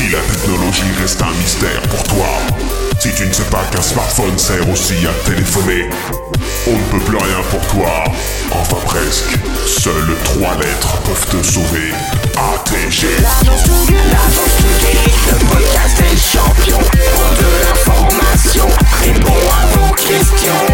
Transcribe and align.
Si 0.00 0.08
la 0.08 0.20
technologie 0.20 0.90
reste 0.98 1.20
un 1.20 1.30
mystère 1.32 1.82
pour 1.90 2.02
toi, 2.04 2.26
si 2.98 3.12
tu 3.12 3.26
ne 3.26 3.32
sais 3.34 3.44
pas 3.50 3.62
qu'un 3.70 3.82
smartphone 3.82 4.38
sert 4.38 4.66
aussi 4.70 4.94
à 5.06 5.12
téléphoner, 5.28 5.90
on 6.66 6.70
ne 6.70 6.82
peut 6.84 7.04
plus 7.04 7.18
rien 7.18 7.42
pour 7.50 7.60
toi. 7.66 8.04
Enfin 8.50 8.78
presque. 8.86 9.36
Seules 9.66 10.16
trois 10.24 10.56
lettres 10.56 10.96
peuvent 11.02 11.26
te 11.26 11.46
sauver. 11.46 11.92
ATG. 12.32 13.08
L'agence 13.10 13.64
Touguet, 13.66 14.96
le 15.32 15.38
podcast 15.50 15.98
des 15.98 16.16
champions. 16.16 16.78
Pour 16.78 17.30
de 17.36 17.50
l'information, 17.60 18.68
réponds 19.02 19.44
à 19.52 19.66
vos 19.76 19.92
questions. 19.92 20.64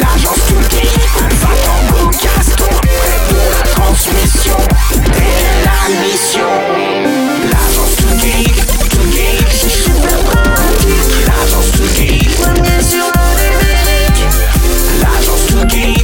L'agence 0.00 0.40
Touguet, 0.48 0.88
Alpha 1.26 1.52
Tango 1.66 2.10
Gaston, 2.12 2.72
prêt 2.80 3.20
pour 3.28 3.50
la 3.52 3.70
transmission. 3.70 4.56
Et 4.94 5.62
la 5.62 6.00
mission. 6.00 7.59
Lazos 15.02 15.46
to 15.48 15.66
gate. 15.66 15.99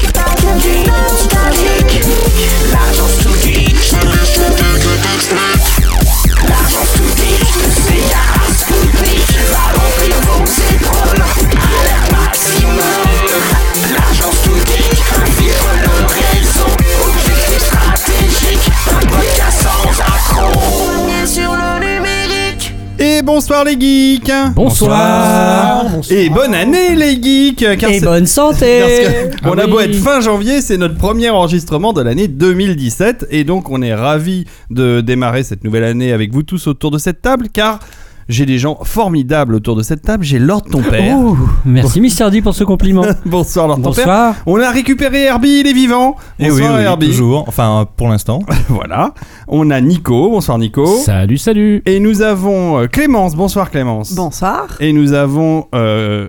Bonsoir 23.26 23.64
les 23.64 23.78
geeks. 23.78 24.32
Bonsoir. 24.54 25.84
Et 26.10 26.30
bonne 26.30 26.54
année 26.54 26.95
les 26.95 27.20
geeks 27.20 27.76
car 27.76 27.90
Et 27.90 28.01
bonne 28.01 28.24
santé. 28.24 28.80
Parce 29.40 29.40
que 29.42 29.48
on 29.48 29.59
Ah 29.59 29.62
a 29.62 29.66
beau 29.66 29.80
être 29.80 29.96
fin 29.96 30.20
janvier, 30.20 30.62
c'est 30.62 30.78
notre 30.78 30.96
premier 30.96 31.28
enregistrement 31.28 31.92
de 31.92 32.02
l'année 32.02 32.28
2017 32.28 33.26
et 33.30 33.42
donc 33.42 33.68
on 33.68 33.82
est 33.82 33.95
ravis 33.95 34.45
de 34.70 35.01
démarrer 35.01 35.42
cette 35.42 35.64
nouvelle 35.64 35.84
année 35.84 36.12
avec 36.12 36.32
vous 36.32 36.45
tous 36.45 36.68
autour 36.68 36.92
de 36.92 36.98
cette 36.98 37.20
table 37.20 37.48
car 37.52 37.80
j'ai 38.29 38.46
des 38.46 38.59
gens 38.59 38.79
formidables 38.82 39.55
autour 39.55 39.77
de 39.77 39.82
cette 39.82 40.02
table. 40.02 40.24
J'ai 40.24 40.38
Lord 40.38 40.63
ton 40.65 40.82
père. 40.82 41.16
Ouh, 41.19 41.38
Merci 41.65 42.01
Mister 42.01 42.29
D 42.30 42.43
pour 42.43 42.55
ce 42.55 42.65
compliment. 42.65 43.05
Bonsoir 43.27 43.69
Lord 43.69 43.77
ton 43.82 43.93
père. 43.93 44.05
Bonsoir. 44.07 44.35
On 44.46 44.60
a 44.60 44.71
récupéré 44.71 45.24
Herbie, 45.24 45.60
il 45.60 45.66
est 45.66 45.73
vivant. 45.73 46.16
Et 46.38 46.45
oui, 46.51 46.60
Bonsoir 46.60 46.77
oui, 46.79 46.82
Herbie. 46.82 47.07
toujours. 47.09 47.45
Enfin, 47.49 47.87
pour 47.97 48.09
l'instant. 48.09 48.41
Voilà. 48.69 49.15
On 49.49 49.71
a 49.71 49.80
Nico. 49.80 50.30
Bonsoir 50.30 50.59
Nico. 50.59 50.87
Salut, 50.87 51.38
salut. 51.38 51.82
Et 51.87 52.01
nous 52.01 52.23
avons 52.23 52.80
euh, 52.80 52.87
Clémence. 52.87 53.35
Bonsoir 53.37 53.71
Clémence. 53.71 54.13
Bonsoir. 54.15 54.66
Et 54.80 54.93
nous 54.93 55.13
avons 55.13 55.66
euh, 55.74 56.29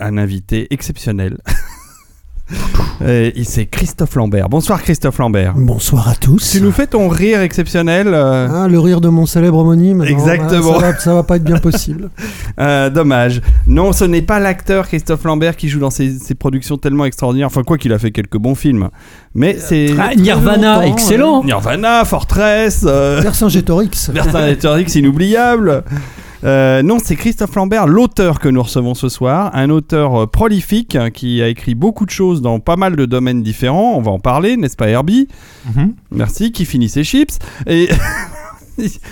un 0.00 0.18
invité 0.18 0.66
exceptionnel. 0.70 1.38
Et 3.04 3.44
c'est 3.44 3.66
Christophe 3.66 4.14
Lambert. 4.14 4.48
Bonsoir 4.48 4.82
Christophe 4.82 5.18
Lambert. 5.18 5.54
Bonsoir 5.56 6.08
à 6.08 6.14
tous. 6.14 6.50
Tu 6.52 6.60
nous 6.62 6.70
fais 6.72 6.86
ton 6.86 7.08
rire 7.08 7.40
exceptionnel. 7.40 8.08
euh, 8.12 8.48
Ah, 8.50 8.68
le 8.68 8.78
rire 8.80 9.00
de 9.00 9.08
mon 9.08 9.26
célèbre 9.26 9.58
homonyme. 9.58 10.02
Exactement. 10.04 10.74
ah, 10.76 10.80
Ça 10.80 10.86
va, 10.92 10.98
ça 10.98 11.14
va 11.14 11.22
pas 11.22 11.36
être 11.36 11.44
bien 11.44 11.58
possible. 11.58 12.10
euh, 12.60 12.88
dommage. 12.88 13.42
Non, 13.66 13.92
ce 13.92 14.04
n'est 14.04 14.22
pas 14.22 14.38
l'acteur 14.40 14.86
Christophe 14.88 15.24
Lambert 15.24 15.56
qui 15.56 15.68
joue 15.68 15.80
dans 15.80 15.90
ces, 15.90 16.18
ces 16.18 16.34
productions 16.34 16.78
tellement 16.78 17.04
extraordinaires. 17.04 17.48
Enfin, 17.48 17.64
quoi 17.64 17.78
qu'il 17.78 17.92
a 17.92 17.98
fait 17.98 18.12
quelques 18.12 18.38
bons 18.38 18.54
films. 18.54 18.88
Mais 19.34 19.56
c'est 19.58 19.90
Ah, 19.98 20.14
Nirvana, 20.14 20.86
excellent. 20.86 21.44
Nirvana, 21.44 22.04
Fortress, 22.04 22.84
euh, 22.86 23.20
Vercingétorix. 23.22 24.10
Vercingétorix 24.10 24.94
inoubliable. 24.94 25.84
Euh, 26.44 26.82
non, 26.82 26.98
c'est 27.02 27.16
Christophe 27.16 27.54
Lambert, 27.54 27.86
l'auteur 27.86 28.38
que 28.38 28.48
nous 28.48 28.62
recevons 28.62 28.94
ce 28.94 29.08
soir, 29.08 29.50
un 29.54 29.70
auteur 29.70 30.22
euh, 30.22 30.26
prolifique 30.26 30.94
hein, 30.96 31.10
qui 31.10 31.42
a 31.42 31.48
écrit 31.48 31.74
beaucoup 31.74 32.04
de 32.04 32.10
choses 32.10 32.42
dans 32.42 32.60
pas 32.60 32.76
mal 32.76 32.96
de 32.96 33.06
domaines 33.06 33.42
différents. 33.42 33.94
On 33.96 34.02
va 34.02 34.10
en 34.10 34.18
parler, 34.18 34.56
n'est-ce 34.56 34.76
pas, 34.76 34.88
Herbie 34.88 35.28
Merci, 36.10 36.52
qui 36.52 36.64
finit 36.64 36.88
ses 36.88 37.04
chips. 37.04 37.38
Et 37.66 37.88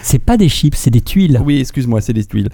C'est 0.02 0.18
pas 0.18 0.36
des 0.36 0.48
chips, 0.48 0.76
c'est 0.76 0.90
des 0.90 1.00
tuiles. 1.00 1.40
oui, 1.44 1.60
excuse-moi, 1.60 2.00
c'est 2.00 2.12
des 2.12 2.24
tuiles. 2.24 2.50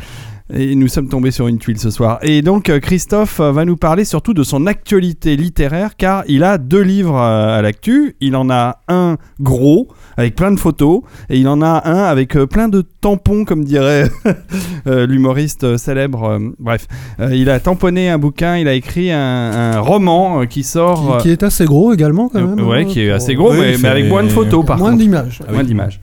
Et 0.53 0.75
nous 0.75 0.89
sommes 0.89 1.09
tombés 1.09 1.31
sur 1.31 1.47
une 1.47 1.59
tuile 1.59 1.79
ce 1.79 1.91
soir. 1.91 2.19
Et 2.23 2.43
donc 2.43 2.69
euh, 2.69 2.81
Christophe 2.81 3.41
euh, 3.41 3.53
va 3.53 3.65
nous 3.65 3.77
parler 3.77 4.05
surtout 4.05 4.35
de 4.35 4.43
son 4.43 4.67
actualité 4.67 5.37
littéraire, 5.37 5.97
car 5.97 6.25
il 6.27 6.43
a 6.43 6.59
deux 6.59 6.81
livres 6.81 7.17
euh, 7.17 7.59
à 7.59 7.63
l'actu. 7.63 8.17
Il 8.21 8.35
en 8.35 8.51
a 8.51 8.81
un 8.89 9.17
gros 9.41 9.89
avec 10.17 10.35
plein 10.35 10.51
de 10.51 10.59
photos, 10.59 11.03
et 11.29 11.39
il 11.39 11.49
en 11.49 11.63
a 11.63 11.89
un 11.89 12.03
avec 12.05 12.33
plein 12.33 12.69
de 12.69 12.83
tampons, 13.01 13.45
comme 13.45 13.65
dirait 13.65 14.11
l'humoriste 14.87 15.79
célèbre. 15.79 16.39
bref, 16.59 16.87
il 17.33 17.49
a 17.49 17.59
tamponné 17.59 18.11
un 18.11 18.19
bouquin, 18.19 18.59
il 18.59 18.69
a 18.69 18.75
écrit 18.75 19.11
un, 19.13 19.19
un 19.19 19.81
roman 19.81 20.45
qui 20.47 20.63
sort. 20.63 21.19
Qui, 21.19 21.23
qui 21.23 21.31
est 21.31 21.43
assez 21.43 21.65
gros 21.65 21.95
également, 21.95 22.29
quand 22.29 22.41
même. 22.45 22.61
ouais, 22.67 22.83
hein, 22.83 22.85
qui 22.85 23.01
est 23.01 23.11
assez 23.11 23.35
gros, 23.35 23.53
Oui, 23.53 23.79
mais, 23.81 23.89
avec 23.89 24.09
moins 24.09 24.25
de 24.25 24.29
photos 24.29 24.67
par 24.67 24.77
Moins 24.77 24.95
d'images. 24.95 25.41
Moins 25.51 25.65
d'images. 25.65 26.01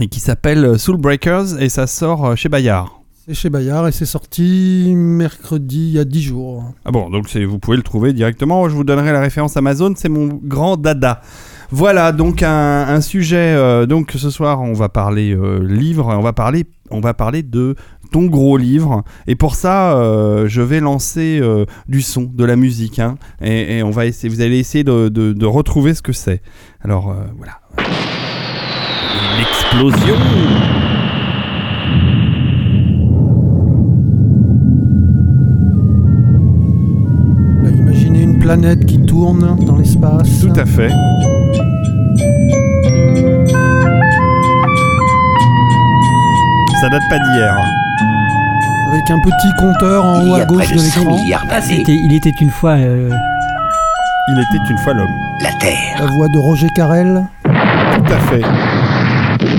Et 0.00 0.06
qui 0.06 0.20
s'appelle 0.20 0.78
Soul 0.78 0.98
Breakers, 0.98 1.60
et 1.60 1.68
ça 1.68 1.88
sort 1.88 2.36
chez 2.36 2.48
Bayard. 2.48 2.97
C'est 3.28 3.34
chez 3.34 3.50
Bayard 3.50 3.86
et 3.86 3.92
c'est 3.92 4.06
sorti 4.06 4.94
mercredi 4.96 5.88
il 5.88 5.92
y 5.92 5.98
a 5.98 6.04
10 6.06 6.22
jours. 6.22 6.64
Ah 6.86 6.90
bon, 6.90 7.10
donc 7.10 7.28
vous 7.36 7.58
pouvez 7.58 7.76
le 7.76 7.82
trouver 7.82 8.14
directement. 8.14 8.70
Je 8.70 8.74
vous 8.74 8.84
donnerai 8.84 9.12
la 9.12 9.20
référence 9.20 9.54
Amazon, 9.58 9.92
c'est 9.96 10.08
mon 10.08 10.28
grand 10.42 10.78
dada. 10.78 11.20
Voilà, 11.70 12.12
donc 12.12 12.42
un, 12.42 12.48
un 12.88 13.02
sujet. 13.02 13.36
euh, 13.54 13.84
donc 13.84 14.12
ce 14.16 14.30
soir, 14.30 14.62
on 14.62 14.72
va 14.72 14.88
parler 14.88 15.34
euh, 15.36 15.58
livre, 15.62 16.06
on 16.06 16.22
va 16.22 16.32
parler, 16.32 16.64
on 16.90 17.00
va 17.00 17.12
parler 17.12 17.42
de 17.42 17.74
ton 18.12 18.24
gros 18.24 18.56
livre. 18.56 19.04
Et 19.26 19.34
pour 19.36 19.56
ça, 19.56 19.92
euh, 19.98 20.48
je 20.48 20.62
vais 20.62 20.80
lancer 20.80 21.38
euh, 21.42 21.66
du 21.86 22.00
son, 22.00 22.22
de 22.22 22.44
la 22.46 22.56
musique, 22.56 22.98
hein, 22.98 23.16
et, 23.42 23.76
et 23.76 23.82
on 23.82 23.90
va 23.90 24.06
essayer. 24.06 24.32
Vous 24.34 24.40
allez 24.40 24.58
essayer 24.58 24.84
de, 24.84 25.10
de- 25.10 25.34
de 25.34 25.46
retrouver 25.46 25.92
ce 25.92 26.00
que 26.00 26.14
c'est. 26.14 26.40
Alors 26.80 27.10
euh, 27.10 27.16
voilà. 27.36 27.60
L'explosion. 29.36 30.16
Planète 38.60 38.86
qui 38.86 38.98
tourne 39.00 39.56
dans 39.64 39.76
l'espace. 39.76 40.40
Tout 40.40 40.52
à 40.60 40.66
fait. 40.66 40.90
Ça 46.80 46.88
date 46.90 47.02
pas 47.10 47.18
d'hier. 47.18 47.56
Avec 48.90 49.10
un 49.10 49.18
petit 49.20 49.50
compteur 49.58 50.04
en 50.04 50.26
haut 50.28 50.34
à 50.34 50.44
gauche 50.44 50.68
de 50.72 50.74
l'écran. 50.80 51.16
Ah, 51.50 51.60
il 51.70 52.12
était 52.14 52.32
une 52.40 52.50
fois. 52.50 52.72
euh, 52.72 53.10
Il 54.28 54.38
était 54.38 54.70
une 54.70 54.78
fois 54.78 54.94
l'homme. 54.94 55.08
La 55.42 55.52
Terre. 55.52 55.96
La 56.00 56.06
voix 56.06 56.28
de 56.28 56.38
Roger 56.38 56.68
Carrel. 56.74 57.26
Tout 57.44 58.12
à 58.12 58.18
fait. 58.18 58.42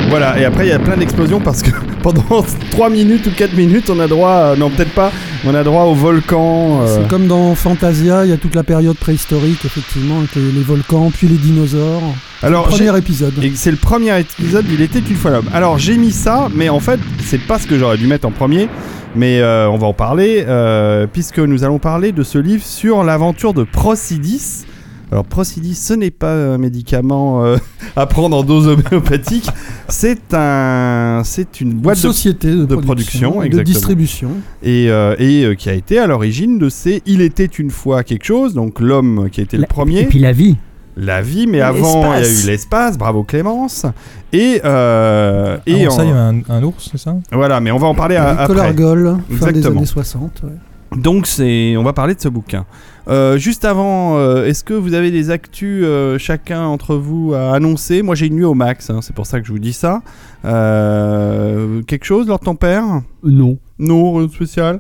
Voilà, 0.10 0.40
et 0.40 0.46
après 0.46 0.66
il 0.66 0.70
y 0.70 0.74
a 0.74 0.80
plein 0.80 0.98
d'explosions 0.98 1.40
parce 1.40 1.62
que 1.62 1.70
pendant 2.04 2.44
3 2.72 2.90
minutes 2.90 3.28
ou 3.28 3.32
4 3.32 3.54
minutes, 3.56 3.90
on 3.90 4.00
a 4.00 4.08
droit, 4.08 4.56
non 4.58 4.70
peut-être 4.70 4.94
pas, 4.94 5.12
on 5.46 5.54
a 5.54 5.64
droit 5.64 5.84
au 5.84 5.94
volcan. 5.94 6.82
euh, 6.82 6.98
C'est 7.02 7.08
comme 7.08 7.28
dans 7.28 7.54
Fantasia, 7.56 8.26
il 8.26 8.30
y 8.32 8.34
a 8.34 8.38
toute 8.38 8.56
la 8.56 8.64
période 8.64 8.98
préhistorique, 8.98 9.64
effectivement, 9.66 10.20
avec 10.20 10.36
les, 10.36 10.52
les 10.52 10.62
volcans, 10.64 11.12
puis 11.16 11.28
les 11.28 11.38
dinosaures. 11.38 12.02
Alors, 12.42 12.72
j'ai- 12.72 12.86
Premier 12.86 12.98
épisode. 12.98 13.34
c'est 13.56 13.72
le 13.72 13.78
premier 13.78 14.20
épisode, 14.20 14.66
il 14.72 14.82
était 14.82 15.00
une 15.00 15.16
fois 15.16 15.32
l'homme. 15.32 15.50
Alors 15.54 15.78
j'ai 15.78 15.98
mis 15.98 16.12
ça, 16.12 16.48
mais 16.56 16.70
en 16.70 16.80
fait, 16.80 17.00
c'est 17.24 17.42
pas 17.42 17.60
ce 17.60 17.68
que 17.68 17.78
j'aurais 17.78 17.98
dû 17.98 18.08
mettre 18.08 18.28
en 18.28 18.32
premier. 18.32 18.68
Mais 19.16 19.40
euh, 19.42 19.68
on 19.70 19.78
va 19.78 19.88
en 19.88 19.94
parler, 19.94 20.46
euh, 20.48 21.08
puisque 21.12 21.40
nous 21.40 21.64
allons 21.64 21.80
parler 21.80 22.12
de 22.12 22.22
ce 22.22 22.38
livre 22.38 22.64
sur 22.64 23.04
l'aventure 23.04 23.56
de 23.56 23.64
Procidis. 23.64 24.66
Alors 25.12 25.26
Procidis, 25.26 25.74
ce 25.74 25.94
n'est 25.96 26.12
pas 26.12 26.34
un 26.36 26.58
médicament 26.60 27.44
euh, 27.44 27.58
à 27.96 28.06
prendre 28.06 28.38
en 28.38 28.44
dose 28.44 28.68
homéopathique, 28.68 29.50
c'est 29.88 30.34
un, 30.34 31.22
c'est 31.26 31.62
une 31.62 31.72
Une 31.72 31.78
boîte 31.78 31.98
de 31.98 32.02
société 32.02 32.52
de, 32.52 32.66
de 32.66 32.76
production, 32.76 33.42
et 33.42 33.50
de 33.50 33.62
distribution. 33.64 34.30
et, 34.62 34.92
euh, 34.92 35.16
et 35.18 35.46
euh, 35.46 35.56
qui 35.56 35.68
a 35.70 35.74
été 35.74 35.98
à 35.98 36.06
l'origine 36.06 36.60
de 36.60 36.70
ces 36.70 37.02
Il 37.08 37.22
était 37.22 37.46
une 37.46 37.72
fois 37.72 38.04
quelque 38.04 38.26
chose, 38.26 38.54
donc 38.54 38.80
l'homme 38.80 39.30
qui 39.32 39.40
a 39.40 39.44
été 39.44 39.58
le 39.58 39.66
premier, 39.66 40.02
Et 40.02 40.06
puis 40.06 40.20
la 40.20 40.32
vie. 40.32 40.58
la 40.96 41.24
vie, 41.24 41.48
mais 41.48 41.62
avant 41.62 42.14
il 42.16 42.22
y 42.24 42.26
a 42.28 42.30
eu 42.30 42.46
l'espace, 42.46 42.96
bravo 42.98 43.24
Clémence, 43.24 43.88
et, 44.32 44.62
euh, 44.64 45.58
et 45.66 45.86
Avant 45.88 45.96
ça, 45.96 46.02
en- 46.02 46.06
il 46.06 46.10
y 46.10 46.12
avait 46.12 46.20
un, 46.20 46.42
un 46.50 46.64
ours, 46.64 46.88
c'est 46.92 47.00
ça? 47.00 47.16
Voilà, 47.32 47.60
mais 47.62 47.72
on 47.72 47.80
va 47.80 47.88
en 47.88 47.96
parler 47.96 48.16
à- 48.16 48.32
Nicolas 48.42 48.44
après. 48.44 48.60
Argol, 48.84 49.18
fin 49.40 49.52
des 49.52 49.66
années 49.66 49.86
60. 49.88 50.42
ouais. 50.44 50.50
Donc 50.98 51.28
c'est, 51.28 51.76
on 51.78 51.84
va 51.84 51.94
parler 51.94 52.16
de 52.16 52.22
ce 52.22 52.30
bouquin. 52.30 52.66
Euh, 53.10 53.38
juste 53.40 53.66
avant, 53.66 54.18
euh, 54.18 54.46
est-ce 54.46 54.64
que 54.64 54.74
vous 54.76 54.94
avez 54.94 55.10
des 55.10 55.32
actus 55.32 55.82
euh, 55.84 56.18
chacun 56.20 56.62
entre 56.66 56.96
vous 56.96 57.34
à 57.34 57.56
annoncer 57.56 58.04
Moi 58.04 58.14
j'ai 58.16 58.28
une 58.28 58.36
nuit 58.36 58.44
au 58.44 58.54
max, 58.54 58.90
hein, 58.92 59.00
c'est 59.02 59.16
pour 59.16 59.26
ça 59.26 59.40
que 59.42 59.48
je 59.48 59.52
vous 59.52 59.58
dis 59.60 59.74
ça. 59.74 60.02
Euh, 60.46 61.82
quelque 61.84 62.06
chose, 62.06 62.28
Lord 62.28 62.40
ton 62.42 62.56
père 62.56 62.84
Non. 63.24 63.58
Non, 63.80 64.14
rien 64.16 64.28
de 64.28 64.32
spécial. 64.32 64.80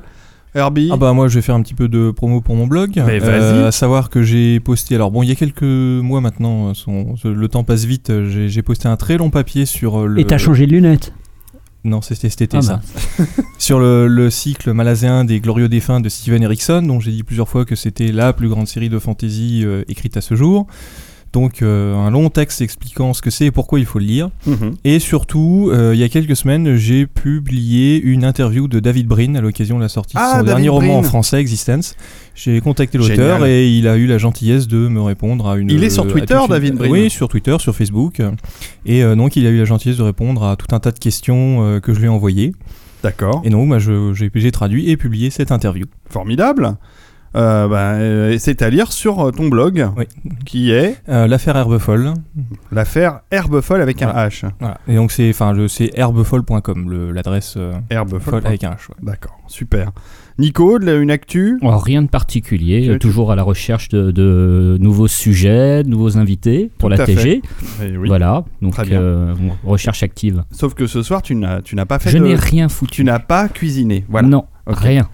Herbie? 0.55 0.89
Ah 0.91 0.97
bah 0.97 1.13
moi 1.13 1.27
je 1.27 1.35
vais 1.35 1.41
faire 1.43 1.53
un 1.55 1.61
petit 1.61 1.75
peu 1.75 1.87
de 1.87 2.09
promo 2.11 2.41
pour 2.41 2.55
mon 2.55 2.65
blog. 2.67 2.97
Euh, 2.97 3.03
Mais 3.05 3.19
vas-y. 3.19 3.63
à 3.63 3.71
savoir 3.71 4.09
que 4.09 4.23
j'ai 4.23 4.59
posté, 4.59 4.95
alors 4.95 5.11
bon 5.11 5.21
il 5.23 5.29
y 5.29 5.31
a 5.31 5.35
quelques 5.35 5.61
mois 5.63 6.21
maintenant, 6.21 6.73
son- 6.73 7.13
le 7.23 7.47
temps 7.47 7.63
passe 7.63 7.85
vite, 7.85 8.11
j'ai 8.25 8.61
posté 8.63 8.87
un 8.87 8.95
très 8.95 9.17
long 9.17 9.29
papier 9.29 9.65
sur 9.65 10.01
euh, 10.01 10.05
le... 10.07 10.19
Et 10.19 10.25
t'as 10.25 10.37
changé 10.39 10.65
de 10.65 10.71
lunettes. 10.71 11.13
Non, 11.85 12.01
c'était 12.01 12.29
cet 12.29 12.41
été 12.41 12.57
Ah 12.57 12.61
ça. 12.61 12.81
Sur 13.57 13.79
le, 13.79 14.07
le 14.07 14.29
cycle 14.29 14.73
malaséen 14.73 15.23
des 15.23 15.39
Glorieux 15.39 15.69
défunts 15.69 16.01
de 16.01 16.09
Steven 16.09 16.43
Erickson, 16.43 16.81
dont 16.85 16.99
j'ai 16.99 17.11
dit 17.11 17.23
plusieurs 17.23 17.47
fois 17.47 17.63
que 17.65 17.75
c'était 17.75 18.11
la 18.11 18.33
plus 18.33 18.49
grande 18.49 18.67
série 18.67 18.89
de 18.89 18.99
fantasy 18.99 19.63
euh, 19.63 19.83
écrite 19.87 20.17
à 20.17 20.21
ce 20.21 20.35
jour. 20.35 20.67
Donc 21.31 21.61
euh, 21.61 21.95
un 21.95 22.09
long 22.09 22.29
texte 22.29 22.61
expliquant 22.61 23.13
ce 23.13 23.21
que 23.21 23.29
c'est 23.29 23.45
et 23.45 23.51
pourquoi 23.51 23.79
il 23.79 23.85
faut 23.85 23.99
le 23.99 24.05
lire. 24.05 24.29
Mhm. 24.47 24.75
Et 24.83 24.97
surtout, 24.99 25.69
euh, 25.71 25.91
il 25.93 25.99
y 25.99 26.03
a 26.03 26.09
quelques 26.09 26.35
semaines, 26.35 26.75
j'ai 26.75 27.05
publié 27.05 28.01
une 28.01 28.23
interview 28.23 28.67
de 28.67 28.79
David 28.79 29.07
Brin 29.07 29.35
à 29.35 29.41
l'occasion 29.41 29.77
de 29.77 29.83
la 29.83 29.89
sortie 29.89 30.15
de 30.15 30.21
Ah, 30.21 30.29
son 30.31 30.35
David 30.37 30.47
dernier 30.47 30.69
roman 30.69 30.97
en 30.97 31.03
français, 31.03 31.39
Existence. 31.39 31.95
J'ai 32.35 32.59
contacté 32.61 32.97
l'auteur 32.97 33.45
et 33.45 33.69
il 33.69 33.87
a 33.87 33.97
eu 33.97 34.07
la 34.07 34.17
gentillesse 34.17 34.67
de 34.67 34.87
me 34.87 35.01
répondre 35.01 35.47
à 35.47 35.57
une. 35.57 35.69
Il 35.69 35.83
est 35.83 35.89
sur 35.89 36.07
Twitter, 36.07 36.35
une- 36.41 36.47
David 36.47 36.75
Brin 36.75 36.89
Oui, 36.89 37.09
sur 37.09 37.27
Twitter, 37.27 37.55
sur 37.59 37.75
Facebook. 37.75 38.21
Et 38.85 39.03
euh, 39.03 39.15
donc, 39.15 39.35
il 39.35 39.45
a 39.45 39.49
eu 39.49 39.57
la 39.57 39.65
gentillesse 39.65 39.97
de 39.97 40.03
répondre 40.03 40.43
à 40.43 40.55
tout 40.55 40.73
un 40.73 40.79
tas 40.79 40.91
de 40.91 40.99
questions 40.99 41.79
que 41.81 41.93
je 41.93 41.99
lui 41.99 42.05
ai 42.05 42.09
envoyées. 42.09 42.53
D'accord. 43.03 43.41
Et 43.45 43.49
donc, 43.49 43.69
bah, 43.69 43.77
j'ai 43.79 44.51
traduit 44.51 44.89
et 44.89 44.97
publié 44.97 45.29
cette 45.29 45.51
interview. 45.51 45.85
Formidable. 46.09 46.75
Euh, 47.35 47.67
bah, 47.67 47.91
euh, 47.93 48.35
c'est 48.39 48.61
à 48.63 48.69
lire 48.69 48.91
sur 48.91 49.19
euh, 49.27 49.31
ton 49.31 49.49
blog, 49.49 49.87
Oui. 49.97 50.05
qui 50.45 50.71
est 50.71 50.95
Euh, 51.09 51.27
L'affaire 51.27 51.55
Herbe 51.55 51.77
Folle. 51.77 52.13
l'affaire 52.71 53.19
Herbe 53.31 53.61
Folle 53.61 53.81
avec 53.81 54.01
un 54.01 54.09
H. 54.11 54.45
Voilà. 54.59 54.79
Et 54.87 54.95
donc, 54.95 55.11
c'est 55.11 55.29
enfin, 55.29 55.53
le- 55.53 55.67
c'est 55.67 55.91
herbefolle.com, 55.97 56.89
le- 56.89 57.11
l'adresse 57.11 57.53
euh, 57.57 57.73
Herbe 57.89 58.17
folle 58.19 58.21
Folle. 58.41 58.47
avec 58.47 58.63
un 58.63 58.71
H. 58.71 58.89
ouais. 58.89 58.95
D'accord, 59.03 59.37
super. 59.47 59.91
Nico, 60.39 60.79
de 60.79 60.97
une 61.01 61.11
actu? 61.11 61.59
Alors, 61.61 61.83
rien 61.83 62.01
de 62.01 62.07
particulier, 62.07 62.89
Tu- 62.93 62.99
toujours 62.99 63.31
à 63.31 63.35
la 63.35 63.43
recherche 63.43 63.89
de, 63.89 64.09
de 64.11 64.77
nouveaux 64.79 65.09
sujets, 65.09 65.83
de 65.83 65.89
nouveaux 65.89 66.17
invités 66.17 66.71
pour 66.77 66.89
Tout 66.89 66.95
la 66.95 67.03
à 67.03 67.05
fait. 67.05 67.13
TG. 67.15 67.41
Eh 67.83 67.97
oui. 67.97 68.07
Voilà, 68.07 68.45
donc 68.61 68.73
Très 68.73 68.85
bien. 68.85 69.01
euh, 69.01 69.33
recherche 69.65 70.01
active. 70.01 70.43
Sauf 70.51 70.73
que 70.75 70.87
ce 70.87 71.03
soir, 71.03 71.21
tu 71.21 71.35
n'as, 71.35 71.61
tu 71.61 71.75
n'as 71.75 71.85
pas 71.85 71.99
fait 71.99 72.09
Je 72.11 72.17
de- 72.17 72.23
n'ai 72.23 72.35
rien 72.35 72.67
Tu 72.67 72.73
foutu. 72.73 73.03
n'as 73.03 73.19
pas 73.19 73.49
cuisiné. 73.49 74.05
Voilà. 74.07 74.29
Non, 74.29 74.45
rien. 74.65 75.09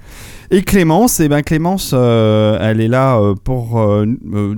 Et 0.56 0.62
Clémence, 0.62 1.20
eh 1.20 1.28
ben 1.28 1.42
Clémence, 1.42 1.92
euh, 1.94 2.58
elle 2.62 2.80
est 2.80 2.88
là 2.88 3.20
euh, 3.20 3.36
pour 3.36 3.78
euh, 3.78 4.06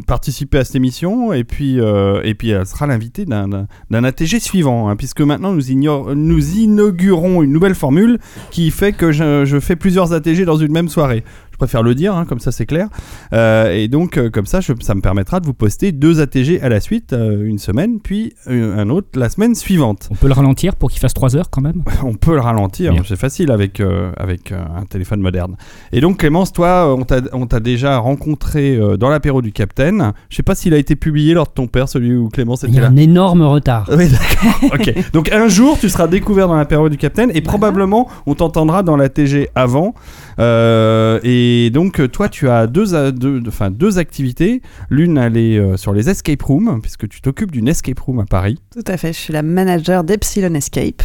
participer 0.06 0.60
à 0.60 0.64
cette 0.64 0.76
émission 0.76 1.34
et 1.34 1.44
puis 1.44 1.80
et 1.80 2.36
elle 2.50 2.66
sera 2.68 2.86
l'invitée 2.86 3.26
d'un 3.26 4.04
ATG 4.04 4.40
suivant, 4.40 4.90
hein, 4.90 4.96
puisque 4.96 5.22
maintenant 5.22 5.54
nous 5.54 5.72
inaugurons 5.72 7.42
une 7.42 7.52
nouvelle 7.52 7.74
formule 7.74 8.20
qui 8.52 8.70
fait 8.70 8.94
que 8.94 9.12
je, 9.12 9.44
je 9.46 9.60
fais 9.60 9.76
plusieurs 9.76 10.14
ATG 10.14 10.46
dans 10.46 10.58
une 10.58 10.72
même 10.72 10.88
soirée. 10.88 11.24
Je 11.58 11.66
préfère 11.66 11.82
le 11.82 11.96
dire, 11.96 12.16
hein, 12.16 12.26
comme 12.26 12.38
ça 12.40 12.52
c'est 12.52 12.68
clair. 12.68 12.88
Euh, 13.34 13.72
et 13.74 13.88
donc 13.88 14.18
euh, 14.20 14.30
comme 14.30 14.46
ça, 14.46 14.62
je- 14.62 14.74
ça 14.82 14.94
me 14.94 15.02
permettra 15.02 15.40
de 15.40 15.48
vous 15.48 15.56
poster 15.56 15.92
deux 15.92 16.22
ATG 16.22 16.62
à 16.62 16.70
la 16.70 16.80
suite, 16.80 17.14
euh, 17.14 17.44
une 17.48 17.58
semaine, 17.58 18.00
puis 18.00 18.34
un 18.48 18.88
autre 18.92 19.08
la 19.16 19.28
semaine 19.28 19.56
suivante. 19.56 20.08
On 20.12 20.16
peut 20.16 20.28
le 20.28 20.34
ralentir 20.34 20.76
pour 20.76 20.92
qu'il 20.92 21.00
fasse 21.00 21.16
3 21.16 21.36
heures 21.36 21.50
quand 21.50 21.62
même? 21.62 21.82
On 22.04 22.14
peut 22.14 22.36
le 22.36 22.42
ralentir, 22.42 22.94
c'est 23.08 23.16
facile 23.16 23.50
avec, 23.50 23.82
avec 24.18 24.52
un 24.52 24.86
téléphone 24.86 25.20
moderne. 25.20 25.56
Et 25.92 26.00
donc 26.00 26.18
Clémence, 26.18 26.54
toi, 26.54 26.96
on 26.96 27.04
t'a- 27.48 27.60
déjà 27.60 27.98
rencontré 27.98 28.80
dans 29.00 29.10
l'apéro 29.10 29.42
du 29.42 29.52
Capitaine. 29.52 30.14
Je 30.30 30.36
sais 30.36 30.44
pas 30.44 30.54
s'il 30.54 30.76
a 30.76 30.78
été 30.78 30.96
publié 30.96 31.34
lors 31.34 31.48
de 31.48 31.52
ton 31.54 31.66
père, 31.66 31.90
celui 31.90 32.16
où 32.16 32.30
Clémence 32.30 32.62
Il 32.64 32.70
y 32.70 32.72
était 32.74 32.82
a 32.82 32.84
là. 32.84 32.90
un 32.90 32.98
énorme 32.98 33.42
retard. 33.42 33.90
Oui, 33.98 34.08
d'accord. 34.10 34.76
ok. 34.80 35.12
Donc 35.12 35.32
un 35.32 35.48
jour, 35.48 35.76
tu 35.80 35.90
seras 35.90 36.06
découvert 36.08 36.48
dans 36.48 36.56
l'apéro 36.56 36.88
du 36.88 36.98
Capitaine 36.98 37.32
et 37.34 37.42
probablement 37.42 38.08
on 38.28 38.36
t'entendra 38.36 38.84
dans 38.84 38.96
la 38.96 39.10
TG 39.10 39.50
avant. 39.56 39.96
Euh, 40.40 41.20
et 41.24 41.70
donc 41.72 42.02
toi, 42.12 42.30
tu 42.30 42.50
as 42.50 42.68
deux, 42.68 42.96
a- 42.96 43.12
deux, 43.12 43.42
enfin, 43.48 43.72
deux 43.72 43.98
activités. 43.98 44.62
L'une, 44.90 45.18
elle 45.18 45.38
est 45.38 45.58
euh, 45.58 45.78
sur 45.78 45.94
les 45.94 46.10
escape 46.10 46.42
rooms, 46.44 46.80
puisque 46.82 47.08
tu 47.10 47.22
t'occupes 47.22 47.52
d'une 47.52 47.68
escape 47.68 48.00
room 48.00 48.20
à 48.20 48.26
Paris. 48.26 48.60
Tout 48.74 48.84
à 48.88 48.98
fait, 48.98 49.14
je 49.14 49.18
suis 49.18 49.34
la 49.34 49.42
manager 49.44 50.04
d'Epsilon 50.04 50.54
Escape. 50.54 51.02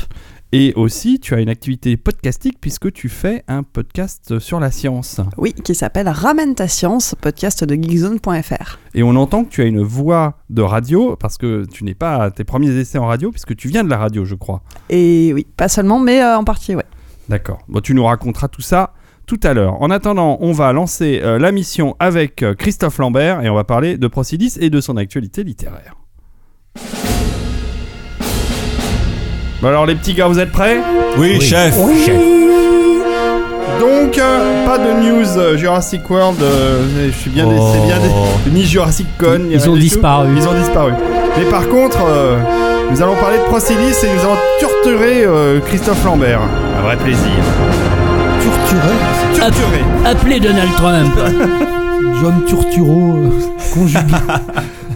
Et 0.54 0.74
aussi, 0.76 1.18
tu 1.18 1.32
as 1.34 1.40
une 1.40 1.48
activité 1.48 1.96
podcastique 1.96 2.58
puisque 2.60 2.92
tu 2.92 3.08
fais 3.08 3.42
un 3.48 3.62
podcast 3.62 4.38
sur 4.38 4.60
la 4.60 4.70
science. 4.70 5.18
Oui, 5.38 5.54
qui 5.54 5.74
s'appelle 5.74 6.10
Ramène 6.10 6.54
ta 6.54 6.68
science, 6.68 7.14
podcast 7.18 7.64
de 7.64 7.74
geekzone.fr. 7.74 8.78
Et 8.94 9.02
on 9.02 9.16
entend 9.16 9.44
que 9.44 9.48
tu 9.48 9.62
as 9.62 9.64
une 9.64 9.80
voix 9.82 10.36
de 10.50 10.60
radio 10.60 11.16
parce 11.16 11.38
que 11.38 11.64
tu 11.72 11.84
n'es 11.84 11.94
pas 11.94 12.16
à 12.24 12.30
tes 12.30 12.44
premiers 12.44 12.68
essais 12.76 12.98
en 12.98 13.06
radio 13.06 13.30
puisque 13.30 13.56
tu 13.56 13.68
viens 13.68 13.82
de 13.82 13.88
la 13.88 13.96
radio, 13.96 14.26
je 14.26 14.34
crois. 14.34 14.60
Et 14.90 15.32
oui, 15.34 15.46
pas 15.56 15.68
seulement, 15.68 15.98
mais 15.98 16.20
euh, 16.22 16.36
en 16.36 16.44
partie, 16.44 16.74
ouais. 16.74 16.84
D'accord. 17.30 17.60
Bon, 17.68 17.80
tu 17.80 17.94
nous 17.94 18.04
raconteras 18.04 18.48
tout 18.48 18.60
ça 18.60 18.92
tout 19.38 19.48
à 19.48 19.54
l'heure. 19.54 19.80
En 19.80 19.90
attendant, 19.90 20.36
on 20.40 20.52
va 20.52 20.72
lancer 20.74 21.20
euh, 21.24 21.38
la 21.38 21.52
mission 21.52 21.96
avec 21.98 22.42
euh, 22.42 22.52
Christophe 22.54 22.98
Lambert 22.98 23.42
et 23.42 23.48
on 23.48 23.54
va 23.54 23.64
parler 23.64 23.96
de 23.96 24.06
Procidis 24.06 24.58
et 24.60 24.68
de 24.68 24.78
son 24.82 24.98
actualité 24.98 25.42
littéraire. 25.42 25.94
Bon 29.62 29.68
alors 29.68 29.86
les 29.86 29.94
petits 29.94 30.12
gars, 30.12 30.26
vous 30.28 30.38
êtes 30.38 30.52
prêts? 30.52 30.78
Oui, 31.16 31.40
chef 31.40 31.74
Donc, 33.80 34.18
euh, 34.18 34.66
pas 34.66 34.76
de 34.76 35.00
news 35.02 35.38
euh, 35.38 35.56
Jurassic 35.56 36.08
World. 36.10 36.42
euh, 36.42 37.06
je 37.06 37.12
suis 37.18 37.30
bien, 37.30 37.46
Oh. 37.48 37.70
c'est 37.72 37.86
bien 37.86 37.96
des- 38.00 38.50
ni 38.50 38.64
Jurassic 38.66 39.06
Con. 39.18 39.38
ni 39.38 39.54
Ils 39.54 39.58
rien 39.58 39.68
ont 39.70 39.74
du 39.74 39.78
tout. 39.80 39.84
disparu. 39.84 40.28
Ils 40.36 40.46
ont 40.46 40.54
disparu. 40.58 40.92
Mais 41.38 41.44
par 41.46 41.66
contre, 41.68 41.98
euh, 42.06 42.36
nous 42.90 43.00
allons 43.00 43.16
parler 43.16 43.38
de 43.38 43.44
Procidis 43.44 43.94
et 44.04 44.14
nous 44.14 44.20
allons 44.20 44.38
torturer 44.60 45.24
euh, 45.24 45.60
Christophe 45.60 46.04
Lambert. 46.04 46.40
Un 46.78 46.82
vrai 46.82 46.96
plaisir. 46.98 47.30
Turturé, 48.42 48.94
Torturer. 49.38 49.84
Appelez 50.04 50.40
Donald 50.40 50.72
Trump. 50.76 51.14
John 52.20 52.44
Turturro, 52.44 53.16
euh, 53.16 53.30
conjugué. 53.72 54.00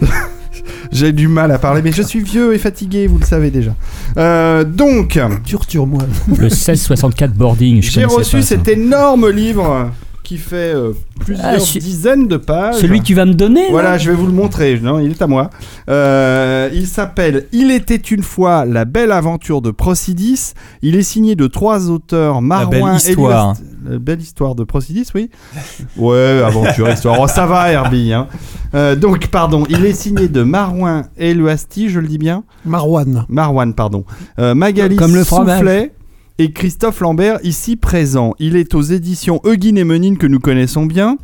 J'ai 0.91 1.13
du 1.13 1.29
mal 1.29 1.51
à 1.51 1.57
parler, 1.57 1.81
mais 1.81 1.93
je 1.93 2.01
suis 2.01 2.19
vieux 2.19 2.53
et 2.53 2.57
fatigué, 2.57 3.07
vous 3.07 3.19
le 3.19 3.25
savez 3.25 3.49
déjà. 3.49 3.71
Euh, 4.17 4.65
donc, 4.65 5.17
Turture-moi. 5.45 6.01
Le 6.27 6.43
1664 6.47 7.33
boarding, 7.33 7.81
je 7.81 7.91
j'ai 7.91 8.03
reçu 8.05 8.37
pas 8.37 8.41
cet 8.41 8.67
énorme 8.67 9.29
livre 9.29 9.91
qui 10.27 10.37
fait 10.37 10.75
euh, 10.75 10.91
plusieurs 11.21 11.45
Ah, 11.45 11.57
dizaines 11.57 12.27
de 12.27 12.35
pages. 12.35 12.75
Celui 12.75 12.99
que 12.99 13.05
tu 13.05 13.13
vas 13.13 13.23
me 13.23 13.33
donner 13.33 13.61
là 13.63 13.71
Voilà, 13.71 13.97
je 13.97 14.09
vais 14.11 14.15
vous 14.17 14.25
le 14.25 14.33
montrer. 14.33 14.77
Non, 14.77 14.99
il 14.99 15.11
est 15.11 15.21
à 15.21 15.27
moi. 15.27 15.49
Euh, 15.89 16.69
il 16.73 16.85
s'appelle 16.85 17.45
Il 17.53 17.71
était 17.71 17.95
une 17.95 18.23
fois 18.23 18.65
la 18.65 18.83
belle 18.83 19.13
aventure 19.13 19.61
de 19.61 19.71
Procidis. 19.71 20.53
Il 20.81 20.97
est 20.97 21.01
signé 21.03 21.35
de 21.37 21.47
trois 21.47 21.89
auteurs 21.89 22.41
Marouin 22.41 22.67
belle 22.89 22.95
histoire. 22.97 23.53
Elias- 23.55 23.91
La 23.93 23.99
belle 23.99 24.19
histoire 24.21 24.53
de 24.55 24.65
Procidis, 24.65 25.05
oui. 25.15 25.29
Ouais, 25.97 26.41
aventure, 26.45 26.89
histoire. 26.89 27.17
Oh, 27.21 27.27
ça 27.27 27.45
va, 27.45 27.71
Herbie. 27.71 28.11
hein. 28.11 28.27
Euh, 28.75 28.95
donc, 28.97 29.27
pardon, 29.27 29.63
il 29.69 29.85
est 29.85 29.93
signé 29.93 30.27
de 30.27 30.43
Marouin 30.43 31.03
Eluasti, 31.17 31.87
je 31.89 32.01
le 32.01 32.07
dis 32.07 32.17
bien? 32.17 32.43
Marwan. 32.65 33.25
Marwan, 33.29 33.73
pardon. 33.73 34.03
Euh, 34.39 34.53
Magali 34.55 34.97
Comme 34.97 35.15
le 35.15 35.23
fromage. 35.23 35.59
Soufflet 35.59 35.93
et 36.39 36.51
Christophe 36.51 36.99
Lambert, 36.99 37.39
ici 37.43 37.75
présent. 37.75 38.33
Il 38.39 38.55
est 38.55 38.75
aux 38.75 38.81
éditions 38.81 39.41
Euguine 39.43 39.77
et 39.77 39.83
Menine 39.83 40.17
que 40.17 40.27
nous 40.27 40.39
connaissons 40.39 40.85
bien 40.85 41.17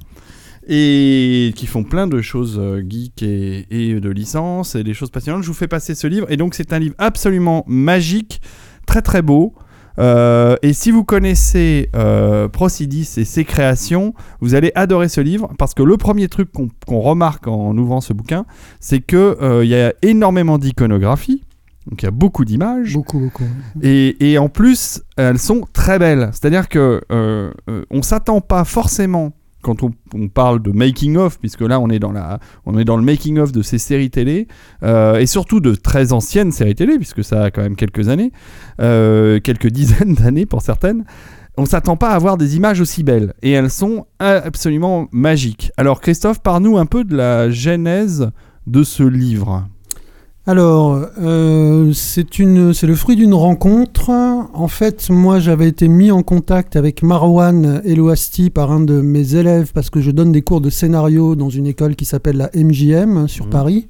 et 0.68 1.52
qui 1.56 1.68
font 1.68 1.84
plein 1.84 2.08
de 2.08 2.22
choses 2.22 2.58
euh, 2.58 2.82
geek 2.88 3.22
et, 3.22 4.00
de 4.00 4.10
licences 4.10 4.76
et 4.76 4.84
des 4.84 4.94
choses 4.94 5.12
passionnantes. 5.12 5.44
Je 5.44 5.48
vous 5.48 5.54
fais 5.54 5.68
passer 5.68 5.94
ce 5.94 6.08
livre 6.08 6.26
et 6.32 6.38
donc 6.38 6.56
c'est 6.56 6.74
un 6.74 6.80
livre 6.80 6.96
absolument 6.98 7.64
magique, 7.68 8.42
très 8.86 9.02
très 9.02 9.22
beau. 9.22 9.54
Euh, 10.00 10.56
et 10.62 10.74
si 10.74 10.92
vous 10.92 11.04
connaissez 11.04 11.90
euh, 11.96 12.48
Procidis 12.48 13.10
et 13.18 13.26
ses 13.26 13.46
créations, 13.46 14.14
vous 14.40 14.56
allez 14.56 14.72
adorer 14.76 15.10
ce 15.10 15.22
livre 15.22 15.52
parce 15.58 15.74
que 15.74 15.84
le 15.84 15.98
premier 15.98 16.28
truc 16.28 16.50
qu'on 16.52 17.00
remarque 17.00 17.48
en 17.48 17.78
ouvrant 17.78 18.02
ce 18.02 18.14
bouquin, 18.14 18.46
c'est 18.80 19.00
que 19.02 19.38
euh, 19.42 19.64
il 19.64 19.70
y 19.70 19.76
a 19.76 19.94
énormément 20.02 20.58
d'iconographie. 20.58 21.44
Donc 21.88 22.02
il 22.02 22.06
y 22.06 22.08
a 22.08 22.12
beaucoup 22.12 22.46
d'images. 22.46 22.94
Beaucoup, 22.94 23.20
beaucoup. 23.20 23.44
Et, 23.82 24.32
et 24.32 24.38
en 24.38 24.50
plus, 24.50 25.02
elles 25.18 25.40
sont 25.40 25.62
très 25.74 26.00
belles. 26.00 26.30
C'est-à-dire 26.32 26.70
que 26.70 27.02
euh, 27.12 27.52
euh, 27.70 27.86
on 27.92 28.02
s'attend 28.02 28.42
pas 28.42 28.64
forcément 28.64 29.34
quand 29.64 29.82
on, 29.82 29.92
on 30.14 30.28
parle 30.28 30.62
de 30.62 30.72
making 30.72 31.18
of, 31.18 31.40
puisque 31.40 31.62
là 31.62 31.80
on 31.80 31.90
est 31.90 31.98
dans 31.98 32.12
la, 32.12 32.40
on 32.66 32.78
est 32.78 32.86
dans 32.86 32.98
le 32.98 33.04
making 33.04 33.40
of 33.40 33.52
de 33.52 33.64
ces 33.64 33.80
séries 33.80 34.12
télé 34.12 34.48
euh, 34.84 35.18
et 35.18 35.26
surtout 35.26 35.60
de 35.60 35.74
très 35.74 36.14
anciennes 36.14 36.52
séries 36.52 36.76
télé, 36.76 36.98
puisque 36.98 37.24
ça 37.24 37.46
a 37.46 37.52
quand 37.52 37.64
même 37.64 37.76
quelques 37.76 38.10
années, 38.10 38.32
euh, 38.80 39.40
quelques 39.40 39.68
dizaines 39.72 40.14
d'années 40.14 40.46
pour 40.46 40.62
certaines. 40.62 41.06
On 41.56 41.66
s'attend 41.66 41.98
pas 41.98 42.10
à 42.10 42.16
avoir 42.16 42.38
des 42.38 42.56
images 42.56 42.82
aussi 42.82 43.04
belles 43.04 43.34
et 43.42 43.52
elles 43.52 43.70
sont 43.70 44.08
absolument 44.20 45.08
magiques. 45.12 45.72
Alors 45.78 46.02
Christophe, 46.02 46.42
parle-nous 46.42 46.78
un 46.78 46.88
peu 46.88 47.04
de 47.04 47.16
la 47.16 47.52
genèse 47.52 48.32
de 48.66 48.84
ce 48.84 49.04
livre. 49.04 49.68
Alors, 50.46 51.00
euh, 51.22 51.94
c'est 51.94 52.26
le 52.42 52.96
fruit 52.96 53.16
d'une 53.16 53.34
rencontre. 53.34 54.10
En 54.54 54.68
fait, 54.68 55.10
moi, 55.10 55.40
j'avais 55.40 55.70
été 55.70 55.88
mis 55.88 56.12
en 56.12 56.22
contact 56.22 56.76
avec 56.76 57.02
Marwan 57.02 57.82
Elouasti 57.86 58.50
par 58.50 58.70
un 58.72 58.82
de 58.82 59.00
mes 59.00 59.36
élèves 59.36 59.72
parce 59.74 59.90
que 59.90 60.02
je 60.02 60.12
donne 60.12 60.34
des 60.34 60.42
cours 60.42 60.60
de 60.60 60.70
scénario 60.70 61.36
dans 61.38 61.50
une 61.50 61.66
école 61.66 61.96
qui 61.96 62.04
s'appelle 62.04 62.36
la 62.36 62.50
MJM 62.54 63.30
sur 63.30 63.46
Mhm. 63.46 63.52
Paris. 63.52 63.88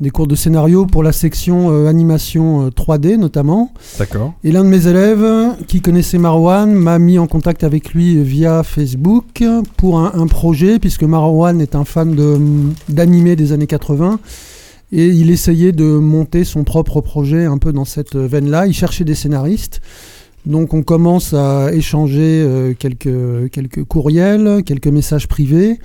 Des 0.00 0.10
cours 0.10 0.26
de 0.26 0.34
scénario 0.34 0.84
pour 0.86 1.02
la 1.04 1.12
section 1.12 1.70
euh, 1.70 1.86
animation 1.86 2.66
euh, 2.66 2.70
3D 2.70 3.16
notamment. 3.16 3.72
D'accord. 3.98 4.34
Et 4.42 4.50
l'un 4.50 4.64
de 4.64 4.68
mes 4.68 4.88
élèves 4.88 5.24
qui 5.68 5.80
connaissait 5.80 6.18
Marwan 6.18 6.70
m'a 6.74 6.98
mis 6.98 7.18
en 7.20 7.28
contact 7.28 7.62
avec 7.62 7.94
lui 7.94 8.20
via 8.22 8.62
Facebook 8.64 9.42
pour 9.76 10.00
un, 10.00 10.10
un 10.14 10.26
projet, 10.26 10.80
puisque 10.80 11.04
Marwan 11.04 11.60
est 11.60 11.76
un 11.76 11.84
fan 11.84 12.14
de- 12.16 12.38
d'animé 12.88 13.36
des 13.36 13.52
années 13.52 13.68
80. 13.68 14.18
Et 14.92 15.08
il 15.08 15.30
essayait 15.30 15.72
de 15.72 15.84
monter 15.84 16.44
son 16.44 16.64
propre 16.64 17.00
projet 17.00 17.44
un 17.44 17.58
peu 17.58 17.72
dans 17.72 17.84
cette 17.84 18.16
veine-là. 18.16 18.66
Il 18.66 18.72
cherchait 18.72 19.04
des 19.04 19.14
scénaristes. 19.14 19.80
Donc 20.46 20.74
on 20.74 20.82
commence 20.82 21.34
à 21.34 21.72
échanger 21.72 22.42
euh, 22.44 22.72
quelques, 22.78 23.50
quelques 23.50 23.82
courriels, 23.84 24.62
quelques 24.64 24.86
messages 24.86 25.26
privés. 25.26 25.80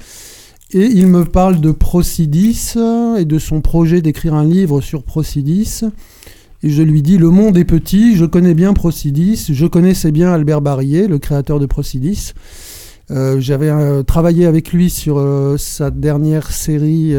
Et 0.73 0.85
il 0.85 1.07
me 1.07 1.25
parle 1.25 1.59
de 1.59 1.71
Procidis 1.71 2.73
euh, 2.77 3.17
et 3.17 3.25
de 3.25 3.39
son 3.39 3.59
projet 3.59 4.01
d'écrire 4.01 4.35
un 4.35 4.45
livre 4.45 4.79
sur 4.79 5.03
Procidis. 5.03 5.81
Et 6.63 6.69
je 6.69 6.83
lui 6.83 7.01
dis, 7.01 7.17
le 7.17 7.29
monde 7.29 7.57
est 7.57 7.65
petit, 7.65 8.15
je 8.15 8.23
connais 8.23 8.53
bien 8.53 8.73
Procidis, 8.73 9.47
je 9.49 9.65
connaissais 9.65 10.11
bien 10.11 10.31
Albert 10.31 10.61
Barillet, 10.61 11.07
le 11.07 11.17
créateur 11.17 11.59
de 11.59 11.65
Procidis. 11.65 12.33
Euh, 13.11 13.37
J'avais 13.39 13.69
euh, 13.69 14.03
travaillé 14.03 14.45
avec 14.45 14.71
lui 14.71 14.89
sur 14.89 15.19
euh, 15.19 15.57
sa 15.57 15.91
dernière 15.91 16.49
série 16.51 17.13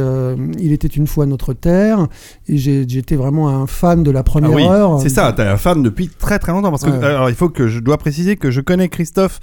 Il 0.59 0.73
était 0.73 0.89
une 0.89 1.07
fois 1.07 1.27
notre 1.27 1.53
terre, 1.53 2.07
et 2.49 2.57
j'étais 2.57 3.17
vraiment 3.17 3.49
un 3.51 3.67
fan 3.67 4.03
de 4.03 4.11
la 4.11 4.21
Ah 4.21 4.23
première 4.23 4.53
oui, 4.53 4.63
heure. 4.65 5.01
c'est 5.01 5.09
ça, 5.11 5.33
t'es 5.33 5.43
un 5.43 5.57
fan 5.57 5.83
depuis 5.83 6.09
très 6.09 6.39
très 6.39 6.53
longtemps. 6.53 6.71
Parce 6.71 6.85
que, 6.85 6.91
Ouais. 6.91 7.05
alors, 7.05 7.29
il 7.29 7.35
faut 7.35 7.49
que 7.49 7.69
je 7.69 7.81
dois 7.81 7.99
préciser 7.99 8.37
que 8.37 8.51
je 8.51 8.61
connais 8.61 8.89
Christophe 8.89 9.39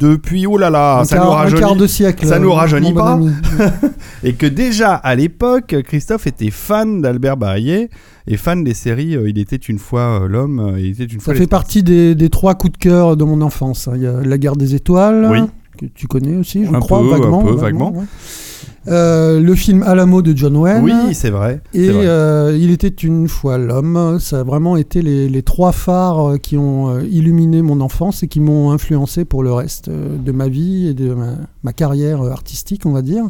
depuis, 0.00 0.46
oh 0.46 0.58
là 0.58 0.70
là, 0.70 1.00
un, 1.00 1.04
ça 1.04 1.16
quart, 1.16 1.26
nous 1.26 1.32
un 1.32 1.36
rajeunit. 1.36 1.60
quart 1.60 1.76
de 1.76 1.86
siècle. 1.86 2.26
ça 2.26 2.38
nous 2.38 2.52
rajeunit 2.52 2.92
bon 2.92 3.00
pas. 3.00 3.12
ami. 3.12 3.30
Et 4.24 4.34
que 4.34 4.46
déjà 4.46 4.94
à 4.94 5.14
l'époque, 5.14 5.76
Christophe 5.84 6.26
était 6.26 6.50
fan 6.50 7.00
d'Albert 7.00 7.36
Barillet 7.36 7.88
et 8.26 8.36
fan 8.36 8.62
des 8.64 8.74
séries 8.74 9.16
Il 9.26 9.38
était 9.38 9.56
une 9.56 9.78
fois 9.78 10.26
l'homme, 10.28 10.74
il 10.78 10.90
était 10.90 11.04
une 11.04 11.20
Ça 11.20 11.24
fois 11.26 11.34
fait 11.34 11.40
l'espace. 11.40 11.58
partie 11.60 11.82
des, 11.82 12.14
des 12.14 12.28
trois 12.28 12.54
coups 12.54 12.74
de 12.74 12.78
cœur 12.78 13.16
de 13.16 13.24
mon 13.24 13.40
enfance. 13.40 13.88
hein. 13.88 13.92
Il 13.96 14.02
y 14.02 14.06
a 14.06 14.20
La 14.22 14.38
guerre 14.38 14.56
des 14.56 14.74
étoiles, 14.74 15.26
Oui. 15.30 15.38
Que 15.80 15.86
tu 15.86 16.06
connais 16.06 16.36
aussi, 16.36 16.64
je 16.64 16.70
Un 16.74 16.80
crois, 16.80 17.00
peu, 17.00 17.06
un 17.06 17.18
vaguement. 17.18 17.42
peu, 17.44 17.54
vaguement. 17.54 17.92
ouais. 17.92 18.04
Euh, 18.88 19.40
le 19.40 19.54
film 19.54 19.82
Alamo 19.82 20.22
de 20.22 20.34
John 20.36 20.56
Wayne. 20.56 20.82
Oui, 20.84 21.14
c'est 21.14 21.30
vrai. 21.30 21.60
Et 21.74 21.88
vrai. 21.88 22.06
euh, 22.06 22.56
Il 22.58 22.70
était 22.70 22.88
une 22.88 23.28
fois 23.28 23.58
l'homme. 23.58 24.18
Ça 24.20 24.40
a 24.40 24.42
vraiment 24.42 24.76
été 24.76 25.02
les, 25.02 25.28
les 25.28 25.42
trois 25.42 25.72
phares 25.72 26.30
euh, 26.32 26.36
qui 26.38 26.56
ont 26.56 26.98
illuminé 27.00 27.60
mon 27.62 27.80
enfance 27.80 28.22
et 28.22 28.28
qui 28.28 28.40
m'ont 28.40 28.70
influencé 28.70 29.24
pour 29.24 29.42
le 29.42 29.52
reste 29.52 29.90
de 29.90 30.32
ma 30.32 30.48
vie 30.48 30.88
et 30.88 30.94
de 30.94 31.12
ma, 31.14 31.34
ma 31.62 31.72
carrière 31.72 32.22
artistique, 32.22 32.86
on 32.86 32.92
va 32.92 33.02
dire. 33.02 33.24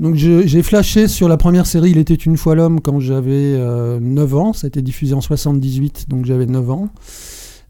Donc 0.00 0.16
j'ai 0.16 0.62
flashé 0.64 1.06
sur 1.06 1.28
la 1.28 1.36
première 1.36 1.66
série 1.66 1.92
Il 1.92 1.98
était 1.98 2.14
une 2.14 2.36
fois 2.36 2.56
l'homme 2.56 2.80
quand 2.80 2.98
j'avais 2.98 3.54
euh, 3.54 4.00
9 4.00 4.34
ans. 4.34 4.52
Ça 4.52 4.66
a 4.66 4.68
été 4.68 4.82
diffusé 4.82 5.14
en 5.14 5.20
78, 5.20 6.06
donc 6.08 6.24
j'avais 6.26 6.46
9 6.46 6.70
ans. 6.72 6.88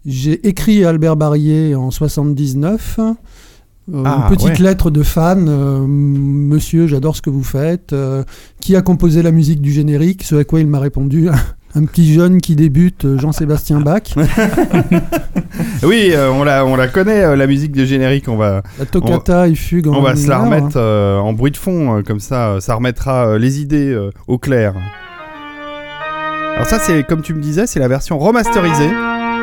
J'ai 0.07 0.47
écrit 0.49 0.85
Albert 0.87 1.17
Barillet 1.17 1.75
en 1.75 1.91
79. 1.91 2.99
Euh, 3.93 4.03
Ah, 4.07 4.27
une 4.31 4.37
petite 4.37 4.59
ouais. 4.61 4.65
lettre 4.65 4.91
de 4.91 5.03
fan, 5.03 5.47
euh, 5.49 5.85
Monsieur, 5.87 6.87
j'adore 6.87 7.17
ce 7.17 7.23
que 7.23 7.31
vous 7.31 7.43
faites. 7.45 7.93
euh, 7.93 8.23
qui 8.61 8.77
a 8.77 8.83
composé 8.83 9.23
la 9.23 9.31
musique 9.31 9.61
du 9.61 9.73
générique? 9.73 10.23
Ce 10.23 10.35
à 10.37 10.45
quoi 10.45 10.61
il 10.61 10.67
m'a 10.67 10.79
répondu 10.81 11.29
un 11.77 11.85
petit 11.87 12.13
jeune 12.15 12.41
qui 12.41 12.55
débute, 12.57 13.07
Jean-Sébastien 13.19 13.81
Bach. 13.81 14.15
Oui, 15.85 16.13
on, 16.17 16.43
la, 16.45 16.65
on 16.67 16.75
la 16.77 16.89
connaît, 16.89 17.37
la 17.37 17.47
musique 17.47 17.73
de 17.73 17.85
générique. 17.85 18.29
On 18.29 18.37
va, 18.37 18.63
La 18.79 18.87
toccata 18.87 19.47
et 19.49 19.55
fugue 19.55 19.87
en 19.87 19.95
on 19.95 20.03
va 20.03 20.17
se 20.17 20.27
la 20.29 20.39
mineur. 20.41 20.61
remettre 20.61 20.81
en 20.81 21.33
bruit 21.33 21.51
de 21.53 21.57
fond, 21.57 22.03
comme 22.07 22.21
ça, 22.21 22.57
ça 22.61 22.75
remettra 22.75 23.39
les 23.39 23.61
idées 23.61 23.97
au 24.27 24.39
clair. 24.39 24.75
Alors 26.55 26.67
ça, 26.67 26.79
c'est 26.81 27.05
comme 27.07 27.23
tu 27.23 27.35
me 27.35 27.41
disais, 27.41 27.67
c'est 27.67 27.81
la 27.81 27.89
version 27.89 28.19
remasterisée. 28.19 28.91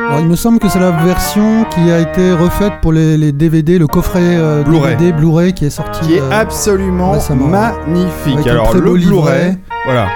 Alors, 0.08 0.20
il 0.20 0.26
me 0.28 0.36
semble 0.36 0.58
que 0.58 0.68
c'est 0.68 0.78
la 0.78 0.90
version 0.90 1.64
qui 1.70 1.90
a 1.90 1.98
été 2.00 2.32
refaite 2.32 2.74
pour 2.82 2.92
les, 2.92 3.16
les 3.16 3.32
DVD, 3.32 3.78
le 3.78 3.86
coffret 3.86 4.20
euh, 4.22 4.62
Blu-ray. 4.62 4.96
DVD 4.96 5.12
Blu-ray 5.12 5.52
qui 5.54 5.64
est 5.66 5.70
sorti. 5.70 6.00
qui 6.06 6.14
est 6.14 6.20
euh, 6.20 6.30
absolument 6.40 7.12
récemment. 7.12 7.46
magnifique. 7.46 8.34
avec 8.34 8.46
un 8.48 8.50
Alors 8.50 8.70
très 8.70 8.78
le 8.80 8.84
beau 8.84 8.96
livret. 8.96 9.10
Blu-ray, 9.12 9.58
voilà. 9.86 10.08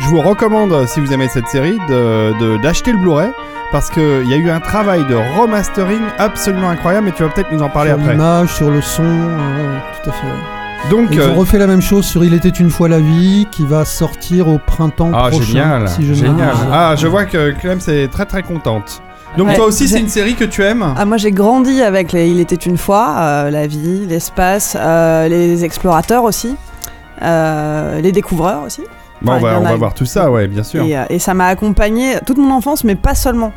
Je 0.00 0.06
vous 0.08 0.20
recommande, 0.20 0.72
euh, 0.72 0.86
si 0.86 1.00
vous 1.00 1.12
aimez 1.12 1.28
cette 1.28 1.46
série, 1.48 1.78
de- 1.88 2.38
de- 2.38 2.62
d'acheter 2.62 2.92
le 2.92 2.98
Blu-ray 2.98 3.30
parce 3.70 3.90
qu'il 3.90 4.28
y 4.28 4.32
a 4.32 4.36
eu 4.36 4.50
un 4.50 4.60
travail 4.60 5.04
de 5.06 5.16
remastering 5.38 6.00
absolument 6.18 6.70
incroyable, 6.70 7.06
mais 7.06 7.12
tu 7.12 7.22
vas 7.22 7.28
peut-être 7.28 7.52
nous 7.52 7.62
en 7.62 7.68
parler 7.68 7.90
sur 7.90 7.98
après. 8.00 8.12
l'image, 8.12 8.48
sur 8.54 8.70
le 8.70 8.80
son, 8.80 9.02
euh, 9.04 9.78
tout 10.02 10.10
à 10.10 10.12
fait. 10.12 10.90
Donc, 10.90 11.10
Et 11.12 11.16
Ils 11.16 11.20
euh, 11.20 11.30
ont 11.32 11.34
refait 11.34 11.58
la 11.58 11.66
même 11.66 11.82
chose 11.82 12.04
sur 12.06 12.24
Il 12.24 12.32
était 12.34 12.48
une 12.48 12.70
fois 12.70 12.88
la 12.88 13.00
vie, 13.00 13.46
qui 13.50 13.64
va 13.66 13.84
sortir 13.84 14.48
au 14.48 14.58
printemps 14.58 15.10
ah 15.12 15.28
prochain. 15.28 15.44
génial, 15.44 15.88
si 15.88 16.06
je 16.06 16.14
génial. 16.14 16.54
Ah, 16.72 16.94
je 16.96 17.06
vois 17.08 17.24
que 17.24 17.50
Clem 17.60 17.78
est 17.88 18.08
très 18.10 18.24
très 18.26 18.42
contente. 18.42 19.02
Donc 19.36 19.48
Ouais, 19.48 19.54
toi 19.54 19.66
aussi, 19.66 19.88
c'est 19.88 20.00
une 20.00 20.08
série 20.08 20.34
que 20.34 20.44
tu 20.44 20.62
aimes? 20.62 20.94
Ah, 20.96 21.04
moi 21.04 21.16
j'ai 21.16 21.30
grandi 21.30 21.82
avec 21.82 22.12
les 22.12 22.28
Il 22.28 22.40
était 22.40 22.56
une 22.56 22.78
fois, 22.78 23.14
euh, 23.18 23.50
la 23.50 23.66
vie, 23.66 24.06
l'espace, 24.08 24.76
euh, 24.78 25.28
les 25.28 25.64
explorateurs 25.64 26.24
aussi, 26.24 26.56
euh, 27.22 28.00
les 28.00 28.12
découvreurs 28.12 28.64
aussi. 28.64 28.82
Bon, 29.20 29.32
Enfin, 29.32 29.56
en 29.56 29.62
on 29.62 29.66
a 29.66 29.70
va 29.70 29.76
voir 29.76 29.94
tout 29.94 30.06
ça, 30.06 30.30
ouais, 30.30 30.46
bien 30.48 30.62
sûr. 30.62 30.84
Et, 30.84 30.96
et 31.10 31.18
ça 31.18 31.34
m'a 31.34 31.46
accompagné 31.46 32.14
toute 32.24 32.38
mon 32.38 32.52
enfance, 32.52 32.84
mais 32.84 32.94
pas 32.94 33.14
seulement. 33.14 33.52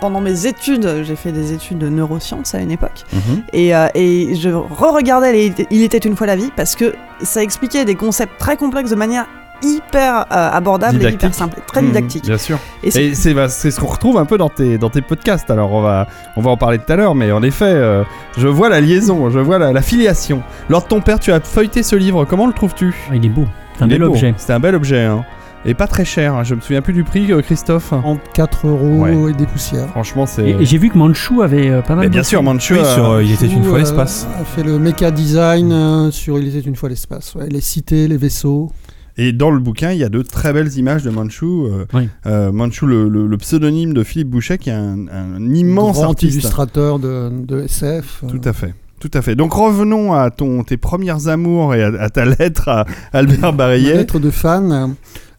Pendant 0.00 0.22
mes 0.22 0.46
études, 0.46 1.02
j'ai 1.02 1.14
fait 1.14 1.30
des 1.30 1.52
études 1.52 1.76
de 1.76 1.90
neurosciences 1.90 2.54
à 2.54 2.58
une 2.60 2.70
époque. 2.70 3.04
Mhm. 3.12 3.42
Et, 3.52 3.68
et 3.94 4.34
je 4.34 4.48
re-regardais 4.48 5.52
Il 5.70 5.82
était 5.82 5.98
une 5.98 6.16
fois 6.16 6.26
la 6.26 6.36
vie 6.36 6.50
parce 6.56 6.74
que 6.74 6.94
ça 7.22 7.42
expliquait 7.42 7.84
des 7.84 7.96
concepts 7.96 8.38
très 8.38 8.56
complexes 8.56 8.90
de 8.90 8.96
manière 8.96 9.26
hyper 9.62 10.20
euh, 10.32 10.50
abordable 10.52 11.02
et 11.04 11.10
hyper 11.12 11.34
simple, 11.34 11.60
très 11.66 11.80
Mhm, 11.82 11.88
didactique. 11.88 12.24
Bien 12.24 12.38
sûr. 12.38 12.58
Et 12.82 12.90
c'est- 12.90 13.04
Et 13.04 13.14
c'est 13.14 13.34
bah, 13.34 13.48
c'est 13.48 13.70
ce 13.70 13.80
qu'on 13.80 13.86
retrouve 13.86 14.18
un 14.18 14.24
peu 14.24 14.38
dans 14.38 14.48
tes, 14.48 14.78
dans 14.78 14.90
tes 14.90 15.00
podcasts. 15.02 15.50
Alors 15.50 15.72
on 15.72 15.82
va, 15.82 16.06
on 16.36 16.40
va 16.40 16.50
en 16.50 16.56
parler 16.56 16.78
tout 16.78 16.92
à 16.92 16.96
l'heure, 16.96 17.14
mais 17.14 17.32
en 17.32 17.42
effet, 17.42 17.64
euh, 17.66 18.02
je 18.38 18.48
vois 18.48 18.68
la 18.68 18.80
liaison, 18.80 19.30
je 19.30 19.38
vois 19.38 19.58
la, 19.58 19.72
la 19.72 19.82
filiation. 19.82 20.42
Lors 20.68 20.82
de 20.82 20.88
ton 20.88 21.00
père, 21.00 21.18
tu 21.20 21.32
as 21.32 21.40
feuilleté 21.40 21.82
ce 21.82 21.96
livre. 21.96 22.24
Comment 22.24 22.46
le 22.46 22.52
trouves-tu? 22.52 22.94
Ah, 23.10 23.16
Il 23.16 23.24
est 23.24 23.28
beau. 23.28 23.44
C'est 23.76 23.84
un 23.84 23.88
bel 23.88 24.02
objet. 24.04 24.34
C'est 24.36 24.52
un 24.52 24.60
bel 24.60 24.74
objet. 24.74 25.04
hein. 25.04 25.24
Et 25.66 25.74
pas 25.74 25.86
très 25.86 26.06
cher. 26.06 26.36
hein. 26.36 26.42
Je 26.42 26.54
me 26.54 26.60
souviens 26.62 26.80
plus 26.80 26.94
du 26.94 27.04
prix, 27.04 27.30
euh, 27.32 27.42
Christophe. 27.42 27.92
Entre 27.92 28.22
4 28.32 28.66
euros 28.66 29.00
Ouais. 29.04 29.30
et 29.30 29.34
des 29.34 29.44
poussières. 29.44 29.88
Franchement, 29.90 30.24
c'est. 30.24 30.42
Et, 30.48 30.50
et 30.62 30.64
j'ai 30.64 30.78
vu 30.78 30.88
que 30.88 30.96
Manchou 30.96 31.42
avait 31.42 31.68
euh, 31.68 31.82
pas 31.82 31.94
mal 31.96 32.04
Mais 32.04 32.08
de 32.08 32.12
bien 32.12 32.22
sûr, 32.22 32.42
Manchu. 32.42 32.74
Oui, 32.78 32.84
sur 32.94 33.10
euh, 33.10 33.22
Il 33.22 33.30
était 33.30 33.46
une 33.46 33.64
fois 33.64 33.74
euh, 33.74 33.80
l'espace. 33.80 34.26
a 34.40 34.44
fait 34.46 34.62
le 34.62 34.78
méca 34.78 35.10
design 35.10 35.70
euh, 35.70 36.10
sur 36.10 36.38
Il 36.38 36.48
était 36.56 36.66
une 36.66 36.76
fois 36.76 36.88
l'espace. 36.88 37.34
ouais. 37.34 37.46
Les 37.50 37.60
cités, 37.60 38.08
les 38.08 38.16
vaisseaux. 38.16 38.70
Et 39.16 39.32
dans 39.32 39.50
le 39.50 39.58
bouquin, 39.60 39.92
il 39.92 39.98
y 39.98 40.04
a 40.04 40.08
de 40.08 40.22
très 40.22 40.52
belles 40.52 40.76
images 40.78 41.02
de 41.02 41.10
Manchu. 41.10 41.44
euh, 41.44 41.84
Oui. 41.92 42.08
euh, 42.26 42.52
Manchu, 42.52 42.86
le, 42.86 43.08
le- 43.08 43.26
le 43.26 43.36
pseudonyme 43.38 43.92
de 43.92 44.02
Philippe 44.02 44.28
Boucher, 44.30 44.58
qui 44.58 44.70
est 44.70 44.74
un, 44.74 45.06
un 45.08 45.54
immense 45.54 45.96
grand 45.96 46.10
artiste. 46.10 46.32
illustrateur 46.34 46.98
de, 46.98 47.30
de 47.44 47.60
SF. 47.62 48.24
Tout 48.28 48.40
à 48.44 48.52
fait. 48.52 48.74
Tout 49.00 49.10
à 49.14 49.22
fait. 49.22 49.34
Donc 49.34 49.52
revenons 49.54 50.12
à 50.12 50.30
ton, 50.30 50.62
tes 50.62 50.76
premières 50.76 51.28
amours 51.28 51.74
et 51.74 51.82
à, 51.82 51.86
à 52.02 52.10
ta 52.10 52.24
lettre 52.26 52.68
à 52.68 52.84
Albert 53.12 53.50
Une 53.50 53.56
Barillet. 53.56 53.94
lettre 53.94 54.18
de 54.18 54.30
fan. 54.30 54.94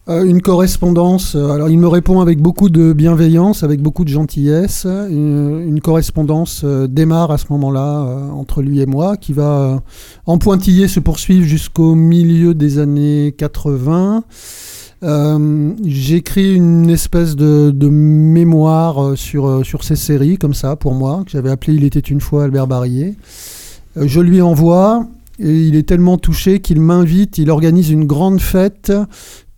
Euh, 0.08 0.24
une 0.24 0.42
correspondance. 0.42 1.36
euh, 1.36 1.50
alors, 1.50 1.68
il 1.68 1.78
me 1.78 1.86
répond 1.88 2.20
avec 2.20 2.40
beaucoup 2.40 2.70
de 2.70 2.92
bienveillance, 2.92 3.62
avec 3.62 3.80
beaucoup 3.80 4.04
de 4.04 4.08
gentillesse. 4.08 4.84
Une, 4.84 5.62
une 5.66 5.80
correspondance 5.80 6.62
euh, 6.64 6.88
démarre 6.88 7.30
à 7.30 7.38
ce 7.38 7.46
moment-là 7.50 8.00
euh, 8.00 8.30
entre 8.30 8.62
lui 8.62 8.80
et 8.80 8.86
moi, 8.86 9.16
qui 9.16 9.32
va 9.32 9.58
euh, 9.58 9.78
en 10.26 10.38
pointillé 10.38 10.88
se 10.88 11.00
poursuivre 11.00 11.46
jusqu'au 11.46 11.94
milieu 11.94 12.54
des 12.54 12.78
années 12.78 13.34
80. 13.38 14.24
Euh, 15.04 15.72
J'écris 15.84 16.54
une 16.54 16.88
espèce 16.90 17.34
de, 17.34 17.72
mémoire 17.88 19.02
euh, 19.02 19.16
sur, 19.16 19.46
euh, 19.48 19.64
sur 19.64 19.84
ces 19.84 19.96
séries, 19.96 20.36
comme 20.36 20.54
ça, 20.54 20.76
pour 20.76 20.94
moi, 20.94 21.22
que 21.24 21.30
j'avais 21.30 21.50
appelé 21.50 21.74
Il 21.74 21.84
était 21.84 22.00
une 22.00 22.20
fois 22.20 22.44
Albert. 22.44 22.66
Euh, 22.70 23.12
je 23.96 24.20
lui 24.20 24.40
envoie, 24.40 25.06
et 25.38 25.66
il 25.66 25.74
est 25.76 25.88
tellement 25.88 26.18
touché 26.18 26.60
qu'il 26.60 26.80
m'invite, 26.80 27.38
il 27.38 27.50
organise 27.50 27.90
une 27.90 28.04
grande 28.04 28.40
fête 28.40 28.92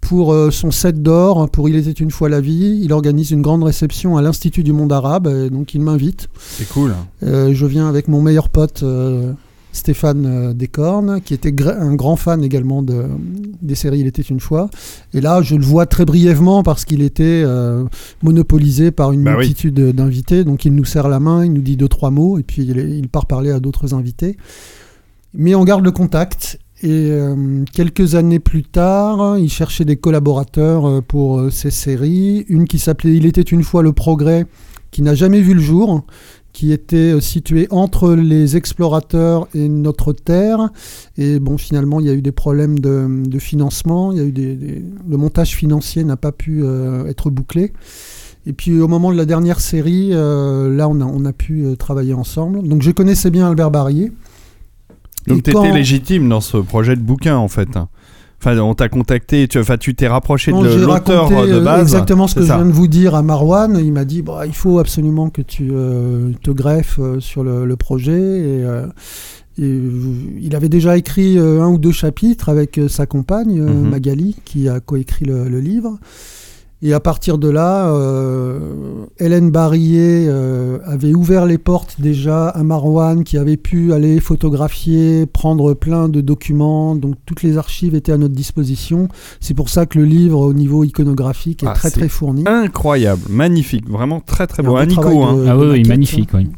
pour 0.05 0.33
euh, 0.33 0.51
son 0.51 0.71
set 0.71 1.03
d'or, 1.03 1.49
pour 1.49 1.69
Il 1.69 1.77
était 1.77 1.91
une 1.91 2.11
fois 2.11 2.29
la 2.29 2.41
vie. 2.41 2.81
Il 2.83 2.93
organise 2.93 3.31
une 3.31 3.43
grande 3.43 3.65
réception 3.65 4.17
à 4.17 4.23
l'Institut 4.23 4.63
du 4.63 4.73
monde 4.73 4.93
arabe, 4.93 5.27
et 5.27 5.51
donc 5.51 5.75
il 5.75 5.81
m'invite. 5.81 6.29
C'est 6.39 6.69
cool. 6.69 6.95
Euh, 7.23 7.55
je 7.55 7.67
viens 7.67 7.89
avec 7.89 8.07
mon 8.09 8.21
meilleur 8.21 8.51
pote 8.51 8.83
euh, 8.83 9.33
Stéphane 9.73 10.27
euh, 10.27 10.53
Descornes, 10.53 11.21
qui 11.25 11.33
était 11.35 11.53
un 11.69 11.95
grand 11.95 12.17
fan 12.17 12.45
également 12.45 12.83
de, 12.83 13.05
des 13.63 13.75
séries 13.75 14.01
Il 14.01 14.07
était 14.07 14.23
une 14.23 14.41
fois. 14.41 14.69
Et 15.15 15.21
là, 15.23 15.41
je 15.43 15.57
le 15.57 15.65
vois 15.65 15.87
très 15.87 16.05
brièvement 16.05 16.63
parce 16.63 16.85
qu'il 16.85 17.01
était 17.03 17.43
euh, 17.45 17.85
monopolisé 18.23 18.91
par 18.91 19.11
une 19.13 19.25
Bah 19.25 19.33
oui. 19.39 19.47
multitude 19.47 19.75
d'invités. 19.93 20.45
Donc 20.45 20.65
il 20.67 20.75
nous 20.75 20.85
serre 20.85 21.09
la 21.09 21.19
main, 21.19 21.45
il 21.47 21.53
nous 21.53 21.63
dit 21.63 21.77
deux, 21.77 21.89
trois 21.89 22.11
mots, 22.11 22.39
et 22.39 22.43
puis 22.43 22.63
il 22.63 23.09
part 23.09 23.27
parler 23.27 23.51
à 23.51 23.59
d'autres 23.59 23.95
invités. 23.95 24.37
Mais 25.33 25.55
on 25.55 25.65
garde 25.65 25.85
le 25.85 25.91
contact. 25.91 26.59
Et 26.85 27.09
euh, 27.11 27.65
quelques 27.73 28.15
années 28.15 28.41
plus 28.41 28.63
tard, 28.63 29.39
il 29.39 29.49
cherchait 29.49 29.87
des 29.87 29.97
collaborateurs 29.97 30.85
euh, 30.87 31.01
pour 31.01 31.39
euh, 31.39 31.49
ces 31.49 31.71
séries. 31.71 32.45
Une 32.51 32.69
qui 32.69 32.79
s'appelait 32.79 33.17
Il 33.17 33.25
était 33.25 33.41
une 33.41 33.63
fois 33.63 33.83
le 33.83 33.95
progrès, 33.95 34.45
qui 34.91 35.01
n'a 35.01 35.15
jamais 35.15 35.41
vu 35.41 35.55
le 35.55 35.63
jour, 35.63 36.05
qui 36.53 36.73
était 36.73 37.15
euh, 37.15 37.21
située 37.21 37.69
entre 37.71 38.13
les 38.13 38.59
explorateurs 38.59 39.49
et 39.55 39.67
notre 39.67 40.13
Terre. 40.13 40.69
Et 41.17 41.41
bon, 41.41 41.57
finalement, 41.57 42.01
il 42.01 42.07
y 42.07 42.11
a 42.11 42.13
eu 42.13 42.21
des 42.21 42.33
problèmes 42.33 42.79
de, 42.79 43.39
financement. 43.39 44.13
Il 44.13 44.19
y 44.19 44.21
a 44.21 44.25
eu 44.25 44.33
des, 44.33 44.85
le 45.09 45.17
montage 45.17 45.57
financier 45.57 46.05
n'a 46.05 46.19
pas 46.19 46.33
pu 46.33 46.67
être 47.09 47.31
bouclé. 47.31 47.73
Et 48.47 48.53
puis 48.53 48.79
au 48.79 48.89
moment 48.89 49.11
de 49.11 49.17
la 49.17 49.25
dernière 49.25 49.59
série, 49.59 50.11
là, 50.11 50.87
on 50.87 51.01
a, 51.01 51.05
on 51.05 51.25
a 51.25 51.33
pu 51.33 51.65
travailler 51.79 52.13
ensemble. 52.13 52.69
Donc 52.69 52.83
je 52.83 52.91
connaissais 52.91 53.31
bien 53.31 53.49
Albert 53.49 53.71
Barrier. 53.71 54.13
Donc 55.27 55.39
t'étais 55.43 55.53
quand- 55.53 55.73
légitime 55.73 56.29
dans 56.29 56.41
ce 56.41 56.57
projet 56.59 56.97
de 56.97 57.01
bouquin 57.03 57.37
en 57.37 57.49
fait. 57.49 57.69
Enfin, 58.41 58.59
on 58.59 58.75
t'a 58.75 58.91
contacté, 58.91 59.49
tu, 59.49 59.59
enfin, 59.59 59.79
tu 59.79 59.95
t'es 59.95 60.07
rapproché 60.07 60.53
Non, 60.53 60.63
de 60.63 60.69
l'auteur 60.85 61.31
de 61.31 61.35
euh, 61.35 61.61
base. 61.65 61.81
exactement 61.81 62.27
ce 62.27 62.35
que 62.35 62.41
je 62.43 62.47
viens 62.47 62.67
de 62.67 62.73
vous 62.73 62.89
dire 62.89 63.15
à 63.15 63.23
Marwan. 63.23 63.81
Il 63.83 63.93
m'a 63.93 64.05
dit 64.05 64.21
bah, 64.21 64.43
il 64.47 64.53
faut 64.55 64.79
absolument 64.79 65.31
que 65.31 65.41
tu 65.41 65.71
euh, 65.73 66.31
te 66.43 66.51
greffes 66.51 66.99
euh, 67.01 67.21
sur 67.21 67.43
le, 67.43 67.65
le 67.65 67.77
projet. 67.77 68.13
Et, 68.13 68.63
euh, 68.65 68.87
et, 69.59 69.81
il 70.43 70.55
avait 70.57 70.69
déjà 70.69 70.97
écrit 70.99 71.39
un 71.39 71.69
ou 71.69 71.79
deux 71.79 71.93
chapitres 71.93 72.51
avec 72.51 72.79
sa 72.89 73.07
compagne, 73.07 73.61
Mhm. 73.63 73.89
Magali, 73.89 74.37
qui 74.45 74.69
a 74.69 74.81
coécrit 74.81 75.25
le, 75.25 75.49
le 75.49 75.61
livre. 75.61 75.99
Et 76.87 76.93
à 76.93 77.01
partir 77.01 77.39
de 77.39 77.49
là, 77.49 77.89
euh, 77.89 78.59
Hélène 79.19 79.51
Barillet 79.51 80.27
euh, 80.29 80.79
avait 80.85 81.15
ouvert 81.15 81.47
les 81.47 81.57
portes 81.57 81.99
déjà 81.99 82.49
à 82.51 82.63
Marwan, 82.63 83.25
qui 83.25 83.39
avait 83.39 83.57
pu 83.57 83.95
aller 83.95 84.21
photographier, 84.21 85.25
prendre 85.25 85.73
plein 85.73 86.11
de 86.11 86.21
documents. 86.21 86.95
Donc 86.95 87.15
toutes 87.25 87.43
les 87.43 87.57
archives 87.57 87.95
étaient 87.95 88.13
à 88.13 88.19
notre 88.19 88.35
disposition. 88.35 89.09
C'est 89.41 89.55
pour 89.55 89.71
ça 89.71 89.87
que 89.87 89.99
le 89.99 90.05
livre, 90.05 90.39
au 90.41 90.53
niveau 90.53 90.85
iconographique, 90.85 91.63
est 91.63 91.69
Ah, 91.69 91.73
très 91.73 91.91
très 91.91 92.09
fourni. 92.11 92.45
Incroyable, 92.47 93.23
magnifique, 93.31 93.89
vraiment 93.89 94.21
très 94.21 94.47
très 94.47 94.63
beau. 94.63 94.73
beau 94.75 94.85
Nico, 94.85 95.01
travail 95.01 95.19
hein. 95.23 95.35
de- 95.37 95.47
Ah 95.49 95.57
oui, 95.57 95.83
magnifique, 95.89 96.31
oui. 96.35 96.49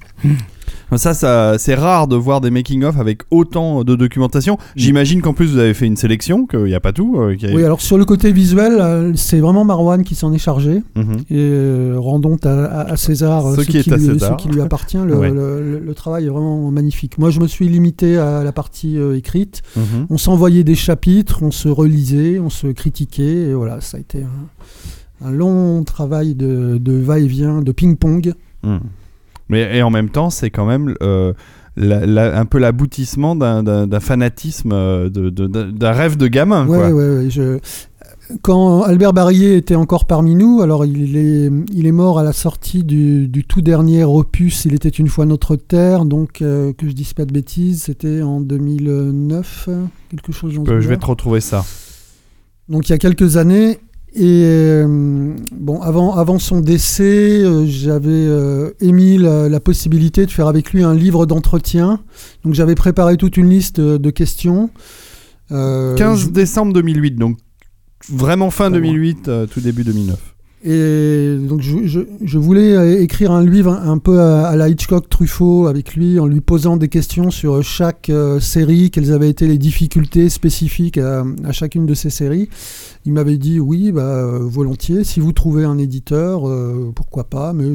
Ça, 0.94 1.14
ça 1.14 1.56
c'est 1.58 1.74
rare 1.74 2.06
de 2.06 2.14
voir 2.14 2.40
des 2.40 2.50
making-of 2.50 2.98
avec 3.00 3.22
autant 3.32 3.82
de 3.82 3.96
documentation. 3.96 4.56
J'imagine 4.76 5.20
qu'en 5.20 5.32
plus 5.32 5.46
vous 5.46 5.58
avez 5.58 5.74
fait 5.74 5.86
une 5.86 5.96
sélection, 5.96 6.46
qu'il 6.46 6.62
n'y 6.64 6.74
a 6.74 6.80
pas 6.80 6.92
tout. 6.92 7.16
euh, 7.18 7.34
a- 7.42 7.54
Oui, 7.54 7.64
alors 7.64 7.80
sur 7.80 7.98
le 7.98 8.04
côté 8.04 8.30
visuel, 8.30 8.78
euh, 8.80 9.12
c'est 9.16 9.40
vraiment 9.40 9.64
Marwan 9.64 10.04
qui 10.04 10.14
s'en 10.14 10.32
est 10.32 10.38
chargé. 10.38 10.82
Mhm. 10.94 11.16
Et 11.30 11.34
euh, 11.38 11.96
rendons 11.98 12.36
à, 12.44 12.96
César 12.96 13.54
Ce 13.56 13.62
qui 13.62 13.78
est 13.78 13.92
à 13.92 13.96
lui, 13.96 14.04
César. 14.06 14.38
ce 14.38 14.46
qui 14.46 14.52
lui 14.52 14.60
appartient. 14.62 14.96
Le, 15.04 15.16
Ouais. 15.18 15.30
le- 15.30 15.60
le- 15.62 15.78
le 15.80 15.94
travail 15.94 16.26
est 16.26 16.30
vraiment 16.30 16.70
magnifique. 16.70 17.18
Moi, 17.18 17.30
je 17.30 17.40
me 17.40 17.48
suis 17.48 17.68
limité 17.68 18.16
à 18.18 18.44
la 18.44 18.52
partie 18.52 18.96
euh, 18.96 19.16
écrite. 19.16 19.62
Mhm. 19.76 20.06
On 20.08 20.18
s'envoyait 20.18 20.62
des 20.64 20.74
chapitres, 20.76 21.42
on 21.42 21.50
se 21.50 21.68
relisait, 21.68 22.38
on 22.38 22.48
se 22.50 22.68
critiquait. 22.68 23.48
Et 23.50 23.54
voilà, 23.54 23.80
ça 23.80 23.96
a 23.96 24.00
été 24.00 24.22
un, 24.22 25.26
un 25.26 25.32
long 25.32 25.82
travail 25.82 26.34
de, 26.36 26.78
de 26.78 26.92
va-et-vient, 26.92 27.60
de 27.60 27.72
ping-pong. 27.72 28.34
Mhm. 28.62 28.80
Mais 29.48 29.76
et 29.78 29.82
en 29.82 29.90
même 29.90 30.08
temps, 30.10 30.30
c'est 30.30 30.50
quand 30.50 30.66
même 30.66 30.94
euh, 31.02 31.32
la- 31.76 32.04
la- 32.06 32.38
un 32.38 32.44
peu 32.46 32.58
l'aboutissement 32.58 33.36
d'un- 33.36 34.00
fanatisme, 34.00 34.72
euh, 34.72 35.08
d'un 35.10 35.92
rêve 35.92 36.16
de 36.16 36.26
gamin. 36.26 36.66
Ouais, 36.66 36.78
quoi. 36.78 36.88
ouais, 36.90 37.16
ouais, 37.18 37.30
je- 37.30 37.58
Quand 38.42 38.82
Albert 38.82 39.12
Barillet 39.12 39.56
était 39.56 39.76
encore 39.76 40.04
parmi 40.04 40.34
nous, 40.34 40.60
alors 40.60 40.84
il 40.84 41.16
est, 41.16 41.48
il 41.72 41.86
est 41.86 41.92
mort 41.92 42.18
à 42.18 42.24
la 42.24 42.32
sortie 42.32 42.82
du, 42.82 43.28
du 43.28 43.44
tout 43.44 43.60
dernier 43.60 44.02
opus 44.02 44.64
Il 44.64 44.74
était 44.74 44.88
une 44.88 45.06
fois 45.06 45.26
notre 45.26 45.54
terre, 45.54 46.04
donc 46.04 46.42
euh, 46.42 46.72
que 46.72 46.88
je 46.88 46.92
dise 46.92 47.12
pas 47.14 47.24
de 47.24 47.32
bêtises, 47.32 47.82
c'était 47.84 48.22
en 48.22 48.40
2009, 48.40 49.68
quelque 50.10 50.32
chose 50.32 50.58
Euh, 50.68 50.80
je 50.80 50.88
vais 50.88 50.96
te 50.96 51.06
retrouver 51.06 51.40
ça. 51.40 51.64
Donc 52.68 52.88
il 52.88 52.92
y 52.92 52.94
a 52.94 52.98
quelques 52.98 53.36
années. 53.36 53.78
Et 54.18 54.42
euh, 54.46 55.34
bon, 55.52 55.80
avant, 55.82 56.14
avant 56.14 56.38
son 56.38 56.60
décès, 56.60 57.42
euh, 57.44 57.66
j'avais 57.66 58.08
euh, 58.10 58.70
émis 58.80 59.18
la, 59.18 59.48
la 59.50 59.60
possibilité 59.60 60.24
de 60.24 60.30
faire 60.30 60.46
avec 60.48 60.72
lui 60.72 60.82
un 60.82 60.94
livre 60.94 61.26
d'entretien. 61.26 62.00
Donc 62.42 62.54
j'avais 62.54 62.74
préparé 62.74 63.18
toute 63.18 63.36
une 63.36 63.50
liste 63.50 63.78
de, 63.78 63.98
de 63.98 64.10
questions. 64.10 64.70
Euh, 65.52 65.94
15 65.96 66.18
je- 66.20 66.28
décembre 66.30 66.72
2008, 66.72 67.16
donc 67.16 67.36
vraiment 68.10 68.50
fin 68.50 68.70
Pas 68.70 68.78
loin. 68.78 68.88
2008, 68.88 69.28
euh, 69.28 69.46
tout 69.46 69.60
début 69.60 69.84
2009. 69.84 70.18
Et 70.64 71.36
donc 71.38 71.60
je, 71.60 72.38
voulais 72.38 72.74
euh, 72.74 73.00
écrire 73.00 73.30
un 73.30 73.44
livre 73.44 73.72
un, 73.72 73.98
peu 73.98 74.20
à, 74.20 74.56
la 74.56 74.68
Hitchcock 74.68 75.08
Truffaut 75.08 75.66
avec 75.66 75.94
lui, 75.94 76.18
en 76.18 76.26
lui 76.26 76.40
posant 76.40 76.78
des 76.78 76.88
questions 76.88 77.30
sur 77.30 77.62
chaque 77.62 78.08
euh, 78.08 78.40
série, 78.40 78.90
quelles 78.90 79.12
avaient 79.12 79.28
été 79.28 79.46
les 79.46 79.58
difficultés 79.58 80.30
spécifiques 80.30 80.98
à, 80.98 81.24
chacune 81.52 81.84
de 81.84 81.94
ces 81.94 82.10
séries. 82.10 82.48
Il 83.04 83.12
m'avait 83.12 83.36
dit 83.36 83.60
oui, 83.60 83.92
bah, 83.92 84.02
euh, 84.02 84.38
volontiers, 84.40 85.04
si 85.04 85.20
vous 85.20 85.32
trouvez 85.32 85.64
un 85.64 85.78
éditeur, 85.78 86.48
euh, 86.48 86.90
pourquoi 86.94 87.24
pas, 87.24 87.52
mais. 87.52 87.74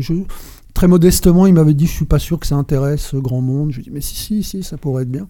Très 0.74 0.88
modestement, 0.88 1.48
il 1.48 1.54
m'avait 1.54 1.74
dit 1.74 1.86
je 1.86 1.92
suis 1.92 2.06
pas 2.06 2.18
sûr 2.18 2.40
que 2.40 2.48
ça 2.48 2.56
intéresse 2.56 3.14
grand 3.16 3.42
monde. 3.42 3.72
Je 3.72 3.76
lui 3.76 3.82
ai 3.82 3.84
dit 3.84 3.92
mais 3.92 4.02
si, 4.02 4.16
si, 4.16 4.42
si, 4.42 4.64
ça 4.64 4.78
pourrait 4.78 5.04
être 5.04 5.12
bien. 5.12 5.28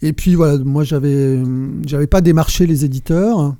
Et 0.00 0.14
puis 0.14 0.34
voilà, 0.34 0.56
moi 0.58 0.82
j'avais 0.82 1.38
j'avais 1.86 2.06
pas 2.06 2.22
démarché 2.22 2.66
les 2.66 2.84
éditeurs. 2.84 3.54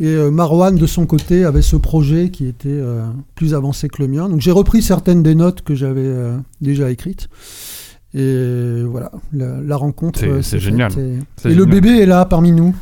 Et 0.00 0.06
euh, 0.06 0.30
Marwan, 0.30 0.76
de 0.76 0.86
son 0.86 1.06
côté, 1.06 1.44
avait 1.44 1.62
ce 1.62 1.76
projet 1.76 2.30
qui 2.30 2.46
était 2.46 2.68
euh, 2.68 3.04
plus 3.34 3.54
avancé 3.54 3.88
que 3.88 4.00
le 4.00 4.08
mien. 4.08 4.28
Donc 4.28 4.40
j'ai 4.40 4.52
repris 4.52 4.80
certaines 4.82 5.22
des 5.22 5.34
notes 5.34 5.62
que 5.62 5.74
j'avais 5.74 6.02
euh, 6.04 6.36
déjà 6.60 6.90
écrites. 6.90 7.28
Et 8.14 8.82
voilà, 8.86 9.10
la, 9.32 9.60
la 9.60 9.76
rencontre. 9.76 10.20
C'est- 10.42 10.58
génial. 10.58 10.92
Et, 11.44 11.54
le 11.54 11.64
bébé 11.66 11.98
est 11.98 12.06
là 12.06 12.24
parmi 12.24 12.52
nous. 12.52 12.74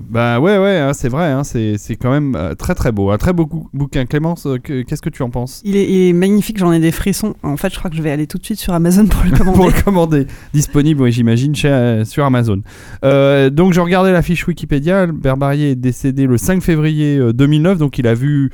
Bah 0.00 0.40
ouais, 0.40 0.58
ouais, 0.58 0.78
hein, 0.78 0.92
c'est 0.94 1.08
vrai, 1.08 1.26
hein, 1.30 1.44
c'est 1.44 1.76
c'est 1.78 1.96
quand 1.96 2.10
même 2.10 2.34
euh, 2.34 2.54
très 2.54 2.74
très 2.74 2.92
beau. 2.92 3.10
Un 3.10 3.18
très 3.18 3.32
beau 3.32 3.48
bouquin. 3.72 4.06
Clémence, 4.06 4.46
euh, 4.46 4.58
que- 4.58 4.82
qu'est-ce 4.82 5.02
que 5.02 5.10
tu 5.10 5.22
en 5.22 5.30
penses? 5.30 5.60
Il 5.64 5.76
est, 5.76 5.84
il 5.90 6.08
est 6.08 6.12
magnifique, 6.12 6.58
j'en 6.58 6.72
ai 6.72 6.80
des 6.80 6.92
frissons. 6.92 7.34
En 7.42 7.56
fait, 7.56 7.72
je 7.72 7.78
crois 7.78 7.90
que 7.90 7.96
je 7.96 8.02
vais 8.02 8.10
aller 8.10 8.26
tout 8.26 8.38
de 8.38 8.44
suite 8.44 8.58
sur 8.58 8.72
Amazon 8.72 9.06
pour 9.06 9.22
le 9.24 9.30
commander. 9.36 9.56
pour 9.58 9.66
le 9.66 9.82
commander. 9.82 10.26
Disponible, 10.54 11.02
oui, 11.02 11.12
j'imagine, 11.12 11.54
chez, 11.54 11.68
euh, 11.68 12.04
sur 12.04 12.24
Amazon. 12.24 12.62
Euh, 13.04 13.50
donc, 13.50 13.72
je 13.74 13.80
regardais 13.80 14.12
la 14.12 14.22
fiche 14.22 14.46
Wikipédia. 14.46 15.02
Albert 15.02 15.36
Barrier 15.36 15.70
est 15.72 15.76
décédé 15.76 16.26
le 16.26 16.38
5 16.38 16.62
février 16.62 17.18
euh, 17.18 17.32
2009, 17.32 17.78
donc 17.78 17.98
il 17.98 18.06
a 18.06 18.14
vu 18.14 18.50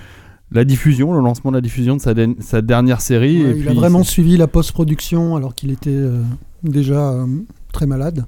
la 0.50 0.64
diffusion, 0.64 1.12
le 1.12 1.20
lancement 1.20 1.50
de 1.50 1.56
la 1.56 1.60
diffusion 1.60 1.96
de 1.96 2.00
sa, 2.00 2.62
dernière 2.62 3.00
série. 3.00 3.42
Ouais, 3.44 3.50
et 3.50 3.54
il 3.56 3.60
puis, 3.60 3.68
a 3.68 3.74
vraiment 3.74 4.02
suivi 4.02 4.36
la 4.36 4.46
post-production 4.46 5.36
alors 5.36 5.54
qu'il 5.54 5.70
était 5.70 5.90
euh, 5.90 6.22
déjà 6.62 7.10
euh, 7.12 7.26
très 7.72 7.86
malade. 7.86 8.24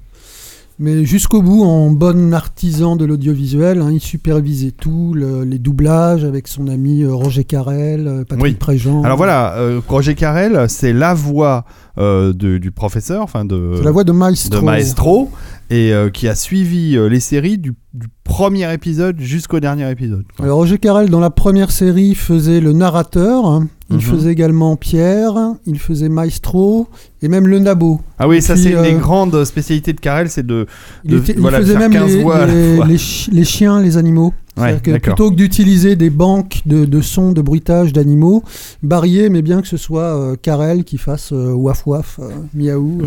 Mais 0.83 1.05
jusqu'au 1.05 1.43
bout, 1.43 1.63
en 1.63 1.91
bon 1.91 2.33
artisan 2.33 2.95
de 2.95 3.05
l'audiovisuel, 3.05 3.79
hein, 3.81 3.89
il 3.91 3.99
supervisait 3.99 4.71
tout, 4.71 5.13
le- 5.13 5.43
les 5.43 5.59
doublages 5.59 6.23
avec 6.25 6.47
son 6.47 6.67
ami 6.67 7.03
euh, 7.03 7.13
Roger 7.13 7.43
Carrel, 7.43 8.07
euh, 8.07 8.23
Patrick 8.25 8.43
Oui. 8.43 8.53
Préjean. 8.55 9.03
Alors 9.03 9.15
voilà, 9.17 9.53
euh, 9.57 9.79
Roger 9.87 10.15
Carrel, 10.15 10.65
c'est 10.69 10.91
la 10.91 11.13
voix 11.13 11.65
euh, 11.97 12.33
de- 12.33 12.57
du 12.57 12.71
professeur, 12.71 13.21
enfin 13.21 13.45
de, 13.45 13.73
C'est 13.77 13.83
la 13.83 13.91
voix 13.91 14.03
de 14.03 14.11
Maestro. 14.11 14.59
de 14.59 14.65
Maestro, 14.65 15.29
et 15.69 15.93
euh, 15.93 16.09
qui 16.09 16.27
a 16.27 16.35
suivi 16.35 16.95
euh, 16.97 17.07
les 17.09 17.19
séries 17.19 17.57
du, 17.57 17.73
du 17.93 18.07
premier 18.23 18.71
épisode 18.73 19.19
jusqu'au 19.19 19.59
dernier 19.59 19.89
épisode. 19.91 20.23
quoi. 20.35 20.45
Alors 20.45 20.57
Roger 20.57 20.77
Carrel, 20.77 21.09
dans 21.09 21.19
la 21.19 21.29
première 21.29 21.71
série, 21.71 22.15
faisait 22.15 22.59
le 22.61 22.73
narrateur. 22.73 23.61
Il 23.89 23.95
Mhm. 23.97 24.01
faisait 24.03 24.31
également 24.31 24.77
Pierre, 24.77 25.33
il 25.65 25.77
faisait 25.77 26.07
Maestro 26.07 26.87
et 27.21 27.27
même 27.27 27.45
le 27.45 27.59
Nabo. 27.59 27.99
Ah 28.19 28.27
oui, 28.29 28.41
ça 28.41 28.55
c'est 28.55 28.71
une 28.71 28.81
des 28.83 28.93
grandes 28.93 29.43
spécialités 29.43 29.91
de 29.91 29.99
Carrel, 29.99 30.29
c'est 30.29 30.45
de... 30.45 30.65
Il, 31.03 31.11
De- 31.11 31.17
était- 31.17 31.33
il 31.33 31.39
voilà, 31.41 31.59
de 31.59 31.63
faisait 31.63 31.73
faire 31.77 31.89
même 31.89 31.91
15 32.01 32.15
les, 32.15 32.21
voix 32.23 32.37
à 32.37 32.45
la 32.45 32.53
les- 32.53 32.75
fois. 32.77 32.85
les 32.87 32.97
chi- 32.97 33.31
les 33.31 33.43
chiens, 33.43 33.81
les 33.81 33.97
animaux. 33.97 34.33
Ouais, 34.61 34.69
C'est-à-dire 34.69 34.93
que 35.01 35.07
plutôt 35.09 35.31
que 35.31 35.35
d'utiliser 35.35 35.95
des 35.95 36.09
banques 36.09 36.61
de, 36.65 36.85
de 36.85 37.01
sons, 37.01 37.31
de 37.31 37.41
bruitage 37.41 37.93
d'animaux, 37.93 38.43
Barrier 38.83 39.29
mais 39.29 39.41
bien 39.41 39.61
que 39.61 39.67
ce 39.67 39.77
soit 39.77 40.15
euh, 40.17 40.35
Carrel 40.41 40.83
qui 40.83 40.97
fasse 40.97 41.31
euh, 41.33 41.51
waf 41.53 41.85
waf, 41.87 42.19
euh, 42.21 42.29
miaou. 42.53 43.01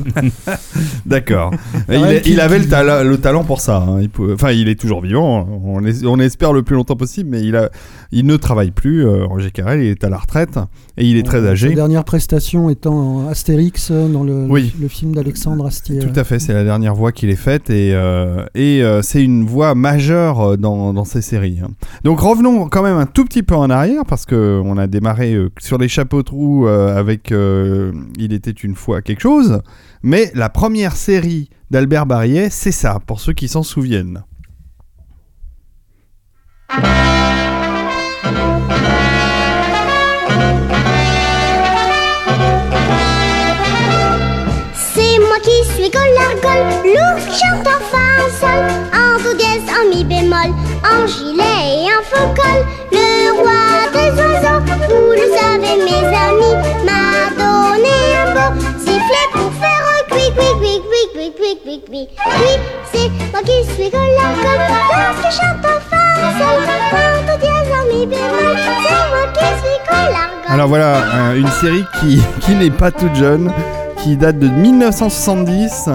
D'accord. 1.07 1.53
il, 2.27 2.40
avait 2.40 2.59
le, 2.59 3.09
le 3.09 3.19
talent 3.19 3.45
pour 3.45 3.61
ça. 3.61 3.79
hein. 3.79 4.01
Il 4.01 4.09
peut- 4.11 4.33
Enfin, 4.35 4.53
il 4.53 4.69
est 4.69 4.79
toujours 4.79 5.01
vivant. 5.03 5.47
On, 5.64 5.85
es- 5.85 6.05
on 6.05 6.19
espère 6.19 6.53
le 6.53 6.62
plus 6.62 6.75
longtemps 6.77 6.97
possible, 6.97 7.31
mais 7.31 7.43
il, 7.43 7.57
a, 7.57 7.71
il 8.12 8.27
ne 8.27 8.37
travaille 8.37 8.71
plus. 8.71 9.05
euh, 9.07 9.25
Roger 9.25 9.51
Carrel, 9.51 9.81
il 9.83 9.88
est 9.88 10.05
à 10.05 10.09
la 10.09 10.19
retraite 10.19 10.59
et 10.97 11.07
il 11.07 11.17
est 11.17 11.23
très 11.23 11.40
Sa 11.43 11.49
âgé. 11.51 11.75
dernière 11.75 12.05
prestation 12.05 12.71
étant 12.71 13.29
Astérix 13.29 13.88
euh, 13.90 14.09
dans 14.09 14.23
le, 14.25 14.47
Oui. 14.49 14.75
le 14.81 14.88
film 14.88 15.14
d'Alexandre 15.14 15.67
Astier. 15.67 15.99
Tout 15.99 16.12
à 16.19 16.25
fait, 16.25 16.38
c'est 16.38 16.55
la 16.55 16.64
dernière 16.64 16.95
voix 16.95 17.12
qu'il 17.12 17.31
ait 17.31 17.37
faite 17.37 17.71
et, 17.71 17.95
et 18.55 18.83
c'est 19.03 19.23
une 19.23 19.45
voix 19.45 19.75
majeure 19.75 20.57
dans, 20.59 20.93
dans 20.93 21.05
ces 21.05 21.23
séries. 21.23 21.43
Hein. 21.62 21.70
Donc 22.02 22.20
revenons 22.20 22.68
quand 22.68 22.83
même 22.83 22.96
un 22.96 23.07
tout 23.07 23.24
petit 23.24 23.42
peu 23.42 23.54
en 23.54 23.70
arrière 23.70 24.04
parce 24.07 24.26
que 24.26 24.61
on 24.64 24.76
a 24.78 24.87
démarré 24.87 25.35
euh, 25.35 25.50
sur 25.59 25.78
les 25.78 25.88
chapeaux 25.88 26.22
de 26.22 26.30
roue 26.30 26.66
euh, 26.66 26.96
avec 26.96 27.33
euh, 27.33 27.92
Il 28.18 28.33
était 28.33 28.50
une 28.50 28.74
fois 28.74 29.02
quelque 29.02 29.22
chose, 29.22 29.61
mais 30.02 30.30
la 30.35 30.48
première 30.48 30.96
série 30.96 31.50
d'Albert 31.70 32.07
Barrier, 32.07 32.50
c'est 32.50 32.72
ça, 32.72 33.00
pour 33.07 33.20
ceux 33.20 33.33
qui 33.33 33.48
s'en 33.48 33.62
souviennent. 33.62 34.24
Moi 45.35 45.42
qui 45.42 45.64
suis 45.73 45.90
Golargol, 45.90 46.62
l'ours 46.85 47.38
chante 47.38 47.66
en 47.66 47.81
sol, 48.38 48.64
en 48.92 49.23
do 49.23 49.35
dièse, 49.37 49.62
en 49.68 49.88
mi 49.88 50.05
bémol, 50.05 50.51
en 50.85 51.07
gilet 51.07 51.83
et 51.83 51.88
en 51.90 52.03
faux 52.05 52.33
col. 52.37 52.61
Le 52.92 53.33
roi 53.40 53.90
des 53.92 54.11
oiseaux, 54.20 54.61
vous 54.88 55.12
le 55.12 55.27
savez 55.37 55.77
mes 55.83 56.07
amis, 56.27 56.57
m'a 56.85 57.31
donné 57.37 57.97
un 58.23 58.33
beau 58.33 58.61
sifflet 58.79 59.29
pour 59.33 59.51
faire 59.55 59.85
un 59.94 60.14
cui 60.14 60.31
cui 60.37 60.51
cui 60.61 60.75
cui 60.90 61.03
cui 61.12 61.33
cui 61.33 61.53
cui 61.64 61.81
cui. 61.90 62.09
Oui, 62.27 62.53
c'est 62.92 63.11
moi 63.33 63.40
qui 63.44 63.64
suis 63.75 63.90
Golargol, 63.90 64.61
l'ours 64.92 65.18
qui 65.20 65.37
chante 65.37 65.64
en 65.64 65.79
sol, 65.90 66.62
en 66.92 67.23
do 67.27 67.35
dièse, 67.40 67.70
en 67.73 67.92
mi 67.92 68.07
bémol. 68.07 68.57
C'est 68.87 69.09
moi 69.11 69.27
qui 69.35 69.47
suis 69.62 69.79
Golargol. 69.88 70.51
Alors 70.53 70.68
voilà, 70.68 70.92
euh, 71.16 71.35
une 71.37 71.51
série 71.51 71.85
qui, 71.99 72.23
qui 72.40 72.55
n'est 72.55 72.70
pas 72.70 72.92
toute 72.92 73.14
jeune, 73.16 73.53
qui 74.05 74.19
date 74.19 74.38
de 74.38 74.49
1970, 74.49 75.88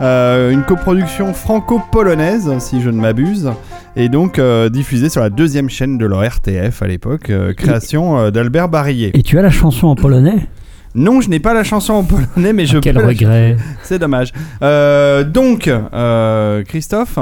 euh, 0.00 0.50
une 0.50 0.64
coproduction 0.64 1.32
franco-polonaise, 1.32 2.50
si 2.58 2.82
je 2.82 2.90
ne 2.90 3.00
m'abuse, 3.00 3.52
et 3.94 4.08
donc 4.08 4.40
euh, 4.40 4.68
diffusé 4.68 5.08
sur 5.08 5.20
la 5.20 5.30
deuxième 5.30 5.70
chaîne 5.70 5.96
de 5.96 6.04
leur 6.04 6.24
RTF 6.28 6.82
à 6.82 6.88
l'époque, 6.88 7.30
euh, 7.30 7.54
création 7.54 8.32
d'Albert 8.32 8.68
Barillet. 8.68 9.12
Et 9.14 9.22
tu 9.22 9.38
as 9.38 9.42
la 9.42 9.50
chanson 9.50 9.86
en 9.86 9.94
polonais? 9.94 10.48
Non, 10.96 11.20
je 11.20 11.30
n'ai 11.30 11.38
pas 11.38 11.54
la 11.54 11.62
chanson 11.62 11.92
en 11.92 12.02
polonais, 12.02 12.52
mais 12.52 12.66
je 12.66 12.78
Quel 12.78 12.96
peux 12.96 13.06
regret. 13.06 13.56
C'est 13.84 14.00
dommage. 14.00 14.32
Donc, 14.60 15.70
Christophe, 16.66 17.18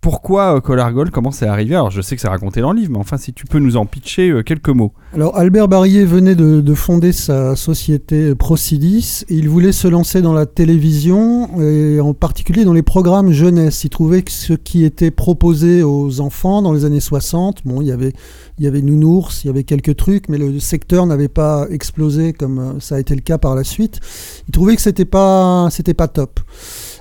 pourquoi 0.00 0.56
euh, 0.56 0.60
Collargol 0.60 1.10
Comment 1.10 1.30
c'est 1.30 1.46
arrivé 1.46 1.74
Alors, 1.74 1.90
je 1.90 2.00
sais 2.00 2.16
que 2.16 2.22
c'est 2.22 2.28
raconté 2.28 2.60
dans 2.60 2.72
le 2.72 2.80
livre, 2.80 2.92
mais 2.92 2.98
enfin, 2.98 3.16
si 3.16 3.32
tu 3.32 3.44
peux 3.44 3.58
nous 3.58 3.76
en 3.76 3.86
pitcher 3.86 4.30
euh, 4.30 4.42
quelques 4.42 4.68
mots. 4.68 4.92
Alors 5.14 5.36
Albert 5.36 5.68
Barillet 5.68 6.04
venait 6.04 6.34
de, 6.34 6.60
de 6.60 6.74
fonder 6.74 7.12
sa 7.12 7.56
société 7.56 8.34
Procidis 8.34 9.24
il 9.28 9.48
voulait 9.48 9.72
se 9.72 9.88
lancer 9.88 10.22
dans 10.22 10.32
la 10.32 10.46
télévision 10.46 11.60
et 11.60 12.00
en 12.00 12.14
particulier 12.14 12.64
dans 12.64 12.72
les 12.72 12.82
programmes 12.82 13.32
jeunesse. 13.32 13.84
Il 13.84 13.90
trouvait 13.90 14.22
que 14.22 14.30
ce 14.30 14.52
qui 14.52 14.84
était 14.84 15.10
proposé 15.10 15.82
aux 15.82 16.20
enfants 16.20 16.62
dans 16.62 16.72
les 16.72 16.84
années 16.84 17.00
60, 17.00 17.62
bon, 17.64 17.80
il 17.80 17.88
y 17.88 17.92
avait, 17.92 18.12
il 18.58 18.64
y 18.64 18.68
avait 18.68 18.82
Nounours, 18.82 19.44
il 19.44 19.48
y 19.48 19.50
avait 19.50 19.64
quelques 19.64 19.96
trucs, 19.96 20.28
mais 20.28 20.38
le 20.38 20.58
secteur 20.58 21.06
n'avait 21.06 21.28
pas 21.28 21.66
explosé 21.70 22.32
comme 22.32 22.58
euh, 22.58 22.80
ça 22.80 22.96
a 22.96 23.00
été 23.00 23.14
le 23.14 23.20
cas 23.20 23.38
par 23.38 23.54
la 23.54 23.64
suite. 23.64 24.00
Il 24.48 24.52
trouvait 24.52 24.76
que 24.76 24.82
c'était 24.82 25.04
pas, 25.04 25.68
c'était 25.70 25.94
pas 25.94 26.08
top. 26.08 26.40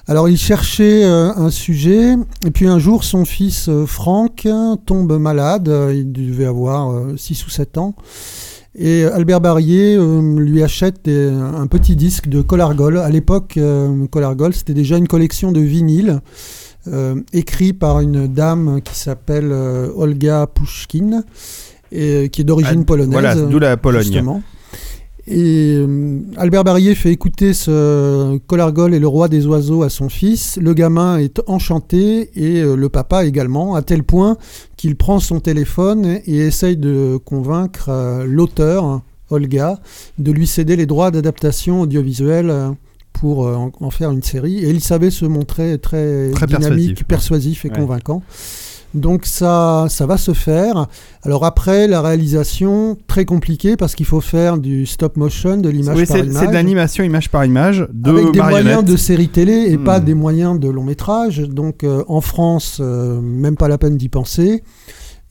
Alors 0.10 0.28
il 0.28 0.38
cherchait 0.38 1.04
euh, 1.06 1.30
un 1.36 1.52
sujet, 1.52 2.16
et 2.44 2.50
puis 2.50 2.66
un 2.68 2.80
jour 2.80 3.04
son 3.04 3.26
fils 3.26 3.70
euh, 3.70 3.86
Franck 3.86 4.48
tombe 4.88 5.20
malade, 5.20 5.70
euh, 5.70 5.94
il 5.96 6.12
devait 6.12 6.46
avoir 6.48 6.92
6 7.16 7.46
ou 7.46 7.52
7 7.52 7.78
ans, 7.78 7.94
et 8.76 9.04
Albert 9.04 9.42
euh, 9.46 10.40
lui 10.40 10.64
achète 10.64 11.06
des- 11.06 11.30
un 11.30 11.68
petit 11.68 11.96
disque 11.96 12.28
de 12.28 12.42
Collargol. 12.42 12.98
À 12.98 13.10
l'époque, 13.12 13.60
Collargol, 14.10 14.56
c'était 14.56 14.74
déjà 14.74 14.98
une 14.98 15.08
collection 15.08 15.52
de 15.52 15.60
vinyles, 15.60 16.22
euh, 16.88 17.14
écrit 17.32 17.74
par 17.74 18.00
une 18.00 18.26
dame 18.26 18.82
qui 18.84 18.96
s'appelle 18.98 19.52
Olga 19.96 20.48
Pushkin, 20.48 21.22
et, 21.92 22.30
qui 22.32 22.42
est 22.42 22.46
d'origine 22.46 22.80
Ah, 22.82 22.86
polonaise. 22.86 23.12
Voilà, 23.12 23.36
d'où 23.36 23.60
la 23.60 23.78
Pologne. 23.78 24.02
Justement. 24.02 24.42
Et 25.32 25.76
euh, 25.78 26.22
Albert 26.38 26.64
Barillet 26.64 26.96
fait 26.96 27.12
écouter 27.12 27.54
ce 27.54 28.38
Collargol 28.48 28.96
et 28.96 29.00
le 29.00 29.08
roi 29.08 29.28
des 29.28 29.46
oiseaux 29.46 29.84
à 29.84 29.90
son 29.90 30.10
fils. 30.10 30.58
Le 30.60 30.74
gamin 30.74 31.20
est 31.20 31.40
enchanté 31.46 32.32
et 32.36 32.62
euh, 32.62 32.76
le 32.76 32.90
papa 32.90 33.26
également, 33.26 33.76
à 33.76 33.84
tel 33.84 34.04
point 34.04 34.38
qu'il 34.76 34.96
prend 34.96 35.20
son 35.20 35.40
téléphone 35.40 36.20
et 36.26 36.38
essaye 36.38 36.78
de 36.78 37.18
convaincre 37.24 37.90
euh, 37.90 38.26
l'auteur, 38.28 39.02
Olga, 39.30 39.80
de 40.18 40.32
lui 40.32 40.48
céder 40.48 40.76
les 40.76 40.88
droits 40.88 41.12
d'adaptation 41.12 41.82
audiovisuelle 41.82 42.52
pour 43.14 43.46
en, 43.46 43.72
en 43.80 43.90
faire 43.92 44.10
une 44.10 44.24
série. 44.24 44.58
Et 44.66 44.72
il 44.72 44.82
savait 44.82 45.12
se 45.12 45.26
montrer 45.26 45.78
très, 45.78 46.32
Très 46.32 46.48
dynamique, 46.48 47.06
persuasif, 47.06 47.08
persuasif, 47.08 47.66
et 47.66 47.70
Ouais. 47.70 47.76
convaincant. 47.76 48.24
Donc 48.94 49.26
ça, 49.26 49.86
ça 49.90 50.06
va 50.08 50.18
se 50.18 50.34
faire. 50.34 50.88
Alors 51.24 51.46
après, 51.46 51.88
la 51.88 52.02
réalisation, 52.02 52.98
très 53.08 53.24
compliquée 53.26 53.78
parce 53.78 53.94
qu'il 53.94 54.06
faut 54.08 54.22
faire 54.22 54.58
du 54.58 54.86
stop 54.86 55.16
motion, 55.16 55.58
de 55.58 55.70
l'image 55.70 55.98
Oui, 55.98 56.06
par 56.06 56.18
image. 56.18 56.36
c'est 56.40 56.48
de 56.48 56.54
l'animation 56.54 57.04
image 57.04 57.30
par 57.30 57.46
image, 57.46 57.88
de 57.94 58.10
avec 58.12 58.32
des 58.32 58.42
moyens 58.42 58.84
de 58.84 58.98
série 58.98 59.30
télé 59.30 59.68
et 59.72 59.78
Hmm. 59.78 59.84
pas 59.84 60.00
des 60.00 60.14
moyens 60.16 60.60
de 60.60 60.70
long 60.70 60.84
métrage. 60.84 61.40
Donc 61.40 61.84
euh, 61.84 62.04
en 62.08 62.22
France, 62.22 62.80
euh, 62.82 63.22
même 63.22 63.56
pas 63.58 63.68
la 63.68 63.78
peine 63.78 63.96
d'y 63.98 64.10
penser. 64.10 64.64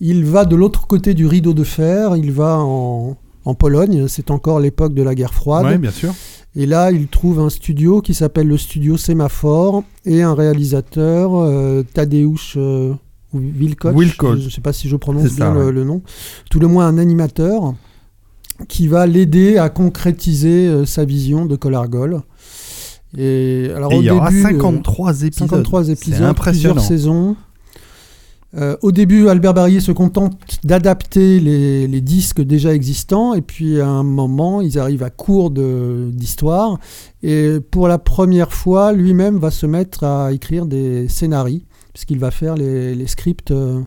Il 0.00 0.24
va 0.24 0.44
de 0.44 0.54
l'autre 0.54 0.86
côté 0.86 1.12
du 1.14 1.26
rideau 1.26 1.52
de 1.54 1.64
fer, 1.64 2.16
il 2.16 2.30
va 2.30 2.58
en, 2.60 3.16
en 3.44 3.54
Pologne, 3.54 4.06
c'est 4.06 4.30
encore 4.30 4.60
l'époque 4.60 4.94
de 4.94 5.02
la 5.02 5.16
guerre 5.16 5.34
froide. 5.34 5.64
Ouais, 5.66 5.78
bien 5.78 5.90
sûr. 5.90 6.14
Et 6.54 6.66
là, 6.66 6.90
il 6.92 7.08
trouve 7.08 7.40
un 7.40 7.50
studio 7.50 8.00
qui 8.00 8.14
s'appelle 8.14 8.46
le 8.46 8.56
studio 8.56 8.96
Sémaphore 8.96 9.82
et 10.04 10.22
un 10.22 10.34
réalisateur, 10.34 11.32
euh, 11.34 11.82
Tadeusz 11.94 12.54
euh, 12.56 12.94
Wilkoch. 13.34 13.94
Wilkoch. 13.94 14.38
Je 14.38 14.44
ne 14.46 14.50
sais 14.50 14.60
pas 14.60 14.72
si 14.72 14.88
je 14.88 14.96
prononce 14.96 15.28
ça, 15.28 15.50
bien 15.50 15.54
le, 15.54 15.66
ouais. 15.66 15.72
le 15.72 15.84
nom. 15.84 16.02
Tout 16.50 16.60
le 16.60 16.66
moins 16.68 16.86
un 16.86 16.98
animateur 16.98 17.74
qui 18.68 18.88
va 18.88 19.06
l'aider 19.06 19.56
à 19.58 19.68
concrétiser 19.68 20.66
euh, 20.66 20.84
sa 20.84 21.04
vision 21.04 21.46
de 21.46 21.54
Collargol. 21.56 22.22
Et 23.16 23.70
alors 23.74 23.92
Et 23.92 23.96
au 23.96 24.00
il 24.00 24.06
y 24.06 24.10
aura 24.10 24.30
début, 24.30 24.40
euh, 24.44 24.48
53 24.48 25.22
épisodes. 25.22 25.48
53 25.48 25.84
C'est 25.84 25.92
épisodes, 25.92 26.22
impressionnant. 26.22 26.74
plusieurs 26.74 26.80
saisons. 26.88 27.36
Euh, 28.56 28.76
au 28.80 28.92
début, 28.92 29.28
Albert 29.28 29.52
Barillet 29.52 29.80
se 29.80 29.92
contente 29.92 30.38
d'adapter 30.64 31.38
les, 31.38 31.86
les 31.86 32.00
disques 32.00 32.40
déjà 32.40 32.74
existants, 32.74 33.34
et 33.34 33.42
puis 33.42 33.78
à 33.78 33.86
un 33.88 34.02
moment, 34.02 34.62
ils 34.62 34.78
arrivent 34.78 35.02
à 35.02 35.10
court 35.10 35.50
d'histoire, 35.50 36.78
et 37.22 37.58
pour 37.70 37.88
la 37.88 37.98
première 37.98 38.54
fois, 38.54 38.94
lui-même 38.94 39.36
va 39.38 39.50
se 39.50 39.66
mettre 39.66 40.04
à 40.04 40.32
écrire 40.32 40.64
des 40.64 41.08
scénarios, 41.08 41.60
puisqu'il 41.98 42.20
va 42.20 42.30
faire 42.30 42.54
les, 42.54 42.94
les 42.94 43.06
scripts 43.08 43.50
euh, 43.50 43.80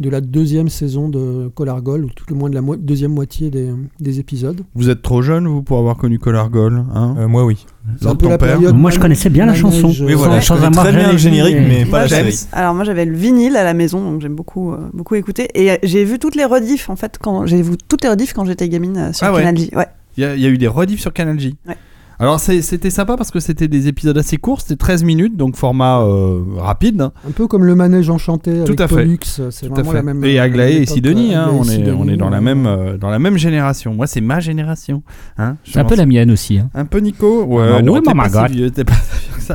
de 0.00 0.08
la 0.08 0.22
deuxième 0.22 0.70
saison 0.70 1.10
de 1.10 1.48
Collargol, 1.54 2.06
ou 2.06 2.08
tout 2.08 2.24
le 2.30 2.34
moins 2.34 2.48
de 2.48 2.54
la 2.54 2.62
mo- 2.62 2.76
deuxième 2.76 3.12
moitié 3.12 3.50
des, 3.50 3.68
des 4.00 4.20
épisodes. 4.20 4.62
Vous 4.74 4.88
êtes 4.88 5.02
trop 5.02 5.20
jeune, 5.20 5.46
vous, 5.46 5.62
pour 5.62 5.76
avoir 5.78 5.98
connu 5.98 6.18
Collargol 6.18 6.82
hein? 6.94 7.14
Euh, 7.18 7.28
moi, 7.28 7.44
oui. 7.44 7.66
Un 8.06 8.14
peu 8.14 8.26
la 8.30 8.38
période 8.38 8.74
Moi, 8.74 8.90
je 8.90 8.98
connaissais 8.98 9.28
bien 9.28 9.44
la 9.44 9.54
chanson. 9.54 9.88
euh, 10.00 10.06
Oui, 10.06 10.14
voilà, 10.14 10.40
je 10.40 10.46
sans 10.46 10.56
très 10.70 10.92
bien 10.92 11.12
le 11.12 11.18
générique, 11.18 11.56
mais 11.58 11.84
pas 11.84 11.98
la 12.00 12.06
James. 12.06 12.30
série. 12.30 12.48
Alors 12.52 12.72
moi 12.74 12.84
j'avais 12.84 13.04
le 13.04 13.14
vinyle 13.14 13.54
à 13.56 13.64
la 13.64 13.74
maison, 13.74 14.02
donc 14.02 14.22
j'aime 14.22 14.34
beaucoup, 14.34 14.72
euh, 14.72 14.88
beaucoup 14.94 15.14
écouter. 15.16 15.48
Et 15.54 15.78
j'ai 15.82 16.04
vu 16.04 16.18
toutes 16.18 16.36
les 16.36 16.46
rediffs 16.46 16.88
en 16.88 16.96
fait, 16.96 17.18
quand 17.20 17.44
j'ai 17.44 17.60
vu 17.60 17.72
toutes 17.86 18.02
les 18.02 18.08
rediffs 18.08 18.32
quand 18.32 18.46
j'étais 18.46 18.68
gamine 18.70 18.96
euh, 18.96 19.12
sur 19.12 19.26
Ah 19.26 19.32
ouais. 19.34 19.40
Canal 19.42 19.58
J. 19.58 19.70
Ouais. 19.76 19.86
Il 20.16 20.22
y, 20.22 20.24
a- 20.26 20.34
il 20.34 20.40
y 20.40 20.46
a 20.46 20.48
eu 20.48 20.56
des 20.58 20.66
rediffs 20.68 21.00
sur 21.02 21.12
Canal 21.12 21.38
J. 21.38 21.54
Ouais. 21.66 21.76
Alors 22.20 22.40
c'était 22.40 22.90
sympa 22.90 23.16
parce 23.16 23.30
que 23.30 23.38
c'était 23.38 23.68
des 23.68 23.86
épisodes 23.86 24.18
assez 24.18 24.38
courts, 24.38 24.60
c'était 24.60 24.74
13 24.74 25.04
minutes, 25.04 25.36
donc 25.36 25.54
format 25.54 26.00
euh, 26.00 26.40
rapide. 26.56 27.00
hein. 27.00 27.12
Un 27.28 27.30
peu 27.30 27.46
comme 27.46 27.64
le 27.64 27.76
manège 27.76 28.10
enchanté 28.10 28.50
Tout 28.64 28.72
avec 28.72 28.80
à 28.80 28.88
fait. 28.88 28.94
Pollux, 28.96 29.18
c'est 29.50 29.68
Tout 29.68 29.74
à 29.80 29.84
fait. 29.84 29.92
la 29.92 30.02
même. 30.02 30.24
et 30.24 30.40
Aglaé 30.40 30.78
et 30.82 30.86
Sidonie, 30.86 31.34
euh, 31.36 31.38
hein, 31.38 31.46
et 31.46 31.54
on, 31.54 31.54
est, 31.54 31.58
on 31.58 31.62
Sidonie, 32.02 32.12
est 32.14 32.16
dans 32.16 32.28
la 32.28 32.38
euh, 32.38 32.40
même 32.40 32.66
euh, 32.66 32.96
dans 32.98 33.10
la 33.10 33.20
même 33.20 33.38
génération. 33.38 33.94
Moi, 33.94 34.08
c'est 34.08 34.20
ma 34.20 34.40
génération. 34.40 35.04
Hein 35.38 35.56
C'est 35.64 35.78
un 35.78 35.84
peu 35.84 35.94
la 35.94 36.06
mienne 36.06 36.32
aussi. 36.32 36.58
hein. 36.58 36.68
Un 36.74 36.86
peu 36.86 36.98
Nico. 36.98 37.44
Ouais, 37.44 37.66
Ah 37.78 37.82
non, 37.82 37.94
my 38.00 38.02
pas 38.02 38.28
God. 38.28 38.50
si 38.74 38.84
pas 38.84 38.92
ça. 39.38 39.54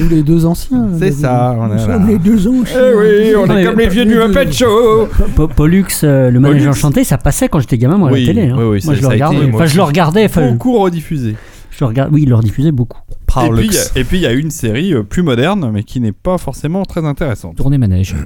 Nous 0.00 0.08
les 0.08 0.24
deux 0.24 0.44
anciens. 0.44 0.88
C'est 0.98 1.12
ça, 1.12 1.54
on 1.56 1.68
Nous 1.68 1.74
est 1.74 1.78
sommes 1.86 2.08
les 2.08 2.18
deux 2.18 2.48
anciens. 2.48 2.80
Eh 2.80 2.96
oui, 2.96 3.34
on 3.36 3.56
est 3.56 3.64
comme 3.64 3.78
les 3.78 3.88
vieux 3.88 4.04
du 4.04 4.16
Muppet 4.16 4.50
Show. 4.50 5.06
Po- 5.36 5.46
Pollux, 5.46 5.84
euh, 6.02 6.30
le 6.32 6.40
manège 6.40 6.66
enchanté, 6.66 7.04
ça 7.04 7.16
passait 7.16 7.48
quand 7.48 7.60
j'étais 7.60 7.78
gamin, 7.78 7.96
moi, 7.96 8.10
Oui, 8.10 8.24
à 8.24 8.26
la 8.26 8.34
télé. 8.42 8.52
oui, 8.52 8.58
oui, 8.58 8.64
moi, 8.64 8.80
ça- 8.80 8.94
je 8.94 9.00
le 9.02 9.06
regardais. 9.06 9.50
Enfin, 9.54 9.66
je 9.66 9.76
le 9.76 9.82
regardais. 9.84 10.28
Beaucoup 10.28 10.78
rediffusé. 10.78 11.36
Je 11.78 11.84
regarde. 11.84 12.10
Oui, 12.12 12.22
il 12.22 12.28
le 12.28 12.34
rediffusait 12.34 12.72
beaucoup. 12.72 13.00
Et 13.08 13.50
puis, 13.50 13.66
il 13.66 13.72
y 13.74 13.78
a- 13.78 14.00
et 14.00 14.04
puis 14.04 14.16
il 14.18 14.22
y 14.22 14.26
a 14.26 14.32
une 14.32 14.50
série 14.50 14.94
euh, 14.94 15.02
plus 15.02 15.22
moderne, 15.22 15.70
mais 15.72 15.82
qui 15.82 16.00
n'est 16.00 16.12
pas 16.12 16.38
forcément 16.38 16.84
très 16.84 17.04
intéressante. 17.04 17.56
Tournée 17.56 17.78
manège. 17.78 18.16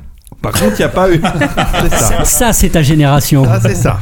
Par 0.42 0.52
contre, 0.52 0.74
il 0.74 0.78
n'y 0.78 0.84
a 0.84 0.88
pas 0.88 1.12
eu. 1.12 1.20
c'est 1.82 1.90
ça. 1.96 2.24
Ça, 2.24 2.52
c'est 2.52 2.68
ta 2.70 2.82
génération. 2.82 3.42
Ah, 3.46 3.58
c'est 3.60 3.74
ça. 3.74 3.98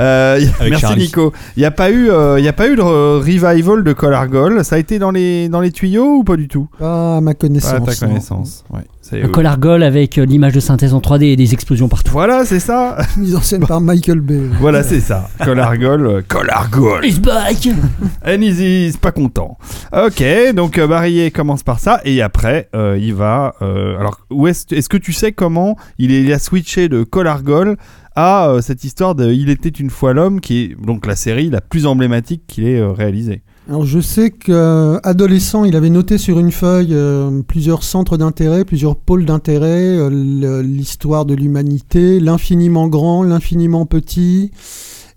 Euh, 0.00 0.40
merci 0.60 0.80
Charlie. 0.80 1.02
Nico. 1.04 1.32
Il 1.56 1.60
n'y 1.60 1.66
a 1.66 1.70
pas 1.70 1.90
eu, 1.90 2.10
euh, 2.10 2.38
il 2.38 2.44
y 2.44 2.48
a 2.48 2.52
pas 2.52 2.68
eu 2.68 2.76
de 2.76 2.82
re- 2.82 3.18
revival 3.18 3.84
de 3.84 3.92
Collargol. 3.92 4.64
Ça 4.64 4.76
a 4.76 4.78
été 4.78 4.98
dans 4.98 5.10
les 5.10 5.48
dans 5.48 5.60
les 5.60 5.70
tuyaux 5.72 6.16
ou 6.18 6.24
pas 6.24 6.36
du 6.36 6.48
tout? 6.48 6.68
Pas 6.78 7.18
à 7.18 7.20
ma 7.20 7.34
connaissance. 7.34 7.70
Pas 7.84 7.92
à 7.92 7.94
ta 7.94 8.06
connaissance. 8.06 8.64
Ouais. 8.70 8.80
C'est- 9.02 9.22
Un 9.24 9.28
collargol 9.28 9.82
avec 9.82 10.18
euh, 10.18 10.24
l'image 10.24 10.52
de 10.52 10.60
synthèse 10.60 10.94
en 10.94 11.00
3D 11.00 11.24
et 11.32 11.36
des 11.36 11.52
explosions 11.52 11.88
partout. 11.88 12.12
Voilà, 12.12 12.44
c'est 12.44 12.60
ça. 12.60 12.96
Mise 13.16 13.34
en 13.34 13.40
scène 13.40 13.66
par 13.66 13.80
Michael 13.80 14.20
Bay. 14.20 14.40
voilà, 14.60 14.82
c'est 14.84 15.00
ça. 15.00 15.28
Collargol, 15.42 16.06
euh, 16.06 16.22
Collargol. 16.28 17.04
It's 17.04 17.18
back 17.18 17.68
And 18.24 18.40
he's 18.42 18.96
pas 18.96 19.10
content. 19.10 19.58
Ok, 19.92 20.22
donc 20.54 20.78
euh, 20.78 20.86
Barillet 20.86 21.30
commence 21.32 21.62
par 21.64 21.80
ça 21.80 22.00
et 22.04 22.22
après 22.22 22.68
euh, 22.76 22.96
il 23.00 23.14
va. 23.14 23.54
euh, 23.62 23.98
alors, 23.98 24.20
est-ce 24.46 24.88
que 24.88 24.96
tu 24.96 25.12
sais 25.12 25.32
comment 25.32 25.76
il, 25.98 26.12
est, 26.12 26.22
il 26.22 26.32
a 26.32 26.38
switché 26.38 26.88
de 26.88 27.02
Collargol 27.02 27.76
euh, 28.20 28.60
cette 28.60 28.84
histoire 28.84 29.14
de 29.14 29.32
Il 29.32 29.50
était 29.50 29.68
une 29.68 29.90
fois 29.90 30.12
l'homme, 30.12 30.40
qui 30.40 30.58
est 30.58 30.76
donc 30.80 31.06
la 31.06 31.16
série 31.16 31.50
la 31.50 31.60
plus 31.60 31.86
emblématique 31.86 32.42
qu'il 32.46 32.64
ait 32.64 32.80
euh, 32.80 32.92
réalisée. 32.92 33.42
Alors 33.70 33.84
je 33.86 34.00
sais 34.00 34.30
qu'adolescent, 34.30 35.64
il 35.64 35.76
avait 35.76 35.90
noté 35.90 36.18
sur 36.18 36.40
une 36.40 36.50
feuille 36.50 36.92
euh, 36.92 37.42
plusieurs 37.46 37.84
centres 37.84 38.16
d'intérêt, 38.16 38.64
plusieurs 38.64 38.96
pôles 38.96 39.24
d'intérêt, 39.24 39.96
euh, 39.96 40.60
l'histoire 40.60 41.24
de 41.24 41.34
l'humanité, 41.34 42.18
l'infiniment 42.18 42.88
grand, 42.88 43.22
l'infiniment 43.22 43.86
petit. 43.86 44.50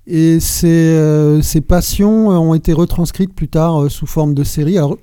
Et 0.06 0.40
ces, 0.42 0.68
euh, 0.68 1.42
ces 1.42 1.62
passions 1.62 2.32
euh, 2.32 2.36
ont 2.36 2.54
été 2.54 2.74
retranscrites 2.74 3.34
plus 3.34 3.48
tard 3.48 3.84
euh, 3.84 3.90
sous 3.90 4.06
forme 4.06 4.34
de 4.34 4.44
série. 4.44 4.78
Alors 4.78 4.98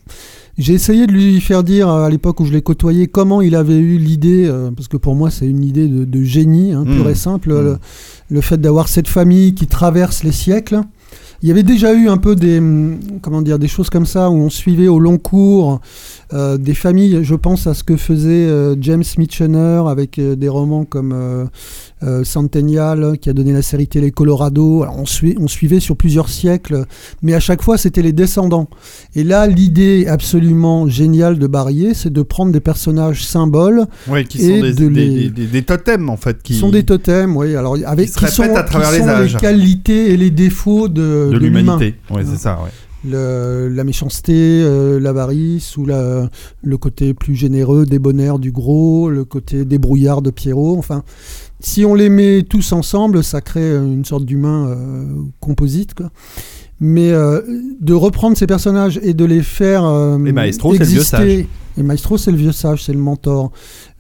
j'ai 0.59 0.75
essayé 0.75 1.07
de 1.07 1.13
lui 1.13 1.41
faire 1.41 1.65
dire 1.65 1.89
à 1.89 2.11
l'époque 2.11 2.39
où 2.41 2.45
je 2.45 2.53
l'ai 2.53 2.61
côtoyé 2.61 3.07
comment 3.07 3.41
il 3.41 3.55
avait 3.55 3.79
eu 3.79 3.97
l'idée, 3.97 4.45
euh, 4.47 4.71
parce 4.71 4.89
que 4.89 4.99
pour 4.99 5.15
moi 5.17 5.31
c'est 5.31 5.47
une 5.47 5.65
idée 5.65 5.89
de, 5.89 6.05
de 6.05 6.23
génie, 6.23 6.73
hein, 6.73 6.85
pur 6.85 7.07
Mm. 7.07 7.11
et 7.11 7.15
simple, 7.15 7.49
Mm. 7.51 7.63
le, 7.65 7.79
le 8.29 8.41
fait 8.43 8.61
d'avoir 8.61 8.89
cette 8.89 9.09
famille 9.09 9.55
qui 9.55 9.67
traverse 9.67 10.23
les 10.23 10.33
siècles. 10.33 10.81
Il 11.43 11.49
y 11.49 11.51
avait 11.51 11.63
déjà 11.63 11.95
eu 11.95 12.11
un 12.11 12.19
peu 12.19 12.37
des, 12.37 12.59
hum, 12.59 12.99
comment 13.23 13.41
dire, 13.41 13.59
des 13.59 13.69
choses 13.69 13.89
comme 13.89 14.05
ça 14.05 14.29
où 14.29 14.35
on 14.35 14.51
suivait 14.51 14.89
au 14.89 14.99
long 14.99 15.17
cours 15.17 15.81
euh, 16.33 16.57
des 16.59 16.75
familles. 16.75 17.21
Je 17.23 17.35
pense 17.35 17.67
à 17.67 17.75
ce 17.75 17.83
que 17.85 17.97
faisait 17.97 18.47
euh, 18.47 18.75
James 18.81 19.03
Michener 19.19 19.83
avec 19.89 20.19
euh, 20.19 20.37
des 20.37 20.49
romans 20.49 20.85
comme 20.85 21.49
Centennial 22.25 23.19
qui 23.21 23.29
a 23.29 23.33
donné 23.33 23.53
la 23.53 23.63
série 23.63 23.87
télé 23.87 24.11
Colorado. 24.11 24.83
Alors, 24.83 24.99
on, 24.99 25.05
sui- 25.07 25.37
on 25.39 25.49
suivait 25.49 25.81
sur 25.81 25.97
plusieurs 25.97 26.29
siècles, 26.29 26.85
mais 27.23 27.35
à 27.35 27.41
chaque 27.41 27.63
fois 27.63 27.77
c'était 27.79 28.03
les 28.03 28.13
descendants. 28.13 28.69
Et 29.15 29.25
là, 29.25 29.47
l'idée 29.47 30.07
absolument 30.09 30.89
géniale 30.89 31.39
de 31.39 31.47
Barrier, 31.47 31.95
c'est 31.95 32.13
de 32.13 32.23
prendre 32.23 32.53
des 32.53 32.61
personnages 32.61 33.25
symboles 33.27 33.87
Oui, 34.09 34.25
qui 34.25 34.39
Et 34.39 34.57
sont 34.57 34.63
des, 34.63 34.73
de 34.73 34.89
des- 34.89 34.91
les- 35.07 35.09
des- 35.25 35.31
des- 35.31 35.47
des 35.47 35.63
totems 35.63 36.09
en 36.11 36.17
fait. 36.17 36.43
Qui 36.43 36.55
qui 36.55 36.59
sont 36.59 36.71
des 36.71 36.85
totems, 36.85 37.37
oui. 37.37 37.55
Alors 37.55 37.77
avec 37.85 38.09
se 38.09 38.19
répètent 38.19 38.35
sont, 38.35 38.57
à 38.57 38.63
travers 38.63 38.89
qui 38.91 38.97
les 38.97 39.03
sont 39.03 39.09
âges. 39.09 39.35
les 39.35 39.41
qualités 39.41 40.13
et 40.13 40.17
les 40.17 40.31
défauts 40.31 40.89
de, 40.89 41.31
de 41.33 41.39
l'humanité. 41.39 41.97
Oui, 42.11 42.23
c'est 42.25 42.39
ça. 42.39 42.59
ouais. 42.63 42.71
Le- 43.09 43.69
la 43.69 43.85
méchanceté, 43.85 44.35
euh, 44.63 45.01
l'avarice 45.01 45.77
ou 45.77 45.87
la- 45.87 46.29
le 46.63 46.77
côté 46.77 47.15
plus 47.15 47.35
généreux, 47.35 47.87
débonnaire 47.87 48.39
du 48.39 48.53
gros, 48.53 49.09
le 49.09 49.25
côté 49.25 49.65
débrouillard 49.65 50.21
de 50.23 50.31
Pierrot. 50.31 50.77
Enfin, 50.79 51.03
si 51.61 51.85
on 51.85 51.95
les 51.95 52.11
met 52.11 52.43
tous 52.43 52.73
ensemble, 52.73 53.25
ça 53.25 53.41
crée 53.41 53.75
une 53.77 54.05
sorte 54.05 54.25
d'humain 54.27 54.69
euh, 54.69 55.05
composite. 55.41 55.95
Quoi. 55.95 56.11
Mais 56.79 57.11
euh, 57.13 57.41
de 57.81 57.95
reprendre 57.95 58.37
ces 58.37 58.47
personnages 58.47 59.01
et 59.03 59.15
de 59.15 59.25
les 59.25 59.43
faire 59.43 59.83
Et 60.27 60.33
Maestro, 60.33 60.73
c'est 60.75 60.81
le 60.81 60.85
vieux 60.85 60.97
exister. 60.99 61.17
sage. 61.17 61.47
Et 61.79 61.83
Maestro, 61.83 62.19
c'est 62.19 62.31
le 62.33 62.37
vieux 62.37 62.53
sage, 62.53 62.85
c'est 62.85 62.93
le 62.93 62.99
mentor. 62.99 63.53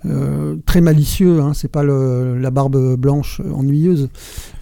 Euh, 0.06 0.56
très 0.64 0.80
malicieux, 0.80 1.40
hein, 1.40 1.52
c'est 1.54 1.70
pas 1.70 1.82
le- 1.82 2.38
la 2.38 2.50
barbe 2.50 2.96
blanche 2.96 3.42
ennuyeuse. 3.54 4.08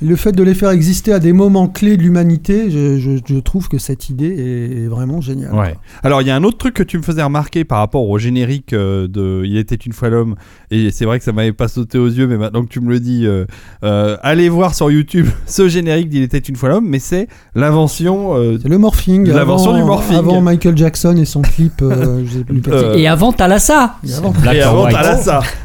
Le 0.03 0.17
fait 0.17 0.33
de 0.33 0.43
les 0.43 0.55
faire 0.55 0.71
exister 0.71 1.13
à 1.13 1.21
des 1.21 1.33
moments 1.33 1.69
clés 1.69 1.97
de 1.97 2.03
l'humanité, 2.03 2.71
je, 2.73 2.99
je- 2.99 3.19
je 3.25 3.39
trouve 3.39 3.69
que 3.69 3.79
cette 3.79 4.09
idée 4.11 4.27
est, 4.27 4.85
est 4.85 4.87
vraiment 4.89 5.21
géniale. 5.21 5.55
Ouais. 5.55 5.75
Alors, 6.03 6.23
il 6.23 6.29
y 6.29 6.31
a 6.33 6.37
un 6.37 6.43
autre 6.43 6.59
truc 6.59 6.75
que 6.75 6.83
tu 6.83 6.99
me 6.99 7.03
faisais 7.05 7.23
remarquer 7.23 7.65
par 7.65 7.79
rapport 7.79 8.09
au 8.09 8.19
générique 8.19 8.73
euh, 8.73 9.07
de 9.07 9.43
Il 9.45 9.57
était 9.59 9.77
une 9.77 9.93
fois 9.93 10.09
l'homme, 10.09 10.35
et 10.73 10.91
c'est 10.91 11.05
vrai 11.05 11.19
que 11.21 11.25
ça 11.25 11.33
m'avait 11.33 11.53
pas 11.53 11.69
sauté 11.69 11.99
aux 11.99 12.09
yeux, 12.09 12.27
mais 12.27 12.37
maintenant 12.37 12.63
que 12.65 12.69
tu 12.69 12.81
me 12.81 12.91
le 12.91 12.99
dis, 12.99 13.25
euh, 13.25 13.45
euh, 13.85 14.17
allez 14.23 14.49
voir 14.49 14.75
sur 14.75 14.91
YouTube 14.91 15.27
ce 15.47 15.69
générique 15.69 16.09
d'Il 16.09 16.23
était 16.25 16.39
une 16.39 16.57
fois 16.57 16.69
l'homme, 16.71 16.87
mais 16.89 16.99
c'est 16.99 17.29
l'invention. 17.55 18.35
euh, 18.37 18.59
C'est 18.61 18.69
le 18.69 18.79
morphing. 18.79 19.29
L'invention 19.29 19.71
avant- 19.71 19.79
du 19.81 19.85
morphing. 19.85 20.17
Avant 20.17 20.41
Michael 20.41 20.77
Jackson 20.77 21.17
et 21.17 21.25
son 21.25 21.43
clip. 21.43 21.81
euh, 21.83 22.23
je 22.27 22.39
sais 22.39 22.45
plus. 22.45 22.63
Euh, 22.69 22.95
Et 22.95 23.07
avant 23.07 23.33
Thalassa 23.33 23.97
Et 24.05 24.13
avant. 24.15 24.33
Et 24.33 24.85
white. 24.87 24.97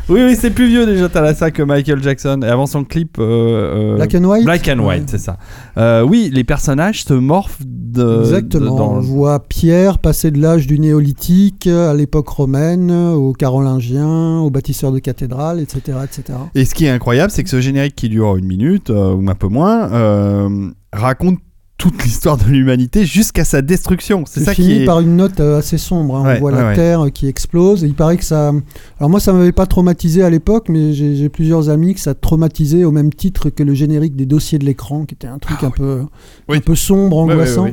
Oui, 0.09 0.21
oui, 0.25 0.35
c'est 0.39 0.51
plus 0.51 0.67
vieux 0.67 0.85
déjà 0.85 1.07
Thalassa 1.09 1.51
que 1.51 1.63
Michael 1.63 2.01
Jackson. 2.03 2.39
Et 2.43 2.47
avant 2.47 2.65
son 2.65 2.83
clip. 2.83 3.17
euh, 3.19 3.93
euh, 3.93 3.95
Black 3.95 4.15
and 4.15 4.23
White. 4.25 4.45
Black 4.45 4.67
and 4.67 4.79
White, 4.79 4.99
Ouais. 5.01 5.05
c'est 5.07 5.17
ça. 5.17 5.37
Euh, 5.77 6.01
oui, 6.03 6.29
les 6.33 6.43
personnages 6.43 7.03
se 7.05 7.13
morphent 7.13 7.59
de. 7.65 8.19
Exactement. 8.21 8.63
de- 8.73 8.77
dans- 8.77 8.93
On 8.95 8.99
voit 8.99 9.39
Pierre 9.39 9.97
passer 9.99 10.31
de 10.31 10.41
l'âge 10.41 10.67
du 10.67 10.79
néolithique 10.79 11.67
à 11.67 11.93
l'époque 11.93 12.27
romaine, 12.29 12.91
aux 12.91 13.33
Carolingiens, 13.33 14.39
aux 14.39 14.49
bâtisseurs 14.49 14.91
de 14.91 14.99
cathédrales, 14.99 15.59
etc., 15.59 15.97
etc. 16.03 16.37
Et 16.55 16.65
ce 16.65 16.73
qui 16.75 16.85
est 16.85 16.89
incroyable, 16.89 17.31
c'est 17.31 17.43
que 17.43 17.49
ce 17.49 17.61
générique 17.61 17.95
qui 17.95 18.09
dure 18.09 18.35
une 18.37 18.45
minute, 18.47 18.89
euh, 18.89 19.13
ou 19.13 19.29
un 19.29 19.35
peu 19.35 19.47
moins, 19.47 19.91
euh, 19.93 20.69
raconte 20.91 21.39
toute 21.83 22.01
l'histoire 22.05 22.37
de 22.37 22.45
l'humanité 22.45 23.05
jusqu'à 23.05 23.43
sa 23.43 23.61
destruction. 23.61 24.23
C'est 24.25 24.39
ça 24.45 24.53
fini 24.53 24.67
qui 24.69 24.81
est. 24.83 24.85
par 24.85 25.01
une 25.01 25.17
note 25.17 25.41
euh, 25.41 25.57
assez 25.59 25.77
sombre. 25.77 26.15
hein. 26.15 26.23
Ouais, 26.23 26.35
on 26.37 26.39
voit 26.39 26.51
ouais, 26.53 26.57
la 26.57 26.67
ouais. 26.69 26.75
Terre 26.75 27.05
qui 27.13 27.27
explose. 27.27 27.83
Et 27.83 27.87
il 27.87 27.93
paraît 27.93 28.15
que 28.15 28.23
ça. 28.23 28.53
Alors 28.99 29.09
moi, 29.09 29.19
ça 29.19 29.33
m'avait 29.33 29.51
pas 29.51 29.65
traumatisé 29.65 30.23
à 30.23 30.29
l'époque, 30.29 30.67
mais 30.69 30.93
j'ai 30.93 31.27
plusieurs 31.27 31.67
amis 31.69 31.93
que 31.93 31.99
ça 31.99 32.13
traumatisait 32.15 32.85
au 32.85 32.91
même 32.91 33.11
titre 33.13 33.49
que 33.49 33.63
le 33.63 33.73
générique 33.73 34.15
des 34.15 34.25
dossiers 34.25 34.59
de 34.59 34.63
l'écran, 34.65 35.03
qui 35.03 35.13
était 35.15 35.27
un 35.27 35.39
truc 35.39 35.61
un 35.61 35.71
peu, 35.71 36.03
Ah 36.03 36.09
Oui. 36.47 36.57
un 36.57 36.61
peu 36.61 36.75
sombre, 36.75 37.17
angoissant. 37.17 37.67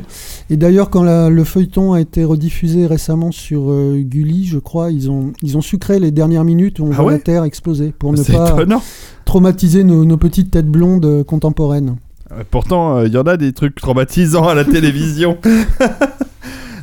Et 0.51 0.57
d'ailleurs, 0.57 0.91
quand 0.91 1.05
la- 1.05 1.31
le 1.31 1.45
feuilleton 1.45 1.93
a 1.93 2.01
été 2.01 2.25
rediffusé 2.25 2.87
récemment 2.87 3.31
sur 3.31 3.71
euh, 3.71 3.97
Gulli, 4.05 4.45
je 4.45 4.59
crois, 4.59 4.91
ils 4.91 5.09
ont, 5.09 5.33
ils 5.41 5.57
ont 5.57 5.61
sucré 5.63 6.01
les 6.01 6.11
dernières 6.11 6.45
minutes 6.45 6.81
où 6.81 6.85
on 6.87 6.91
Ah 6.99 7.03
voit 7.03 7.13
la 7.13 7.19
Terre 7.21 7.45
exploser 7.45 7.93
pour 7.97 8.13
ne 8.13 8.17
C'est 8.17 8.33
pas 8.33 8.51
étonnant. 8.55 8.83
traumatiser 9.25 9.85
nos, 9.85 10.05
nos 10.05 10.17
petites 10.17 10.51
têtes 10.51 10.67
blondes 10.69 11.05
euh, 11.07 11.23
contemporaines. 11.23 11.95
Euh, 12.33 12.43
Pourtant, 12.51 12.97
euh, 12.99 13.07
il 13.07 13.13
y 13.13 13.19
en 13.19 13.23
a 13.23 13.37
des 13.37 13.53
trucs 13.53 13.75
traumatisants 13.77 14.49
à 14.49 14.55
la 14.55 14.65
télévision. 14.65 15.39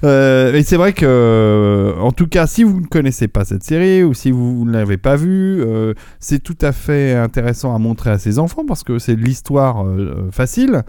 Euh, 0.03 0.53
et 0.53 0.61
c'est 0.61 0.77
vrai 0.77 0.93
que, 0.93 1.07
euh, 1.07 1.97
en 1.99 2.11
tout 2.11 2.27
cas, 2.27 2.45
si 2.45 2.61
vous 2.63 2.81
ne 2.81 2.85
connaissez 2.85 3.27
pas 3.27 3.45
cette 3.45 3.63
série 3.63 4.03
ou 4.03 4.13
si 4.13 4.29
vous 4.29 4.63
ne 4.63 4.71
l'avez 4.71 4.97
pas 4.97 5.15
vue, 5.15 5.59
euh, 5.59 5.95
c'est 6.19 6.37
tout 6.37 6.55
à 6.61 6.71
fait 6.71 7.15
intéressant 7.15 7.73
à 7.73 7.79
montrer 7.79 8.11
à 8.11 8.19
ses 8.19 8.37
enfants 8.37 8.63
parce 8.63 8.83
que 8.83 8.99
c'est 8.99 9.15
de 9.15 9.21
l'histoire 9.23 9.83
euh, 9.87 10.29
facile. 10.31 10.83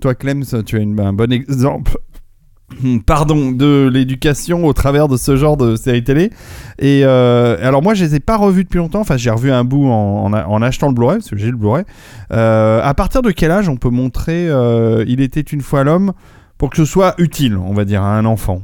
Toi, 0.00 0.14
Clem, 0.14 0.42
tu 0.64 0.76
as 0.76 0.80
une- 0.80 0.98
un 0.98 1.12
bon 1.12 1.30
exemple. 1.32 1.98
Pardon, 3.06 3.52
de 3.52 3.88
l'éducation 3.92 4.66
au 4.66 4.72
travers 4.72 5.06
de 5.08 5.16
ce 5.16 5.36
genre 5.36 5.56
de 5.56 5.76
série 5.76 6.02
télé. 6.02 6.30
Et 6.78 7.02
euh, 7.04 7.56
alors, 7.62 7.82
moi, 7.82 7.94
je 7.94 8.04
les 8.04 8.16
ai 8.16 8.20
pas 8.20 8.36
revus 8.36 8.64
depuis 8.64 8.78
longtemps. 8.78 9.00
Enfin, 9.00 9.16
j'ai 9.16 9.30
revu 9.30 9.52
un 9.52 9.64
bout 9.64 9.86
en, 9.86 10.62
achetant 10.62 10.88
le 10.88 10.94
Blu-ray, 10.94 11.18
parce 11.18 11.30
que 11.30 11.36
j'ai 11.36 11.50
le 11.50 11.56
Blu-ray. 11.56 11.84
Euh, 12.32 12.80
à 12.82 12.94
partir 12.94 13.22
de 13.22 13.30
quel 13.30 13.50
âge 13.50 13.68
on 13.68 13.76
peut 13.76 13.90
montrer 13.90 14.48
euh, 14.48 15.04
Il 15.06 15.20
était 15.20 15.40
une 15.40 15.60
fois 15.60 15.84
l'homme 15.84 16.12
pour 16.58 16.70
que 16.70 16.76
ce 16.76 16.84
soit 16.84 17.14
utile, 17.18 17.56
on 17.56 17.72
va 17.72 17.84
dire, 17.84 18.02
à 18.02 18.18
un 18.18 18.24
enfant? 18.24 18.62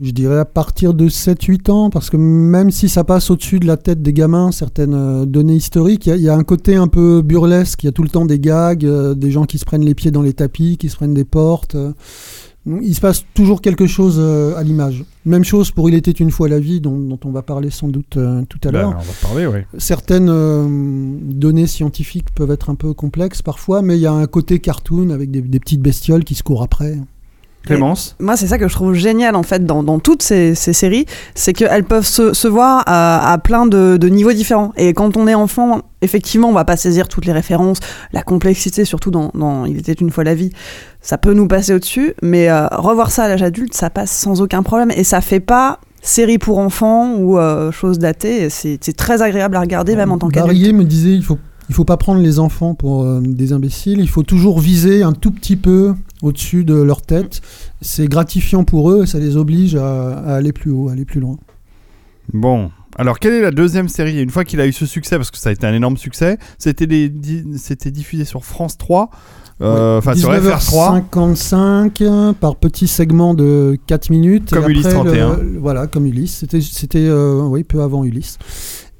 Je 0.00 0.10
dirais 0.10 0.38
à 0.38 0.44
partir 0.44 0.92
de 0.94 1.08
7-8 1.08 1.70
ans, 1.70 1.90
parce 1.90 2.10
que 2.10 2.16
même 2.16 2.70
si 2.70 2.88
ça 2.88 3.04
passe 3.04 3.30
au-dessus 3.30 3.60
de 3.60 3.66
la 3.66 3.76
tête 3.76 4.02
des 4.02 4.12
gamins, 4.12 4.50
certaines 4.52 5.24
données 5.24 5.54
historiques, 5.54 6.06
il 6.06 6.16
y 6.16 6.22
y, 6.22 6.28
a 6.28 6.34
un 6.34 6.42
côté 6.42 6.74
un 6.74 6.88
peu 6.88 7.22
burlesque, 7.22 7.84
il 7.84 7.86
y 7.86 7.88
a 7.88 7.92
tout 7.92 8.02
le 8.02 8.08
temps 8.08 8.24
des 8.24 8.40
gags, 8.40 8.84
des 8.84 9.30
gens 9.30 9.44
qui 9.44 9.58
se 9.58 9.64
prennent 9.64 9.84
les 9.84 9.94
pieds 9.94 10.10
dans 10.10 10.22
les 10.22 10.32
tapis, 10.32 10.78
qui 10.78 10.88
se 10.88 10.96
prennent 10.96 11.14
des 11.14 11.24
portes. 11.24 11.76
Il 12.66 12.94
se 12.94 13.00
passe 13.00 13.24
toujours 13.34 13.60
quelque 13.60 13.86
chose 13.86 14.16
euh, 14.18 14.56
à 14.56 14.62
l'image. 14.62 15.04
Même 15.26 15.44
chose 15.44 15.70
pour 15.70 15.88
Il 15.88 15.94
était 15.94 16.10
une 16.10 16.30
fois 16.30 16.48
la 16.48 16.58
vie, 16.58 16.80
dont, 16.80 16.98
dont 16.98 17.18
on 17.24 17.30
va 17.30 17.42
parler 17.42 17.70
sans 17.70 17.88
doute 17.88 18.16
euh, 18.16 18.42
tout 18.48 18.58
à 18.64 18.70
Ben, 18.70 18.80
l'heure. 18.80 18.96
On 18.98 19.02
va 19.02 19.28
parler, 19.28 19.46
oui. 19.46 19.60
Certaines 19.78 20.28
euh, 20.30 20.66
données 21.20 21.66
scientifiques 21.66 22.30
peuvent 22.34 22.50
être 22.50 22.70
un 22.70 22.74
peu 22.74 22.94
complexes 22.94 23.42
parfois, 23.42 23.82
mais 23.82 23.96
il 23.96 24.00
y 24.00 24.06
a 24.06 24.12
un 24.12 24.26
côté 24.26 24.60
cartoon 24.60 25.10
avec 25.10 25.30
des, 25.30 25.42
des 25.42 25.60
petites 25.60 25.82
bestioles 25.82 26.24
qui 26.24 26.34
se 26.34 26.42
courent 26.42 26.62
après. 26.62 26.96
Clémence 27.66 28.16
Moi, 28.20 28.36
c'est 28.36 28.46
ça 28.46 28.58
que 28.58 28.68
je 28.68 28.74
trouve 28.74 28.94
génial 28.94 29.36
en 29.36 29.42
fait 29.42 29.64
dans, 29.64 29.82
dans 29.82 29.98
toutes 29.98 30.22
ces, 30.22 30.54
ces 30.54 30.72
séries, 30.72 31.06
c'est 31.34 31.52
qu'elles 31.52 31.84
peuvent 31.84 32.06
se, 32.06 32.32
se 32.32 32.48
voir 32.48 32.82
à, 32.86 33.32
à 33.32 33.38
plein 33.38 33.66
de, 33.66 33.96
de 33.96 34.08
niveaux 34.08 34.32
différents. 34.32 34.72
Et 34.76 34.92
quand 34.92 35.16
on 35.16 35.26
est 35.26 35.34
enfant, 35.34 35.80
effectivement, 36.02 36.48
on 36.48 36.52
va 36.52 36.64
pas 36.64 36.76
saisir 36.76 37.08
toutes 37.08 37.26
les 37.26 37.32
références, 37.32 37.78
la 38.12 38.22
complexité, 38.22 38.84
surtout 38.84 39.10
dans, 39.10 39.30
dans 39.34 39.64
Il 39.64 39.78
était 39.78 39.92
une 39.92 40.10
fois 40.10 40.24
la 40.24 40.34
vie, 40.34 40.50
ça 41.00 41.18
peut 41.18 41.32
nous 41.32 41.48
passer 41.48 41.74
au-dessus. 41.74 42.14
Mais 42.22 42.48
euh, 42.48 42.66
revoir 42.68 43.10
ça 43.10 43.24
à 43.24 43.28
l'âge 43.28 43.42
adulte, 43.42 43.74
ça 43.74 43.90
passe 43.90 44.10
sans 44.10 44.40
aucun 44.40 44.62
problème 44.62 44.90
et 44.94 45.04
ça 45.04 45.20
fait 45.20 45.40
pas 45.40 45.80
série 46.02 46.38
pour 46.38 46.58
enfants 46.58 47.14
ou 47.16 47.38
euh, 47.38 47.72
chose 47.72 47.98
datée. 47.98 48.44
Et 48.44 48.50
C'est 48.50 48.78
c'est 48.80 48.96
très 48.96 49.22
agréable 49.22 49.56
à 49.56 49.60
regarder, 49.60 49.96
même 49.96 50.12
en 50.12 50.18
tant 50.18 50.28
qu'adulte. 50.28 50.54
Barrier 50.54 50.72
me 50.72 50.84
disait 50.84 51.14
il 51.14 51.24
faut 51.24 51.38
il 51.70 51.74
faut 51.74 51.84
pas 51.86 51.96
prendre 51.96 52.20
les 52.20 52.38
enfants 52.38 52.74
pour 52.74 53.04
euh, 53.04 53.22
des 53.24 53.52
imbéciles, 53.54 54.00
il 54.00 54.08
faut 54.08 54.22
toujours 54.22 54.60
viser 54.60 55.02
un 55.02 55.12
tout 55.12 55.30
petit 55.30 55.56
peu 55.56 55.94
au-dessus 56.22 56.64
de 56.64 56.74
leur 56.74 57.02
tête. 57.02 57.40
C'est 57.80 58.06
gratifiant 58.08 58.64
pour 58.64 58.90
eux 58.90 59.02
et 59.04 59.06
ça 59.06 59.18
les 59.18 59.36
oblige 59.36 59.74
à, 59.76 60.18
à 60.18 60.34
aller 60.36 60.52
plus 60.52 60.70
haut, 60.70 60.88
à 60.88 60.92
aller 60.92 61.04
plus 61.04 61.20
loin. 61.20 61.36
Bon. 62.32 62.70
Alors, 62.96 63.18
quelle 63.18 63.32
est 63.32 63.40
la 63.42 63.50
deuxième 63.50 63.88
série? 63.88 64.22
Une 64.22 64.30
fois 64.30 64.44
qu'il 64.44 64.60
a 64.60 64.66
eu 64.68 64.72
ce 64.72 64.86
succès, 64.86 65.16
parce 65.16 65.30
que 65.32 65.36
ça 65.38 65.48
a 65.50 65.52
été 65.52 65.66
un 65.66 65.74
énorme 65.74 65.96
succès, 65.96 66.38
c'était 66.58 66.86
diffusé 67.90 68.24
sur 68.24 68.44
France 68.44 68.78
3, 68.78 69.10
euh, 69.62 69.98
enfin 69.98 70.14
sur 70.14 70.30
FR3. 70.32 71.02
19h55 71.10 72.02
euh, 72.02 72.32
par 72.32 72.56
petits 72.56 72.86
segments 72.86 73.34
de 73.34 73.76
4 73.88 74.10
minutes. 74.10 74.52
et 74.52 74.56
Comme 74.56 74.70
Ulysse 74.70 74.86
après, 74.86 75.18
31. 75.18 75.36
le- 75.38 75.58
voilà, 75.58 75.86
comme 75.88 76.06
Ulysse. 76.06 76.36
C'était, 76.36 76.60
c'était 76.60 76.98
euh, 77.08 77.42
oui, 77.42 77.64
peu 77.64 77.82
avant 77.82 78.04
Ulysse. 78.04 78.38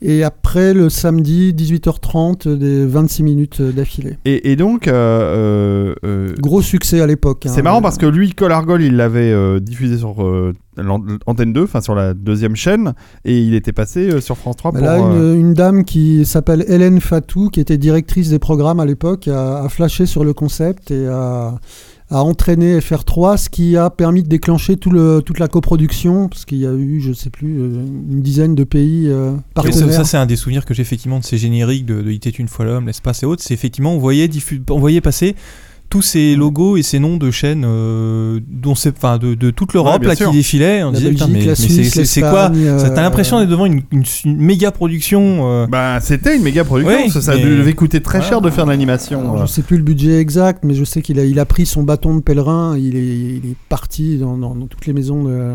Et 0.07 0.23
après, 0.23 0.75
le 0.75 0.91
samedi, 0.91 1.55
18h30, 1.55 2.57
des 2.57 2.85
26 2.85 3.23
minutes 3.23 3.63
d'affilée. 3.63 4.19
Et, 4.27 4.53
et 4.53 4.57
donc, 4.57 4.87
euh, 4.87 4.93
euh, 4.93 5.95
euh, 6.05 6.35
Gros 6.39 6.61
succès 6.63 7.01
à 7.01 7.07
l'époque. 7.07 7.45
c'est 7.47 7.61
hein. 7.61 7.63
marrant 7.63 7.81
parce 7.83 7.97
que 7.97 8.07
lui, 8.07 8.33
Colargol, 8.35 8.83
il 8.83 8.97
l'avait 8.97 9.33
euh, 9.33 9.61
diffusé 9.61 9.97
sur 9.97 10.23
euh, 10.23 10.53
l'an- 10.77 11.03
Antenne 11.27 11.53
2, 11.55 11.65
enfin 11.65 11.81
sur 11.81 11.95
la 11.95 12.13
deuxième 12.13 12.55
chaîne, 12.55 12.93
et 13.25 13.39
il 13.41 13.55
était 13.55 13.73
passé 13.73 14.11
euh, 14.11 14.21
sur 14.21 14.37
France 14.37 14.57
3 14.57 14.73
Bah 14.73 14.79
pour. 14.79 14.87
là, 14.87 14.97
euh, 15.15 15.35
une, 15.35 15.41
une 15.41 15.55
dame 15.55 15.85
qui 15.85 16.27
s'appelle 16.27 16.65
Hélène 16.69 17.01
Fatou, 17.01 17.49
qui 17.49 17.61
était 17.61 17.79
directrice 17.79 18.29
des 18.29 18.39
programmes 18.39 18.81
à 18.81 18.85
l'époque, 18.87 19.27
a, 19.29 19.63
a 19.65 19.69
flashé 19.71 20.05
sur 20.07 20.23
le 20.25 20.35
concept 20.35 20.91
et 20.91 21.07
a, 21.07 21.55
a 22.11 22.23
entraîné 22.23 22.79
FR3, 22.79 23.39
ce 23.39 23.49
qui 23.49 23.77
a 23.77 23.89
permis 23.91 24.23
de 24.23 24.29
déclencher 24.29 24.77
tout 24.77 24.91
le, 24.91 25.21
toute 25.25 25.39
la 25.39 25.49
coproduction, 25.49 26.29
parce 26.29 26.45
qu'il 26.45 26.59
y 26.59 26.67
a 26.67 26.73
eu, 26.73 27.01
je 27.01 27.13
sais 27.13 27.31
plus, 27.31 27.59
euh, 27.61 27.85
une 28.11 28.21
dizaine 28.21 28.55
de 28.55 28.63
pays 28.65 29.09
euh, 29.09 29.33
Oui, 29.33 29.37
ça, 29.39 29.43
partenaires. 29.55 29.93
ça, 29.93 30.05
c'est 30.05 30.17
un 30.19 30.27
des 30.27 30.37
souvenirs 30.37 30.65
que 30.67 30.75
j'ai 30.75 30.83
effectivement 30.83 31.19
de 31.19 31.25
ces 31.25 31.39
génériques 31.39 31.87
de, 31.87 32.03
de 32.03 32.11
Il 32.11 32.17
était 32.17 32.31
une 32.31 32.49
fois 32.49 32.67
l'homme, 32.67 32.87
l'espace 32.87 33.23
et 33.23 33.27
autres. 33.27 33.43
C'est 33.43 33.55
effectivement, 33.55 33.95
on 33.95 33.99
voyait, 33.99 34.29
diffu- 34.29 34.63
on 34.71 34.79
voyait 34.79 35.01
passer 35.01 35.35
tous 35.95 36.03
ces 36.03 36.35
logos 36.35 36.77
et 36.77 36.83
ces 36.83 36.99
noms 36.99 37.19
de 37.19 37.31
chaînes 37.31 37.63
euh, 37.65 38.41
dont 38.51 38.75
c'est, 38.75 38.97
enfin, 38.97 39.17
de, 39.17 39.35
de 39.35 39.51
toute 39.51 39.75
l'Europe 39.75 39.93
Ouais, 39.93 39.99
bien 40.01 40.09
là 40.09 40.17
sûr. 40.17 40.31
qui 40.33 40.39
défilaient. 40.39 40.83
On 40.83 40.91
La 40.91 40.99
disait, 40.99 41.11
putain, 41.11 41.29
Belgique, 41.29 41.71
mais, 41.95 42.05
c'est- 42.05 42.21
quoi 42.21 42.51
T'as 42.51 42.57
euh, 42.91 42.95
l'impression 42.97 43.39
d'être 43.39 43.49
devant 43.49 43.67
une, 43.67 43.83
une, 43.93 44.03
une 44.25 44.37
méga 44.39 44.73
production. 44.73 45.49
euh, 45.49 45.67
Bah, 45.69 46.01
c'était 46.01 46.37
une 46.37 46.43
méga 46.43 46.65
production. 46.65 47.09
Ça, 47.11 47.21
ça 47.23 47.37
mais- 47.37 47.45
devait 47.45 47.75
coûter 47.75 48.01
très 48.01 48.23
cher 48.23 48.41
de 48.41 48.51
faire 48.51 48.65
de 48.65 48.71
l'animation. 48.71 49.37
Je 49.41 49.47
sais 49.47 49.63
plus 49.63 49.77
le 49.77 49.85
budget 49.85 50.19
exact, 50.19 50.65
mais 50.65 50.75
je 50.75 50.83
sais 50.83 51.01
qu'il 51.01 51.21
a, 51.21 51.25
il 51.25 51.39
a 51.39 51.45
pris 51.45 51.65
son 51.65 51.85
bâton 51.85 52.17
de 52.17 52.23
pèlerin. 52.23 52.77
Il 52.77 52.97
est, 52.97 53.01
il 53.45 53.51
est 53.53 53.57
parti 53.69 54.19
dans, 54.19 54.37
dans- 54.37 54.57
dans 54.57 54.67
toutes 54.67 54.87
les 54.87 54.93
maisons, 54.95 55.23
de, 55.23 55.53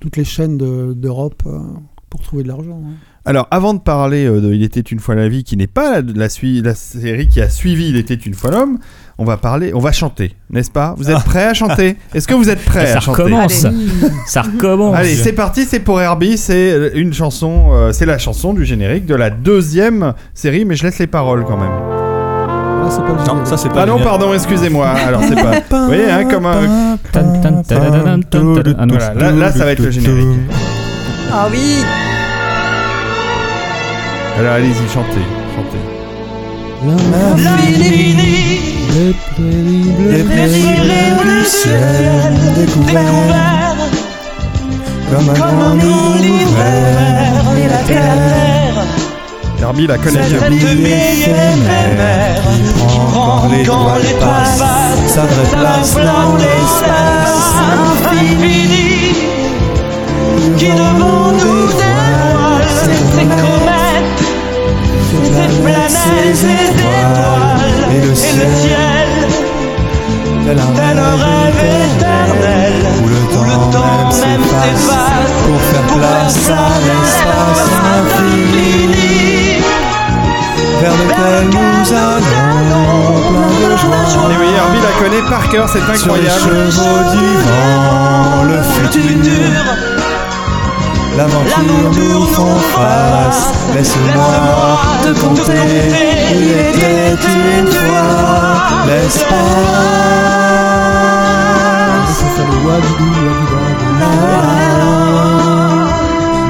toutes 0.00 0.18
les 0.18 0.24
chaînes 0.24 0.58
de- 0.58 0.92
d'Europe 0.92 1.42
euh, 1.46 1.60
pour 2.10 2.20
trouver 2.20 2.42
de 2.42 2.48
l'argent. 2.48 2.82
hein. 2.84 2.92
Alors, 3.24 3.46
avant 3.50 3.74
de 3.74 3.80
parler 3.80 4.24
de 4.26 4.54
Il 4.54 4.62
était 4.62 4.80
une 4.80 5.00
fois 5.00 5.14
la 5.14 5.28
vie, 5.28 5.44
qui 5.44 5.56
n'est 5.58 5.66
pas 5.66 6.00
la, 6.00 6.12
la, 6.14 6.28
sui- 6.30 6.62
la 6.62 6.74
série 6.74 7.28
qui 7.28 7.42
a 7.42 7.50
suivi 7.50 7.88
Il 7.90 7.96
était 7.96 8.14
une 8.14 8.32
fois 8.32 8.50
l'homme, 8.50 8.78
on 9.18 9.24
va 9.24 9.36
parler, 9.36 9.72
on 9.74 9.80
va 9.80 9.90
chanter, 9.92 10.34
n'est-ce 10.50 10.70
pas? 10.70 10.94
Vous 10.96 11.10
êtes 11.10 11.24
prêts 11.24 11.44
à 11.46 11.54
chanter? 11.54 11.96
Est-ce 12.14 12.28
que 12.28 12.34
vous 12.34 12.48
êtes 12.48 12.64
prêts 12.64 12.86
Ça 12.86 12.98
à 12.98 13.00
chanter? 13.00 13.22
recommence. 13.22 13.66
Ça 14.26 14.42
recommence. 14.42 14.94
Allez, 14.96 15.14
c'est 15.14 15.32
parti, 15.32 15.64
c'est 15.64 15.80
pour 15.80 16.00
Herbie, 16.00 16.38
c'est 16.38 16.70
euh, 16.70 16.90
une 16.94 17.12
chanson, 17.12 17.70
euh, 17.72 17.92
c'est 17.92 18.06
la 18.06 18.18
chanson 18.18 18.54
du 18.54 18.64
générique 18.64 19.06
de 19.06 19.14
la 19.16 19.30
deuxième 19.30 20.14
série, 20.34 20.64
mais 20.64 20.76
je 20.76 20.84
laisse 20.84 20.98
les 21.00 21.06
paroles 21.08 21.44
quand 21.44 21.56
même. 21.56 21.68
Là, 21.68 22.88
c'est 22.90 23.00
pas 23.02 23.08
le 23.08 23.14
Non, 23.18 23.24
générique. 23.24 23.46
ça 23.48 23.56
c'est 23.56 23.68
pas. 23.70 23.82
Ah 23.82 23.86
non, 23.86 23.98
pardon, 23.98 24.32
excusez-moi. 24.32 24.86
Alors 24.88 25.22
c'est 25.22 25.34
pas. 25.34 25.60
Vous 25.80 25.86
voyez, 25.86 26.10
hein, 26.10 26.24
comme 26.24 26.46
un. 26.46 26.96
Ah 27.14 27.20
Voilà, 27.68 29.14
là, 29.14 29.30
là, 29.32 29.52
ça 29.52 29.64
va 29.64 29.72
être 29.72 29.80
le 29.82 29.90
générique. 29.90 30.26
Ah 31.32 31.48
oui 31.50 31.82
Alors 34.38 34.52
allez-y, 34.52 34.88
chantez, 34.94 35.24
chantez. 35.56 35.78
Les 38.94 39.12
prairies 39.12 39.92
Les 40.10 40.22
prairies 40.24 40.80
bleues 40.80 41.40
du 41.40 41.44
ciel 41.44 42.32
découvert. 42.56 43.76
Comme 45.10 45.28
un 45.28 45.34
comme 45.34 45.60
un 45.60 45.74
univers 45.74 47.44
et 47.56 47.68
la 47.68 47.78
terre. 47.86 48.84
Herbie 49.60 49.86
la 49.86 49.98
connaît 49.98 50.20
bien. 50.20 50.38
cette 50.38 50.52
éphémère 50.52 51.32
qui 52.88 52.98
prend 53.12 53.40
quand 53.40 53.48
l'étoile 53.48 54.02
passe 54.20 54.62
sa 55.06 55.22
vraie 55.22 55.56
place 55.56 55.94
dans 55.94 56.36
l'espace 56.36 57.54
infini. 57.74 59.14
Qui 60.56 60.66
devant 60.66 61.32
nous 61.32 61.66
dévoile 61.66 62.68
ses 62.84 63.24
comètes 63.24 63.77
ses 65.08 65.30
planètes, 65.30 65.90
ses 65.90 66.44
étoiles 66.44 67.94
et 67.94 68.00
le 68.06 68.14
ciel. 68.14 68.48
Tel 70.44 70.58
un 70.58 71.16
rêve 71.16 71.60
éternel 71.96 72.72
où 73.02 73.08
le 73.08 73.22
temps 73.32 73.44
même 73.44 74.10
s'efface 74.12 75.30
pour 75.44 75.60
faire 75.60 75.88
place 75.96 76.50
à 76.50 76.52
l'espace 76.86 77.66
infini 77.98 78.78
vers 80.80 80.92
lequel 80.92 81.44
nous 81.50 81.92
allons 81.92 83.20
plein 83.28 83.68
de 83.68 83.76
joie. 83.76 84.30
Et 84.30 84.36
oui, 84.40 84.48
Herbie 84.56 84.80
la 84.80 84.92
connaît 85.02 85.28
par 85.28 85.48
cœur, 85.48 85.68
c'est 85.68 85.80
Sur 85.80 86.14
les 86.14 86.28
incroyable. 86.28 86.40
chevaux 86.40 87.02
du 87.12 87.26
vent, 87.44 88.42
le 88.44 88.58
futur 88.62 89.87
l'aventure 91.18 91.90
nous 91.96 92.26
font 92.28 92.56
face. 92.74 93.52
Laisse-moi 93.74 94.78
te 95.02 95.20
compter, 95.20 95.52
il 96.32 96.50
était 96.52 97.18
une 97.58 97.66
fois 97.66 98.86
l'espace. 98.86 99.28
Ça 102.18 102.26
fait 102.34 102.46
le 102.46 102.58
wadidou, 102.66 103.10
wadida, 103.54 104.08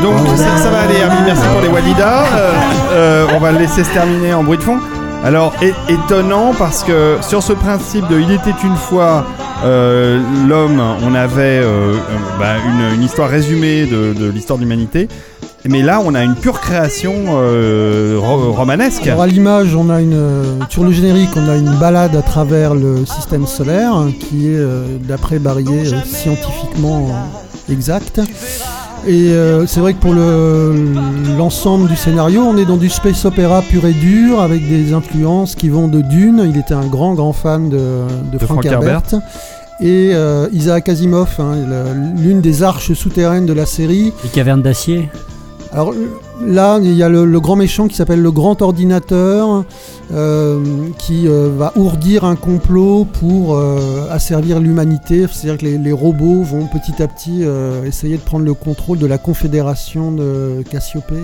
Donc 0.03 0.37
ça, 0.37 0.57
ça 0.59 0.71
va 0.71 0.81
aller, 0.81 0.99
Herbie, 1.01 1.23
merci 1.25 1.47
pour 1.51 1.61
les 1.63 1.69
Walida. 1.69 2.25
Euh, 2.37 2.53
euh, 2.93 3.27
on 3.35 3.41
va 3.41 3.53
le 3.53 3.59
laisser 3.59 3.85
se 3.85 3.91
terminer 3.91 4.35
en 4.35 4.45
bruit 4.45 4.59
de 4.59 4.63
fond. 4.63 4.79
Alors, 5.25 5.53
étonnant 5.89 6.53
parce 6.57 6.85
que 6.85 7.17
sur 7.23 7.43
ce 7.43 7.53
principe 7.53 8.07
de 8.07 8.21
Il 8.21 8.31
était 8.31 8.55
une 8.63 8.77
fois 8.77 9.25
euh, 9.65 10.21
l'homme, 10.47 10.81
on 11.03 11.15
avait 11.15 11.61
euh, 11.63 11.95
euh, 11.95 11.97
bah, 12.39 12.55
une, 12.95 13.03
histoire 13.03 13.29
résumée 13.29 13.87
de, 13.87 14.31
l'histoire 14.31 14.59
de 14.59 14.63
l'humanité. 14.65 15.09
Mais 15.65 15.83
là, 15.83 16.01
on 16.05 16.15
a 16.15 16.23
une 16.23 16.37
pure 16.37 16.61
création 16.61 17.13
ro- 17.27 18.53
romanesque. 18.53 19.07
Alors 19.09 19.23
à 19.23 19.27
l'image, 19.27 19.75
on 19.75 19.91
a 19.91 20.01
une 20.01 20.61
sur 20.71 20.85
le 20.85 20.93
générique, 20.93 21.31
on 21.37 21.49
a 21.49 21.57
une 21.57 21.75
balade 21.79 22.15
à 22.15 22.23
travers 22.23 22.75
le 22.75 23.05
système 23.05 23.47
solaire 23.47 23.93
qui 24.21 24.49
est 24.49 24.61
d'après 25.07 25.39
Barrier 25.41 25.85
scientifiquement 26.07 27.09
exact. 27.71 28.21
Et 29.11 29.31
euh, 29.33 29.67
c'est 29.67 29.81
vrai 29.81 29.95
que 29.95 30.01
pour 30.01 30.13
le- 30.13 30.93
l'ensemble 31.39 31.89
du 31.89 31.97
scénario, 31.97 32.43
on 32.43 32.59
est 32.59 32.67
dans 32.67 32.77
du 32.77 32.91
space 32.91 33.25
opéra 33.25 33.63
pur 33.63 33.87
et 33.87 33.95
dur 33.95 34.41
avec 34.43 34.69
des 34.69 34.93
influences 34.93 35.55
qui 35.55 35.71
vont 35.71 35.89
de 35.89 36.03
Dune. 36.03 36.43
Il 36.47 36.59
était 36.59 36.75
un 36.75 36.85
grand 36.87 37.15
grand 37.15 37.33
fan 37.33 37.71
de, 37.71 37.77
de, 37.79 38.33
De 38.33 38.39
Frank, 38.39 38.63
Frank 38.63 38.67
Herbert. 38.67 39.03
Et 39.81 40.11
euh, 40.13 40.49
Isaac 40.53 40.89
Asimov, 40.91 41.37
hein, 41.39 41.55
l'une 42.17 42.41
des 42.43 42.63
arches 42.63 42.93
souterraines 42.93 43.47
de 43.47 43.53
la 43.55 43.65
série, 43.65 44.13
Les 44.25 44.29
cavernes 44.31 44.61
d'acier. 44.63 45.09
alors 45.73 45.95
là, 46.45 46.79
il 46.83 46.95
y 46.95 47.03
a 47.03 47.09
le, 47.09 47.25
le 47.25 47.41
grand 47.41 47.57
méchant 47.57 47.89
qui 47.89 47.97
s'appelle 47.97 48.23
le 48.23 48.31
grand 48.31 48.61
ordinateur, 48.63 49.65
euh, 50.13 50.63
qui 50.99 51.29
euh, 51.29 51.51
va 51.57 51.73
ourdir 51.77 52.25
un 52.25 52.37
complot 52.37 53.05
pour 53.05 53.57
euh, 53.57 54.09
asservir 54.11 54.61
l'humanité. 54.61 55.27
C'est-à-dire 55.31 55.59
que 55.59 55.67
les, 55.67 55.79
les 55.79 55.93
robots 55.93 56.43
vont 56.43 56.67
petit 56.67 57.03
à 57.03 57.09
petit 57.09 57.41
euh, 57.43 57.85
essayer 57.85 58.17
de 58.17 58.23
prendre 58.23 58.45
le 58.45 58.55
contrôle 58.55 58.99
de 58.99 59.07
la 59.07 59.19
confédération 59.19 60.13
de 60.13 60.63
Cassiopée. 60.71 61.15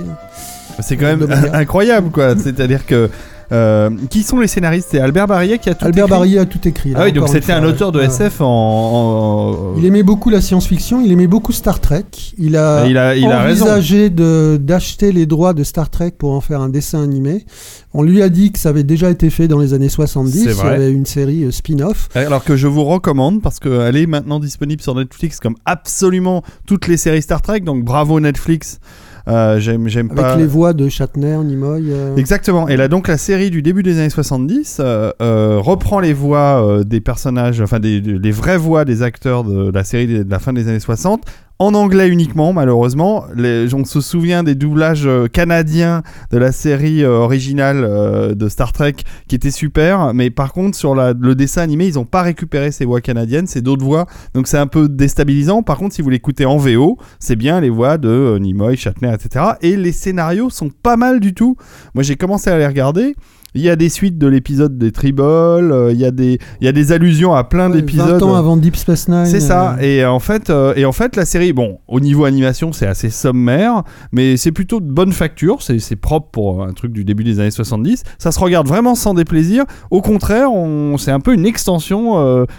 C'est 0.80 0.96
quand 0.96 1.06
même 1.06 1.26
incroyable, 1.52 2.10
quoi. 2.10 2.34
C'est-à-dire 2.36 2.86
que. 2.86 3.10
Euh, 3.52 3.90
qui 4.10 4.22
sont 4.22 4.40
les 4.40 4.46
scénaristes? 4.48 4.88
C'est 4.90 5.00
Albert 5.00 5.26
Barrier 5.26 5.58
qui 5.58 5.68
a 5.70 5.74
tout 5.74 5.84
Albert 5.84 6.04
écrit 6.06 6.10
Barrier 6.18 6.38
a 6.38 6.44
tout 6.46 6.66
écrit. 6.68 6.90
là, 6.90 6.98
Ah 7.00 7.04
oui, 7.04 7.12
donc 7.12 7.28
c'était 7.28 7.52
un 7.52 7.64
auteur 7.64 7.92
de. 7.92 8.00
SF 8.00 8.40
en. 8.40 8.46
en- 8.46 9.74
Il 9.78 9.84
aimait 9.84 10.02
beaucoup 10.02 10.30
la 10.30 10.40
science-fiction, 10.40 11.02
il 11.04 11.10
aimait 11.12 11.26
beaucoup 11.26 11.52
Star 11.52 11.80
Trek. 11.80 12.04
Il 12.38 12.56
a, 12.56 12.86
Il 12.86 12.96
a- 12.98 13.16
il 13.16 13.24
a 13.26 13.42
raison. 13.42 13.64
envisagé 13.66 14.10
d'acheter 14.10 15.12
les 15.12 15.26
droits 15.26 15.52
de 15.54 15.62
Star 15.64 15.90
Trek 15.90 16.12
pour 16.18 16.32
en 16.32 16.40
faire 16.40 16.60
un 16.60 16.68
dessin 16.68 17.02
animé. 17.02 17.44
On 17.92 18.02
lui 18.02 18.22
a 18.22 18.28
dit 18.28 18.50
que 18.52 18.58
ça 18.58 18.70
avait 18.70 18.82
déjà 18.82 19.10
été 19.10 19.30
fait 19.30 19.46
dans 19.48 19.58
les 19.58 19.72
années 19.74 19.88
70. 19.88 20.44
C'est 20.44 20.50
Il 20.50 20.56
y 20.56 20.60
avait 20.60 20.90
une 20.90 21.06
série 21.06 21.44
euh, 21.44 21.50
spin-off. 21.50 22.08
Alors 22.14 22.42
que 22.44 22.56
je 22.56 22.66
vous 22.66 22.84
recommande 22.84 23.40
parce 23.42 23.60
qu'elle 23.60 23.96
est 23.96 24.06
maintenant 24.06 24.40
disponible 24.40 24.82
sur 24.82 24.94
Netflix 24.94 25.38
comme 25.40 25.54
absolument 25.64 26.42
toutes 26.66 26.88
les 26.88 26.96
séries 26.96 27.22
Star 27.22 27.40
Trek. 27.42 27.60
Donc 27.60 27.84
bravo 27.84 28.18
Netflix. 28.20 28.80
Euh, 29.26 29.58
j'aime, 29.58 29.88
j'aime 29.88 30.08
Avec 30.10 30.22
pas. 30.22 30.36
les 30.36 30.46
voix 30.46 30.72
de 30.74 30.88
Shatner, 30.88 31.38
Nimoy. 31.44 31.84
euh, 31.90 32.16
Exactement. 32.16 32.68
Et 32.68 32.76
là, 32.76 32.88
donc, 32.88 33.08
la 33.08 33.16
série 33.16 33.50
du 33.50 33.62
début 33.62 33.82
des 33.82 33.98
années 33.98 34.10
70 34.10 34.78
euh, 34.80 35.10
euh, 35.22 35.58
reprend 35.60 35.98
les 36.00 36.12
voix 36.12 36.82
des 36.84 37.00
personnages, 37.00 37.60
enfin, 37.60 37.80
des, 37.80 38.00
des- 38.00 38.18
les 38.18 38.30
vraies 38.30 38.58
voix 38.58 38.84
des 38.84 39.02
acteurs 39.02 39.44
de 39.44 39.70
la 39.72 39.82
série 39.84 40.06
de 40.06 40.30
la 40.30 40.38
fin 40.38 40.52
des 40.52 40.68
années 40.68 40.80
60. 40.80 41.22
En 41.60 41.72
anglais 41.74 42.08
uniquement, 42.08 42.52
malheureusement. 42.52 43.26
Les, 43.36 43.72
on 43.74 43.84
se 43.84 44.00
souvient 44.00 44.42
des 44.42 44.56
doublages 44.56 45.06
euh, 45.06 45.28
canadiens 45.28 46.02
de 46.32 46.38
la 46.38 46.50
série 46.50 47.04
euh, 47.04 47.18
originale 47.18 47.84
euh, 47.84 48.34
de 48.34 48.48
Star 48.48 48.72
Trek 48.72 48.96
qui 49.28 49.36
était 49.36 49.52
super. 49.52 50.12
Mais 50.14 50.30
par 50.30 50.52
contre, 50.52 50.76
sur 50.76 50.96
le 50.96 51.34
dessin 51.34 51.62
animé, 51.62 51.86
ils 51.86 51.94
n'ont 51.94 52.06
pas 52.06 52.22
récupéré 52.22 52.72
ces 52.72 52.84
voix 52.84 53.00
canadiennes, 53.00 53.46
c'est 53.46 53.62
d'autres 53.62 53.84
voix. 53.84 54.06
Donc 54.34 54.48
c'est 54.48 54.58
un 54.58 54.66
peu 54.66 54.88
déstabilisant. 54.88 55.62
Par 55.62 55.78
contre, 55.78 55.94
si 55.94 56.02
vous 56.02 56.10
l'écoutez 56.10 56.44
en 56.44 56.56
VO, 56.56 56.98
c'est 57.20 57.36
bien 57.36 57.60
les 57.60 57.70
voix 57.70 57.98
de 57.98 58.36
Nimoy, 58.40 58.76
Shatner, 58.76 59.14
etc. 59.14 59.52
Et 59.62 59.76
les 59.76 59.92
scénarios 59.92 60.50
sont 60.50 60.70
pas 60.70 60.96
mal 60.96 61.20
du 61.20 61.34
tout. 61.34 61.56
Moi, 61.94 62.02
j'ai 62.02 62.16
commencé 62.16 62.50
à 62.50 62.58
les 62.58 62.66
regarder. 62.66 63.14
Il 63.56 63.62
y 63.62 63.70
a 63.70 63.76
des 63.76 63.88
suites 63.88 64.18
de 64.18 64.26
l'épisode 64.26 64.78
des 64.78 64.90
Tribbles, 64.90 65.22
euh, 65.22 65.92
il 65.92 65.98
y 66.00 66.04
a 66.04 66.10
des 66.10 66.38
il 66.60 66.64
y 66.64 66.68
a 66.68 66.72
des 66.72 66.90
allusions 66.90 67.34
à 67.34 67.44
plein 67.44 67.70
ouais, 67.70 67.76
d'épisodes. 67.76 68.20
20 68.20 68.22
ans 68.22 68.34
avant 68.34 68.56
Deep 68.56 68.74
Space 68.74 69.06
Nine. 69.08 69.26
C'est 69.26 69.38
ça. 69.38 69.74
euh, 69.74 69.80
Et 69.80 70.04
en 70.04 70.18
fait, 70.18 70.50
euh, 70.50 70.74
et 70.74 70.84
en 70.84 70.90
fait, 70.92 71.14
la 71.14 71.24
série, 71.24 71.52
bon, 71.52 71.78
au 71.86 72.00
niveau 72.00 72.24
animation, 72.24 72.72
c'est 72.72 72.86
assez 72.88 73.10
sommaire, 73.10 73.84
mais 74.10 74.36
c'est 74.36 74.50
plutôt 74.50 74.80
de 74.80 74.90
bonne 74.90 75.12
facture. 75.12 75.58
C'est 75.62 75.96
propre 75.96 76.30
pour 76.32 76.64
un 76.64 76.72
truc 76.72 76.92
du 76.92 77.04
début 77.04 77.22
des 77.22 77.38
années 77.38 77.52
70. 77.52 78.02
Ça 78.18 78.32
se 78.32 78.40
regarde 78.40 78.66
vraiment 78.66 78.96
sans 78.96 79.14
déplaisir. 79.14 79.64
Au 79.92 80.02
contraire, 80.02 80.52
on, 80.52 80.98
c'est 80.98 81.12
un 81.12 81.20
peu 81.20 81.32
une 81.32 81.46
extension 81.46 82.18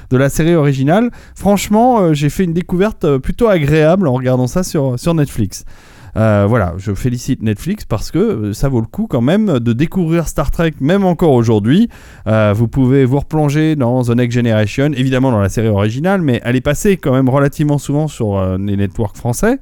de 0.09 0.17
la 0.17 0.29
série 0.29 0.55
originale. 0.55 1.11
Franchement, 1.35 2.13
j'ai 2.13 2.29
fait 2.29 2.45
une 2.45 2.53
découverte 2.53 3.17
plutôt 3.17 3.49
agréable 3.49 4.07
en 4.07 4.13
regardant 4.13 4.47
ça 4.47 4.63
sur 4.63 4.97
sur 4.97 5.13
Netflix. 5.13 5.65
Euh, 6.17 6.45
voilà, 6.47 6.73
je 6.77 6.93
félicite 6.93 7.41
Netflix 7.41 7.83
parce 7.83 8.09
que 8.09 8.19
euh, 8.19 8.53
ça 8.53 8.69
vaut 8.69 8.79
le 8.79 8.87
coup 8.87 9.05
quand 9.07 9.21
même 9.21 9.59
de 9.59 9.73
découvrir 9.73 10.27
Star 10.27 10.49
Trek, 10.49 10.73
même 10.79 11.03
encore 11.03 11.33
aujourd'hui. 11.33 11.89
Euh, 12.27 12.53
vous 12.55 12.67
pouvez 12.69 13.03
vous 13.03 13.19
replonger 13.19 13.75
dans 13.75 14.03
The 14.03 14.11
Next 14.11 14.35
Generation, 14.35 14.91
évidemment 14.95 15.31
dans 15.31 15.41
la 15.41 15.49
série 15.49 15.67
originale, 15.67 16.21
mais 16.21 16.41
elle 16.45 16.55
est 16.55 16.61
passée 16.61 16.95
quand 16.97 17.11
même 17.11 17.27
relativement 17.27 17.77
souvent 17.77 18.07
sur 18.07 18.57
les 18.57 18.77
networks 18.77 19.17
français. 19.17 19.59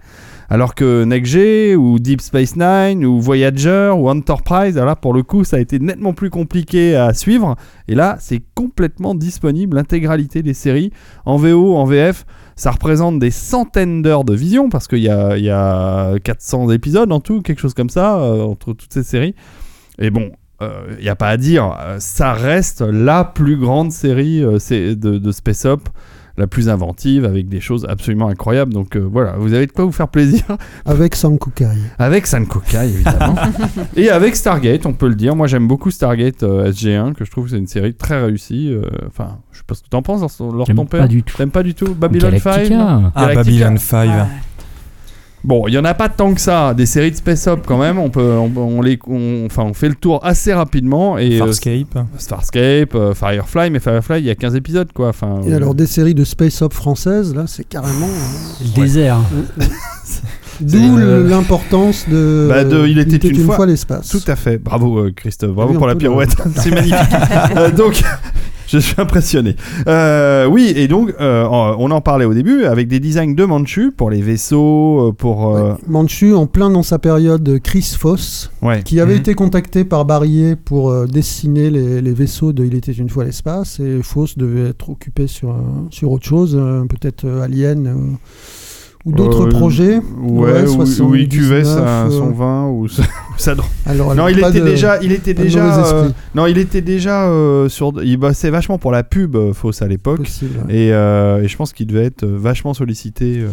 Alors 0.49 0.75
que 0.75 1.03
NextG 1.03 1.75
ou 1.75 1.97
Deep 1.97 2.21
Space 2.21 2.55
Nine 2.55 3.05
ou 3.05 3.19
Voyager 3.19 3.91
ou 3.95 4.09
Enterprise, 4.09 4.77
là 4.77 4.95
pour 4.95 5.13
le 5.13 5.23
coup 5.23 5.43
ça 5.43 5.57
a 5.57 5.59
été 5.59 5.79
nettement 5.79 6.13
plus 6.13 6.29
compliqué 6.29 6.95
à 6.95 7.13
suivre. 7.13 7.55
Et 7.87 7.95
là 7.95 8.17
c'est 8.19 8.41
complètement 8.53 9.15
disponible, 9.15 9.77
l'intégralité 9.77 10.43
des 10.43 10.53
séries 10.53 10.91
en 11.25 11.37
VO, 11.37 11.75
en 11.75 11.85
VF. 11.85 12.25
Ça 12.55 12.71
représente 12.71 13.19
des 13.19 13.31
centaines 13.31 14.01
d'heures 14.01 14.23
de 14.23 14.33
vision 14.33 14.69
parce 14.69 14.87
qu'il 14.87 14.99
y 14.99 15.09
a, 15.09 15.37
y 15.37 15.49
a 15.49 16.17
400 16.19 16.69
épisodes 16.71 17.11
en 17.11 17.19
tout, 17.19 17.41
quelque 17.41 17.59
chose 17.59 17.73
comme 17.73 17.89
ça, 17.89 18.17
euh, 18.19 18.43
entre 18.43 18.73
toutes 18.73 18.93
ces 18.93 19.03
séries. 19.03 19.35
Et 19.99 20.09
bon, 20.09 20.31
il 20.97 21.03
n'y 21.03 21.09
a 21.09 21.15
pas 21.15 21.29
à 21.29 21.37
dire, 21.37 21.75
euh, 21.79 21.97
ça 21.99 22.33
reste 22.33 22.81
la 22.81 23.23
plus 23.23 23.57
grande 23.57 23.91
série 23.91 24.43
euh, 24.43 24.57
de, 24.69 25.17
de 25.17 25.31
Space 25.31 25.65
Up, 25.65 25.89
la 26.37 26.47
plus 26.47 26.67
inventive, 26.69 27.25
avec 27.25 27.47
des 27.47 27.59
choses 27.59 27.85
absolument 27.87 28.27
incroyables. 28.27 28.73
Donc 28.73 28.95
euh, 28.95 28.99
voilà, 28.99 29.33
vous 29.37 29.53
avez 29.53 29.67
de 29.67 29.71
quoi 29.71 29.85
vous 29.85 29.91
faire 29.91 30.07
plaisir 30.07 30.43
Avec 30.85 31.15
Sam 31.15 31.37
Kukai. 31.37 31.67
avec 31.99 32.25
Sankokai 32.27 32.85
évidemment. 32.85 33.35
Et 33.95 34.09
avec 34.09 34.35
Stargate, 34.35 34.85
on 34.85 34.93
peut 34.93 35.07
le 35.07 35.15
dire. 35.15 35.35
Moi 35.35 35.47
j'aime 35.47 35.67
beaucoup 35.67 35.91
Stargate 35.91 36.41
euh, 36.43 36.71
SG1, 36.71 37.13
que 37.13 37.23
je 37.25 37.31
trouve 37.31 37.45
que 37.45 37.51
c'est 37.51 37.57
une 37.59 37.67
série 37.67 37.93
très 37.93 38.19
réussie. 38.23 38.69
euh, 38.71 38.83
Enfin, 39.07 39.37
je 39.51 39.59
sais 39.59 39.63
pas 39.67 39.75
ce 39.75 39.83
que 39.83 39.89
t'en 39.89 40.01
penses, 40.01 40.41
J'aime 40.65 40.75
ton 40.75 40.85
père. 40.85 41.01
pas 41.01 41.07
du 41.07 41.21
tout. 41.23 41.37
T'aimes 41.37 41.51
pas 41.51 41.63
du 41.63 41.75
tout 41.75 41.93
Babylon 41.93 42.31
5 42.31 42.43
Galactica. 42.43 42.75
non? 42.77 43.11
Ah, 43.15 43.27
Galactica. 43.27 43.43
Babylon 43.43 43.77
5. 43.77 44.09
Ouais. 44.09 44.13
Bon, 45.43 45.67
il 45.67 45.73
y 45.73 45.77
en 45.77 45.83
a 45.83 45.93
pas 45.93 46.07
tant 46.07 46.33
que 46.33 46.39
ça. 46.39 46.73
Des 46.73 46.85
séries 46.85 47.11
de 47.11 47.17
Space 47.17 47.47
Up 47.47 47.61
quand 47.65 47.77
même. 47.77 47.99
On 47.99 48.09
peut, 48.09 48.21
on, 48.37 48.49
on 48.55 48.81
les, 48.81 48.97
on- 49.07 49.43
enfin, 49.45 49.63
on 49.63 49.73
fait 49.73 49.89
le 49.89 49.95
tour 49.95 50.23
assez 50.25 50.53
rapidement. 50.53 51.17
Et 51.17 51.35
euh, 51.35 51.39
Farscape. 51.45 51.97
Starscape, 52.17 52.95
euh, 52.95 53.13
Firefly, 53.13 53.69
mais 53.69 53.79
Firefly, 53.79 54.19
il 54.19 54.25
y 54.25 54.29
a 54.29 54.35
15 54.35 54.55
épisodes 54.55 54.91
quoi. 54.93 55.09
Enfin. 55.09 55.41
Et 55.45 55.51
euh, 55.51 55.57
alors 55.57 55.75
des 55.75 55.85
séries 55.87 56.13
de 56.15 56.23
space 56.23 56.61
op 56.61 56.73
françaises, 56.73 57.35
là, 57.35 57.43
c'est 57.47 57.65
carrément. 57.67 58.07
euh, 58.07 58.63
Le 58.63 58.81
désert. 58.81 59.19
D'où 60.61 60.97
l'importance 60.97 62.05
de. 62.07 62.45
Bah, 62.47 62.63
de 62.63 62.87
Il 62.87 62.99
était 62.99 63.27
une 63.27 63.43
fois- 63.43 63.65
l'espace. 63.65 64.07
Tout 64.09 64.21
à 64.31 64.35
fait. 64.35 64.57
Bravo 64.59 65.07
Christophe. 65.15 65.51
Bravo 65.55 65.71
Oui, 65.73 65.77
pour 65.77 65.87
la 65.87 65.95
pirouette. 65.95 66.35
C'est 66.55 66.69
magnifique. 66.71 66.95
Euh, 67.57 67.71
donc, 67.71 68.01
je 68.73 68.79
suis 68.79 68.95
impressionné. 68.99 69.55
Euh, 69.87 70.47
oui, 70.47 70.73
et 70.75 70.87
donc, 70.87 71.13
euh, 71.21 71.45
on 71.49 71.91
en 71.91 72.01
parlait 72.01 72.25
au 72.25 72.33
début 72.33 72.65
avec 72.65 72.87
des 72.87 72.99
designs 72.99 73.35
de 73.35 73.45
Manchu 73.45 73.91
pour 73.91 74.09
les 74.09 74.21
vaisseaux, 74.21 75.09
euh, 75.09 75.11
pour. 75.11 75.55
euh, 75.55 75.73
Manchu 75.87 76.33
en 76.33 76.47
plein 76.47 76.69
dans 76.71 76.81
sa 76.83 76.97
période 76.99 77.59
Chris 77.63 77.95
Foss, 77.97 78.51
ouais. 78.61 78.81
qui 78.83 78.99
avait 78.99 79.13
Mhm. 79.13 79.19
été 79.19 79.33
contacté 79.35 79.83
par 79.83 80.05
Barrier 80.05 80.55
pour 80.55 80.89
euh, 80.89 81.05
dessiner 81.05 81.69
les, 81.69 82.01
les 82.01 82.13
vaisseaux 82.13 82.51
de 82.51 82.65
Il 82.65 82.73
était 82.75 82.91
une 82.93 83.09
fois 83.09 83.23
l'espace, 83.25 83.79
et 83.79 84.01
Foss 84.01 84.37
devait 84.37 84.69
être 84.69 84.89
occupé 84.89 85.27
sur, 85.27 85.55
sur 85.91 86.11
autre 86.11 86.25
chose, 86.25 86.57
euh, 86.59 86.83
peut-être 86.85 87.25
euh, 87.25 87.43
Alien 87.43 87.87
euh, 87.87 87.93
ou 89.05 89.11
d'autres 89.11 89.47
Euh, 89.47 89.49
projets. 89.49 89.97
Ouais, 90.21 90.65
ou- 90.67 90.81
ou 91.03 91.15
il 91.15 91.27
cuvait 91.27 91.63
79, 91.63 91.65
sa- 91.65 92.05
euh, 92.05 92.09
son 92.09 92.31
vin 92.31 92.67
ou 92.67 92.87
drogue. 92.87 93.65
Alors, 93.85 94.15
Non, 94.15 94.27
il 94.29 94.39
était 94.39 94.59
de- 94.59 94.65
déjà, 94.65 95.01
il 95.01 95.11
était 95.11 95.33
déjà, 95.33 95.85
euh, 95.93 96.09
non, 96.35 96.45
il 96.45 96.57
était 96.57 96.81
déjà 96.81 97.27
euh, 97.29 97.67
sur, 97.69 97.93
il 98.03 98.17
bossait 98.17 98.49
vachement 98.49 98.77
pour 98.77 98.91
la 98.91 99.03
pub 99.03 99.35
euh, 99.35 99.51
fausse 99.53 99.81
à 99.81 99.87
l'époque, 99.87 100.29
et, 100.69 100.93
euh, 100.93 101.41
et 101.43 101.47
je 101.47 101.57
pense 101.57 101.73
qu'il 101.73 101.87
devait 101.87 102.05
être 102.05 102.23
euh, 102.23 102.37
vachement 102.37 102.73
sollicité 102.73 103.39
euh, 103.39 103.49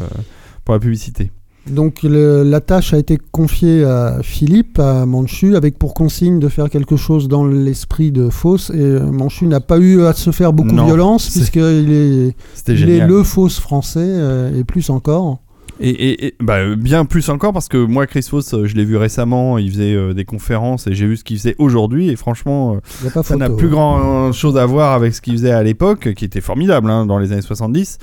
pour 0.65 0.75
la 0.75 0.79
publicité. 0.81 1.31
Donc 1.67 2.03
le- 2.03 2.43
la 2.43 2.61
tâche 2.61 2.95
a 2.95 2.99
été 2.99 3.19
confiée 3.33 3.85
à 3.85 4.19
Philippe, 4.23 4.79
à 4.79 5.05
Manchu, 5.07 5.57
avec 5.57 5.79
pour 5.79 5.95
consigne 5.95 6.41
de 6.41 6.49
faire 6.49 6.71
quelque 6.71 6.97
chose 6.97 7.29
dans 7.29 7.45
l'esprit 7.47 8.11
de 8.11 8.29
Fausse. 8.31 8.71
Et 8.71 8.81
euh, 8.81 9.11
Manchu 9.11 9.47
n'a 9.47 9.61
pas 9.61 9.79
eu 9.79 10.03
à 10.03 10.13
se 10.15 10.31
faire 10.31 10.53
beaucoup 10.53 10.73
Non, 10.75 10.87
violence, 10.87 11.29
puisqu'il 11.31 11.61
est, 11.93 12.35
il 12.69 12.91
est 12.91 13.07
le 13.07 13.23
Fausse 13.23 13.61
français, 13.61 14.01
euh, 14.03 14.59
et 14.59 14.65
plus 14.65 14.89
encore. 14.91 15.39
Et, 15.83 15.89
et- 15.91 16.27
et- 16.27 16.35
bah, 16.41 16.75
bien 16.77 17.07
plus 17.07 17.31
encore 17.31 17.55
parce 17.55 17.67
que 17.69 17.79
moi, 17.83 18.07
Chris 18.07 18.27
Foss, 18.29 18.53
euh, 18.53 18.67
je 18.67 18.75
l'ai 18.75 18.85
vu 18.85 18.99
récemment, 18.99 19.57
il 19.57 19.71
faisait 19.71 19.95
euh, 19.95 20.13
des 20.13 20.27
conférences 20.27 20.87
et 20.87 20.93
j'ai 20.95 21.07
vu 21.07 21.17
ce 21.17 21.25
qu'il 21.25 21.39
faisait 21.39 21.55
aujourd'hui. 21.59 22.11
Et 22.11 22.17
franchement, 22.17 22.75
euh, 22.75 22.81
ça 23.23 23.37
n'a 23.37 23.49
plus 23.57 23.69
grand 23.71 24.31
chose 24.33 24.59
à 24.59 24.67
voir 24.67 24.93
avec 24.93 25.15
ce 25.15 25.23
qu'il 25.23 25.33
faisait 25.35 25.53
à 25.53 25.63
l'époque, 25.63 26.13
qui 26.15 26.25
était 26.27 26.43
formidable 26.43 26.91
hein, 26.91 27.07
dans 27.07 27.19
les 27.19 27.33
années 27.33 27.41
70. 27.41 27.97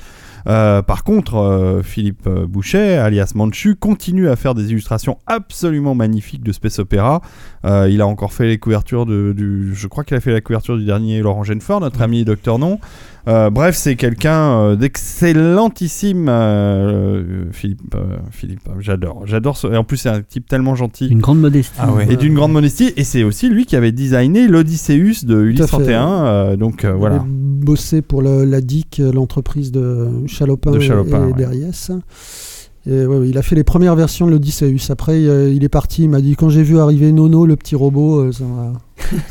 Euh, 0.46 0.82
par 0.82 1.04
contre, 1.04 1.36
euh, 1.36 1.82
Philippe 1.82 2.28
Boucher, 2.28 2.96
alias 2.96 3.32
Manchu, 3.34 3.74
continue 3.74 4.28
à 4.28 4.36
faire 4.36 4.54
des 4.54 4.70
illustrations 4.70 5.18
absolument 5.26 5.94
magnifiques 5.94 6.42
de 6.42 6.52
Space 6.52 6.78
Opera. 6.78 7.20
Euh, 7.64 7.88
il 7.90 8.00
a 8.00 8.06
encore 8.06 8.32
fait 8.32 8.46
les 8.46 8.58
couvertures 8.58 9.06
de, 9.06 9.34
du. 9.36 9.74
Je 9.74 9.86
crois 9.88 10.04
qu'il 10.04 10.16
a 10.16 10.20
fait 10.20 10.32
la 10.32 10.40
couverture 10.40 10.76
du 10.76 10.84
dernier 10.84 11.20
Laurent 11.20 11.44
Genefort, 11.44 11.80
notre 11.80 12.02
ami 12.02 12.24
Docteur 12.24 12.58
Non. 12.58 12.78
Euh, 13.28 13.50
bref, 13.50 13.76
c'est 13.76 13.94
quelqu'un 13.96 14.52
euh, 14.60 14.76
d'excellentissime, 14.76 16.28
euh, 16.30 17.44
Philippe. 17.52 17.94
euh, 17.94 18.16
Philippe, 18.30 18.60
j'adore. 18.80 19.22
J'adore. 19.26 19.56
ce- 19.56 19.66
Et 19.66 19.76
en 19.76 19.84
plus, 19.84 19.98
c'est 19.98 20.08
un 20.08 20.22
type 20.22 20.48
tellement 20.48 20.74
gentil. 20.74 21.08
Une 21.08 21.20
grande 21.20 21.40
modestie. 21.40 21.74
Ah 21.78 21.92
ouais. 21.92 22.06
Et 22.10 22.16
d'une 22.16 22.34
grande 22.34 22.52
modestie, 22.52 22.92
et 22.96 23.04
c'est 23.04 23.24
aussi 23.24 23.48
lui 23.50 23.66
qui 23.66 23.76
avait 23.76 23.92
designé 23.92 24.48
l'Odysseus 24.48 25.24
de 25.26 25.42
Ulysse 25.42 25.58
Tout 25.58 25.64
à 25.64 25.66
fait. 25.66 25.92
31. 25.92 26.24
euh, 26.24 26.56
donc 26.56 26.84
euh, 26.84 26.92
Il 26.94 26.98
voilà. 26.98 27.16
a 27.16 27.24
bossé 27.26 28.00
pour 28.02 28.22
le- 28.22 28.44
la 28.44 28.60
DIC, 28.60 29.02
l'entreprise 29.12 29.72
de 29.72 30.08
Chalopin, 30.26 30.70
De 30.70 30.80
Chalopin, 30.80 31.24
et, 31.24 31.32
ouais. 31.32 31.36
Derriès. 31.36 31.90
Et 32.86 33.04
ouais, 33.04 33.28
il 33.28 33.36
a 33.36 33.42
fait 33.42 33.56
les 33.56 33.64
premières 33.64 33.96
versions 33.96 34.24
de 34.26 34.30
l'Odysseus. 34.30 34.90
Après, 34.90 35.20
il 35.20 35.62
est 35.62 35.68
parti. 35.68 36.04
Il 36.04 36.08
m'a 36.10 36.22
dit 36.22 36.34
quand 36.36 36.48
j'ai 36.48 36.62
vu 36.62 36.78
arriver 36.78 37.12
Nono, 37.12 37.44
le 37.44 37.56
petit 37.56 37.76
robot, 37.76 38.32
ça 38.32 38.44
m'a. 38.44 38.72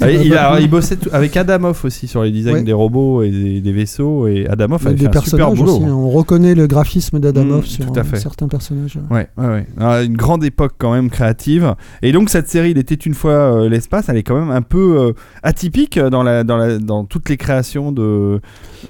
Ah, 0.02 0.12
il, 0.12 0.34
a, 0.36 0.60
il 0.60 0.70
bossait 0.70 0.98
avec 1.12 1.36
Adamov 1.38 1.80
aussi 1.84 2.08
sur 2.08 2.24
les 2.24 2.32
designs 2.32 2.54
Ouais. 2.54 2.64
des 2.64 2.74
robots 2.74 3.22
et 3.24 3.30
des, 3.32 3.62
des 3.62 3.72
vaisseaux. 3.72 4.28
Et 4.28 4.42
y 4.44 4.48
a 4.48 4.52
avait 4.52 4.68
des 4.68 4.78
fait 4.78 4.88
un 4.90 4.92
super 4.98 5.12
personnages 5.12 5.58
boulot. 5.58 5.72
aussi. 5.76 5.84
hein. 5.84 5.88
hein. 5.90 5.94
On 5.94 6.10
reconnaît 6.10 6.56
le 6.56 6.68
graphisme 6.68 7.20
d'Adamov 7.20 7.64
Mm, 7.64 7.66
sur 7.66 7.98
euh, 7.98 8.04
fait. 8.04 8.18
certains 8.18 8.48
personnages. 8.48 8.98
Ouais, 9.10 9.28
ouais, 9.38 9.46
ouais. 9.48 9.68
Ah, 9.80 10.02
une 10.04 10.16
grande 10.18 10.44
époque 10.44 10.74
quand 10.78 10.94
même 10.94 11.10
créative. 11.10 11.76
Et 12.02 12.12
donc 12.12 12.30
cette 12.30 12.48
série, 12.48 12.72
il 12.72 12.78
était 12.78 12.96
une 12.96 13.14
fois 13.14 13.32
euh, 13.32 13.70
l'espace, 13.70 14.06
elle 14.10 14.18
est 14.18 14.24
quand 14.24 14.40
même 14.40 14.52
un 14.52 14.62
peu 14.62 14.98
euh, 15.00 15.12
atypique 15.44 16.00
dans, 16.00 16.24
la, 16.24 16.44
dans, 16.44 16.58
la, 16.58 16.78
dans 16.80 17.04
toutes 17.06 17.30
les 17.30 17.38
créations 17.38 17.92
de. 17.92 18.40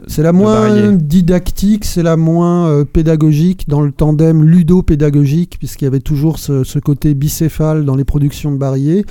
C'est 0.08 0.22
la 0.22 0.32
de 0.32 0.38
moins 0.38 0.68
Barrier. 0.68 0.98
didactique, 0.98 1.86
c'est 1.86 2.04
la 2.04 2.18
moins 2.18 2.68
euh, 2.68 2.86
pédagogique 2.86 3.68
dans 3.68 3.82
le 3.82 3.92
tandem 3.92 4.44
ludo-pédagogique, 4.44 5.58
puisqu'il 5.60 5.86
y 5.86 5.88
avait 5.88 6.00
toujours 6.00 6.40
ce, 6.40 6.64
ce 6.64 6.80
côté 6.80 7.14
bicéphale 7.14 7.86
dans 7.86 7.96
les 7.96 8.04
productions 8.04 8.52
de 8.52 8.58
Barrier. 8.58 9.06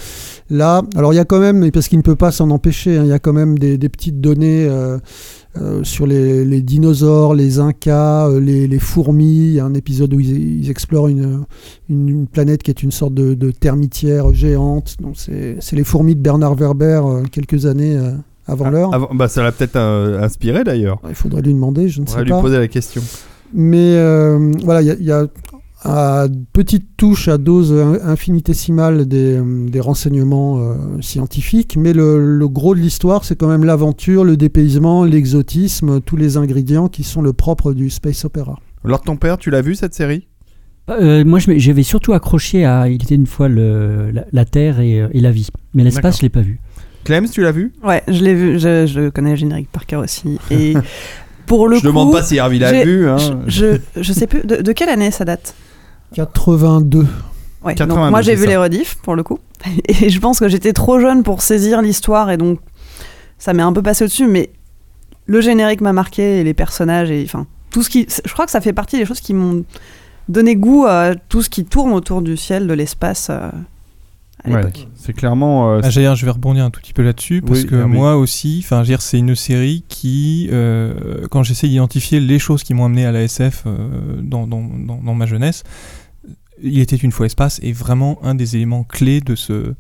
Là, 0.51 0.83
alors 0.97 1.13
il 1.13 1.17
y 1.17 1.21
a 1.21 1.25
quand 1.25 1.41
même, 1.41 1.56
mais 1.57 1.71
parce 1.71 1.89
qu'il 1.89 1.99
ne 1.99 2.03
peut 2.03 2.17
pas 2.17 2.31
s'en 2.31 2.51
empêcher, 2.51 2.97
hein, 2.99 3.03
il 3.05 3.09
y 3.09 3.13
a 3.13 3.19
quand 3.19 3.33
même 3.33 3.59
des, 3.59 3.79
des 3.79 3.89
petites 3.89 4.21
données 4.21 4.67
euh, 4.69 4.99
euh, 5.61 5.83
sur 5.85 6.07
les, 6.07 6.45
les 6.45 6.61
dinosaures, 6.63 7.35
les 7.35 7.59
incas, 7.59 8.29
euh, 8.29 8.41
les, 8.41 8.67
les 8.69 8.79
fourmis. 8.79 9.47
Il 9.49 9.53
y 9.55 9.61
a 9.61 9.65
un 9.65 9.75
épisode 9.75 10.13
où 10.15 10.21
ils, 10.21 10.61
ils 10.63 10.71
explorent 10.71 11.09
une, 11.09 11.45
une, 11.89 12.09
une 12.09 12.27
planète 12.27 12.63
qui 12.63 12.71
est 12.71 12.83
une 12.83 12.91
sorte 12.93 13.15
de, 13.15 13.35
de 13.35 13.51
termitière 13.51 14.33
géante. 14.35 14.97
Donc 15.01 15.15
c'est 15.17 15.57
c'est 15.61 15.77
les 15.77 15.85
fourmis 15.85 16.15
de 16.15 16.21
Bernard 16.21 16.55
Werber 16.57 17.01
quelques 17.33 17.67
années 17.67 17.99
avant 18.47 18.71
l'heure. 18.71 18.95
Avant- 18.95 19.11
bah, 19.15 19.29
ça 19.29 19.43
l'a 19.43 19.53
peut-être 19.53 19.77
inspiré 19.77 20.63
d'ailleurs. 20.65 21.01
Il 21.09 21.15
faudrait 21.15 21.43
lui 21.43 21.55
demander, 21.55 21.89
je 21.89 22.01
ne 22.01 22.07
On 22.07 22.11
sais 22.11 22.17
va 22.19 22.23
lui 22.23 22.31
pas. 22.31 22.41
poser 22.41 22.59
la 22.59 22.69
question. 22.69 23.03
Mais 23.55 23.95
euh, 23.95 24.53
voilà, 24.65 24.83
il 24.83 24.89
y 24.89 24.91
a, 24.91 24.95
il 24.99 25.07
y 25.07 25.13
a 25.13 25.27
à 25.89 26.27
petite 26.53 26.97
touche 26.97 27.29
à 27.29 27.39
dose 27.39 27.73
in- 27.73 27.99
infinitésimale 28.05 29.07
des, 29.07 29.41
des 29.71 29.81
renseignements 29.81 30.59
euh, 30.59 30.75
scientifiques, 31.01 31.77
mais 31.79 31.93
le, 31.93 32.37
le 32.39 32.49
gros 32.49 32.75
de 32.75 32.81
l'histoire, 32.81 33.25
c'est 33.25 33.37
quand 33.37 33.49
même 33.49 33.65
l'aventure, 33.65 34.25
le 34.25 34.37
dépaysement, 34.37 35.05
l'exotisme, 35.05 36.01
tous 36.01 36.17
les 36.17 36.37
ingrédients 36.37 36.89
qui 36.89 37.05
sont 37.05 37.23
le 37.23 37.33
propre 37.33 37.73
du 37.73 37.89
space 37.91 38.25
opera. 38.25 38.59
Lors 38.85 39.01
ton 39.03 39.17
père, 39.17 39.39
tu 39.39 39.51
l'as 39.51 39.63
vu 39.63 39.75
cette 39.75 39.95
série? 39.95 40.27
Euh, 40.91 41.25
moi, 41.25 41.39
j'avais 41.41 41.83
surtout 41.83 42.13
accroché 42.13 42.65
à 42.65 42.89
Il 42.89 43.03
était 43.03 43.15
une 43.17 43.27
fois 43.27 43.49
le, 43.49 44.11
la, 44.13 44.25
la 44.33 44.45
Terre 44.45 44.81
et, 44.81 45.01
euh, 45.01 45.09
et 45.13 45.21
la 45.21 45.31
vie. 45.33 45.49
Mais 45.75 45.83
l'espace, 45.85 46.19
je 46.19 46.23
l'ai 46.23 46.29
pas 46.29 46.43
vu. 46.43 46.61
Clem, 47.05 47.29
tu 47.29 47.43
l'as 47.43 47.53
vu? 47.53 47.73
Ouais, 47.85 48.03
je 48.09 48.23
l'ai 48.23 48.35
vu, 48.35 48.59
je, 48.59 48.87
je 48.87 49.09
connais 49.11 49.31
le 49.31 49.37
générique 49.37 49.69
par 49.71 49.87
cœur 49.87 50.03
aussi. 50.03 50.39
Et 50.51 50.75
pour 51.47 51.69
le 51.69 51.77
Je 51.77 51.81
coup. 51.81 51.87
demande 51.89 52.13
pas 52.13 52.23
si 52.23 52.37
Hervé 52.37 52.59
l'a 52.59 52.85
vu. 52.85 53.09
Hein. 53.09 53.17
Je, 53.47 53.79
je, 53.97 54.03
je 54.03 54.13
sais 54.13 54.27
plus. 54.27 54.45
De, 54.47 54.63
de 54.63 54.73
quelle 54.73 54.89
année 54.89 55.11
ça 55.11 55.25
date? 55.25 55.55
82. 56.15 57.07
Ouais, 57.63 57.75
82, 57.75 57.95
donc 57.95 58.11
moi 58.11 58.23
j'ai 58.23 58.35
vu 58.35 58.45
ça. 58.45 58.49
les 58.49 58.57
rediffs 58.57 58.97
pour 58.97 59.17
le 59.17 59.23
coup. 59.23 59.39
Et 59.89 60.11
je 60.11 60.21
pense 60.21 60.39
que 60.41 60.49
j'étais 60.49 60.73
trop 60.73 61.01
jeune 61.01 61.23
pour 61.23 61.43
saisir 61.43 61.83
l'histoire 61.83 62.31
et 62.31 62.37
donc 62.37 62.61
ça 63.39 63.53
m'est 63.53 63.63
un 63.63 63.73
peu 63.73 63.83
passé 63.83 64.05
au-dessus. 64.05 64.27
Mais 64.27 64.51
le 65.27 65.41
générique 65.41 65.81
m'a 65.81 65.93
marqué 65.93 66.41
et 66.41 66.45
les 66.45 66.55
personnages 66.55 67.11
et 67.11 67.23
enfin 67.25 67.47
tout 67.71 67.83
ce 67.83 67.91
qui. 67.91 68.07
Je 68.25 68.33
crois 68.33 68.45
que 68.45 68.53
ça 68.53 68.61
fait 68.61 68.73
partie 68.73 68.99
des 68.99 69.05
choses 69.05 69.21
qui 69.21 69.35
m'ont 69.35 69.65
donné 70.29 70.57
goût 70.57 70.87
à 70.87 71.15
tout 71.15 71.43
ce 71.43 71.51
qui 71.51 71.65
tourne 71.65 71.93
autour 71.93 72.23
du 72.23 72.37
ciel, 72.37 72.67
de 72.67 72.73
l'espace 72.75 73.29
euh, 73.31 73.51
à 74.47 74.51
Ouais, 74.51 74.57
l'époque. 74.63 74.89
c'est 74.95 75.13
clairement. 75.13 75.73
euh, 75.75 75.81
Ah, 75.83 75.91
je 75.91 76.25
vais 76.25 76.31
rebondir 76.31 76.65
un 76.65 76.71
tout 76.71 76.81
petit 76.81 76.93
peu 76.93 77.03
là-dessus 77.03 77.43
parce 77.43 77.61
Oui, 77.61 77.67
que 77.67 77.77
oui. 77.83 77.91
moi 77.91 78.17
aussi, 78.17 78.61
enfin, 78.65 78.83
c'est 79.01 79.19
une 79.19 79.35
série 79.35 79.85
qui, 79.89 80.49
euh, 80.53 81.27
quand 81.31 81.43
j'essaie 81.43 81.69
d'identifier 81.69 82.21
les 82.21 82.39
choses 82.39 82.63
qui 82.63 82.75
m'ont 82.75 82.85
amené 82.87 83.05
à 83.07 83.13
la 83.13 83.23
SF 83.23 83.65
euh, 83.67 84.21
dans, 84.23 84.47
dans, 84.47 84.63
dans, 84.63 85.03
dans 85.03 85.15
ma 85.15 85.27
jeunesse, 85.27 85.63
Il 86.63 86.79
était 86.79 86.97
une 86.97 87.13
fois 87.13 87.27
l'espace 87.27 87.61
est 87.63 87.73
vraiment 87.73 88.19
un 88.25 88.35
des 88.35 88.57
éléments 88.57 88.83
clés 88.83 89.21
de 89.21 89.35
ce 89.35 89.75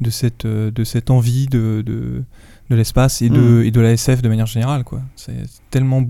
de 0.00 0.10
cette 0.10 0.46
euh, 0.46 0.70
de 0.70 0.82
cette 0.82 1.10
envie 1.10 1.46
de 1.46 1.82
de, 1.84 2.24
de 2.70 2.74
l'espace 2.74 3.20
et 3.20 3.28
de 3.28 3.38
Mm. 3.60 3.64
et 3.66 3.70
de 3.70 3.80
la 3.82 3.92
SF 3.92 4.22
de 4.22 4.28
manière 4.30 4.46
générale 4.46 4.82
quoi. 4.82 5.02
C'est 5.14 5.34
tellement 5.70 6.02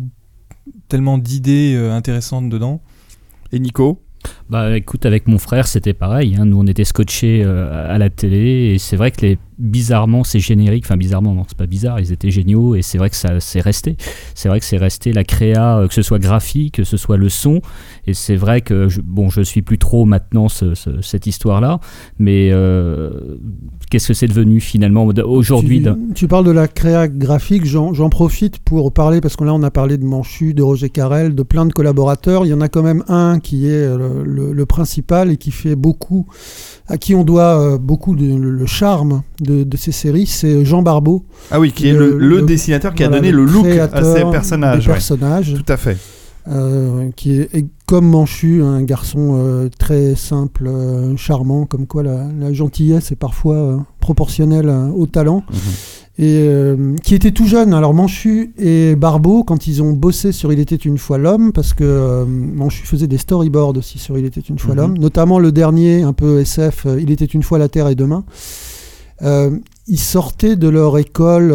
tellement 0.88 1.18
d'idées 1.18 1.74
euh, 1.74 1.92
intéressantes 1.92 2.48
dedans. 2.48 2.80
Et 3.50 3.58
Nico? 3.58 4.00
Bah 4.52 4.76
écoute, 4.76 5.06
avec 5.06 5.28
mon 5.28 5.38
frère, 5.38 5.66
c'était 5.66 5.94
pareil. 5.94 6.36
hein. 6.38 6.44
Nous, 6.44 6.58
on 6.58 6.66
était 6.66 6.84
scotchés 6.84 7.42
euh, 7.42 7.90
à 7.94 7.96
la 7.96 8.10
télé 8.10 8.72
et 8.74 8.78
c'est 8.78 8.96
vrai 8.96 9.10
que 9.10 9.22
les, 9.22 9.38
bizarrement, 9.58 10.24
ces 10.24 10.40
génériques, 10.40 10.84
enfin 10.84 10.98
bizarrement, 10.98 11.34
non, 11.34 11.44
c'est 11.48 11.56
pas 11.56 11.66
bizarre, 11.66 12.00
ils 12.00 12.12
étaient 12.12 12.30
géniaux 12.30 12.74
et 12.74 12.82
c'est 12.82 12.98
vrai 12.98 13.08
que 13.08 13.16
ça 13.16 13.40
c'est 13.40 13.60
resté. 13.62 13.96
C'est 14.34 14.50
vrai 14.50 14.58
que 14.60 14.66
c'est 14.66 14.76
resté 14.76 15.14
la 15.14 15.24
créa, 15.24 15.78
euh, 15.78 15.88
que 15.88 15.94
ce 15.94 16.02
soit 16.02 16.18
graphique, 16.18 16.74
que 16.74 16.84
ce 16.84 16.98
soit 16.98 17.16
le 17.16 17.30
son. 17.30 17.62
Et 18.06 18.12
c'est 18.12 18.36
vrai 18.36 18.60
que, 18.60 18.88
je, 18.90 19.00
bon, 19.00 19.30
je 19.30 19.40
suis 19.40 19.62
plus 19.62 19.78
trop 19.78 20.04
maintenant 20.04 20.48
ce- 20.48 20.74
ce- 20.74 21.00
cette 21.00 21.26
histoire-là, 21.26 21.80
mais 22.18 22.50
euh, 22.52 23.38
qu'est-ce 23.90 24.08
que 24.08 24.14
c'est 24.14 24.26
devenu 24.26 24.60
finalement 24.60 25.06
aujourd'hui 25.24 25.82
Tu, 26.14 26.28
parles 26.28 26.44
de 26.44 26.50
la 26.50 26.68
créa 26.68 27.08
graphique, 27.08 27.64
j'en 27.64 28.10
profite 28.10 28.58
pour 28.58 28.92
parler, 28.92 29.22
parce 29.22 29.36
que 29.36 29.44
là 29.44 29.54
on 29.54 29.62
a 29.62 29.70
parlé 29.70 29.96
de 29.96 30.04
Manchu, 30.04 30.52
de 30.52 30.62
Roger 30.62 30.90
Carrel, 30.90 31.34
de 31.34 31.42
plein 31.42 31.64
de 31.64 31.72
collaborateurs. 31.72 32.44
Il 32.44 32.48
y 32.48 32.54
en 32.54 32.60
a 32.60 32.68
quand 32.68 32.82
même 32.82 33.02
un 33.08 33.38
qui 33.40 33.66
est 33.68 33.86
le, 33.96 34.24
le 34.52 34.66
principal 34.66 35.30
et 35.30 35.36
qui 35.36 35.50
fait 35.50 35.76
beaucoup, 35.76 36.26
à 36.88 36.96
qui 36.98 37.14
on 37.14 37.22
doit 37.22 37.60
euh, 37.60 37.78
beaucoup 37.78 38.16
de 38.16 38.24
le, 38.26 38.50
le 38.50 38.66
charme 38.66 39.22
de, 39.40 39.62
de 39.62 39.76
ces 39.76 39.92
séries, 39.92 40.26
c'est 40.26 40.64
Jean 40.64 40.82
Barbeau. 40.82 41.24
Ah 41.50 41.60
oui, 41.60 41.70
qui 41.70 41.88
est 41.88 41.92
le, 41.92 42.42
dessinateur 42.42 42.94
qui 42.94 43.04
a 43.04 43.08
donné 43.08 43.30
le 43.30 43.44
look 43.44 43.66
à 43.66 43.88
ces 44.02 44.24
personnages. 44.30 44.80
Des 44.80 44.86
ouais. 44.88 44.92
personnages, 44.94 45.54
Tout 45.54 45.72
à 45.72 45.76
fait. 45.76 45.96
euh, 46.48 47.10
qui 47.14 47.38
est, 47.40 47.54
est 47.54 47.66
comme 47.86 48.08
Manchu, 48.08 48.62
un 48.62 48.82
garçon 48.82 49.36
euh, 49.38 49.68
très 49.78 50.14
simple, 50.16 50.66
euh, 50.66 51.16
charmant, 51.16 51.66
comme 51.66 51.86
quoi 51.86 52.02
la, 52.02 52.26
la 52.40 52.52
gentillesse 52.52 53.12
est 53.12 53.16
parfois 53.16 53.84
proportionnelle 54.00 54.68
au 54.96 55.06
talent 55.06 55.44
Mhm. 55.50 55.58
Et 56.18 56.44
euh, 56.46 56.94
qui 57.02 57.14
était 57.14 57.30
tout 57.30 57.46
jeune. 57.46 57.72
Alors 57.72 57.94
Manchu 57.94 58.52
et 58.58 58.94
Barbeau, 58.96 59.44
quand 59.44 59.66
ils 59.66 59.82
ont 59.82 59.92
bossé 59.92 60.30
sur 60.32 60.52
Il 60.52 60.60
était 60.60 60.76
une 60.76 60.98
fois 60.98 61.16
l'homme, 61.16 61.52
parce 61.52 61.72
que 61.72 61.84
euh, 61.84 62.24
Manchu 62.26 62.86
faisait 62.86 63.06
des 63.06 63.16
storyboards 63.18 63.76
aussi 63.78 63.98
sur 63.98 64.18
Il 64.18 64.26
était 64.26 64.40
une 64.40 64.58
fois 64.58 64.74
Mhm. 64.74 64.80
l'homme, 64.80 64.98
notamment 64.98 65.38
le 65.38 65.52
dernier, 65.52 66.02
un 66.02 66.12
peu 66.12 66.40
SF, 66.40 66.84
euh, 66.86 67.00
Il 67.00 67.10
était 67.10 67.24
une 67.24 67.42
fois 67.42 67.58
la 67.58 67.68
terre 67.68 67.88
et 67.88 67.94
demain. 67.94 68.24
Euh, 69.22 69.50
ils 69.88 69.98
sortaient 69.98 70.56
de 70.56 70.68
leur 70.68 70.98
école, 70.98 71.54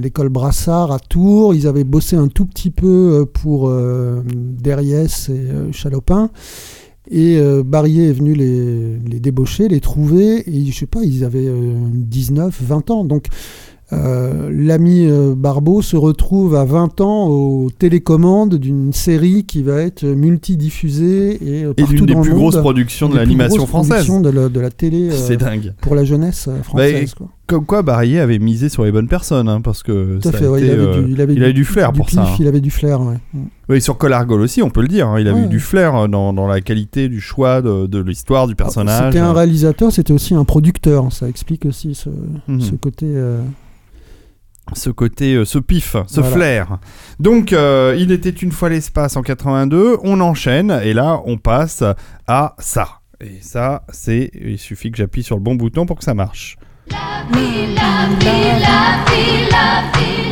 l'école 0.00 0.28
Brassard 0.28 0.90
à 0.90 0.98
Tours. 0.98 1.54
Ils 1.54 1.66
avaient 1.66 1.84
bossé 1.84 2.16
un 2.16 2.28
tout 2.28 2.46
petit 2.46 2.70
peu 2.70 3.26
pour 3.32 3.72
Derriès 4.34 5.28
et 5.28 5.72
Chalopin. 5.72 6.30
Et 7.10 7.38
euh, 7.38 7.62
Barrier 7.64 8.08
est 8.08 8.12
venu 8.12 8.34
les, 8.34 8.98
les 8.98 9.20
débaucher, 9.20 9.68
les 9.68 9.80
trouver. 9.80 10.42
Et 10.48 10.66
je 10.70 10.76
sais 10.76 10.86
pas, 10.86 11.00
ils 11.04 11.24
avaient 11.24 11.46
euh, 11.46 11.72
19, 11.92 12.60
20 12.62 12.90
ans. 12.90 13.04
Donc 13.04 13.26
euh, 13.94 14.50
l'ami 14.52 15.06
euh, 15.06 15.34
Barbeau 15.34 15.80
se 15.80 15.96
retrouve 15.96 16.54
à 16.54 16.66
20 16.66 17.00
ans 17.00 17.28
aux 17.28 17.70
télécommandes 17.70 18.56
d'une 18.56 18.92
série 18.92 19.44
qui 19.44 19.62
va 19.62 19.80
être 19.80 20.04
multidiffusée 20.04 21.38
et 21.42 21.64
euh, 21.64 21.72
Et 21.76 21.82
partout 21.82 22.06
des 22.06 22.12
dans 22.12 22.20
plus 22.20 22.30
le 22.30 22.36
monde. 22.36 22.44
grosses 22.50 22.60
productions 22.60 23.08
de 23.08 23.12
Une 23.12 23.18
des 23.20 23.24
plus 23.24 23.28
l'animation 23.28 23.56
grosses 23.56 23.68
française. 23.70 23.90
productions 24.06 24.20
De 24.20 24.28
la, 24.30 24.48
de 24.50 24.60
la 24.60 24.70
télé 24.70 25.08
euh, 25.10 25.16
C'est 25.16 25.38
dingue. 25.38 25.72
pour 25.80 25.94
la 25.94 26.04
jeunesse 26.04 26.48
euh, 26.48 26.62
française. 26.62 27.14
quoi. 27.14 27.28
Comme 27.48 27.64
quoi, 27.66 27.82
Barrier 27.82 28.20
avait 28.20 28.38
misé 28.38 28.68
sur 28.68 28.84
les 28.84 28.92
bonnes 28.92 29.08
personnes, 29.08 29.48
hein, 29.48 29.60
parce 29.62 29.82
que 29.82 30.20
ça 30.22 30.28
a 30.28 30.32
fait, 30.32 30.44
il 30.44 30.46
avait 30.46 30.68
euh, 30.70 31.02
du, 31.02 31.12
il 31.12 31.20
avait 31.20 31.32
il 31.34 31.42
a 31.42 31.48
eu 31.48 31.54
du 31.54 31.64
flair 31.64 31.92
pour 31.92 32.06
pif, 32.06 32.14
ça, 32.14 32.22
hein. 32.24 32.36
Il 32.38 32.46
avait 32.46 32.60
du 32.60 32.70
flair, 32.70 33.00
ouais. 33.00 33.16
Mm. 33.32 33.40
Oui, 33.70 33.80
sur 33.80 33.96
Collargol 33.98 34.40
aussi, 34.42 34.62
on 34.62 34.68
peut 34.70 34.82
le 34.82 34.88
dire. 34.88 35.08
hein, 35.08 35.18
il 35.18 35.26
avait 35.28 35.40
Ouais. 35.40 35.46
eu 35.46 35.48
du 35.48 35.58
flair 35.58 35.94
euh, 35.96 36.08
dans, 36.08 36.32
dans 36.34 36.46
la 36.46 36.60
qualité 36.60 37.08
du 37.08 37.20
choix 37.22 37.62
de, 37.62 37.86
de 37.86 37.98
l'histoire, 38.00 38.46
du 38.48 38.54
personnage. 38.54 39.06
C'était 39.06 39.18
un 39.24 39.32
réalisateur, 39.32 39.90
c'était 39.90 40.12
aussi 40.12 40.34
un 40.34 40.44
producteur. 40.44 41.10
Ça 41.12 41.26
explique 41.28 41.64
aussi 41.64 41.94
ce, 41.94 42.10
Mhm. 42.48 42.60
ce 42.60 42.74
côté. 42.74 43.06
euh, 43.08 43.40
ce 44.74 44.90
côté, 44.90 45.34
euh, 45.34 45.46
ce 45.46 45.58
pif, 45.58 45.96
ce 46.06 46.20
Voilà. 46.20 46.36
flair. 46.36 46.78
Donc, 47.18 47.54
euh, 47.54 47.96
il 47.98 48.12
était 48.12 48.28
une 48.28 48.52
fois 48.52 48.68
l'espace 48.68 49.16
en 49.16 49.22
82, 49.22 49.96
on 50.02 50.20
enchaîne, 50.20 50.78
et 50.84 50.92
là, 50.92 51.22
on 51.24 51.38
passe 51.38 51.82
à 52.26 52.54
ça. 52.58 52.88
Et 53.22 53.38
ça, 53.40 53.84
c'est. 53.88 54.30
Il 54.38 54.58
suffit 54.58 54.90
que 54.90 54.98
j'appuie 54.98 55.22
sur 55.22 55.36
le 55.36 55.42
bon 55.42 55.54
bouton 55.54 55.86
pour 55.86 55.96
que 55.96 56.04
ça 56.04 56.12
marche. 56.12 56.58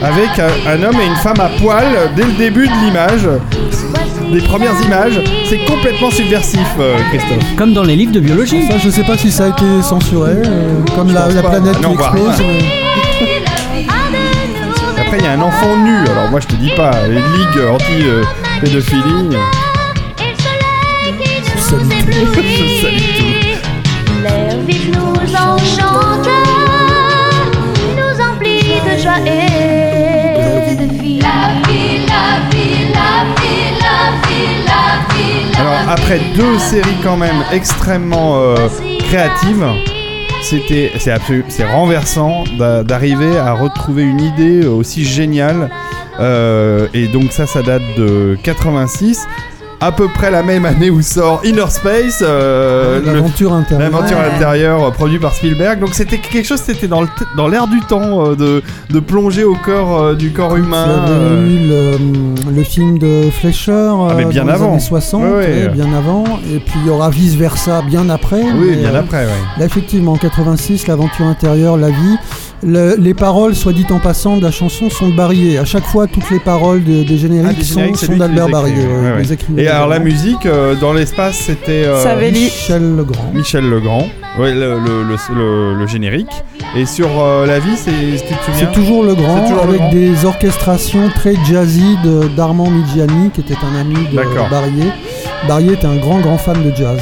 Avec 0.03 0.39
un, 0.39 0.71
un 0.71 0.83
homme 0.85 1.01
et 1.01 1.07
une 1.07 1.17
femme 1.17 1.41
à 1.41 1.49
poil 1.61 1.87
dès 2.15 2.25
le 2.25 2.33
début 2.33 2.67
de 2.69 2.73
l'image, 2.85 3.29
des 4.33 4.41
premières 4.43 4.81
images, 4.85 5.21
c'est 5.49 5.59
complètement 5.65 6.11
subversif, 6.11 6.61
euh, 6.79 6.97
Christophe. 7.11 7.45
Comme 7.57 7.73
dans 7.73 7.83
les 7.83 7.97
livres 7.97 8.13
de 8.13 8.21
biologie. 8.21 8.67
Ça, 8.69 8.77
je 8.79 8.91
sais 8.91 9.03
pas 9.05 9.17
si 9.17 9.31
ça 9.31 9.45
a 9.47 9.49
été 9.49 9.65
censuré, 9.83 10.33
euh, 10.45 10.83
comme 10.95 11.13
la, 11.13 11.23
pense 11.23 11.35
la 11.35 11.43
pas. 11.43 11.51
planète 11.51 11.81
Non, 11.81 11.91
qui 11.95 12.03
explose. 12.03 12.41
euh, 12.41 12.61
Après, 15.01 15.19
il 15.19 15.25
y 15.25 15.29
a 15.29 15.33
un 15.33 15.43
enfant 15.43 15.77
nu, 15.77 15.97
alors 16.09 16.31
moi 16.31 16.41
je 16.41 16.47
te 16.49 16.55
dis 16.57 16.71
pas, 16.77 16.91
les 17.09 17.15
ligues 17.15 17.65
anti-pédophilie. 17.73 19.37
Salut. 21.59 21.85
Je 22.07 22.83
salue 22.83 23.19
tout. 23.19 23.25
Nous 27.97 28.21
emplit 28.25 28.81
de 28.85 28.95
joie 29.03 29.21
et 29.27 30.77
de 30.77 30.87
vie. 31.03 31.21
La 31.21 31.69
vie, 31.69 31.99
la 32.07 32.27
vie, 32.51 32.85
la 32.93 33.11
vie, 33.41 33.71
la 33.81 33.99
vie, 34.27 34.55
la 34.67 35.15
vie, 35.15 35.59
Alors 35.59 35.81
après 35.91 36.21
deux 36.35 36.59
séries 36.59 36.97
quand 37.03 37.17
même 37.17 37.43
extrêmement 37.53 38.37
euh, 38.39 38.57
créatives, 39.09 39.67
c'était 40.43 40.93
c'est 40.99 41.11
absolu- 41.13 41.45
c'est 41.49 41.65
renversant 41.67 42.45
d'a- 42.59 42.83
d'arriver 42.83 43.37
à 43.39 43.53
retrouver 43.53 44.03
une 44.05 44.21
idée 44.21 44.67
aussi 44.67 45.05
géniale. 45.05 45.71
Euh, 46.19 46.89
et 46.95 47.09
donc 47.09 47.31
ça, 47.31 47.47
ça 47.47 47.61
date 47.63 47.83
de 47.99 48.39
86, 48.43 49.27
à 49.81 49.93
peu 49.93 50.09
près 50.09 50.31
la 50.31 50.43
même 50.43 50.65
année 50.65 50.89
où 50.91 51.03
sort 51.03 51.41
Inner 51.45 51.69
Space. 51.69 52.23
euh, 52.23 53.01
le- 53.05 53.13
L'aventure 53.15 53.53
intérieure. 53.53 53.91
L'aventure 53.91 54.17
Ouais. 54.19 54.35
intérieure 54.35 54.85
euh, 54.85 54.91
produit 54.91 55.19
par 55.19 55.35
Spielberg. 55.35 55.79
Donc 55.81 55.91
c'était 55.95 56.19
quelque 56.19 56.47
chose, 56.47 56.61
c'était 56.65 56.89
dans 56.89 57.05
dans 57.37 57.47
l'air 57.49 57.67
du 57.67 57.81
temps 57.81 58.27
euh, 58.31 58.35
de, 58.37 58.63
de 58.91 59.01
plonger 59.01 59.45
au 59.45 59.55
corps 59.55 60.01
euh, 60.03 60.15
du 60.15 60.31
corps 60.33 60.57
humain. 60.57 61.05
eu 61.47 61.69
le, 61.69 62.53
le 62.55 62.63
film 62.65 62.99
de 62.99 63.31
Fleischer 63.31 63.73
Ah, 63.73 64.15
mais 64.17 64.25
bien 64.25 64.45
dans 64.45 64.53
avant. 64.53 64.67
les 64.67 64.71
années 64.73 64.81
60, 64.81 65.23
Ouais, 65.23 65.29
ouais. 65.31 65.37
ouais, 65.39 65.69
bien 65.69 65.93
avant. 65.93 66.25
Et 66.53 66.59
puis 66.59 66.75
il 66.83 66.87
y 66.87 66.91
aura 66.91 67.11
vice 67.11 67.35
versa 67.35 67.83
bien 67.83 68.09
après. 68.09 68.43
oui, 68.43 68.69
mais, 68.71 68.77
bien 68.77 68.95
après. 68.95 69.27
Là, 69.59 69.65
effectivement, 69.65 70.13
en 70.13 70.17
86, 70.17 70.87
l'aventure 70.87 71.27
intérieure, 71.27 71.77
la 71.77 71.91
vie. 71.91 72.17
Le- 72.69 72.97
les 72.99 73.15
paroles, 73.15 73.55
soit 73.55 73.73
dit 73.73 73.87
en 73.91 74.01
passant, 74.01 74.39
de 74.39 74.43
la 74.43 74.51
chanson 74.51 74.91
sont 74.91 75.09
de 75.11 75.17
Barrier. 75.17 75.57
À 75.57 75.65
chaque 75.65 75.85
fois, 75.85 76.09
toutes 76.09 76.29
les 76.31 76.41
paroles 76.41 76.83
de- 76.83 77.05
des 77.05 77.17
génériques, 77.17 77.51
Ah, 77.51 77.59
des 77.59 77.63
sont, 77.65 77.75
génériques, 77.79 77.97
sont 77.97 78.13
qui 78.15 78.19
d'Albert 78.19 78.49
Barrier. 78.49 78.75
ouais, 78.85 79.23
ouais, 79.23 79.63
Et 79.63 79.69
alors 79.69 79.87
la 79.87 80.01
musique 80.01 80.47
euh, 80.47 80.75
dans 80.75 80.93
l'espace, 80.93 81.37
c'était 81.37 81.85
euh. 81.87 82.31
Michel 82.33 82.97
Legrand. 82.97 83.31
Michel 83.33 83.71
Legrand, 83.71 84.09
ouais, 84.41 84.53
le, 84.53 84.81
le, 84.81 85.05
le- 85.05 85.35
le- 85.37 85.75
le 85.79 85.87
générique. 85.87 86.43
Et 86.77 86.87
sur 86.87 87.07
euh, 87.21 87.47
la 87.47 87.61
vie, 87.61 87.77
c'est 87.77 87.93
C'est 88.59 88.73
toujours 88.73 89.05
Legrand, 89.05 89.43
toujours 89.47 89.63
avec 89.63 89.75
Legrand. 89.75 89.93
des 89.93 90.25
orchestrations 90.25 91.09
très 91.15 91.37
jazzy 91.49 91.97
de- 92.05 92.27
d'Armand 92.37 92.69
Midjani, 92.69 93.31
qui 93.31 93.43
était 93.43 93.55
un 93.55 93.81
ami 93.81 93.95
de. 94.11 94.17
Barrier. 94.51 94.91
Barrier 95.47 95.73
était 95.75 95.87
un 95.87 95.97
grand, 95.99 96.19
grand 96.19 96.37
fan 96.37 96.61
de 96.65 96.75
jazz. 96.75 96.99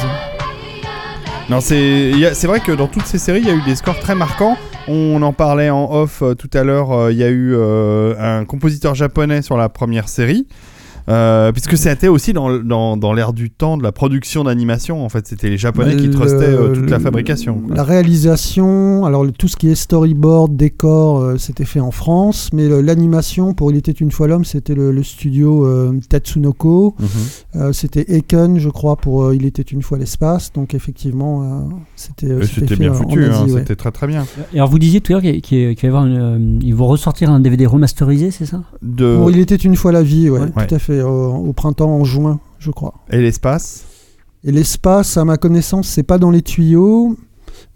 Non, 1.48 1.60
c'est 1.62 2.12
vrai 2.44 2.60
que 2.60 2.72
dans 2.72 2.86
toutes 2.86 3.06
ces 3.06 3.18
séries, 3.18 3.40
il 3.42 3.48
y 3.48 3.50
a 3.50 3.54
eu 3.54 3.62
des 3.62 3.76
scores 3.76 3.98
très 3.98 4.14
marquants. 4.14 4.58
On 4.86 5.22
en 5.22 5.32
parlait 5.32 5.70
en 5.70 5.90
off 5.92 6.20
euh, 6.22 6.34
tout 6.34 6.50
à 6.52 6.62
l'heure. 6.62 6.92
euh, 6.92 7.12
Il 7.12 7.18
y 7.18 7.24
a 7.24 7.30
eu 7.30 7.54
euh, 7.54 8.14
un 8.18 8.44
compositeur 8.44 8.94
japonais 8.94 9.40
sur 9.40 9.56
la 9.56 9.68
première 9.70 10.08
série. 10.08 10.46
Euh, 11.08 11.52
puisque 11.52 11.76
c'était 11.76 12.08
aussi 12.08 12.32
dans, 12.32 12.58
dans, 12.58 12.96
dans 12.96 13.12
l'ère 13.12 13.32
du 13.34 13.50
temps 13.50 13.76
de 13.76 13.82
la 13.82 13.92
production 13.92 14.44
d'animation. 14.44 15.04
En 15.04 15.08
fait, 15.08 15.26
c'était 15.26 15.50
les 15.50 15.58
Japonais 15.58 15.96
qui 15.96 16.06
Le- 16.06 16.12
trustaient 16.14 16.36
euh, 16.44 16.74
toute 16.74 16.88
la 16.90 16.98
fabrication. 16.98 17.58
quoi. 17.60 17.76
La 17.76 17.84
réalisation, 17.84 19.04
alors 19.04 19.24
le- 19.24 19.32
tout 19.32 19.48
ce 19.48 19.56
qui 19.56 19.68
est 19.68 19.74
storyboard, 19.74 20.56
décor, 20.56 21.18
euh, 21.20 21.36
c'était 21.36 21.64
fait 21.64 21.80
en 21.80 21.90
France, 21.90 22.50
mais 22.52 22.68
l'animation 22.82 23.54
pour 23.54 23.70
Il 23.70 23.76
était 23.76 23.92
une 23.92 24.10
fois 24.10 24.28
l'homme, 24.28 24.44
c'était 24.44 24.74
le, 24.74 24.92
le 24.92 25.02
studio 25.02 25.66
euh, 25.66 25.92
Tatsunoko. 26.08 26.94
Mhm. 26.98 27.06
Euh, 27.56 27.72
c'était 27.72 28.04
Eken, 28.16 28.58
je 28.58 28.68
crois, 28.68 28.96
pour 28.96 29.24
euh, 29.24 29.34
Il 29.36 29.44
était 29.46 29.62
une 29.62 29.82
fois 29.82 29.98
l'espace. 29.98 30.52
Donc 30.52 30.74
effectivement, 30.74 31.42
euh, 31.42 31.74
c'était 31.96 32.30
euh, 32.30 32.42
c'était 32.42 32.76
bien 32.76 32.92
en- 32.92 32.94
en 32.94 32.96
foutu, 32.96 33.24
hein, 33.24 33.44
ouais. 33.44 33.58
c'était 33.60 33.76
très 33.76 33.90
très 33.90 34.06
bien. 34.06 34.24
Et 34.52 34.56
alors 34.58 34.70
vous 34.70 34.78
disiez 34.78 35.00
tout 35.00 35.12
à 35.12 35.20
l'heure 35.20 35.32
qu'il 35.42 35.66
va 35.66 35.72
y 35.82 35.86
avoir 35.86 36.06
une, 36.06 36.18
euh, 36.18 36.58
ils 36.62 36.74
vont 36.74 36.86
ressortir 36.86 37.30
un 37.30 37.40
DVD 37.40 37.66
remasterisé, 37.66 38.30
c'est 38.30 38.46
ça? 38.46 38.62
De... 38.82 39.16
Pour 39.16 39.30
Il 39.30 39.38
était 39.38 39.54
une 39.56 39.76
fois 39.76 39.92
la 39.92 40.02
vie, 40.02 40.30
ouais, 40.30 40.40
Ouais. 40.40 40.66
tout 40.66 40.74
à 40.74 40.78
fait, 40.78 40.93
au, 41.02 41.34
au 41.48 41.52
printemps, 41.52 41.90
en 41.90 42.04
juin, 42.04 42.40
je 42.58 42.70
crois. 42.70 42.94
Et 43.10 43.20
l'espace 43.20 43.84
Et 44.44 44.52
l'espace, 44.52 45.16
à 45.16 45.24
ma 45.24 45.36
connaissance, 45.36 45.88
c'est 45.88 46.02
pas 46.02 46.18
dans 46.18 46.30
les 46.30 46.42
tuyaux. 46.42 47.16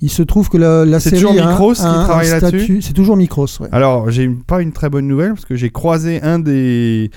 Il 0.01 0.11
se 0.11 0.23
trouve 0.23 0.49
que 0.49 0.57
la, 0.59 0.85
la 0.85 1.01
C'est 1.01 1.11
série 1.11 1.23
toujours 1.23 1.41
a 1.41 1.45
un- 1.47 1.51
Micros 1.51 1.73
qui 1.75 1.81
travaille 1.83 2.31
là-dessus 2.31 2.83
C'est 2.83 2.93
toujours 2.93 3.17
Micros, 3.17 3.47
ouais. 3.61 3.69
Alors, 3.73 4.11
j'ai 4.11 4.29
pas 4.29 4.61
une 4.61 4.73
très 4.73 4.91
bonne 4.91 5.07
nouvelle 5.07 5.31
parce 5.35 5.45
que 5.45 5.55
j'ai 5.57 5.71
croisé 5.71 6.21
un 6.23 6.39
des 6.39 7.11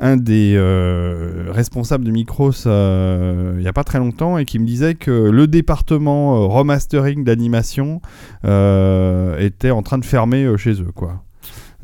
un 0.00 0.16
des 0.16 0.54
euh, 0.56 1.46
responsables 1.50 2.04
de 2.04 2.12
Micros 2.12 2.52
euh, 2.66 3.54
il 3.56 3.62
n'y 3.62 3.66
a 3.66 3.72
pas 3.72 3.82
très 3.82 3.98
longtemps 3.98 4.38
et 4.38 4.44
qui 4.44 4.60
me 4.60 4.64
disait 4.64 4.94
que 4.94 5.10
le 5.10 5.48
département 5.48 6.36
euh, 6.36 6.46
remastering 6.46 7.24
d'animation 7.24 8.00
euh, 8.44 9.36
était 9.38 9.72
en 9.72 9.82
train 9.82 9.98
de 9.98 10.04
fermer 10.04 10.44
euh, 10.44 10.56
chez 10.56 10.72
eux, 10.80 10.92
quoi. 10.94 11.22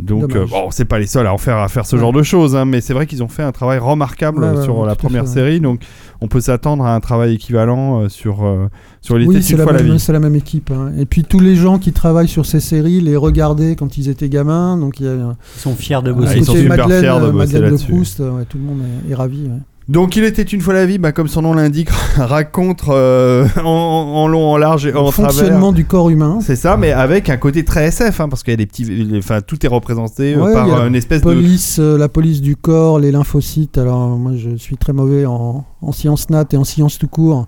Donc, 0.03 0.35
euh, 0.35 0.45
bon, 0.51 0.71
c'est 0.73 0.85
pas 0.87 0.99
les 0.99 1.07
seuls 1.07 1.27
à 1.27 1.33
en 1.33 1.39
faire, 1.39 1.57
à 1.59 1.69
faire 1.69 1.87
ce 1.87 1.95
Ouais. 1.95 2.03
genre 2.03 2.13
de 2.13 2.25
choses, 2.25 2.57
hein, 2.57 2.65
mais 2.65 2.81
c'est 2.81 2.93
vrai 2.95 3.07
qu'ils 3.07 3.23
ont 3.23 3.29
fait 3.29 3.45
un 3.45 3.53
travail 3.53 3.79
remarquable 3.79 4.43
Ouais, 4.43 4.63
sur 4.65 4.79
ouais, 4.79 4.87
la 4.89 4.97
première 4.97 5.25
fait, 5.25 5.33
série, 5.35 5.61
donc 5.61 5.83
on 6.21 6.27
peut 6.27 6.41
s'attendre 6.41 6.85
à 6.85 6.95
un 6.97 7.01
travail 7.01 7.35
équivalent 7.35 8.01
euh, 8.03 8.09
sur, 8.09 8.45
euh, 8.45 8.69
sur 9.01 9.17
était 9.19 9.29
Oui, 9.29 9.41
c'est 9.43 9.53
une 9.53 9.59
la, 9.59 9.65
fois 9.65 9.73
la 9.73 9.83
même- 9.83 9.93
vie. 9.93 10.01
c'est 10.01 10.13
la 10.13 10.19
même 10.19 10.35
équipe. 10.35 10.73
hein. 10.73 10.91
Et 10.99 11.07
puis 11.07 11.23
tous 11.23 11.39
les 11.39 11.55
gens 11.55 11.79
qui 11.79 11.93
travaillent 11.93 12.27
sur 12.27 12.45
ces 12.45 12.59
séries 12.59 13.01
les 13.03 13.15
regardaient 13.17 13.77
quand 13.77 13.97
ils 13.97 14.09
étaient 14.09 14.29
gamins. 14.29 14.77
Donc 14.77 14.99
y 14.99 15.07
a 15.07 15.13
Ils 15.15 15.61
sont 15.61 15.77
fiers 15.77 16.03
de 16.03 16.11
Ah, 16.11 16.13
bosser. 16.13 16.39
ils 16.39 16.45
sont 16.45 16.55
super 16.55 16.77
Madeleine, 16.77 17.01
fiers 17.01 17.21
de 17.21 17.27
euh, 17.27 17.31
bosser 17.31 17.37
Madeleine 17.47 17.61
de 17.63 17.67
là-dessus. 17.67 17.93
Proust. 17.93 18.21
euh, 18.21 18.31
ouais, 18.33 18.45
tout 18.47 18.59
le 18.59 18.65
monde 18.65 18.81
est, 19.07 19.13
est 19.13 19.15
ravi. 19.15 19.49
Donc, 19.87 20.17
Il 20.17 20.25
était 20.25 20.43
une 20.43 20.63
fois 20.63 20.73
la 20.73 20.87
vie, 20.87 20.97
bah, 20.97 21.13
comme 21.13 21.29
son 21.29 21.43
nom 21.43 21.53
l'indique, 21.53 21.91
raconte 22.17 22.85
euh, 22.89 23.47
en, 23.63 23.63
en 23.69 24.29
long, 24.29 24.51
en 24.53 24.57
large 24.57 24.87
et 24.87 24.95
en 24.95 25.05
Le 25.05 25.11
travers. 25.13 25.31
fonctionnement 25.33 25.73
du 25.73 25.85
corps 25.85 26.09
humain. 26.09 26.39
C'est 26.41 26.57
ça, 26.57 26.79
mais 26.79 26.91
avec 26.93 27.29
un 27.29 27.37
côté 27.37 27.65
très 27.65 27.87
SF, 27.89 28.21
hein, 28.21 28.29
parce 28.31 28.43
qu'il 28.43 28.53
y 28.53 28.55
a 28.55 28.57
des 28.57 28.65
petits, 28.67 28.85
les- 28.85 29.19
enfin 29.19 29.43
tout 29.43 29.65
est 29.65 29.69
représenté 29.69 30.35
euh, 30.35 30.43
Ouais, 30.43 30.55
par 30.55 30.87
une 30.87 30.95
espèce 30.95 31.21
de. 31.21 31.25
Police, 31.27 31.77
euh, 31.81 31.99
la 31.99 32.09
police 32.09 32.41
du 32.41 32.57
corps, 32.57 32.99
les 32.99 33.11
lymphocytes. 33.13 33.77
Alors 33.77 34.09
moi 34.17 34.33
je 34.37 34.57
suis 34.57 34.77
très 34.79 34.95
mauvais 34.95 35.27
en, 35.27 35.67
en 35.83 35.93
sciences 35.93 36.31
nat 36.31 36.45
et 36.53 36.57
en 36.57 36.65
sciences 36.65 36.99
tout 36.99 37.09
court. 37.09 37.47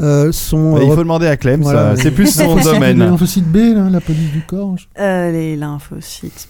Euh, 0.00 0.32
sont 0.32 0.74
Bah, 0.74 0.80
il 0.82 0.90
euh, 0.90 0.94
faut 0.94 1.02
demander 1.02 1.28
à 1.28 1.36
Clem, 1.38 1.62
voilà, 1.62 1.96
c'est 1.96 2.10
plus 2.10 2.26
son 2.34 2.56
lymphocytes- 2.56 2.58
Les 2.66 2.74
domaine. 2.74 2.98
lymphocytes 2.98 3.50
B, 3.50 3.56
là, 3.74 3.88
la 3.90 4.00
police 4.02 4.32
du 4.32 4.42
corps. 4.46 4.76
je- 4.76 4.86
Euh, 5.02 5.32
les 5.32 5.56
lymphocytes. 5.56 6.46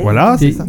Voilà, 0.00 0.36
c'est 0.38 0.52
ça. 0.52 0.64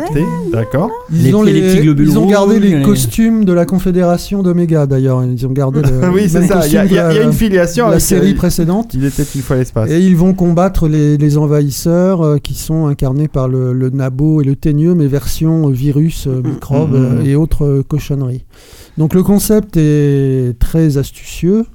D'accord. 0.51 0.89
Ils, 1.11 1.23
Les 1.23 1.33
ont, 1.33 1.43
les, 1.43 1.53
les 1.53 1.61
petits 1.61 1.81
globules 1.83 2.09
ils 2.09 2.17
ont 2.19 2.25
gardé 2.27 2.55
rouges, 2.55 2.63
les 2.63 2.77
les- 2.79 2.83
costumes 2.83 3.45
de 3.45 3.53
la 3.53 3.65
Confédération 3.65 4.43
d'Oméga 4.43 4.85
d'ailleurs. 4.85 5.23
Ils 5.23 5.45
ont 5.47 5.51
gardé 5.51 5.81
le 6.01 6.09
oui, 6.09 6.27
c'est 6.27 6.45
ça. 6.45 6.65
Il 6.67 6.73
y, 6.73 6.77
a- 6.77 6.85
y 6.85 6.93
la- 6.93 7.21
une 7.23 7.31
filiation 7.33 7.87
la 7.89 7.99
série 7.99 8.33
précédente. 8.33 8.93
Il 8.93 9.05
était 9.05 9.23
une 9.35 9.41
fois 9.41 9.55
l'espace. 9.55 9.89
Et 9.89 9.99
ils 9.99 10.17
vont 10.17 10.33
combattre 10.33 10.87
les, 10.87 11.17
les 11.17 11.37
envahisseurs 11.37 12.21
euh, 12.21 12.37
qui 12.37 12.53
sont 12.53 12.87
incarnés 12.87 13.27
par 13.27 13.47
le, 13.47 13.71
le 13.73 13.89
nabo 13.89 14.41
et 14.41 14.43
le 14.43 14.55
ténieux, 14.55 14.93
mais 14.95 15.07
version 15.07 15.69
euh, 15.69 15.71
virus, 15.71 16.27
euh, 16.27 16.41
microbes 16.43 16.93
Mhm. 16.93 17.19
euh, 17.19 17.23
et 17.25 17.35
autres 17.35 17.65
euh, 17.65 17.83
cochonneries. 17.87 18.45
Donc 18.97 19.13
le 19.13 19.23
concept 19.23 19.77
est 19.77 20.57
très 20.59 20.97
astucieux. 20.97 21.65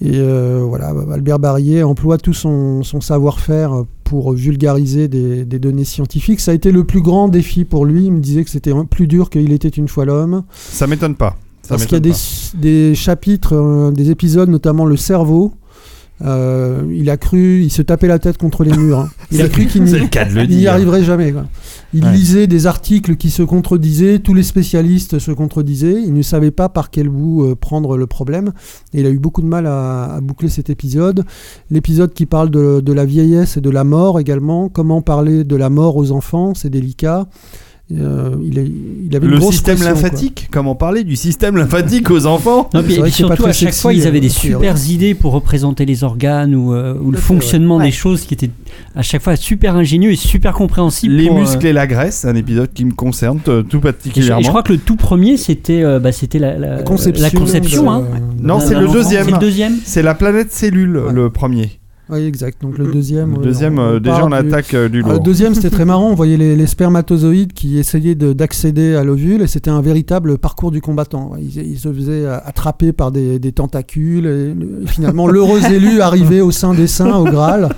Et 0.00 0.12
euh, 0.14 0.60
voilà, 0.66 0.92
Albert 1.12 1.38
Barrier 1.38 1.82
emploie 1.82 2.18
tout 2.18 2.34
son, 2.34 2.82
son 2.82 3.00
savoir-faire 3.00 3.84
pour 4.06 4.32
vulgariser 4.32 5.08
des, 5.08 5.44
des 5.44 5.58
données 5.58 5.84
scientifiques. 5.84 6.40
Ça 6.40 6.52
a 6.52 6.54
été 6.54 6.70
le 6.70 6.84
plus 6.84 7.02
grand 7.02 7.28
défi 7.28 7.64
pour 7.64 7.84
lui. 7.84 8.04
Il 8.04 8.12
me 8.12 8.20
disait 8.20 8.44
que 8.44 8.50
c'était 8.50 8.72
plus 8.88 9.08
dur 9.08 9.28
qu'il 9.30 9.52
était 9.52 9.68
une 9.68 9.88
fois 9.88 10.04
l'homme. 10.04 10.44
Ça 10.54 10.86
m'étonne 10.86 11.16
pas. 11.16 11.36
Ça 11.62 11.70
Parce 11.70 11.86
qu'il 11.86 12.06
y 12.06 12.10
a 12.10 12.14
des 12.54 12.94
chapitres, 12.94 13.54
euh, 13.54 13.90
des 13.90 14.10
épisodes, 14.10 14.48
notamment 14.48 14.84
le 14.84 14.96
cerveau. 14.96 15.52
Euh, 16.24 16.82
il 16.94 17.10
a 17.10 17.16
cru, 17.18 17.62
il 17.62 17.70
se 17.70 17.82
tapait 17.82 18.06
la 18.08 18.18
tête 18.18 18.38
contre 18.38 18.64
les 18.64 18.74
murs. 18.76 19.00
hein. 19.00 19.10
Il 19.30 19.42
a 19.42 19.48
cru 19.48 19.66
qu'il 19.66 19.82
n'y 19.84 20.66
arriverait 20.66 21.04
jamais. 21.04 21.32
quoi. 21.32 21.44
Il 21.92 22.04
Ouais. 22.04 22.12
lisait 22.12 22.46
des 22.46 22.66
articles 22.66 23.16
qui 23.16 23.30
se 23.30 23.42
contredisaient, 23.42 24.18
tous 24.18 24.32
les 24.34 24.42
spécialistes 24.42 25.18
se 25.18 25.30
contredisaient. 25.30 26.02
Il 26.02 26.14
ne 26.14 26.22
savait 26.22 26.50
pas 26.50 26.68
par 26.68 26.90
quel 26.90 27.08
bout 27.08 27.44
euh, 27.44 27.54
prendre 27.54 27.96
le 27.96 28.06
problème. 28.06 28.52
Et 28.94 29.00
il 29.00 29.06
a 29.06 29.10
eu 29.10 29.18
beaucoup 29.18 29.42
de 29.42 29.46
mal 29.46 29.66
à, 29.66 30.14
à 30.14 30.20
boucler 30.20 30.48
cet 30.48 30.70
épisode. 30.70 31.24
L'épisode 31.70 32.12
qui 32.14 32.26
parle 32.26 32.50
de, 32.50 32.80
de 32.80 32.92
la 32.92 33.04
vieillesse 33.04 33.56
et 33.56 33.60
de 33.60 33.70
la 33.70 33.84
mort 33.84 34.18
également. 34.18 34.68
Comment 34.68 35.02
parler 35.02 35.44
de 35.44 35.56
la 35.56 35.68
mort 35.70 35.96
aux 35.96 36.12
enfants, 36.12 36.54
c'est 36.54 36.70
délicat. 36.70 37.26
Euh, 37.92 38.34
il, 38.42 38.58
est- 38.58 38.66
il 39.08 39.14
avait 39.14 39.26
une 39.26 39.32
Le 39.34 39.38
grosse 39.38 39.52
système 39.54 39.76
pression, 39.76 39.94
lymphatique, 39.94 40.48
comment 40.50 40.74
parler 40.74 41.04
du 41.04 41.14
système 41.14 41.56
lymphatique 41.56 42.10
aux 42.10 42.26
enfants 42.26 42.68
Non, 42.74 42.82
puis, 42.82 42.94
surtout, 43.12 43.44
à 43.44 43.52
chaque 43.52 43.54
sexy, 43.54 43.80
fois, 43.80 43.92
ils 43.94 44.08
avaient 44.08 44.18
euh, 44.18 44.22
des 44.22 44.30
a 44.32 44.34
priori. 44.34 44.66
super 44.66 44.90
idées 44.90 45.14
pour 45.14 45.30
représenter 45.32 45.84
les 45.84 46.02
organes 46.02 46.56
ou, 46.56 46.74
euh, 46.74 46.98
ou 47.00 47.12
le 47.12 47.18
fonctionnement 47.18 47.76
ouais. 47.76 47.84
des 47.84 47.90
choses 47.92 48.22
qui 48.22 48.34
étaient 48.34 48.50
à 48.96 49.02
chaque 49.02 49.22
fois 49.22 49.36
super 49.36 49.76
ingénieux 49.76 50.10
et 50.10 50.16
super 50.16 50.52
compréhensibles. 50.54 51.14
Les 51.14 51.28
pour, 51.28 51.36
euh, 51.36 51.40
muscles 51.42 51.64
et 51.64 51.72
la 51.72 51.86
graisse, 51.86 52.24
un 52.24 52.34
épisode 52.34 52.72
qui 52.72 52.84
me 52.84 52.92
concerne 52.92 53.38
tout 53.38 53.52
et 53.52 53.62
je, 53.70 53.76
et 53.76 53.80
particulièrement. 53.80 54.42
je 54.42 54.48
crois 54.48 54.64
que 54.64 54.72
le 54.72 54.78
tout 54.80 54.96
premier, 54.96 55.36
c'était 55.36 55.84
euh, 55.84 56.00
bah, 56.00 56.10
c'était 56.10 56.40
la, 56.40 56.58
la, 56.58 56.76
La 56.78 56.82
conception. 56.82 57.22
la 57.22 57.30
conception, 57.30 57.82
de- 57.84 57.88
hein. 57.88 58.04
Non, 58.42 58.58
c'est 58.58 58.74
le 58.74 58.88
deuxième. 58.88 59.26
C'est 59.26 59.30
le 59.30 59.38
deuxième. 59.38 59.74
C'est 59.84 60.02
la 60.02 60.14
planète 60.16 60.50
cellule, 60.52 60.96
Ouais. 60.96 61.12
le 61.12 61.30
premier. 61.30 61.78
Oui, 62.08 62.20
exact. 62.24 62.62
Donc 62.62 62.78
le 62.78 62.86
deuxième. 62.92 63.32
Le 63.36 63.42
deuxième, 63.42 63.78
on- 63.80 63.82
euh, 63.82 63.96
on 63.96 64.00
déjà, 64.00 64.24
on 64.24 64.28
du- 64.28 64.34
attaque 64.34 64.74
euh, 64.74 64.88
du 64.88 65.02
Ah, 65.04 65.08
Le 65.08 65.14
lourd. 65.14 65.22
deuxième, 65.24 65.54
c'était 65.54 65.70
très 65.70 65.84
marrant. 65.84 66.10
On 66.10 66.14
voyait 66.14 66.36
les, 66.36 66.54
les 66.54 66.66
spermatozoïdes 66.66 67.52
qui 67.52 67.78
essayaient 67.78 68.14
de- 68.14 68.32
d'accéder 68.32 68.94
à 68.94 69.02
l'ovule 69.02 69.42
et 69.42 69.48
c'était 69.48 69.70
un 69.70 69.80
véritable 69.80 70.38
parcours 70.38 70.70
du 70.70 70.80
combattant. 70.80 71.32
Ils, 71.40 71.56
ils 71.66 71.78
se 71.78 71.92
faisaient 71.92 72.24
euh, 72.24 72.38
attraper 72.44 72.92
par 72.92 73.10
des, 73.10 73.40
des 73.40 73.50
tentacules 73.52 74.26
et, 74.26 74.54
le- 74.54 74.82
et 74.84 74.86
finalement 74.86 75.26
l'heureux 75.26 75.60
élu 75.72 76.00
arrivait 76.00 76.40
au 76.40 76.52
sein 76.52 76.74
des 76.74 76.86
saints, 76.86 77.16
au 77.16 77.24
Graal. 77.24 77.70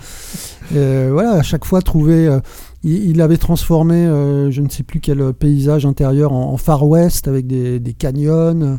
Et 0.76 1.09
voilà, 1.11 1.33
à 1.33 1.43
chaque 1.43 1.64
fois 1.64 1.81
trouver. 1.81 2.26
euh, 2.29 2.41
il, 2.85 3.11
il 3.11 3.20
avait 3.22 3.39
transformé, 3.39 3.97
euh, 3.97 4.51
je 4.53 4.61
ne 4.62 4.68
sais 4.68 4.83
plus 4.85 5.01
quel 5.01 5.33
paysage 5.33 5.85
intérieur, 5.87 6.33
en, 6.33 6.53
en 6.53 6.57
Far 6.59 6.87
West 6.87 7.26
avec 7.26 7.47
des, 7.47 7.81
des 7.81 7.93
canyons. 7.95 8.79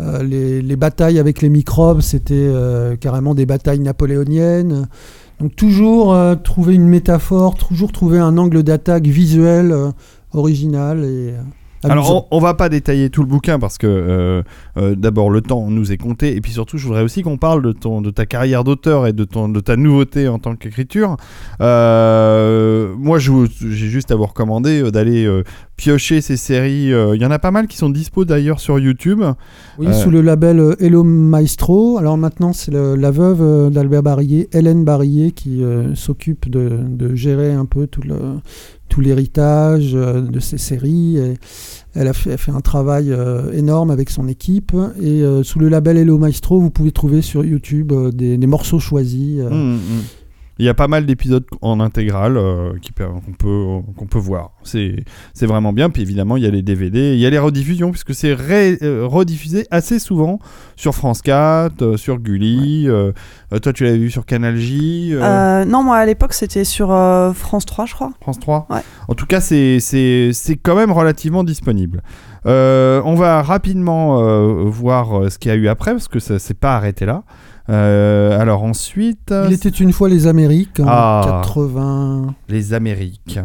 Euh, 0.00 0.22
les, 0.22 0.62
les 0.62 0.76
batailles 0.76 1.18
avec 1.18 1.42
les 1.42 1.48
microbes, 1.48 2.00
c'était 2.00 2.34
euh, 2.34 2.96
carrément 2.96 3.34
des 3.34 3.46
batailles 3.46 3.80
napoléoniennes. 3.80 4.88
Donc 5.40 5.56
toujours 5.56 6.14
euh, 6.14 6.34
trouver 6.34 6.74
une 6.74 6.86
métaphore, 6.86 7.56
toujours 7.56 7.92
trouver 7.92 8.18
un 8.18 8.36
angle 8.38 8.62
d'attaque 8.62 9.06
visuel 9.06 9.74
original 10.32 11.04
et 11.04 11.32
amusant. 11.82 11.92
Alors, 11.92 12.28
on, 12.30 12.36
on 12.36 12.40
va 12.40 12.54
pas 12.54 12.68
détailler 12.68 13.10
tout 13.10 13.22
le 13.22 13.28
bouquin 13.28 13.58
parce 13.58 13.78
que 13.78 13.86
euh, 13.86 14.42
euh, 14.76 14.94
d'abord 14.94 15.30
le 15.30 15.40
temps 15.40 15.68
nous 15.70 15.92
est 15.92 15.96
compté 15.96 16.34
et 16.36 16.40
puis 16.40 16.52
surtout, 16.52 16.78
je 16.78 16.86
voudrais 16.86 17.02
aussi 17.02 17.22
qu'on 17.22 17.36
parle 17.38 17.62
de 17.62 17.72
ton 17.72 18.00
de 18.00 18.10
ta 18.10 18.26
carrière 18.26 18.64
d'auteur 18.64 19.06
et 19.06 19.12
de 19.12 19.24
ton 19.24 19.48
de 19.48 19.60
ta 19.60 19.76
nouveauté 19.76 20.28
en 20.28 20.38
tant 20.38 20.56
qu'écriture. 20.56 21.16
Euh, 21.60 22.94
moi, 22.98 23.18
je 23.18 23.30
vous- 23.30 23.46
j'ai 23.46 23.88
juste 23.88 24.10
à 24.10 24.16
vous 24.16 24.26
recommander 24.26 24.90
d'aller 24.90 25.24
euh, 25.26 25.42
piocher 25.76 26.20
ces 26.20 26.36
séries. 26.36 26.92
euh, 26.92 27.14
Il 27.14 27.22
y 27.22 27.26
en 27.26 27.30
a 27.30 27.38
pas 27.38 27.50
mal 27.50 27.66
qui 27.66 27.76
sont 27.76 27.90
dispo 27.90 28.24
d'ailleurs 28.24 28.60
sur 28.60 28.78
YouTube. 28.78 29.22
Oui, 29.78 29.86
Euh, 29.88 29.92
sous 29.92 30.10
le 30.10 30.20
label 30.20 30.76
Hello 30.80 31.04
Maestro. 31.04 31.98
Alors 31.98 32.16
maintenant, 32.18 32.52
c'est 32.52 32.72
la 32.72 33.10
veuve 33.10 33.70
d'Albert 33.70 34.02
Barillet, 34.02 34.48
Hélène 34.52 34.84
Barillet, 34.84 35.30
qui 35.32 35.62
euh, 35.62 35.94
s'occupe 35.94 36.50
de, 36.50 36.70
de 36.88 37.14
gérer 37.14 37.52
un 37.52 37.64
peu 37.64 37.86
tout 37.86 38.02
le 38.02 38.16
tout 38.88 39.00
l'héritage 39.00 39.92
euh, 39.94 40.20
de 40.22 40.40
ces 40.40 40.58
séries. 40.58 41.18
Elle 41.94 42.06
a 42.06 42.12
fait, 42.12 42.36
un 42.52 42.60
travail 42.60 43.10
euh, 43.10 43.50
énorme 43.52 43.90
avec 43.90 44.10
son 44.10 44.28
équipe. 44.28 44.72
Et 45.00 45.22
euh, 45.22 45.42
sous 45.42 45.58
le 45.58 45.68
label 45.68 45.96
Hello 45.96 46.18
Maestro, 46.18 46.60
vous 46.60 46.70
pouvez 46.70 46.92
trouver 46.92 47.22
sur 47.22 47.44
YouTube 47.44 47.92
des, 48.12 48.36
morceaux 48.46 48.78
choisis. 48.78 49.40
euh, 49.40 49.50
Mm, 49.50 49.74
mm. 49.74 49.80
Il 50.58 50.64
y 50.64 50.68
a 50.68 50.74
pas 50.74 50.88
mal 50.88 51.06
d'épisodes 51.06 51.44
en 51.62 51.80
intégrale 51.80 52.36
euh, 52.36 52.72
qu'on 52.98 53.32
peut 53.32 53.56
qu'on 53.96 54.06
peut 54.06 54.18
voir. 54.18 54.52
C'est 54.62 55.46
vraiment 55.46 55.72
bien. 55.72 55.90
Puis 55.90 56.02
évidemment, 56.02 56.36
il 56.36 56.42
y 56.42 56.46
a 56.46 56.50
les 56.50 56.62
DVD, 56.62 57.14
il 57.14 57.20
y 57.20 57.26
a 57.26 57.30
les 57.30 57.38
rediffusions 57.38 57.90
puisque 57.90 58.14
c'est 58.14 58.36
euh, 58.82 59.06
rediffusé 59.06 59.66
assez 59.70 59.98
souvent 59.98 60.38
sur 60.76 60.94
France 60.94 61.22
4, 61.22 61.82
euh, 61.82 61.96
sur 61.96 62.18
Gulli. 62.18 62.88
euh, 62.88 63.12
toi, 63.62 63.72
tu 63.72 63.84
l'avais 63.84 63.98
vu 63.98 64.10
sur 64.10 64.26
Canal 64.26 64.56
J, 64.56 65.14
non, 65.66 65.82
moi 65.82 65.96
à 65.96 66.06
l'époque 66.06 66.32
c'était 66.32 66.64
sur 66.64 66.88
France 67.34 67.66
3, 67.66 67.86
je 67.86 67.94
crois. 67.94 68.12
France 68.20 68.38
3. 68.40 68.66
Ouais. 68.70 68.80
En 69.08 69.14
tout 69.14 69.26
cas, 69.26 69.40
c'est 69.40 69.80
quand 70.62 70.74
même 70.74 70.92
relativement 70.92 71.44
disponible. 71.44 72.02
On 72.44 73.14
va 73.14 73.42
rapidement 73.42 74.64
voir 74.64 75.30
ce 75.30 75.38
qu'il 75.38 75.50
y 75.50 75.54
a 75.54 75.56
eu 75.56 75.68
après 75.68 75.92
parce 75.92 76.08
que 76.08 76.18
ça 76.18 76.38
s'est 76.38 76.54
pas 76.54 76.76
arrêté 76.76 77.06
là. 77.06 77.24
Euh, 77.70 78.40
alors 78.40 78.64
ensuite, 78.64 79.32
Il 79.46 79.52
était 79.52 79.68
une 79.68 79.92
fois 79.92 80.08
les 80.08 80.26
Amériques 80.26 80.80
en 80.80 80.86
Ah. 80.88 81.42
89. 81.42 82.34
les 82.48 82.72
Amériques. 82.72 83.38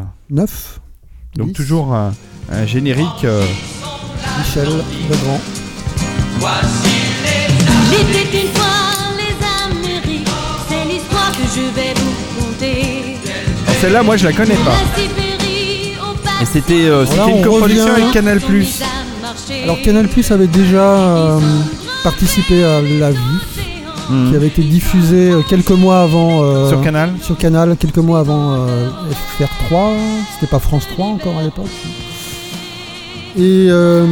Donc 1.35 1.47
10. 1.47 1.53
toujours 1.53 1.93
un, 1.93 2.13
un 2.51 2.65
générique. 2.65 3.25
euh, 3.25 3.43
Michel 4.39 4.67
Legrand. 5.09 5.41
Il 7.91 8.15
était 8.15 8.41
une 8.43 8.53
fois 8.53 8.65
les 9.17 9.35
Amériques, 9.75 10.27
c'est 10.69 10.85
l'histoire 10.91 11.31
que 11.31 11.43
je 11.55 11.61
vais 11.75 11.93
vous 11.95 12.41
conter. 12.41 13.17
alors 13.67 13.75
Celle-là, 13.81 14.03
moi, 14.03 14.17
je 14.17 14.25
la 14.25 14.33
connais 14.33 14.55
pas. 14.55 14.77
Et 16.41 16.45
c'était 16.45 16.85
euh, 16.85 17.05
une 17.05 17.19
on 17.21 17.41
coproduction 17.41 17.93
avec 17.93 18.11
Canal+. 18.11 18.39
Alors 19.63 19.81
Canal 19.81 20.07
Plus 20.07 20.31
avait 20.31 20.47
déjà 20.47 20.81
euh, 20.81 21.39
participé 22.03 22.63
à 22.65 22.81
La 22.81 23.11
Vue, 23.11 23.17
Mhm. 24.13 24.29
qui 24.29 24.35
avait 24.35 24.47
été 24.47 24.61
diffusée 24.61 25.31
euh, 25.31 25.41
quelques 25.47 25.71
mois 25.71 26.01
avant. 26.01 26.43
euh, 26.43 26.69
Sur 26.69 26.81
Canal. 26.81 27.11
sur 27.21 27.37
Canal, 27.37 27.75
quelques 27.77 27.97
mois 27.97 28.19
avant 28.19 28.53
euh, 28.53 28.87
FR3. 29.39 29.93
C'était 30.35 30.49
pas 30.49 30.59
France 30.59 30.87
3 30.93 31.05
encore 31.07 31.37
à 31.39 31.43
l'époque. 31.43 31.65
Et 33.35 33.65
euh, 33.71 34.05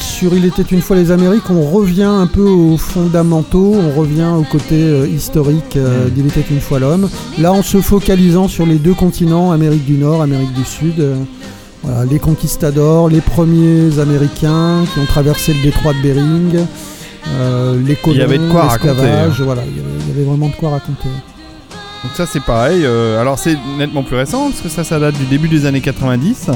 sur 0.00 0.32
Il 0.34 0.46
était 0.46 0.62
une 0.62 0.80
fois 0.80 0.96
les 0.96 1.10
Amériques, 1.10 1.50
on 1.50 1.60
revient 1.70 2.04
un 2.04 2.26
peu 2.26 2.48
aux 2.48 2.78
fondamentaux, 2.78 3.74
on 3.74 3.98
revient 4.00 4.30
au 4.38 4.44
côté 4.50 4.76
historique 5.14 5.76
euh, 5.76 6.06
Mm. 6.06 6.10
d'Il 6.10 6.26
était 6.28 6.44
une 6.50 6.60
fois 6.60 6.78
l'homme. 6.78 7.08
Là, 7.38 7.52
en 7.52 7.62
se 7.62 7.82
focalisant 7.82 8.48
sur 8.48 8.64
les 8.64 8.76
deux 8.76 8.94
continents, 8.94 9.52
Amérique 9.52 9.84
du 9.84 9.98
Nord, 9.98 10.22
Amérique 10.22 10.54
du 10.54 10.64
Sud. 10.64 11.04
Voilà, 11.82 12.06
les 12.06 12.18
conquistadors, 12.18 13.10
les 13.10 13.20
premiers 13.20 13.98
Américains 14.00 14.84
qui 14.92 15.00
ont 15.00 15.04
traversé 15.06 15.52
le 15.52 15.62
détroit 15.62 15.92
de 15.92 15.98
Bering, 16.02 16.66
euh, 17.34 17.80
les 17.84 17.96
colons, 17.96 18.14
Il 18.16 18.20
y 18.20 18.22
avait 18.22 18.38
de 18.38 18.50
quoi 18.50 18.62
raconter, 18.64 18.94
l'esclavage, 18.94 19.40
Voilà, 19.42 19.62
il 19.66 19.76
y, 19.76 19.80
avait, 19.80 19.88
il 20.00 20.08
y 20.08 20.10
avait 20.12 20.24
vraiment 20.24 20.48
de 20.48 20.54
quoi 20.54 20.70
raconter. 20.70 21.08
Donc 22.04 22.12
ça 22.14 22.26
c'est 22.26 22.42
pareil. 22.42 22.82
euh, 22.84 23.20
alors 23.20 23.38
c'est 23.38 23.56
nettement 23.78 24.02
plus 24.04 24.16
récent 24.16 24.48
parce 24.50 24.60
que 24.60 24.68
ça 24.68 24.84
ça 24.84 24.98
date 25.00 25.16
du 25.16 25.24
début 25.24 25.48
des 25.48 25.66
années 25.66 25.80
90. 25.80 26.50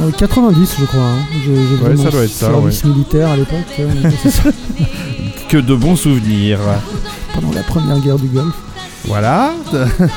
Euh, 0.00 0.10
90, 0.16 0.76
je 0.80 0.84
crois. 0.86 1.00
hein. 1.00 1.18
Je, 1.44 1.52
je 1.54 1.84
Ouais, 1.90 1.96
ça 1.96 2.10
doit 2.10 2.22
être 2.24 2.30
ça, 2.30 2.46
service 2.46 2.84
militaire 2.84 3.28
à 3.30 3.36
l'époque, 3.36 3.58
euh, 3.80 4.10
Que 5.48 5.56
de 5.56 5.74
bons 5.74 5.96
souvenirs. 5.96 6.58
pendant 7.34 7.52
la 7.52 7.62
première 7.62 7.98
guerre 8.00 8.18
du 8.18 8.26
Golfe. 8.28 8.54
Voilà. 9.06 9.52
oui, 9.72 10.08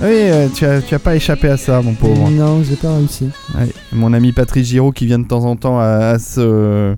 euh, 0.00 0.48
tu 0.54 0.64
as, 0.64 0.80
tu 0.80 0.94
as 0.94 0.98
pas 0.98 1.16
échappé 1.16 1.48
à 1.48 1.56
ça, 1.56 1.82
mon 1.82 1.94
pauvre. 1.94 2.30
Non, 2.30 2.62
j'ai 2.62 2.76
pas 2.76 2.94
réussi. 2.96 3.28
Ouais, 3.58 3.68
Mon 3.92 4.12
ami 4.12 4.32
Patrice 4.32 4.68
Giraud 4.68 4.92
qui 4.92 5.06
vient 5.06 5.18
de 5.18 5.26
temps 5.26 5.44
en 5.44 5.56
temps 5.56 5.78
à, 5.80 5.84
à 6.12 6.18
ce, 6.18 6.94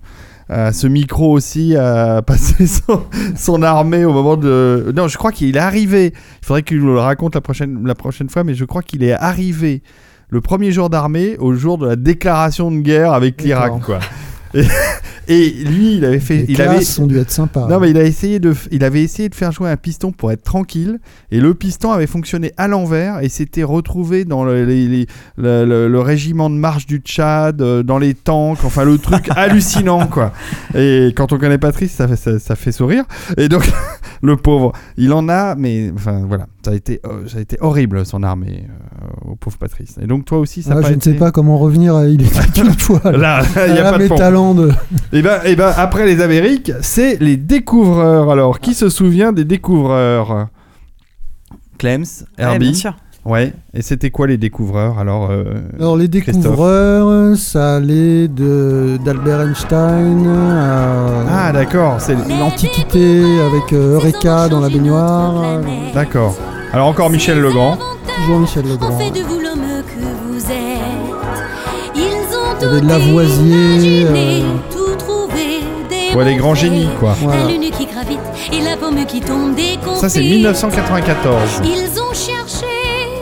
à 0.49 0.73
ce 0.73 0.87
micro 0.87 1.33
aussi 1.33 1.77
à 1.77 2.23
passer 2.27 2.67
son, 2.67 3.05
son 3.37 3.63
armée 3.63 4.05
au 4.05 4.13
moment 4.13 4.37
de... 4.37 4.93
Non, 4.95 5.09
je 5.09 5.19
crois 5.19 5.33
qu'il 5.33 5.57
est 5.57 5.61
arrivé. 5.61 6.13
Il 6.43 6.47
faudrait 6.47 6.63
qu'il 6.63 6.79
nous 6.79 6.95
le 6.95 7.01
raconte 7.01 7.35
la 7.35 7.41
prochaine, 7.41 7.87
la 7.87 7.95
prochaine 7.95 8.29
fois, 8.29 8.45
mais 8.45 8.55
je 8.55 8.65
crois 8.65 8.83
qu'il 8.83 9.03
est 9.03 9.13
arrivé 9.13 9.83
le 10.31 10.41
premier 10.41 10.73
jour 10.73 10.91
d'armée 10.91 11.37
au 11.39 11.55
jour 11.55 11.79
de 11.79 11.87
la 11.87 11.97
déclaration 11.97 12.71
de 12.71 12.79
guerre 12.79 13.13
avec 13.13 13.43
l'Irak, 13.43 13.81
quoi. 13.85 13.99
Et, 14.55 14.65
et 15.29 15.51
lui, 15.65 15.97
il 15.97 16.05
avait 16.05 16.21
fait... 16.21 16.39
Les 16.39 16.45
il 16.55 16.63
avait, 16.63 16.79
ont 17.01 17.07
dû 17.07 17.19
être 17.19 17.31
sympas. 17.31 17.69
non, 17.69 17.81
mais 17.81 17.91
il, 17.91 17.99
a 17.99 18.03
essayé 18.05 18.39
de, 18.41 18.55
il 18.71 18.83
avait 18.85 19.03
essayé 19.03 19.29
de 19.29 19.35
faire 19.35 19.53
jouer 19.53 19.69
un 19.71 19.77
piston 19.77 20.11
pour 20.13 20.33
être 20.33 20.43
tranquille, 20.43 20.99
et 21.31 21.41
le 21.41 21.53
piston 21.55 21.93
avait 21.93 22.07
fonctionné 22.07 22.53
à 22.57 22.67
l'envers, 22.69 23.23
et 23.23 23.29
s'était 23.29 23.63
retrouvé 23.63 24.25
dans 24.25 24.45
le, 24.45 24.65
les- 24.65 24.89
les- 24.89 25.07
le- 25.37 25.65
le- 25.67 25.89
le 25.89 26.01
régiment 26.01 26.49
de 26.51 26.55
marche 26.55 26.87
du 26.87 26.99
Tchad, 26.99 27.61
euh, 27.61 27.83
dans 27.83 27.99
les 27.99 28.15
tanks, 28.15 28.65
enfin 28.65 28.85
le 28.85 28.97
truc 28.99 29.29
hallucinant, 29.37 30.07
quoi. 30.07 30.33
Et 30.75 31.13
quand 31.15 31.33
on 31.33 31.39
connaît 31.39 31.59
Patrice, 31.59 31.93
ça 31.93 32.09
fait, 32.09 32.17
ça, 32.17 32.39
ça 32.39 32.57
fait 32.57 32.73
sourire. 32.73 33.05
Et 33.37 33.49
donc, 33.49 33.71
le 34.23 34.37
pauvre, 34.37 34.73
il 34.97 35.13
en 35.13 35.29
a, 35.29 35.55
mais 35.57 35.93
enfin 35.95 36.25
voilà, 36.27 36.47
ça 36.65 36.71
a 36.71 36.75
été, 36.75 37.01
euh, 37.07 37.29
ça 37.29 37.39
a 37.39 37.41
été 37.41 37.59
horrible 37.61 38.07
son 38.07 38.23
armée, 38.23 38.65
euh, 39.03 39.31
au 39.33 39.37
pauvre 39.37 39.59
Patrice. 39.59 39.97
Et 40.01 40.07
donc 40.07 40.25
toi 40.25 40.39
aussi, 40.39 40.63
ça 40.63 40.71
Ah, 40.75 40.79
a 40.79 40.83
pas 40.83 40.89
je 40.91 40.95
ne 40.95 41.01
sais 41.01 41.15
pas 41.15 41.31
comment 41.33 41.59
revenir 41.59 42.03
Il 42.07 42.23
était 42.23 42.61
une 42.63 42.73
fois. 42.79 43.01
Là, 43.13 43.43
il 43.67 43.73
n'y 43.75 43.79
a 43.79 43.89
Ah, 43.89 43.93
pas 43.93 43.99
de 43.99 44.09
Et 45.13 45.23
ben, 45.23 45.41
et 45.45 45.57
ben, 45.57 45.73
après 45.77 46.07
les 46.07 46.21
Amériques, 46.21 46.73
c'est 46.81 47.17
les 47.21 47.37
découvreurs. 47.37 48.31
Alors, 48.31 48.61
qui 48.61 48.75
se 48.75 48.89
souvient 48.89 49.33
des 49.33 49.45
découvreurs? 49.45 50.47
Clems, 51.79 52.03
Ouais, 52.03 52.45
Herbie. 52.45 52.71
bien 52.71 52.75
sûr. 52.75 52.97
Ouais. 53.25 53.53
Et 53.75 53.83
c'était 53.83 54.11
quoi 54.11 54.27
les 54.27 54.39
découvreurs 54.39 54.99
Alors, 54.99 55.29
euh, 55.31 55.45
Alors 55.79 55.97
les 55.97 56.09
Christophe? 56.09 56.43
découvreurs, 56.43 57.37
ça 57.37 57.77
allait 57.77 58.27
de 58.27 58.99
d'Albert 59.05 59.43
Einstein 59.43 60.27
à 60.27 61.49
Ah, 61.49 61.53
d'accord. 61.53 62.01
C'est 62.01 62.15
l'Antiquité 62.15 63.23
avec 63.41 63.73
euh, 63.73 63.95
Eureka 63.97 64.49
dans 64.49 64.61
la 64.61 64.69
baignoire. 64.71 65.61
d'accord. 65.95 66.37
Alors 66.73 66.87
encore 66.87 67.11
Michel 67.11 67.39
Legrand. 67.41 67.77
Toujours 68.23 68.39
Michel 68.41 68.65
Legrand. 68.67 68.99
Il 72.61 72.65
y 72.65 72.67
avait 72.67 72.81
de 72.81 72.89
Lavoisier, 72.89 74.07
euh, 74.07 74.41
Ouais, 76.17 76.25
les 76.25 76.37
grands 76.37 76.55
génies, 76.55 76.89
quoi. 76.99 77.15
Voilà. 77.21 77.43
La 77.45 77.49
lune 77.53 77.71
qui 77.71 77.87
gravite 77.87 78.19
et 78.53 78.61
la 78.65 78.77
pomme 78.77 79.05
qui 79.07 79.21
tombe 79.21 79.55
des 79.55 79.79
Ça, 80.01 80.09
c'est 80.09 80.21
confits. 80.21 80.33
1994. 80.35 81.61
Ils 81.65 82.01
ont 82.01 82.13
cherché 82.15 82.67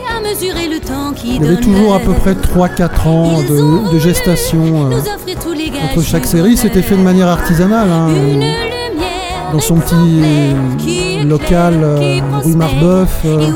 à 0.09 0.19
mesurer 0.21 0.67
le 0.69 0.79
temps 0.79 1.11
qui 1.13 1.35
Il 1.35 1.43
y 1.43 1.45
avait 1.47 1.57
toujours 1.57 1.93
à 1.93 1.99
peu 1.99 2.13
près 2.13 2.33
3-4 2.33 3.07
ans 3.07 3.41
de, 3.43 3.91
de 3.93 3.99
gestation 3.99 4.89
euh, 4.91 4.99
entre 5.91 6.01
chaque 6.03 6.25
série. 6.25 6.57
C'était 6.57 6.81
fait 6.81 6.95
de 6.95 7.01
manière 7.03 7.27
artisanale. 7.27 7.89
hein, 7.91 8.07
Une 8.09 8.41
euh, 8.41 8.45
lumière 8.91 9.51
dans 9.53 9.59
son 9.59 9.75
petit 9.75 9.93
euh, 9.93 11.23
local 11.25 11.75
euh, 11.83 12.19
rue 12.43 12.55
Marbeuf. 12.55 13.19
euh, 13.25 13.47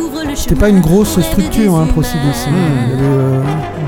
C'était 0.42 0.56
pas 0.56 0.70
une 0.70 0.82
grosse 0.82 1.20
structure, 1.22 1.76
hein, 1.76 1.88
Procidis. 1.94 2.18
humains. 2.48 2.58
Il 2.88 2.90
y 2.90 2.94
avait 2.94 3.04
euh, 3.06 3.42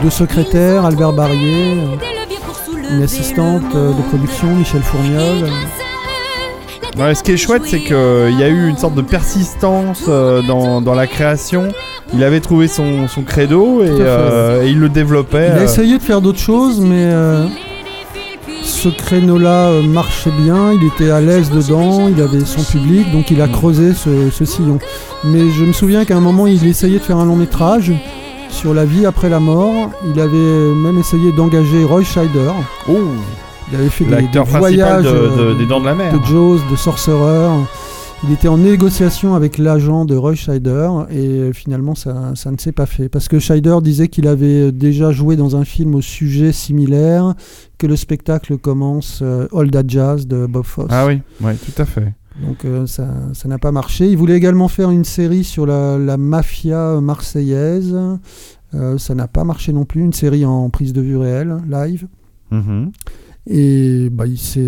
deux 0.03 0.09
secrétaires, 0.11 0.85
Albert 0.85 1.11
Barrier, 1.13 1.79
euh, 1.79 2.95
une 2.95 3.01
assistante 3.01 3.63
euh, 3.75 3.89
de 3.91 4.01
production, 4.03 4.47
Michel 4.55 4.83
Fourniol. 4.83 5.49
Ouais, 6.97 7.15
ce 7.15 7.23
qui 7.23 7.31
est 7.31 7.37
chouette, 7.37 7.63
c'est 7.65 7.79
qu'il 7.79 8.37
y 8.39 8.43
a 8.43 8.49
eu 8.49 8.69
une 8.69 8.77
sorte 8.77 8.93
de 8.93 9.01
persistance 9.01 10.03
euh, 10.07 10.43
dans, 10.43 10.79
dans 10.79 10.93
la 10.93 11.07
création. 11.07 11.69
Il 12.13 12.23
avait 12.23 12.39
trouvé 12.39 12.67
son, 12.67 13.07
son 13.07 13.23
credo 13.23 13.81
et, 13.83 13.87
euh, 13.89 14.63
et 14.63 14.69
il 14.69 14.79
le 14.79 14.89
développait. 14.89 15.49
Il 15.55 15.59
a 15.59 15.63
essayé 15.63 15.97
de 15.97 16.03
faire 16.03 16.21
d'autres 16.21 16.37
choses, 16.39 16.79
mais 16.79 17.07
euh, 17.11 17.47
ce 18.63 18.89
créneau-là 18.89 19.67
euh, 19.67 19.81
marchait 19.83 20.31
bien, 20.31 20.71
il 20.73 20.85
était 20.87 21.09
à 21.11 21.19
l'aise 21.21 21.49
dedans, 21.49 22.07
il 22.07 22.21
avait 22.21 22.45
son 22.45 22.63
public, 22.63 23.11
donc 23.11 23.29
il 23.31 23.41
a 23.41 23.47
creusé 23.47 23.93
ce, 23.93 24.29
ce 24.31 24.45
sillon. 24.45 24.79
Mais 25.23 25.49
je 25.51 25.65
me 25.65 25.73
souviens 25.73 26.05
qu'à 26.05 26.15
un 26.17 26.21
moment, 26.21 26.47
il 26.47 26.65
essayait 26.65 26.99
de 26.99 27.03
faire 27.03 27.17
un 27.17 27.25
long 27.25 27.35
métrage 27.35 27.91
sur 28.49 28.73
la 28.73 28.85
vie 28.85 29.05
après 29.05 29.29
la 29.29 29.39
mort. 29.39 29.89
Il 30.13 30.19
avait 30.19 30.37
même 30.37 30.97
essayé 30.99 31.31
d'engager 31.31 31.83
Roy 31.83 32.03
Scheider. 32.03 32.51
oh, 32.89 32.93
Il 33.71 33.77
avait 33.79 33.89
fait 33.89 34.05
des, 34.05 34.27
voyages 34.45 35.03
de, 35.03 35.09
de- 35.09 35.15
euh, 35.15 35.53
des 35.55 35.65
Dents 35.65 35.79
de 35.81 35.85
la 35.85 35.95
Mer. 35.95 36.13
de 36.13 36.23
Jaws, 36.25 36.59
de 36.71 36.75
Sorcerer. 36.75 37.49
Il 38.25 38.31
était 38.31 38.47
en 38.47 38.57
négociation 38.57 39.35
avec 39.35 39.57
l'agent 39.57 40.05
de 40.05 40.15
Roy 40.15 40.35
Scheider 40.35 40.89
et 41.09 41.17
euh, 41.17 41.51
finalement 41.51 41.93
ça, 41.93 42.31
ça 42.35 42.51
ne 42.51 42.57
s'est 42.57 42.71
pas 42.71 42.85
fait. 42.85 43.09
Parce 43.09 43.27
que 43.27 43.37
Scheider 43.37 43.77
disait 43.83 44.07
qu'il 44.07 44.27
avait 44.27 44.71
déjà 44.71 45.11
joué 45.11 45.35
dans 45.35 45.57
un 45.57 45.65
film 45.65 45.93
au 45.93 46.01
sujet 46.01 46.53
similaire, 46.53 47.33
que 47.77 47.85
le 47.85 47.97
spectacle 47.97 48.57
commence 48.57 49.19
euh, 49.21 49.47
All 49.53 49.69
That 49.71 49.83
Jazz 49.87 50.25
de 50.25 50.45
Bob 50.45 50.63
Fosse. 50.63 50.87
Ah 50.89 51.05
oui, 51.05 51.21
ouais, 51.41 51.55
tout 51.55 51.81
à 51.81 51.85
fait. 51.85 52.13
Donc 52.41 52.63
euh, 52.63 52.87
ça 52.87 53.07
ça 53.33 53.49
n'a 53.49 53.59
pas 53.59 53.73
marché. 53.73 54.07
Il 54.07 54.17
voulait 54.17 54.37
également 54.37 54.69
faire 54.69 54.89
une 54.89 55.03
série 55.03 55.43
sur 55.43 55.65
la, 55.65 55.97
la 55.97 56.15
mafia 56.15 57.01
marseillaise. 57.01 57.93
Euh, 58.73 58.97
ça 58.97 59.15
n'a 59.15 59.27
pas 59.27 59.43
marché 59.43 59.73
non 59.73 59.83
plus. 59.83 60.01
Une 60.01 60.13
série 60.13 60.45
en 60.45 60.69
prise 60.69 60.93
de 60.93 61.01
vue 61.01 61.17
réelle, 61.17 61.57
live. 61.69 62.07
Mhm. 62.51 62.91
Et 63.49 64.07
bah, 64.11 64.25
il, 64.25 64.37
s'est- 64.37 64.59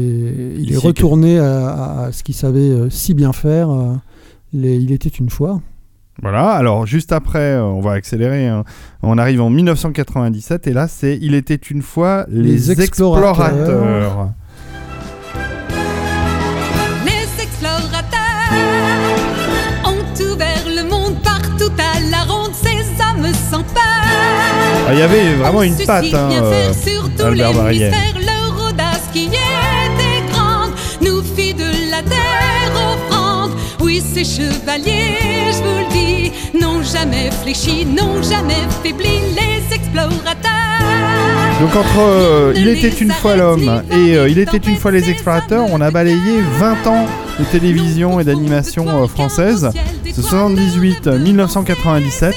il 0.57 0.73
est 0.73 0.77
retourné 0.77 1.39
à, 1.39 2.09
ce 2.11 2.23
qu'il 2.23 2.35
savait 2.35 2.59
euh, 2.59 2.89
si 2.89 3.13
bien 3.13 3.31
faire. 3.33 3.69
euh, 3.71 3.93
les- 4.53 4.75
il 4.77 4.91
était 4.91 5.09
une 5.09 5.29
fois. 5.29 5.61
Voilà, 6.21 6.51
alors 6.51 6.85
juste 6.85 7.11
après, 7.11 7.39
euh, 7.55 7.63
on 7.63 7.81
va 7.81 7.91
accélérer. 7.93 8.47
hein. 8.47 8.63
On 9.03 9.17
arrive 9.17 9.41
en 9.41 9.49
1997 9.49 10.67
et 10.67 10.73
là, 10.73 10.87
c'est 10.87 11.17
Il 11.21 11.35
était 11.35 11.55
une 11.55 11.81
fois 11.81 12.25
les, 12.29 12.51
Les 12.51 12.71
explorateurs. 12.71 13.45
explorateurs. 13.47 14.29
Les 17.05 17.43
explorateurs 17.43 18.51
ont 19.85 20.33
ouvert 20.33 20.65
le 20.67 20.89
monde 20.89 21.15
partout 21.23 21.71
à 21.77 21.99
la 22.09 22.23
ronde, 22.31 22.51
ces 22.53 22.77
hommes 23.01 23.33
sans 23.51 23.63
peur. 23.63 23.81
Ah, 24.87 24.93
Il 24.93 24.99
y 24.99 25.01
avait 25.01 25.33
vraiment 25.35 25.63
une 25.63 25.75
patte, 25.75 26.13
hein, 26.13 26.29
euh, 26.31 26.71
Albert 27.25 27.53
Barrier. 27.53 27.91
Ces 34.15 34.23
chevaliers, 34.23 35.51
je 35.51 35.57
vous 35.57 35.79
le 35.79 35.91
dis, 35.91 36.31
n'ont 36.57 36.81
jamais 36.81 37.29
fléchi, 37.43 37.85
n'ont 37.85 38.23
jamais 38.23 38.63
faibli, 38.81 39.19
les 39.35 39.75
explorateurs. 39.75 40.51
Donc 41.59 41.75
entre 41.75 41.99
euh, 41.99 42.53
Il 42.55 42.69
était 42.69 42.87
une 42.87 43.11
fois 43.11 43.35
l'homme 43.35 43.83
et 43.91 44.15
euh, 44.15 44.29
Il 44.29 44.39
était 44.39 44.57
une 44.57 44.77
fois 44.77 44.91
les 44.91 45.09
explorateurs, 45.09 45.65
on 45.69 45.81
a 45.81 45.91
balayé 45.91 46.39
20 46.59 46.87
ans 46.87 47.07
de 47.39 47.43
télévision 47.43 48.21
et 48.21 48.23
d'animation 48.23 48.87
euh, 49.03 49.07
française. 49.07 49.69
C'est 50.05 50.21
78, 50.21 51.07
euh, 51.07 51.19
1997. 51.19 52.35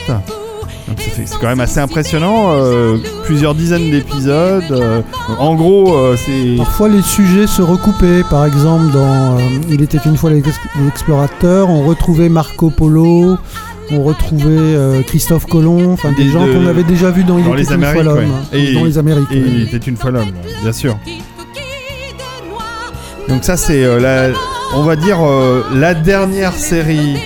C'est 0.97 1.39
quand 1.41 1.47
même 1.49 1.61
assez 1.61 1.81
impressionnant, 1.81 2.53
euh, 2.53 2.97
plusieurs 3.25 3.55
dizaines 3.55 3.91
d'épisodes. 3.91 4.65
euh, 4.71 5.03
en 5.39 5.55
gros, 5.55 5.95
euh, 5.95 6.17
c'est 6.17 6.57
Parfois, 6.57 6.89
les 6.89 7.03
sujets 7.03 7.47
se 7.47 7.61
recoupaient. 7.63 8.23
Par 8.31 8.45
exemple, 8.47 8.93
dans 8.93 9.37
Il 9.69 9.83
était 9.83 9.99
une 10.07 10.17
fois 10.17 10.31
explorateurs, 10.89 11.69
on 11.71 11.85
retrouvait 11.85 12.29
Marco 12.29 12.71
Polo, 12.71 13.37
on 13.91 14.03
retrouvait 14.03 15.03
Christophe 15.07 15.47
Colomb, 15.47 15.93
enfin 15.93 16.13
des, 16.13 16.25
Des- 16.25 16.31
gens 16.31 16.47
de- 16.47 16.53
qu'on 16.53 16.67
avait 16.67 16.85
déjà 16.85 17.11
vus 17.11 17.25
dans 17.25 17.39
Il 17.39 17.45
dans 17.45 17.55
était 17.57 17.77
les 17.77 17.77
une 17.77 17.85
fois 17.95 18.03
l'homme. 18.03 18.19
ouais. 18.53 18.75
Dans 18.75 18.85
les 18.85 18.99
Amériques. 18.99 19.29
et 19.33 19.37
ouais. 19.37 19.43
il 19.49 19.63
était 19.75 19.77
une 19.91 19.97
fois 19.97 20.11
l'homme, 20.11 20.31
bien 20.63 20.73
sûr. 20.73 20.99
Donc 23.29 23.45
ça 23.45 23.57
c'est 23.57 23.85
la, 24.01 24.29
on 24.75 24.83
va 24.83 24.97
dire 24.97 25.19
la 25.75 25.95
dernière 25.95 26.55
série 26.55 27.17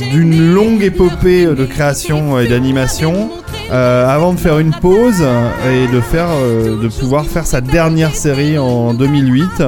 d'une 0.00 0.52
longue 0.52 0.82
épopée 0.82 1.46
euh, 1.46 1.54
de 1.54 1.64
création 1.64 2.38
et 2.40 2.48
d'animation 2.48 3.30
euh, 3.70 4.06
avant 4.06 4.32
de 4.34 4.38
faire 4.38 4.58
une 4.58 4.72
pause 4.72 5.20
euh, 5.20 5.86
et 5.86 5.92
de 5.92 6.00
faire 6.00 6.28
euh, 6.30 6.80
de 6.82 6.88
pouvoir 6.88 7.24
faire 7.26 7.46
sa 7.46 7.60
dernière 7.60 8.14
série 8.14 8.58
en 8.58 8.94
2008. 8.94 9.64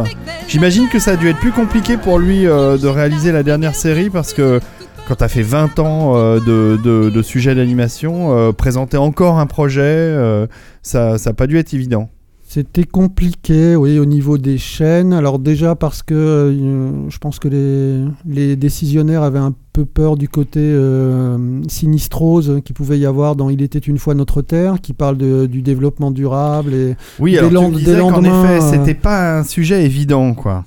J'imagine 0.49 0.89
que 0.89 0.99
ça 0.99 1.13
a 1.13 1.17
dû 1.17 1.29
être 1.29 1.39
plus 1.39 1.53
compliqué 1.53 1.97
pour 1.97 2.19
lui 2.19 2.47
euh, 2.47 2.77
de 2.79 2.87
réaliser 2.89 3.33
la 3.33 3.43
dernière 3.43 3.75
série 3.75 4.11
parce 4.11 4.33
que 4.33 4.61
quand 5.09 5.17
t'as 5.17 5.29
fait 5.29 5.43
20 5.43 5.79
ans 5.81 6.17
euh, 6.17 6.41
de, 6.41 6.79
de, 6.83 7.11
de 7.11 7.23
sujets 7.23 7.55
d'animation, 7.55 8.37
euh, 8.37 8.53
présenter 8.53 8.97
encore 8.97 9.39
un 9.39 9.47
projet, 9.47 9.83
euh, 9.83 10.47
ça 10.83 11.19
ça 11.19 11.31
a 11.31 11.33
pas 11.35 11.47
dû 11.47 11.59
être 11.59 11.75
évident. 11.75 12.09
C'était 12.47 12.85
compliqué, 12.85 13.75
oui, 13.75 13.99
au 13.99 14.05
niveau 14.05 14.39
des 14.39 14.59
chaînes. 14.59 15.13
Alors 15.13 15.39
déjà 15.39 15.75
parce 15.75 16.03
que 16.03 16.15
euh, 16.15 17.11
je 17.11 17.19
pense 17.19 17.39
que 17.39 17.49
les, 17.49 18.05
les 18.27 18.55
décisionnaires 18.57 19.23
avaient 19.23 19.39
un 19.41 19.55
peu 19.75 19.85
peur 19.85 20.17
du 20.17 20.29
côté 20.29 20.61
euh, 20.63 21.61
sinistrose 21.69 22.61
qu'il 22.65 22.75
pouvait 22.75 22.99
y 22.99 23.05
avoir 23.07 23.35
dans 23.37 23.51
Il 23.51 23.61
était 23.61 23.81
une 23.81 23.99
fois 23.99 24.15
notre 24.15 24.41
Terre, 24.41 24.81
qui 24.81 24.93
parle 24.95 25.19
de- 25.19 25.47
du 25.47 25.63
développement 25.63 26.11
durable 26.13 26.73
et 26.73 26.97
Oui, 27.19 27.33
Des 27.33 27.39
alors 27.39 27.51
tu 27.51 27.55
land- 27.57 27.71
me 27.71 27.81
des 27.85 27.97
lendemains, 27.97 28.45
effet, 28.45 28.63
euh, 28.65 28.71
c'était 28.73 28.95
pas 28.95 29.39
un 29.41 29.43
sujet 29.43 29.85
évident, 29.85 30.33
quoi. 30.35 30.65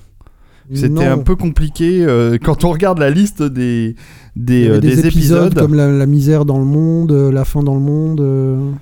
C'était 0.74 1.06
un 1.06 1.16
peu 1.16 1.34
compliqué 1.34 2.04
euh, 2.04 2.36
quand 2.36 2.62
on 2.64 2.70
regarde 2.70 2.98
la 2.98 3.08
liste 3.08 3.42
des 3.42 3.96
des, 4.36 4.68
euh, 4.68 4.78
des, 4.80 4.88
des 4.96 5.06
épisodes, 5.06 5.46
épisodes. 5.46 5.54
comme 5.54 5.72
la, 5.74 5.90
la 5.90 6.04
misère 6.04 6.44
dans 6.44 6.58
le 6.58 6.66
monde, 6.66 7.10
la 7.10 7.46
faim 7.46 7.62
dans 7.62 7.74
le 7.74 7.80
monde, 7.80 8.22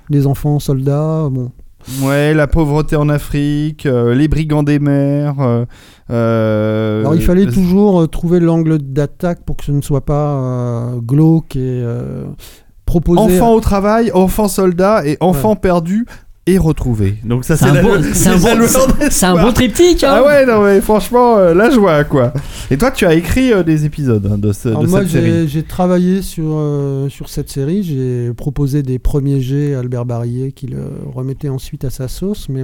les 0.09 0.27
enfants 0.27 0.59
soldats. 0.59 1.29
Bon, 1.31 1.51
Ouais, 2.01 2.33
la 2.33 2.47
pauvreté 2.47 2.95
en 2.95 3.07
Afrique, 3.09 3.85
euh, 3.85 4.13
les 4.13 4.27
brigands 4.27 4.63
des 4.63 4.79
mers. 4.79 5.39
euh, 5.39 5.65
euh, 6.09 6.99
Alors 7.01 7.15
il 7.15 7.21
fallait 7.21 7.47
toujours 7.47 8.09
trouver 8.09 8.39
l'angle 8.39 8.77
d'attaque 8.77 9.43
pour 9.45 9.57
que 9.57 9.63
ce 9.63 9.71
ne 9.71 9.81
soit 9.81 10.05
pas 10.05 10.91
glauque 11.05 11.55
et 11.55 11.83
proposer. 12.85 13.21
Enfants 13.21 13.53
au 13.53 13.59
travail, 13.61 14.11
enfants 14.13 14.47
soldats 14.47 15.05
et 15.05 15.17
enfants 15.21 15.55
perdus 15.55 16.05
et 16.47 16.57
retrouvés. 16.57 17.15
Donc 17.23 17.45
ça 17.45 17.55
C'est 17.57 17.65
c'est 17.65 17.71
un, 17.71 17.81
le- 17.81 18.03
c'est 18.13 18.29
un 18.29 18.37
bon- 18.37 19.39
un 19.39 19.43
bon 19.45 19.51
triptyque. 19.53 20.03
hein. 20.03 20.13
Ah 20.17 20.23
ouais, 20.25 20.45
non 20.45 20.63
mais 20.63 20.81
franchement, 20.81 21.37
euh, 21.37 21.53
la 21.53 21.69
joie 21.69 22.03
quoi. 22.03 22.33
Et 22.71 22.77
toi, 22.77 22.89
tu 22.91 23.05
as 23.05 23.13
écrit 23.13 23.53
euh, 23.53 23.63
des 23.63 23.85
épisodes 23.85 24.27
hein, 24.31 24.37
de, 24.37 24.51
ce- 24.53 24.69
Alors 24.69 24.83
de 24.83 24.87
moi 24.87 25.01
cette 25.01 25.09
série. 25.11 25.25
j'ai 25.31 25.47
j'ai 25.47 25.63
travaillé 25.63 26.21
sur, 26.21 26.43
euh, 26.55 27.09
sur 27.09 27.29
cette 27.29 27.49
série, 27.49 27.83
j'ai 27.83 28.31
proposé 28.33 28.81
des 28.83 28.97
premiers 28.99 29.41
jets 29.41 29.75
à 29.75 29.79
Albert 29.79 30.05
Barillet 30.05 30.51
qui 30.53 30.67
le 30.67 30.79
remettait 31.13 31.49
ensuite 31.49 31.83
à 31.85 31.89
sa 31.89 32.07
sauce, 32.07 32.47
mais 32.49 32.63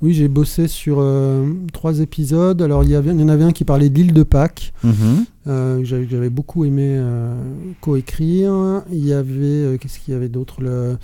oui 0.00 0.12
j'ai 0.14 0.28
bossé 0.28 0.68
sur 0.68 0.98
euh, 1.00 1.44
trois 1.72 2.00
épisodes. 2.00 2.60
Alors 2.62 2.84
il 2.84 2.90
y, 2.90 2.94
avait, 2.94 3.10
il 3.12 3.20
y 3.20 3.24
en 3.24 3.28
avait 3.28 3.44
un 3.44 3.52
qui 3.52 3.64
parlait 3.64 3.88
d'île 3.88 4.12
de 4.12 4.22
Pâques, 4.22 4.72
Mhm. 4.84 5.24
euh, 5.48 5.78
que 5.80 5.84
j'avais 5.84 6.30
beaucoup 6.30 6.64
aimé 6.64 6.94
euh, 6.96 7.34
coécrire. 7.80 8.82
Il 8.92 9.04
y 9.06 9.12
avait, 9.12 9.26
euh, 9.42 9.76
qu'est-ce 9.78 9.98
qu'il 9.98 10.14
y 10.14 10.16
avait 10.16 10.28
d'autre? 10.28 10.60
Le- 10.60 10.96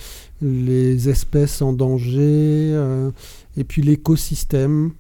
Les 0.43 1.09
espèces 1.09 1.63
en 1.63 1.73
danger, 1.73 2.19
euh, 2.75 3.11
et 3.57 3.65
puis 3.65 3.81
l'écosystème. 3.83 4.91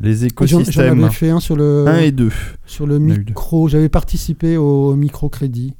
Les 0.00 0.12
J'en- 0.14 0.18
J'en 0.20 0.26
écosystèmes 0.60 1.04
avais 1.04 1.12
fait 1.12 1.30
un 1.30 1.40
sur 1.40 1.56
le, 1.56 1.84
1 1.86 1.98
et 2.00 2.12
2. 2.12 2.30
sur 2.66 2.86
le 2.86 2.98
deux. 2.98 3.04
micro, 3.04 3.68
j'avais 3.68 3.88
participé 3.88 4.56
au 4.56 4.94
microcrédit. 4.94 5.74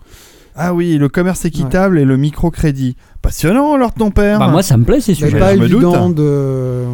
Ah 0.54 0.72
oui, 0.74 0.96
le 0.96 1.08
commerce 1.10 1.44
équitable 1.44 1.98
et 1.98 2.04
le 2.06 2.16
microcrédit. 2.16 2.96
Passionnant, 3.20 3.74
alors 3.74 3.92
ton 3.92 4.10
père. 4.10 4.38
Bah, 4.38 4.48
moi, 4.48 4.62
ça 4.62 4.76
me 4.78 4.84
plaît 4.84 5.00
ces 5.02 5.14
C'est 5.14 5.26
sujets. 5.26 5.38
pas 5.38 5.54
je 5.54 5.60
me 5.60 5.64
évident 5.66 6.08
doute. 6.08 6.16
de. 6.16 6.84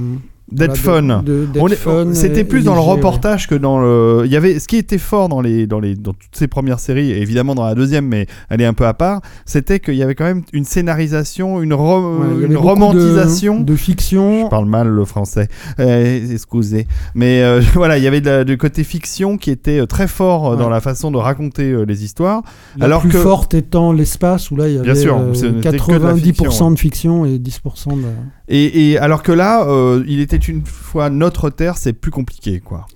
D'être 0.53 0.76
voilà, 0.78 1.16
fun. 1.18 1.22
de- 1.22 1.46
de- 1.53 1.74
fun 1.74 2.07
C'était 2.12 2.44
plus 2.44 2.62
dans 2.64 2.74
le 2.74 2.80
ouais. 2.80 2.86
reportage 2.86 3.46
que 3.48 3.55
dans 3.55 3.80
le. 3.80 4.22
Il 4.26 4.30
y 4.32 4.36
avait 4.36 4.59
ce 4.59 4.68
qui 4.68 4.76
était 4.76 4.98
fort 4.98 5.28
dans 5.28 5.40
les 5.40 5.66
dans 5.66 5.80
les 5.80 5.94
dans 5.94 6.12
toutes 6.12 6.34
ces 6.36 6.46
premières 6.48 6.78
séries, 6.80 7.11
et 7.11 7.20
évidemment 7.22 7.55
dans 7.55 7.64
la 7.64 7.74
deuxième, 7.74 8.07
mais 8.07 8.26
elle 8.50 8.61
est 8.61 8.66
un 8.66 8.74
peu 8.74 8.86
à 8.86 8.94
part. 8.94 9.20
C'était 9.46 9.80
qu'il 9.80 9.94
y 9.94 10.03
avait 10.03 10.14
quand 10.14 10.24
même 10.24 10.42
une 10.53 10.64
scénarisation, 10.64 11.62
une, 11.62 11.72
Ouais, 11.72 12.46
une 12.46 12.57
romantisation. 12.57 13.61
de, 13.61 13.64
de 13.64 13.76
fiction. 13.76 14.44
Je 14.44 14.48
parle 14.50 14.66
mal 14.66 14.88
le 14.88 15.05
français, 15.05 15.48
euh, 15.80 16.20
excusez. 16.32 16.86
Mais 17.14 17.42
euh, 17.42 17.61
voilà, 17.74 17.98
il 17.98 18.05
y 18.05 18.07
avait 18.07 18.44
du 18.44 18.59
côté 18.59 18.84
fiction 18.84 19.36
qui 19.38 19.50
était 19.50 19.80
euh, 19.80 19.86
très 19.86 20.07
fort 20.07 20.53
euh, 20.53 20.57
dans 20.57 20.68
la 20.68 20.80
façon 20.80 21.11
de 21.11 21.16
raconter 21.16 21.70
euh, 21.70 21.84
les 21.84 22.05
histoires. 22.05 22.42
La 22.76 22.86
alors 22.86 23.00
plus 23.00 23.11
que- 23.11 23.18
forte 23.18 23.55
étant 23.55 23.92
l'espace 23.92 24.50
où 24.50 24.57
là 24.57 24.68
il 24.68 24.74
y 24.74 24.78
avait 24.78 24.94
sûr, 24.94 25.16
euh, 25.16 25.34
ce 25.34 25.46
n'était 25.46 25.70
que 25.78 25.92
de 25.98 26.05
la 26.05 26.12
90% 26.14 26.22
fiction, 26.22 26.70
de 26.70 26.78
fiction 26.78 27.24
et 27.26 27.38
10% 27.38 27.96
de. 27.96 28.03
Et, 28.48 28.90
et 28.90 28.98
alors 28.98 29.22
que 29.22 29.32
là, 29.32 29.66
euh, 29.66 30.03
il 30.07 30.20
était 30.20 30.38
une 30.49 30.64
fois 30.64 31.11
notre 31.11 31.51
terre, 31.51 31.76
c'est 31.76 31.93
plus 31.93 32.11
compliqué, 32.11 32.61
quoi. 32.61 32.86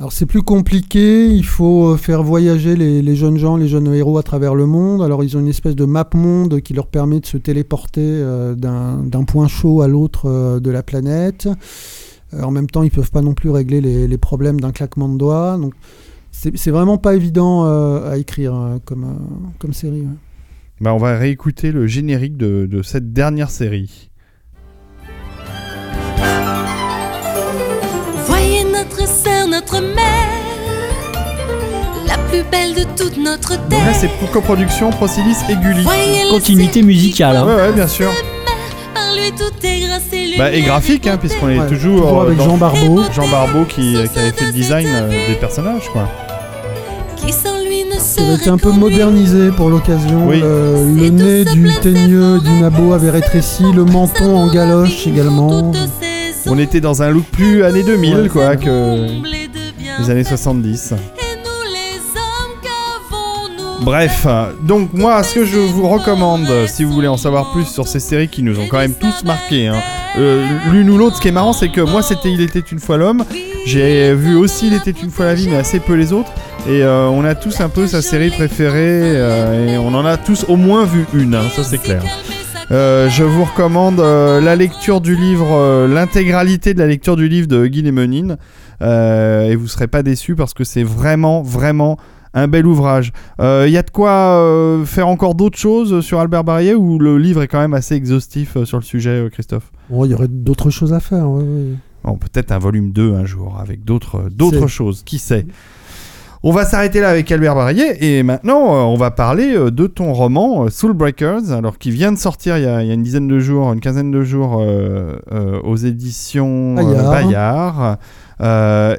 Alors 0.00 0.12
c'est 0.12 0.26
plus 0.26 0.42
compliqué, 0.42 1.26
il 1.26 1.44
faut 1.44 1.88
euh, 1.88 1.96
faire 1.96 2.22
voyager 2.22 2.76
les, 2.76 3.02
les 3.02 3.16
jeunes 3.16 3.36
gens, 3.36 3.56
les 3.56 3.66
jeunes 3.66 3.92
héros 3.92 4.16
à 4.16 4.22
travers 4.22 4.54
le 4.54 4.64
monde. 4.64 5.02
Alors 5.02 5.24
ils 5.24 5.36
ont 5.36 5.40
une 5.40 5.48
espèce 5.48 5.74
de 5.74 5.84
map 5.86 6.08
monde 6.14 6.60
qui 6.60 6.72
leur 6.72 6.86
permet 6.86 7.18
de 7.18 7.26
se 7.26 7.36
téléporter 7.36 8.00
euh, 8.04 8.54
d'un 8.54 9.24
point 9.24 9.48
chaud 9.48 9.82
à 9.82 9.88
l'autre 9.88 10.26
euh, 10.26 10.60
de 10.60 10.70
la 10.70 10.84
planète. 10.84 11.48
Euh, 12.32 12.42
en 12.42 12.52
même 12.52 12.68
temps, 12.68 12.84
ils 12.84 12.92
peuvent 12.92 13.10
pas 13.10 13.22
non 13.22 13.34
plus 13.34 13.50
régler 13.50 13.80
les, 13.80 14.06
les 14.06 14.18
problèmes 14.18 14.60
d'un 14.60 14.70
claquement 14.70 15.08
de 15.08 15.18
doigts. 15.18 15.58
Donc 15.60 15.74
c'est 16.30 16.70
vraiment 16.70 16.98
pas 16.98 17.16
évident 17.16 17.64
à 17.64 18.16
écrire 18.18 18.78
comme, 18.84 19.18
comme 19.58 19.72
série. 19.72 20.02
ouais. 20.02 20.06
Bah, 20.80 20.94
on 20.94 20.98
va 20.98 21.18
réécouter 21.18 21.72
le 21.72 21.88
générique 21.88 22.36
de, 22.36 22.66
de 22.70 22.82
cette 22.82 23.12
dernière 23.12 23.50
série. 23.50 24.07
Plus 32.28 32.42
belle 32.50 32.74
de 32.74 32.84
toute 32.96 33.16
notre 33.18 33.50
Donc 33.56 33.68
terre. 33.70 33.86
là, 33.86 33.92
c'est 33.94 34.08
pour 34.18 34.30
coproduction 34.30 34.90
Procilis 34.90 35.36
et 35.48 35.54
Gulli. 35.56 35.84
Continuité 36.30 36.82
musicale. 36.82 37.36
hein. 37.36 37.46
Ouais, 37.46 37.54
ouais, 37.54 37.72
bien 37.72 37.86
sûr. 37.86 38.10
Bah, 40.38 40.52
et 40.52 40.62
graphique, 40.62 41.06
hein, 41.08 41.16
puisqu'on 41.18 41.48
est 41.48 41.58
Ouais, 41.58 41.66
toujours, 41.66 42.02
toujours 42.02 42.20
euh, 42.20 42.26
avec 42.26 42.38
dans- 42.38 42.44
Jean 42.44 42.56
Barbeau. 42.56 43.02
Jean 43.12 43.26
Barbeau 43.28 43.64
qui, 43.64 43.92
qui 43.92 43.96
avait 44.18 44.30
fait 44.30 44.46
le 44.46 44.52
design 44.52 44.86
euh, 44.88 45.08
des 45.28 45.34
personnages, 45.34 45.88
quoi. 45.92 46.08
qui 47.16 47.32
sans 47.32 47.58
lui 47.58 47.84
ne 47.92 47.98
Ça 47.98 48.22
avait 48.22 48.34
été 48.36 48.48
un 48.48 48.56
peu 48.56 48.70
modernisé 48.70 49.50
pour 49.50 49.68
l'occasion. 49.68 50.28
Oui. 50.28 50.40
Le, 50.40 51.10
nez 51.10 51.44
du 51.44 51.68
teigneux 51.82 52.38
plaisir 52.38 52.42
du 52.42 52.60
nabo 52.62 52.92
avait 52.92 53.10
rétréci, 53.10 53.64
le 53.74 53.84
menton 53.84 54.36
en 54.36 54.46
galoche 54.46 55.06
également. 55.08 55.72
On 56.46 56.58
était 56.58 56.80
dans 56.80 57.02
un 57.02 57.10
look 57.10 57.24
plus 57.32 57.64
années 57.64 57.82
2000, 57.82 58.28
quoi, 58.32 58.56
que 58.56 59.06
les 60.00 60.10
années 60.10 60.24
70. 60.24 60.94
Bref, 63.82 64.24
euh, 64.26 64.52
donc 64.62 64.92
moi, 64.92 65.22
ce 65.22 65.34
que 65.34 65.44
je 65.44 65.58
vous 65.58 65.88
recommande, 65.88 66.48
euh, 66.50 66.66
si 66.66 66.84
vous 66.84 66.92
voulez 66.92 67.08
en 67.08 67.16
savoir 67.16 67.52
plus 67.52 67.64
sur 67.64 67.86
ces 67.86 68.00
séries 68.00 68.28
qui 68.28 68.42
nous 68.42 68.58
ont 68.58 68.66
quand 68.68 68.78
même 68.78 68.94
tous 68.94 69.24
marqués, 69.24 69.68
hein, 69.68 69.80
euh, 70.18 70.44
l'une 70.70 70.90
ou 70.90 70.98
l'autre, 70.98 71.16
ce 71.16 71.20
qui 71.20 71.28
est 71.28 71.32
marrant, 71.32 71.52
c'est 71.52 71.68
que 71.68 71.80
moi, 71.80 72.02
c'était 72.02 72.30
Il 72.30 72.40
était 72.40 72.58
une 72.58 72.80
fois 72.80 72.96
l'homme. 72.96 73.24
J'ai 73.66 74.14
vu 74.14 74.36
aussi 74.36 74.68
Il 74.68 74.74
était 74.74 74.90
une 74.90 75.10
fois 75.10 75.26
la 75.26 75.34
vie, 75.34 75.48
mais 75.48 75.56
assez 75.56 75.80
peu 75.80 75.94
les 75.94 76.12
autres. 76.12 76.32
Et 76.68 76.84
on 76.84 77.24
a 77.24 77.34
tous 77.34 77.60
un 77.60 77.68
peu 77.68 77.86
sa 77.86 78.02
série 78.02 78.30
préférée, 78.30 79.14
et 79.14 79.78
on 79.78 79.94
en 79.94 80.04
a 80.04 80.16
tous 80.16 80.44
au 80.48 80.56
moins 80.56 80.84
vu 80.84 81.06
une, 81.14 81.34
hein, 81.34 81.44
ça 81.54 81.62
c'est 81.62 81.78
clair. 81.78 82.02
Je 82.70 83.22
vous 83.22 83.44
recommande 83.44 84.00
la 84.00 84.56
lecture 84.56 85.00
du 85.00 85.16
livre, 85.16 85.86
l'intégralité 85.86 86.74
de 86.74 86.80
la 86.80 86.86
lecture 86.86 87.16
du 87.16 87.28
livre 87.28 87.46
de 87.46 87.66
Guy 87.66 87.82
Lémonine. 87.82 88.36
Euh, 88.80 89.42
et 89.42 89.56
vous 89.56 89.66
serez 89.66 89.88
pas 89.88 90.02
déçus 90.02 90.34
parce 90.34 90.54
que 90.54 90.64
c'est 90.64 90.82
vraiment, 90.82 91.42
vraiment 91.42 91.98
un 92.34 92.48
bel 92.48 92.66
ouvrage. 92.66 93.12
Il 93.38 93.70
y 93.70 93.76
a 93.76 93.82
de 93.82 93.90
quoi 93.90 94.10
euh, 94.10 94.84
faire 94.84 95.08
encore 95.08 95.34
d'autres 95.34 95.58
choses 95.58 96.00
sur 96.00 96.20
Albert 96.20 96.44
Barrier 96.44 96.74
ou 96.74 96.98
le 96.98 97.18
livre 97.18 97.42
est 97.42 97.48
quand 97.48 97.60
même 97.60 97.74
assez 97.74 97.94
exhaustif 97.94 98.56
euh, 98.56 98.64
sur 98.64 98.78
le 98.78 98.82
sujet, 98.82 99.10
euh, 99.10 99.28
Christophe? 99.28 99.70
Bon, 99.90 100.04
il 100.04 100.10
y 100.10 100.14
aurait 100.14 100.28
d'autres 100.28 100.70
choses 100.70 100.92
à 100.92 101.00
faire. 101.00 101.28
ouais, 101.30 101.42
ouais. 101.42 101.74
Bon, 102.04 102.16
peut-être 102.16 102.52
un 102.52 102.58
volume 102.58 102.92
2 102.92 103.14
un 103.14 103.24
jour 103.24 103.58
avec 103.60 103.84
d'autres 103.84 104.28
choses, 104.68 105.02
qui 105.02 105.18
sait? 105.18 105.46
On 106.44 106.52
va 106.52 106.64
s'arrêter 106.64 107.00
là 107.00 107.08
avec 107.10 107.30
Albert 107.32 107.56
Barrier 107.56 107.96
et 108.18 108.22
maintenant 108.22 108.74
euh, 108.76 108.80
on 108.82 108.96
va 108.96 109.10
parler 109.10 109.56
euh, 109.56 109.72
de 109.72 109.88
ton 109.88 110.12
roman 110.12 110.64
euh, 110.64 110.68
Soul 110.70 110.92
Breakers, 110.92 111.50
alors 111.50 111.78
qui 111.78 111.90
vient 111.90 112.12
de 112.12 112.16
sortir 112.18 112.56
il 112.58 112.62
y 112.62 112.66
a, 112.66 112.80
il 112.82 112.86
y 112.86 112.90
a 112.92 112.94
une 112.94 113.02
dizaine 113.02 113.26
de 113.26 113.40
jours, 113.40 113.72
une 113.72 113.80
quinzaine 113.80 114.12
de 114.12 114.22
jours 114.22 114.58
euh, 114.60 115.16
aux 115.64 115.76
éditions 115.76 116.74
Bayard. 116.74 117.10
Bayard. 117.10 117.98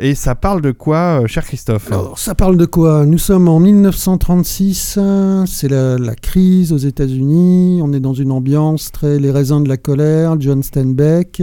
Et 0.01 0.15
ça 0.15 0.35
parle 0.35 0.59
de 0.61 0.71
quoi, 0.71 1.21
cher 1.27 1.45
Christophe 1.45 1.89
Alors, 1.93 2.19
ça 2.19 2.35
parle 2.35 2.57
de 2.57 2.65
quoi? 2.65 3.05
Nous 3.05 3.17
sommes 3.17 3.47
en 3.47 3.61
1936, 3.61 4.95
euh, 4.97 5.45
c'est 5.47 5.69
la, 5.69 5.97
la 5.97 6.15
crise 6.15 6.73
aux 6.73 6.77
États-Unis, 6.77 7.79
on 7.81 7.93
est 7.93 8.01
dans 8.01 8.13
une 8.13 8.33
ambiance 8.33 8.91
très 8.91 9.17
les 9.17 9.31
raisins 9.31 9.63
de 9.63 9.69
la 9.69 9.77
colère, 9.77 10.35
John 10.41 10.61
Steinbeck. 10.61 11.41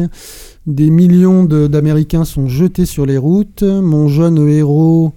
Des 0.67 0.91
millions 0.91 1.45
de- 1.45 1.69
d'Américains 1.69 2.27
sont 2.27 2.49
jetés 2.49 2.85
sur 2.87 3.07
les 3.07 3.17
routes. 3.17 3.63
Mon 3.63 4.09
jeune 4.09 4.47
héros 4.47 5.13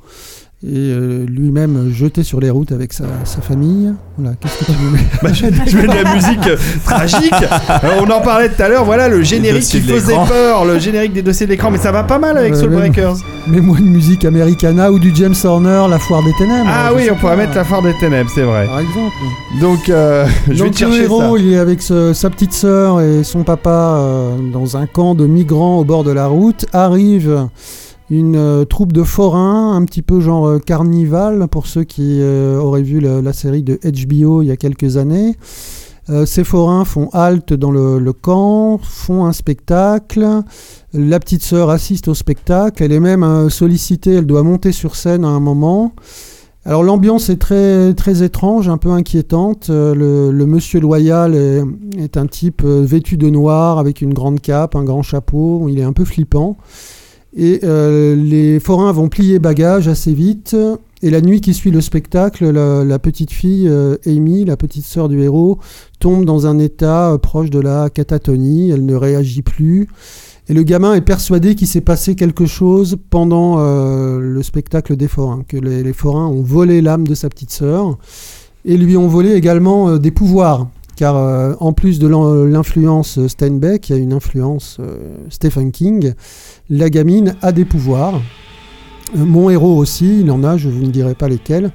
est 0.61 0.75
euh, 0.75 1.25
lui-même 1.25 1.89
jeté 1.93 2.21
sur 2.23 2.39
les 2.41 2.49
routes 2.49 2.71
avec 2.73 2.91
sa, 2.91 3.05
sa 3.23 3.39
famille. 3.41 3.93
Voilà, 4.17 4.35
qu'est-ce 4.35 4.59
que 4.59 4.65
tu 4.65 4.71
veux 4.73 4.97
Bah, 5.23 5.29
je, 5.31 5.45
je 5.71 5.77
mets 5.77 5.83
de 5.87 6.03
la 6.03 6.13
musique 6.13 6.47
euh, 6.47 6.57
tragique. 6.83 7.31
Euh, 7.83 8.01
on 8.05 8.09
en 8.09 8.19
parlait 8.19 8.49
tout 8.49 8.61
à 8.61 8.67
l'heure. 8.67 8.83
Voilà 8.83 9.07
le 9.07 9.21
générique 9.23 9.63
qui 9.63 9.79
faisait 9.79 10.13
peur, 10.27 10.65
le 10.65 10.77
générique 10.79 11.13
des 11.13 11.21
dossiers 11.21 11.47
d'écran. 11.47 11.71
Mais 11.71 11.77
ça 11.77 11.91
va 11.93 12.03
pas 12.03 12.19
mal 12.19 12.37
avec 12.37 12.55
Soul. 12.55 12.69
Breakers. 12.71 13.15
Mets-moi 13.47 13.77
une 13.79 13.89
musique 13.91 14.25
americana 14.25 14.91
ou 14.91 14.99
du 14.99 15.15
James 15.15 15.33
Horner, 15.43 15.83
La 15.89 15.97
Foire 15.97 16.23
des 16.23 16.33
Ténèbres. 16.37 16.69
Ah 16.69 16.91
oui, 16.93 17.07
on 17.11 17.15
pourrait 17.15 17.37
mettre 17.37 17.55
la 17.55 17.63
foire 17.63 17.81
des 17.81 17.93
ténèbres, 17.99 18.29
c'est 18.35 18.43
vrai. 18.43 18.65
Par 18.67 18.79
exemple. 18.79 19.15
Donc, 19.61 19.89
euh, 19.89 20.27
je 20.47 20.51
vais 20.53 20.57
Donc 20.59 20.71
te 20.73 20.77
chercher 20.79 20.97
le 20.99 21.03
héros, 21.05 21.37
ça. 21.37 21.41
il 21.43 21.53
est 21.53 21.57
avec 21.57 21.81
ce- 21.81 22.13
sa 22.13 22.29
petite 22.29 22.53
sœur 22.53 22.99
et 23.01 23.23
son 23.23 23.43
papa 23.43 23.69
euh, 23.97 24.31
dans 24.53 24.75
un 24.77 24.85
camp 24.85 25.15
de 25.15 25.25
migrants 25.25 25.77
au 25.79 25.83
bord 25.85 26.03
de 26.03 26.11
la 26.11 26.27
route. 26.27 26.65
Arrive 26.73 27.47
une 28.09 28.35
euh, 28.35 28.65
troupe 28.65 28.91
de 28.91 29.03
forains, 29.03 29.75
un 29.75 29.85
petit 29.85 30.01
peu 30.01 30.19
genre 30.19 30.47
euh, 30.47 30.59
carnival, 30.59 31.47
pour 31.47 31.67
ceux 31.67 31.83
qui 31.83 32.19
euh, 32.21 32.57
auraient 32.57 32.81
vu 32.81 32.99
la, 32.99 33.33
série 33.33 33.63
de 33.63 33.79
HBO 33.83 34.41
il 34.41 34.47
y 34.47 34.51
a 34.51 34.57
quelques 34.57 34.97
années. 34.97 35.35
Ces 36.25 36.43
forains 36.43 36.85
font 36.85 37.09
halte 37.13 37.53
dans 37.53 37.69
le, 37.69 38.13
camp, 38.13 38.79
font 38.81 39.25
un 39.25 39.31
spectacle. 39.31 40.41
La 40.91 41.19
petite 41.19 41.43
sœur 41.43 41.69
assiste 41.69 42.07
au 42.07 42.15
spectacle. 42.15 42.81
Elle 42.81 42.93
est 42.93 42.99
même 42.99 43.47
sollicitée, 43.51 44.15
elle 44.15 44.25
doit 44.25 44.41
monter 44.41 44.71
sur 44.71 44.95
scène 44.95 45.23
à 45.23 45.27
un 45.27 45.39
moment. 45.39 45.93
Alors 46.65 46.81
l'ambiance 46.81 47.29
est 47.29 47.37
très, 47.37 47.93
très 47.93 48.23
étrange, 48.23 48.69
un 48.69 48.77
peu 48.77 48.89
inquiétante. 48.89 49.69
Le, 49.69 50.31
monsieur 50.47 50.79
loyal 50.79 51.35
est, 51.35 52.17
un 52.17 52.25
type 52.25 52.63
vêtu 52.63 53.15
de 53.15 53.29
noir 53.29 53.77
avec 53.77 54.01
une 54.01 54.15
grande 54.15 54.39
cape, 54.39 54.75
un 54.75 54.83
grand 54.83 55.03
chapeau. 55.03 55.67
Il 55.69 55.77
est 55.77 55.83
un 55.83 55.93
peu 55.93 56.05
flippant. 56.05 56.57
Et 57.35 57.59
euh, 57.63 58.15
les 58.15 58.59
forains 58.59 58.91
vont 58.91 59.07
plier 59.07 59.39
bagages 59.39 59.87
assez 59.87 60.13
vite. 60.13 60.55
Et 61.01 61.09
la 61.09 61.21
nuit 61.21 61.39
qui 61.41 61.53
suit 61.53 61.71
le 61.71 61.79
spectacle, 61.79 62.49
la, 62.49 62.99
petite 62.99 63.31
fille 63.31 63.67
euh, 63.69 63.95
Amy, 64.05 64.43
la 64.43 64.57
petite 64.57 64.85
sœur 64.85 65.07
du 65.07 65.21
héros, 65.21 65.59
tombe 65.99 66.25
dans 66.25 66.47
un 66.47 66.59
état 66.59 67.11
euh, 67.11 67.17
proche 67.17 67.49
de 67.49 67.59
la 67.59 67.89
catatonie. 67.89 68.71
Elle 68.71 68.85
ne 68.85 68.95
réagit 68.95 69.41
plus. 69.41 69.87
Et 70.49 70.53
le 70.53 70.63
gamin 70.63 70.95
est 70.95 71.01
persuadé 71.01 71.53
qu'il 71.53 71.67
s'est 71.67 71.81
passé 71.81 72.15
quelque 72.15 72.47
chose 72.47 72.97
pendant 73.11 73.57
le 73.59 74.41
spectacle 74.41 74.95
des 74.95 75.07
forains, 75.07 75.43
que 75.47 75.57
les, 75.57 75.93
forains 75.93 76.25
ont 76.25 76.41
volé 76.41 76.81
l'âme 76.81 77.07
de 77.07 77.13
sa 77.13 77.29
petite 77.29 77.51
sœur 77.51 77.99
et 78.65 78.75
lui 78.75 78.97
ont 78.97 79.07
volé 79.07 79.33
également 79.33 79.97
des 79.97 80.09
pouvoirs. 80.09 80.67
Car 80.99 81.15
euh, 81.15 81.53
en 81.61 81.71
plus 81.71 81.97
de 81.97 82.09
l'influence 82.45 83.25
Steinbeck, 83.25 83.87
il 83.87 83.95
y 83.95 83.95
a 83.95 84.01
une 84.01 84.11
influence 84.11 84.79
euh, 84.81 84.97
Stephen 85.29 85.71
King, 85.71 86.11
la 86.69 86.89
gamine 86.89 87.37
a 87.41 87.53
des 87.53 87.63
pouvoirs. 87.63 88.15
Euh, 89.17 89.23
Mon 89.23 89.49
héros 89.49 89.77
aussi, 89.77 90.19
il 90.19 90.29
en 90.29 90.43
a, 90.43 90.57
je 90.57 90.67
vous 90.67 90.81
ne 90.83 90.91
dirai 90.91 91.15
pas 91.15 91.29
lesquels. 91.29 91.71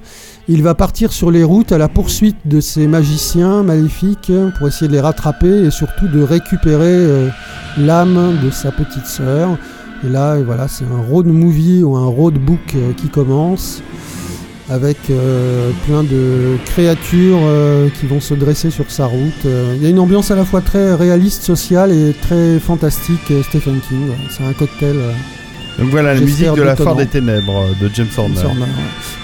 Il 0.47 0.61
va 0.61 0.75
partir 0.75 1.11
sur 1.11 1.31
les 1.31 1.43
routes 1.43 1.71
à 1.71 1.79
la 1.79 1.89
poursuite 1.89 2.37
de 2.45 2.59
ces 2.59 2.85
magiciens 2.85 3.63
maléfiques 3.63 4.31
pour 4.59 4.67
essayer 4.67 4.87
de 4.87 4.93
les 4.93 5.01
rattraper 5.01 5.65
et 5.65 5.71
surtout 5.71 6.07
de 6.07 6.21
récupérer 6.21 6.83
euh, 6.85 7.29
l'âme 7.79 8.37
de 8.43 8.51
sa 8.51 8.71
petite 8.71 9.07
sœur. 9.07 9.57
Et 10.05 10.09
là, 10.09 10.39
voilà, 10.43 10.67
c'est 10.67 10.85
un 10.85 11.01
road 11.01 11.25
movie 11.25 11.81
ou 11.81 11.95
un 11.95 12.05
road 12.05 12.35
book 12.35 12.75
euh, 12.75 12.93
qui 12.93 13.07
commence 13.07 13.81
avec 14.69 14.97
euh, 15.09 15.69
plein 15.87 16.03
de 16.03 16.57
créatures 16.65 17.37
euh, 17.43 17.87
qui 17.99 18.07
vont 18.07 18.19
se 18.19 18.33
dresser 18.33 18.71
sur 18.71 18.89
sa 18.89 19.05
route. 19.05 19.45
Euh, 19.45 19.73
Il 19.77 19.83
y 19.83 19.85
a 19.85 19.89
une 19.89 19.99
ambiance 19.99 20.31
à 20.31 20.35
la 20.35 20.43
fois 20.45 20.61
très 20.61 20.93
réaliste, 20.95 21.43
sociale 21.43 21.91
et 21.91 22.13
très 22.19 22.59
fantastique 22.59 23.31
Stephen 23.47 23.79
King. 23.87 24.09
ouais. 24.09 24.15
C'est 24.29 24.43
un 24.43 24.53
cocktail. 24.53 24.95
euh, 24.97 25.11
Donc 25.77 25.89
voilà 25.91 26.15
la 26.15 26.19
musique 26.21 26.51
de 26.53 26.63
la 26.63 26.75
Foire 26.75 26.95
des 26.95 27.05
Ténèbres 27.05 27.65
de 27.79 27.89
James 27.93 28.07
Horner. 28.17 28.37
Horner, 28.43 28.61
ouais. 28.61 28.67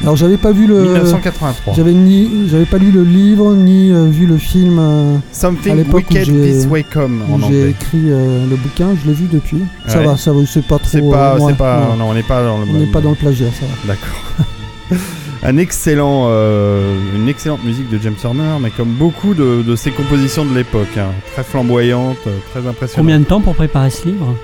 Alors 0.04 0.16
j'avais 0.16 0.38
pas 0.38 0.52
vu 0.52 0.68
le. 0.68 0.82
1983. 0.94 1.74
J'avais 1.76 1.94
ni, 1.94 2.48
j'avais 2.50 2.66
pas 2.66 2.78
lu 2.78 2.92
le 2.92 3.04
livre 3.04 3.54
ni 3.56 3.92
euh, 3.92 4.06
vu 4.06 4.28
le 4.28 4.38
film. 4.38 4.78
euh, 4.80 5.16
à 5.18 5.20
Something 5.32 5.76
l'époque 5.76 6.06
où 6.12 6.14
Wicked 6.14 6.26
j'ai- 6.26 6.52
This 6.54 6.68
Way 6.68 6.84
Come 6.84 7.22
en 7.32 7.40
j'ai 7.50 7.70
écrit 7.70 8.12
euh, 8.12 8.46
le 8.48 8.56
bouquin, 8.58 8.90
je 9.02 9.08
l'ai 9.10 9.16
vu 9.16 9.26
depuis. 9.32 9.64
Ça 9.88 10.02
va, 10.04 10.18
ça 10.18 10.34
va, 10.34 10.40
c'est 10.46 10.62
pas 10.68 10.78
trop. 10.78 10.88
C'est 10.88 11.02
euh, 11.04 11.10
pas, 11.12 11.36
pas, 11.58 11.88
non. 11.92 11.96
non, 11.98 12.10
on 12.10 12.14
n'est 12.14 12.22
pas 12.24 12.44
dans 12.44 12.60
le. 12.60 12.66
On 12.70 12.74
n'est 12.80 12.86
pas 12.92 13.02
dans 13.02 13.10
le 13.12 13.16
plagiat, 13.16 13.48
ça 13.60 13.66
va. 13.66 13.94
D'accord. 13.96 15.00
Un 15.44 15.58
excellent, 15.58 16.26
euh, 16.28 16.96
une 17.16 17.28
excellente 17.28 17.64
musique 17.64 17.90
de 17.90 17.98
James 17.98 18.16
Horner, 18.24 18.58
mais 18.62 18.70
comme 18.70 18.90
beaucoup 18.92 19.34
de, 19.34 19.64
de 19.64 19.76
ses 19.76 19.90
compositions 19.90 20.46
de 20.46 20.54
l'époque, 20.54 20.96
hein. 20.98 21.08
très 21.34 21.44
flamboyante, 21.44 22.18
euh, 22.28 22.38
très 22.52 22.60
impressionnante. 22.60 22.96
Combien 22.98 23.20
de 23.20 23.26
temps 23.26 23.42
pour 23.42 23.56
préparer 23.56 23.90
ce 23.90 24.08
livre? 24.08 24.36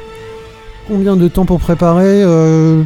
Combien 0.87 1.15
de 1.15 1.27
temps 1.27 1.45
pour 1.45 1.59
préparer 1.59 2.23
euh, 2.23 2.81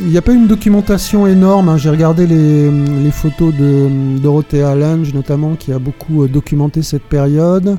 Il 0.00 0.08
n'y 0.08 0.18
a 0.18 0.22
pas 0.22 0.32
une 0.32 0.46
documentation 0.46 1.26
énorme. 1.26 1.70
hein. 1.70 1.76
J'ai 1.78 1.88
regardé 1.88 2.26
les, 2.26 2.70
les 2.70 3.10
photos 3.10 3.54
de 3.54 3.88
Dorothea 4.20 4.74
Lange, 4.74 5.14
notamment, 5.14 5.54
qui 5.54 5.72
a 5.72 5.78
beaucoup 5.78 6.26
documenté 6.28 6.82
cette 6.82 7.04
période. 7.04 7.78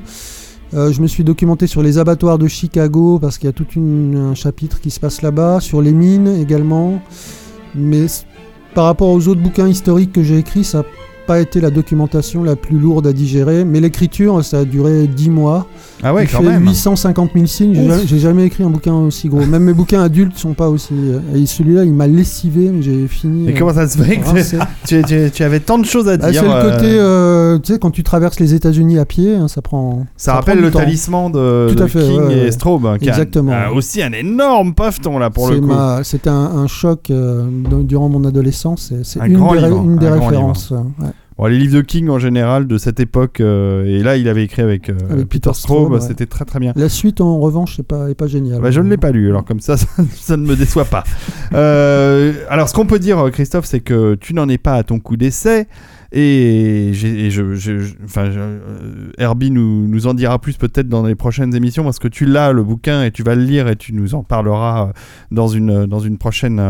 Euh, 0.74 0.90
je 0.90 1.00
me 1.00 1.06
suis 1.06 1.22
documenté 1.22 1.68
sur 1.68 1.82
les 1.84 1.98
abattoirs 1.98 2.38
de 2.38 2.48
Chicago, 2.48 3.20
parce 3.20 3.38
qu'il 3.38 3.46
y 3.46 3.50
a 3.50 3.52
tout 3.52 3.66
une- 3.76 4.30
un 4.32 4.34
chapitre 4.34 4.80
qui 4.80 4.90
se 4.90 4.98
passe 4.98 5.22
là-bas, 5.22 5.60
sur 5.60 5.80
les 5.80 5.92
mines 5.92 6.34
également. 6.42 7.00
Mais 7.76 8.06
par 8.76 8.84
rapport 8.84 9.08
aux 9.08 9.26
autres 9.26 9.40
bouquins 9.40 9.68
historiques 9.68 10.12
que 10.12 10.22
j'ai 10.22 10.36
écrits, 10.36 10.62
ça 10.62 10.84
pas 11.26 11.40
été 11.40 11.60
la 11.60 11.70
documentation 11.70 12.42
la 12.44 12.56
plus 12.56 12.78
lourde 12.78 13.06
à 13.06 13.12
digérer. 13.12 13.64
Mais 13.64 13.80
l'écriture, 13.80 14.44
ça 14.44 14.60
a 14.60 14.64
duré 14.64 15.06
10 15.06 15.30
mois. 15.30 15.66
Ah 16.02 16.12
ouais, 16.14 16.26
quand 16.26 16.38
fait 16.42 16.44
même. 16.48 16.64
850 16.66 17.30
000 17.34 17.46
signes. 17.46 17.90
J'ai 18.06 18.18
jamais, 18.18 18.46
écrit 18.46 18.62
un 18.64 18.70
bouquin 18.70 18.94
aussi 18.94 19.28
gros. 19.28 19.44
Même 19.44 19.64
mes 19.64 19.72
bouquins 19.72 20.02
adultes 20.02 20.36
sont 20.36 20.54
pas 20.54 20.68
aussi. 20.68 20.92
euh, 20.94 21.18
Et 21.34 21.46
celui-là, 21.46 21.84
il 21.84 21.92
m'a 21.92 22.06
lessivé, 22.06 22.70
mais 22.70 22.82
j'ai 22.82 23.06
fini. 23.08 23.48
Et 23.48 23.52
euh, 23.52 23.54
comment 23.58 23.72
ça 23.74 23.88
se 23.88 23.98
fait 23.98 24.18
que 24.18 24.24
tu, 24.86 25.02
tu- 25.02 25.30
tu 25.32 25.42
avais 25.42 25.60
tant 25.60 25.78
de 25.78 25.84
choses 25.86 26.08
à 26.08 26.12
Ah, 26.20 26.30
dire 26.30 26.42
c'est 26.42 26.46
le 26.48 26.52
euh, 26.54 26.70
côté, 26.72 26.86
euh, 26.86 27.58
tu 27.58 27.72
sais, 27.72 27.78
quand 27.78 27.90
tu 27.90 28.02
traverses 28.02 28.38
les 28.40 28.54
États-Unis 28.54 28.98
à 28.98 29.04
pied, 29.04 29.34
hein, 29.34 29.48
ça 29.48 29.62
prend. 29.62 30.06
Ça 30.16 30.34
rappelle 30.34 30.58
du 30.58 30.64
le 30.64 30.70
temps. 30.70 30.78
talisman 30.80 31.32
de, 31.32 31.66
Tout 31.70 31.74
de 31.76 31.82
à 31.82 31.88
fait, 31.88 32.00
King 32.00 32.20
ouais, 32.20 32.46
et. 32.48 32.52
Straub, 32.52 32.86
hein, 32.86 32.98
qui 32.98 33.08
Exactement. 33.08 33.52
a 33.52 33.70
aussi 33.70 34.02
un 34.02 34.12
énorme 34.12 34.74
paveton 34.74 35.18
là 35.18 35.30
pour 35.30 35.48
le 35.50 35.60
coup. 35.60 35.72
C'était 36.02 36.30
un, 36.30 36.34
un 36.34 36.66
choc 36.66 37.10
euh, 37.10 37.46
durant 37.82 38.08
mon 38.08 38.24
adolescence. 38.24 38.86
C'est- 38.90 39.04
C'est 39.04 39.20
Un 39.20 39.26
une, 39.26 39.34
des, 39.38 39.58
ré- 39.58 39.68
livre, 39.68 39.82
une 39.84 39.96
des 39.96 40.06
un 40.06 40.16
grand 40.16 40.26
références. 40.26 40.70
ouais. 40.70 41.06
Bon, 41.38 41.44
les 41.46 41.58
livres 41.58 41.76
de 41.76 41.80
King 41.82 42.08
en 42.08 42.18
général 42.18 42.66
de 42.66 42.78
cette 42.78 42.98
époque, 42.98 43.40
euh, 43.40 43.84
et 43.84 44.02
là 44.02 44.16
il 44.16 44.26
avait 44.26 44.42
écrit 44.44 44.62
avec, 44.62 44.88
euh, 44.88 44.94
Avec 45.10 45.28
Peter 45.28 45.50
Peter 45.50 45.50
Straub, 45.52 45.92
ouais. 45.92 46.00
c'était 46.00 46.24
très 46.24 46.46
très 46.46 46.58
bien. 46.60 46.72
La 46.76 46.88
suite, 46.88 47.20
en 47.20 47.38
revanche, 47.38 47.74
c'est 47.76 47.86
pas, 47.86 48.08
est 48.08 48.14
pas 48.14 48.26
génial. 48.26 48.62
Bah, 48.62 48.70
je 48.70 48.80
ne 48.80 48.88
l'ai 48.88 48.96
pas 48.96 49.10
lu, 49.10 49.28
alors 49.28 49.44
comme 49.44 49.60
ça, 49.60 49.76
ça, 49.76 49.86
ça 50.14 50.36
ne 50.38 50.46
me 50.46 50.56
déçoit 50.56 50.86
pas. 50.86 51.04
Euh, 51.52 52.32
alors, 52.48 52.68
ce 52.68 52.74
qu'on 52.74 52.86
peut 52.86 52.98
dire, 52.98 53.30
Christophe, 53.32 53.66
c'est 53.66 53.80
que 53.80 54.14
tu 54.14 54.32
n'en 54.34 54.48
es 54.48 54.58
pas 54.58 54.74
à 54.76 54.82
ton 54.82 54.98
coup 54.98 55.16
d'essai. 55.16 55.68
Et, 56.12 56.88
et 56.90 57.30
je, 57.30 57.54
je- 57.56 57.78
je- 57.80 57.94
enfin, 58.04 58.30
je- 58.30 59.10
Herbie 59.18 59.50
nous, 59.50 59.88
nous 59.88 60.06
en 60.06 60.14
dira 60.14 60.38
plus 60.38 60.56
peut-être 60.56 60.88
dans 60.88 61.04
les 61.04 61.16
prochaines 61.16 61.54
émissions 61.54 61.82
parce 61.82 61.98
que 61.98 62.06
tu 62.08 62.24
l'as 62.26 62.52
le 62.52 62.62
bouquin 62.62 63.02
et 63.02 63.10
tu 63.10 63.22
vas 63.24 63.34
le 63.34 63.42
lire 63.42 63.66
et 63.68 63.74
tu 63.76 63.92
nous 63.92 64.14
en 64.14 64.22
parleras 64.22 64.92
dans 65.32 65.48
une, 65.48 65.84
dans 65.86 65.98
une 65.98 66.16
prochaine 66.16 66.62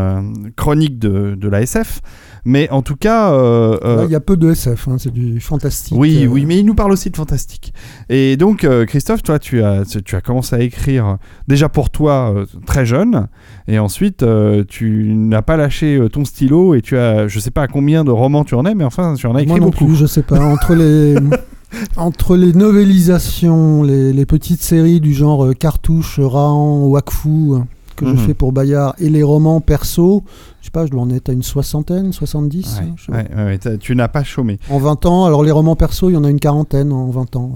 chronique 0.55 0.97
de, 0.97 1.35
de 1.39 1.47
la 1.47 1.61
SF. 1.61 2.01
Mais 2.47 2.69
en 2.69 2.81
tout 2.81 2.95
cas, 2.95 3.33
euh, 3.33 3.77
euh, 3.83 3.97
Là, 3.97 4.03
Il 4.05 4.11
y 4.11 4.15
a 4.15 4.21
peu 4.21 4.37
de 4.37 4.49
SF, 4.49 4.87
hein, 4.87 4.95
c'est 4.97 5.11
du 5.11 5.41
fantastique. 5.41 5.97
oui, 5.97 6.23
euh, 6.23 6.27
oui, 6.27 6.45
mais 6.45 6.57
il 6.57 6.65
nous 6.65 6.75
parle 6.75 6.93
aussi 6.93 7.09
de 7.09 7.17
fantastique. 7.17 7.73
Et 8.07 8.37
donc, 8.37 8.65
Christophe, 8.87 9.21
toi, 9.21 9.37
tu 9.37 9.61
as, 9.61 9.83
tu 9.83 10.15
as 10.15 10.21
commencé 10.21 10.55
à 10.55 10.61
écrire 10.61 11.17
déjà 11.49 11.67
pour 11.67 11.89
toi 11.89 12.33
très 12.65 12.85
jeune, 12.85 13.27
et 13.67 13.79
ensuite 13.79 14.25
tu 14.69 15.13
n'as 15.13 15.41
pas 15.41 15.57
lâché 15.57 15.99
ton 16.11 16.23
stylo, 16.23 16.73
et 16.73 16.81
tu 16.81 16.97
as, 16.97 17.27
je 17.27 17.39
sais 17.39 17.51
pas 17.51 17.63
à 17.63 17.67
combien 17.67 18.05
de 18.05 18.11
romans 18.11 18.45
tu 18.45 18.55
en 18.55 18.65
es, 18.65 18.73
mais 18.75 18.85
enfin, 18.85 19.15
tu 19.15 19.27
en 19.27 19.35
as 19.35 19.41
écrit 19.41 19.49
Moi 19.51 19.59
non 19.59 19.65
beaucoup. 19.65 19.85
plus, 19.85 19.95
je 19.95 20.05
sais 20.05 20.23
pas. 20.23 20.39
Entre 20.39 20.73
les, 20.73 21.15
entre 21.97 22.37
les 22.37 22.53
novélisations, 22.53 23.83
les, 23.83 24.13
les 24.13 24.25
petites 24.25 24.61
séries 24.61 25.01
du 25.01 25.13
genre 25.13 25.45
euh, 25.45 25.53
Cartouche, 25.53 26.19
Rahan, 26.19 26.85
Wakfu, 26.87 27.55
que 27.97 28.05
Mhm. 28.05 28.17
je 28.17 28.21
fais 28.27 28.33
pour 28.33 28.53
Bayard, 28.53 28.95
et 28.99 29.09
les 29.09 29.23
romans 29.23 29.59
perso, 29.59 30.23
je 30.61 30.65
sais 30.65 30.71
pas, 30.71 30.85
je 30.85 30.91
dois 30.91 31.01
en 31.01 31.09
être 31.09 31.27
à 31.29 31.33
une 31.33 31.43
soixantaine, 31.43 32.13
70. 32.13 32.79
Ouais, 33.09 33.17
hein, 33.17 33.25
ouais, 33.37 33.43
ouais, 33.65 33.77
tu 33.79 33.95
n'as 33.95 34.07
pas 34.07 34.23
chômé. 34.23 34.59
En 34.69 34.77
20 34.79 35.05
ans, 35.05 35.25
alors 35.25 35.43
les 35.43 35.51
romans 35.51 35.75
perso, 35.75 36.09
il 36.09 36.13
y 36.13 36.17
en 36.17 36.23
a 36.23 36.29
une 36.29 36.39
quarantaine 36.39 36.93
en 36.93 37.09
20 37.09 37.35
ans. 37.35 37.51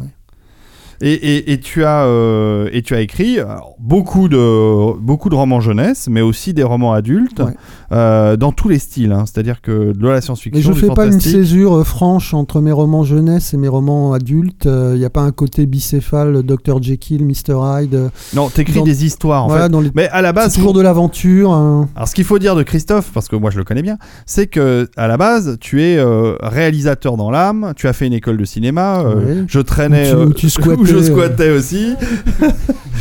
Ouais. 1.01 1.07
Et, 1.07 1.13
et, 1.37 1.51
et 1.53 1.59
tu 1.59 1.83
as 1.83 2.05
euh, 2.05 2.69
et 2.71 2.81
tu 2.81 2.93
as 2.95 3.01
écrit 3.01 3.39
alors, 3.39 3.75
beaucoup 3.79 4.29
de 4.29 4.93
beaucoup 4.99 5.29
de 5.29 5.35
romans 5.35 5.59
jeunesse, 5.59 6.07
mais 6.09 6.21
aussi 6.21 6.53
des 6.53 6.63
romans 6.63 6.93
adultes 6.93 7.39
Ouais. 7.39 7.53
euh, 7.91 8.37
dans 8.37 8.51
tous 8.51 8.69
les 8.69 8.79
styles. 8.79 9.11
hein. 9.11 9.25
C'est-à-dire 9.25 9.61
que 9.61 9.91
de 9.93 10.07
la 10.07 10.21
science-fiction, 10.21 10.57
Mais 10.57 10.63
je 10.63 10.71
du 10.71 10.87
fais 10.87 10.93
pas 10.93 11.05
une 11.07 11.19
césure 11.19 11.77
euh, 11.77 11.83
franche 11.83 12.33
entre 12.33 12.61
mes 12.61 12.71
romans 12.71 13.03
jeunesse 13.03 13.53
et 13.53 13.57
mes 13.57 13.67
romans 13.67 14.13
adultes. 14.13 14.65
Il 14.67 14.97
n'y 14.99 15.05
a 15.05 15.09
pas 15.09 15.21
un 15.21 15.31
côté 15.31 15.65
bicéphale, 15.65 16.43
Dr. 16.43 16.81
Jekyll, 16.81 17.25
Mr. 17.25 17.55
Hyde. 17.81 17.95
euh, 17.95 18.09
Non, 18.33 18.49
t'écris 18.49 18.75
dans- 18.79 18.83
des 18.83 19.05
histoires 19.05 19.45
en 19.45 19.47
voilà, 19.47 19.63
fait. 19.65 19.69
dans 19.69 19.81
les- 19.81 19.91
Mais 19.95 20.07
à 20.09 20.21
la 20.21 20.33
base, 20.33 20.51
C'est 20.51 20.57
toujours 20.59 20.73
de 20.73 20.81
l'aventure. 20.81 21.51
hein. 21.51 21.89
Alors, 21.95 22.07
ce 22.07 22.15
qu'il 22.15 22.23
faut 22.25 22.39
dire 22.39 22.55
de 22.55 22.63
Christophe, 22.63 23.11
parce 23.13 23.27
que 23.27 23.35
moi 23.35 23.49
je 23.51 23.57
le 23.57 23.63
connais 23.63 23.81
bien, 23.81 23.97
c'est 24.25 24.47
que 24.47 24.87
à 24.97 25.07
la 25.07 25.17
base, 25.17 25.57
tu 25.59 25.81
es 25.81 25.97
euh, 25.97 26.35
réalisateur 26.41 27.17
dans 27.17 27.31
l'âme. 27.31 27.73
Tu 27.75 27.87
as 27.87 27.93
fait 27.93 28.07
une 28.07 28.13
école 28.13 28.37
de 28.37 28.45
cinéma. 28.45 29.01
euh. 29.01 29.43
Je 29.47 29.59
traînais, 29.59 30.11
Où 30.11 30.15
tu- 30.15 30.15
euh, 30.21 30.25
où 30.27 30.33
tu 30.33 30.49
squattais, 30.49 30.79
où 30.81 30.85
je 30.97 31.03
squattais 31.03 31.49
aussi. 31.51 31.95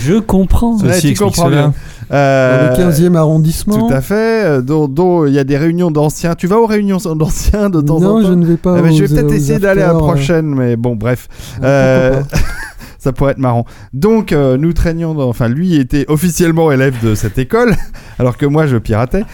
Je 0.03 0.15
comprends. 0.19 0.79
Ouais, 0.79 0.95
Ceci 0.95 1.13
tu 1.13 1.23
comprends 1.23 1.47
cela. 1.47 1.57
bien. 1.57 1.75
Euh, 2.11 2.75
Dans 2.75 2.87
le 2.87 2.91
15e 2.91 3.15
arrondissement. 3.17 3.87
Tout 3.89 3.95
à 3.95 4.01
fait. 4.01 4.45
euh, 4.47 4.63
Dont 4.63 4.89
dont 4.89 5.27
il 5.27 5.35
y 5.35 5.39
a 5.39 5.45
des 5.45 5.59
réunions 5.59 5.91
d'anciens. 5.91 6.35
Tu 6.35 6.47
vas 6.47 6.57
aux 6.59 6.67
réunions 6.67 6.97
d'anciens 7.15 7.69
de 7.69 7.81
temps 7.83 8.01
non, 8.01 8.17
en 8.17 8.21
temps. 8.23 8.29
je 8.29 8.33
ne 8.33 8.47
vais 8.47 8.57
pas. 8.57 8.77
Eh 8.79 8.83
ben, 8.83 8.93
je 8.93 9.05
vais 9.05 9.15
peut-être 9.15 9.33
essayer 9.35 9.59
d'aller 9.59 9.83
à 9.83 9.89
la 9.89 9.95
euh, 9.95 9.99
prochaine, 9.99 10.47
mais 10.47 10.77
bon, 10.77 10.97
bref. 10.97 11.29
Euh, 11.63 12.21
pas. 12.23 12.39
ça 12.99 13.13
pourrait 13.13 13.33
être 13.33 13.39
marrant. 13.39 13.67
Donc, 13.93 14.33
euh, 14.33 14.57
nous 14.57 14.73
traînions 14.73 15.15
dans... 15.15 15.29
Enfin, 15.29 15.49
lui 15.49 15.77
était 15.77 16.07
officiellement 16.09 16.73
élève 16.73 16.95
de 17.05 17.15
cette 17.15 17.37
école, 17.39 17.75
alors 18.19 18.37
que 18.39 18.47
moi, 18.47 18.67
je 18.67 18.79
piratais. 18.79 19.25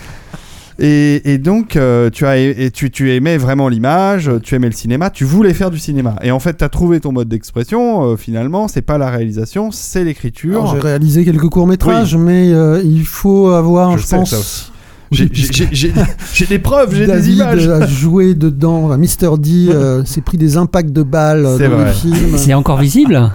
Et, 0.78 1.32
et 1.32 1.38
donc, 1.38 1.76
euh, 1.76 2.10
tu, 2.10 2.26
as, 2.26 2.36
et 2.36 2.70
tu, 2.70 2.90
tu 2.90 3.14
aimais 3.14 3.38
vraiment 3.38 3.68
l'image, 3.68 4.30
tu 4.42 4.54
aimais 4.54 4.66
le 4.66 4.74
cinéma, 4.74 5.08
tu 5.08 5.24
voulais 5.24 5.54
faire 5.54 5.70
du 5.70 5.78
cinéma. 5.78 6.16
Et 6.22 6.30
en 6.30 6.38
fait, 6.38 6.58
tu 6.58 6.64
as 6.64 6.68
trouvé 6.68 7.00
ton 7.00 7.12
mode 7.12 7.28
d'expression, 7.28 8.04
euh, 8.12 8.16
finalement, 8.16 8.68
c'est 8.68 8.82
pas 8.82 8.98
la 8.98 9.08
réalisation, 9.10 9.70
c'est 9.70 10.04
l'écriture. 10.04 10.66
J'ai 10.74 10.80
réalisé 10.80 11.24
quelques 11.24 11.48
courts-métrages, 11.48 12.14
mais 12.16 12.52
euh, 12.52 12.82
il 12.84 13.04
faut 13.06 13.48
avoir, 13.48 13.92
Je 13.96 14.02
je, 14.02 14.06
sais, 14.06 14.16
pense. 14.16 14.30
ça 14.30 14.38
aussi. 14.38 14.70
Oui, 15.12 15.30
J'ai- 15.32 16.46
des 16.46 16.58
preuves, 16.58 16.92
j'ai 16.92 17.06
des 17.06 17.12
David 17.12 17.34
images. 17.36 17.68
a 17.68 17.86
joué 17.86 18.34
dedans. 18.34 18.86
Enfin, 18.86 18.96
Mister 18.96 19.30
D 19.38 19.68
euh, 19.70 20.04
s'est 20.04 20.20
pris 20.20 20.36
des 20.36 20.56
impacts 20.56 20.90
de 20.90 21.04
balles 21.04 21.46
C'est 21.58 21.68
dans 21.68 21.76
vrai. 21.76 21.84
le 21.86 21.92
film. 21.92 22.36
C'est 22.36 22.54
encore 22.54 22.78
visible? 22.80 23.30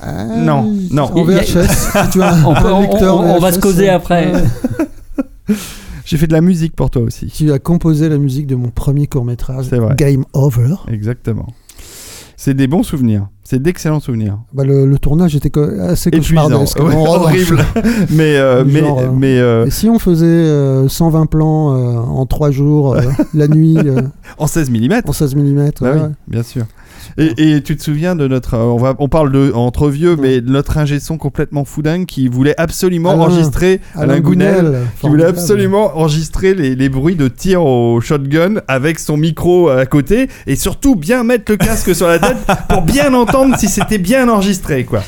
Ah, 0.00 0.24
Non, 0.24 0.72
non. 0.92 1.10
En 1.14 1.24
VHS, 1.24 1.66
si 2.04 2.10
tu 2.12 2.22
as 2.22 2.32
un, 2.32 2.44
On 2.44 2.54
peut- 2.54 2.68
un 2.68 2.72
on- 2.74 2.80
lecteur 2.82 3.20
on- 3.20 3.34
on 3.36 3.38
va 3.40 3.50
se 3.52 3.58
causer 3.58 3.88
après. 3.88 4.32
J'ai 6.06 6.18
fait 6.18 6.28
de 6.28 6.32
la 6.32 6.40
musique 6.40 6.76
pour 6.76 6.88
toi 6.88 7.02
aussi. 7.02 7.26
Tu 7.26 7.50
as 7.50 7.58
composé 7.58 8.08
la 8.08 8.16
musique 8.18 8.46
de 8.46 8.54
mon 8.54 8.68
premier 8.68 9.08
court-métrage, 9.08 9.66
C'est 9.68 9.78
vrai. 9.78 9.96
Game 9.96 10.24
Over. 10.34 10.76
Exactement. 10.88 11.48
C'est 12.36 12.54
des 12.54 12.68
bons 12.68 12.84
souvenirs. 12.84 13.26
C'est 13.42 13.60
d'excellents 13.60 13.98
souvenirs. 13.98 14.38
Bah, 14.52 14.62
le, 14.62 14.86
le 14.86 14.98
tournage 14.98 15.34
était 15.34 15.50
assez 15.80 16.12
cauchemardesque. 16.12 16.78
Ouais, 16.78 16.94
horrible. 16.94 17.58
mais 18.10 18.36
euh, 18.36 18.62
mais 18.64 18.80
Genre, 18.80 18.98
euh, 19.00 19.10
mais 19.12 19.38
euh, 19.38 19.68
si 19.68 19.88
on 19.88 19.98
faisait 19.98 20.26
euh, 20.26 20.88
120 20.88 21.26
plans 21.26 21.74
euh, 21.74 21.96
en 21.96 22.24
3 22.24 22.52
jours, 22.52 22.96
la 23.34 23.48
nuit, 23.48 23.76
en 24.38 24.46
16 24.46 24.70
mm. 24.70 25.00
en 25.06 25.12
16 25.12 25.34
mm, 25.34 25.70
Bah 25.80 25.92
oui, 25.94 26.12
bien 26.28 26.42
sûr. 26.44 26.66
Et, 27.18 27.56
et 27.56 27.62
tu 27.62 27.76
te 27.76 27.82
souviens 27.82 28.14
de 28.16 28.26
notre, 28.28 28.54
euh, 28.54 28.58
on 28.64 28.76
va, 28.76 28.94
on 28.98 29.08
parle 29.08 29.32
de 29.32 29.52
entre 29.54 29.88
vieux, 29.88 30.16
mais 30.16 30.40
de 30.40 30.50
notre 30.50 30.78
ingé 30.78 31.00
son 31.00 31.18
complètement 31.18 31.64
foudingue 31.64 32.06
qui 32.06 32.28
voulait 32.28 32.54
absolument 32.58 33.10
Alain- 33.10 33.22
enregistrer 33.22 33.80
Alain, 33.94 34.20
Gounel, 34.20 34.78
qui 35.00 35.08
voulait 35.08 35.24
absolument 35.24 35.96
enregistrer 35.96 36.54
les, 36.54 36.74
les 36.74 36.88
bruits 36.88 37.16
de 37.16 37.28
tir 37.28 37.62
au 37.64 38.00
shotgun 38.00 38.60
avec 38.68 38.98
son 38.98 39.16
micro 39.16 39.68
à 39.68 39.86
côté 39.86 40.28
et 40.46 40.56
surtout 40.56 40.96
bien 40.96 41.24
mettre 41.24 41.50
le 41.52 41.56
casque 41.56 41.94
sur 41.94 42.08
la 42.08 42.18
tête 42.18 42.36
pour 42.68 42.82
bien 42.82 43.12
entendre 43.14 43.56
si 43.58 43.68
c'était 43.68 43.98
bien 43.98 44.28
enregistré 44.28 44.84
quoi. 44.84 45.02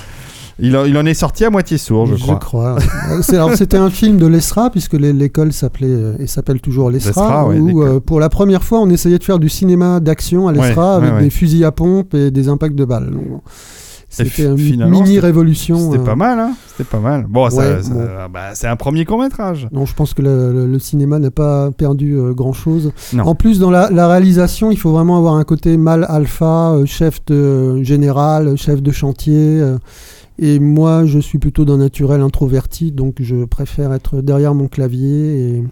Il 0.60 0.76
en, 0.76 0.84
il 0.84 0.96
en 0.98 1.06
est 1.06 1.14
sorti 1.14 1.44
à 1.44 1.50
moitié 1.50 1.78
sourd, 1.78 2.06
je, 2.06 2.16
crois. 2.34 2.76
Euh, 3.12 3.22
C'était 3.54 3.76
un 3.76 3.90
film 3.90 4.16
de 4.18 4.26
l'ESRA, 4.26 4.70
puisque 4.70 4.94
l'é- 4.94 5.12
l'école 5.12 5.52
s'appelait 5.52 5.86
euh, 5.88 6.16
et 6.18 6.26
s'appelle 6.26 6.60
toujours 6.60 6.90
l'ESRA, 6.90 7.46
ouais, 7.46 7.58
où 7.60 7.82
euh, 7.82 8.00
pour 8.00 8.18
la 8.18 8.28
première 8.28 8.64
fois 8.64 8.80
on 8.80 8.90
essayait 8.90 9.18
de 9.18 9.24
faire 9.24 9.38
du 9.38 9.48
cinéma 9.48 10.00
d'action 10.00 10.48
à 10.48 10.52
l'ESRA 10.52 10.98
Ouais, 10.98 11.04
avec 11.04 11.14
ouais, 11.16 11.22
des 11.22 11.30
fusils 11.30 11.64
à 11.64 11.70
pompe 11.70 12.14
et 12.14 12.30
des 12.32 12.48
impacts 12.48 12.74
de 12.74 12.84
balles. 12.84 13.10
Donc, 13.10 13.42
C'était 14.10 14.42
une 14.46 14.88
mini 14.88 15.06
c'était- 15.06 15.20
révolution. 15.20 15.78
C'était 15.92 16.02
euh, 16.02 16.04
pas 16.04 16.16
mal, 16.16 16.40
hein 16.40 16.52
C'était 16.76 16.88
pas 16.90 16.98
mal. 16.98 17.26
Bon, 17.28 17.48
Ouais, 17.50 17.78
bon. 17.88 18.00
bah, 18.32 18.54
c'est 18.54 18.66
un 18.66 18.74
premier 18.76 19.04
court 19.04 19.20
métrage. 19.20 19.68
Non, 19.70 19.86
je 19.86 19.94
pense 19.94 20.12
que 20.14 20.22
le, 20.22 20.52
le- 20.52 20.66
le 20.66 20.78
cinéma 20.80 21.18
n'a 21.20 21.30
pas 21.30 21.70
perdu 21.70 22.16
grand 22.34 22.52
chose. 22.54 22.90
Non. 23.12 23.24
En 23.24 23.34
plus, 23.36 23.60
dans 23.60 23.70
la, 23.70 23.90
la 23.90 24.08
réalisation, 24.08 24.72
il 24.72 24.78
faut 24.78 24.90
vraiment 24.90 25.18
avoir 25.18 25.34
un 25.34 25.44
côté 25.44 25.76
mal 25.76 26.04
alpha, 26.08 26.72
euh, 26.72 26.84
chef 26.86 27.24
de 27.26 27.80
général, 27.84 28.56
chef 28.56 28.82
de 28.82 28.90
chantier. 28.90 29.62
Euh, 30.40 30.44
et 30.54 30.58
moi, 30.58 31.04
je 31.06 31.18
suis 31.18 31.38
plutôt 31.38 31.64
d'un 31.64 31.78
naturel 31.78 32.20
introverti, 32.20 32.92
donc 32.92 33.16
je 33.20 33.44
préfère 33.44 33.92
être 33.92 34.20
derrière 34.20 34.54
mon 34.54 34.68
clavier. 34.68 35.56
Et... 35.58 35.64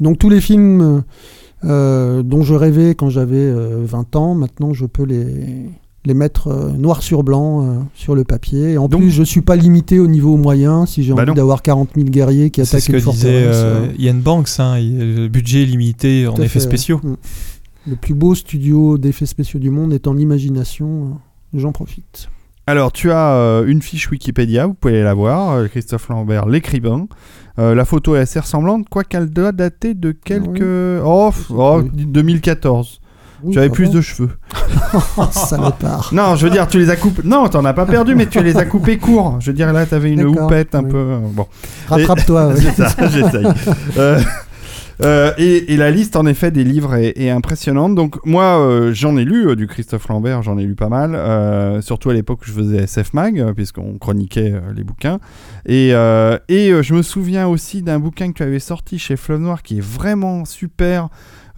Donc 0.00 0.18
tous 0.18 0.30
les 0.30 0.40
films 0.40 1.02
euh, 1.64 2.22
dont 2.22 2.42
je 2.42 2.54
rêvais 2.54 2.94
quand 2.94 3.10
j'avais 3.10 3.36
euh, 3.36 3.82
20 3.84 4.16
ans, 4.16 4.34
maintenant 4.34 4.72
je 4.72 4.86
peux 4.86 5.04
les, 5.04 5.66
les 6.06 6.14
mettre 6.14 6.48
euh, 6.48 6.70
noir 6.70 7.02
sur 7.02 7.22
blanc 7.22 7.62
euh, 7.62 7.78
sur 7.94 8.14
le 8.14 8.24
papier. 8.24 8.72
Et 8.72 8.78
en 8.78 8.88
Donc- 8.88 9.02
plus, 9.02 9.10
je 9.10 9.22
suis 9.22 9.42
pas 9.42 9.56
limité 9.56 9.98
au 9.98 10.06
niveau 10.06 10.36
moyen. 10.38 10.86
Si 10.86 11.02
j'ai 11.02 11.12
Bah 11.12 11.22
envie 11.24 11.34
d'avoir 11.34 11.60
40 11.62 11.90
000 11.94 12.08
guerriers 12.08 12.48
qui 12.50 12.64
C'est 12.64 12.76
attaquent 12.76 12.84
ce 12.86 12.92
que 12.92 12.96
une 13.06 13.12
disait 13.12 13.42
forteresse. 13.44 13.56
euh, 13.56 13.86
euh, 13.88 13.92
Ian 13.98 14.14
Banks, 14.14 14.48
hein, 14.58 14.76
le 14.80 15.28
budget 15.28 15.62
est 15.62 15.66
limité 15.66 16.26
en 16.26 16.34
effets 16.36 16.48
fait, 16.48 16.60
spéciaux. 16.60 17.00
Mm. 17.04 17.16
Le 17.88 17.96
plus 17.96 18.14
beau 18.14 18.34
studio 18.34 18.96
d'effets 18.98 19.26
spéciaux 19.26 19.60
du 19.60 19.70
monde 19.70 19.92
est 19.92 20.06
en 20.06 20.16
imagination. 20.16 20.88
euh, 21.54 21.58
J'en 21.58 21.72
profite. 21.72 22.28
Alors, 22.70 22.92
tu 22.92 23.10
as 23.10 23.32
euh, 23.32 23.66
une 23.66 23.82
fiche 23.82 24.08
Wikipédia, 24.12 24.66
vous 24.68 24.74
pouvez 24.74 25.02
la 25.02 25.12
voir, 25.12 25.50
euh, 25.54 25.66
Christophe 25.66 26.08
Lambert, 26.08 26.46
l'écrivain. 26.46 27.08
Euh, 27.58 27.74
la 27.74 27.84
photo 27.84 28.14
est 28.14 28.20
assez 28.20 28.38
ressemblante, 28.38 28.88
quoi 28.88 29.02
qu'elle 29.02 29.28
doit 29.28 29.50
dater 29.50 29.94
de 29.94 30.12
quelques... 30.12 31.02
Oh, 31.04 31.32
f- 31.32 31.52
oh, 31.52 31.82
2014. 31.82 33.00
Oui, 33.42 33.54
tu 33.54 33.58
avais 33.58 33.70
plus 33.70 33.90
de 33.90 34.00
cheveux. 34.00 34.30
Salopard. 35.32 36.10
Non, 36.12 36.36
je 36.36 36.46
veux 36.46 36.52
dire, 36.52 36.68
tu 36.68 36.78
les 36.78 36.90
as 36.90 36.96
coupés... 36.96 37.22
Non, 37.24 37.48
t'en 37.48 37.64
as 37.64 37.72
pas 37.72 37.86
perdu, 37.86 38.14
mais 38.14 38.26
tu 38.26 38.40
les 38.40 38.56
as 38.56 38.66
coupés 38.66 38.98
courts. 38.98 39.38
Je 39.40 39.48
veux 39.50 39.52
dire, 39.52 39.72
là, 39.72 39.84
t'avais 39.84 40.12
une 40.12 40.24
houppette 40.24 40.76
un 40.76 40.84
oui. 40.84 40.90
peu... 40.92 41.16
Bon. 41.24 41.48
Rattrape-toi. 41.88 42.46
ouais. 42.50 42.54
C'est 42.76 42.88
ça, 42.88 43.08
j'essaye. 43.08 43.48
Euh, 45.02 45.32
et, 45.38 45.76
la 45.76 45.90
liste 45.90 46.16
en 46.16 46.26
effet 46.26 46.50
des 46.50 46.64
livres 46.64 46.94
est, 46.94 47.30
impressionnante. 47.30 47.94
Donc 47.94 48.24
moi 48.26 48.58
euh, 48.58 48.92
j'en 48.92 49.16
ai 49.16 49.24
lu 49.24 49.48
euh, 49.48 49.56
du 49.56 49.66
Christophe 49.66 50.08
Lambert, 50.08 50.42
j'en 50.42 50.58
ai 50.58 50.64
lu 50.64 50.74
pas 50.74 50.88
mal, 50.88 51.82
surtout 51.82 52.10
à 52.10 52.14
l'époque 52.14 52.40
où 52.42 52.44
je 52.46 52.52
faisais 52.52 52.82
SF 52.84 53.14
Mag, 53.14 53.52
puisqu'on 53.54 53.98
chroniquait 53.98 54.54
les 54.74 54.84
bouquins. 54.84 55.18
Et, 55.66 55.90
et 55.90 56.82
je 56.82 56.94
me 56.94 57.02
souviens 57.02 57.48
aussi 57.48 57.82
d'un 57.82 57.98
bouquin 57.98 58.28
que 58.32 58.38
tu 58.38 58.42
avais 58.42 58.58
sorti 58.58 58.98
chez 58.98 59.16
Fleuve 59.16 59.40
Noir 59.40 59.62
qui 59.62 59.78
est 59.78 59.84
vraiment 59.84 60.44
super, 60.44 61.08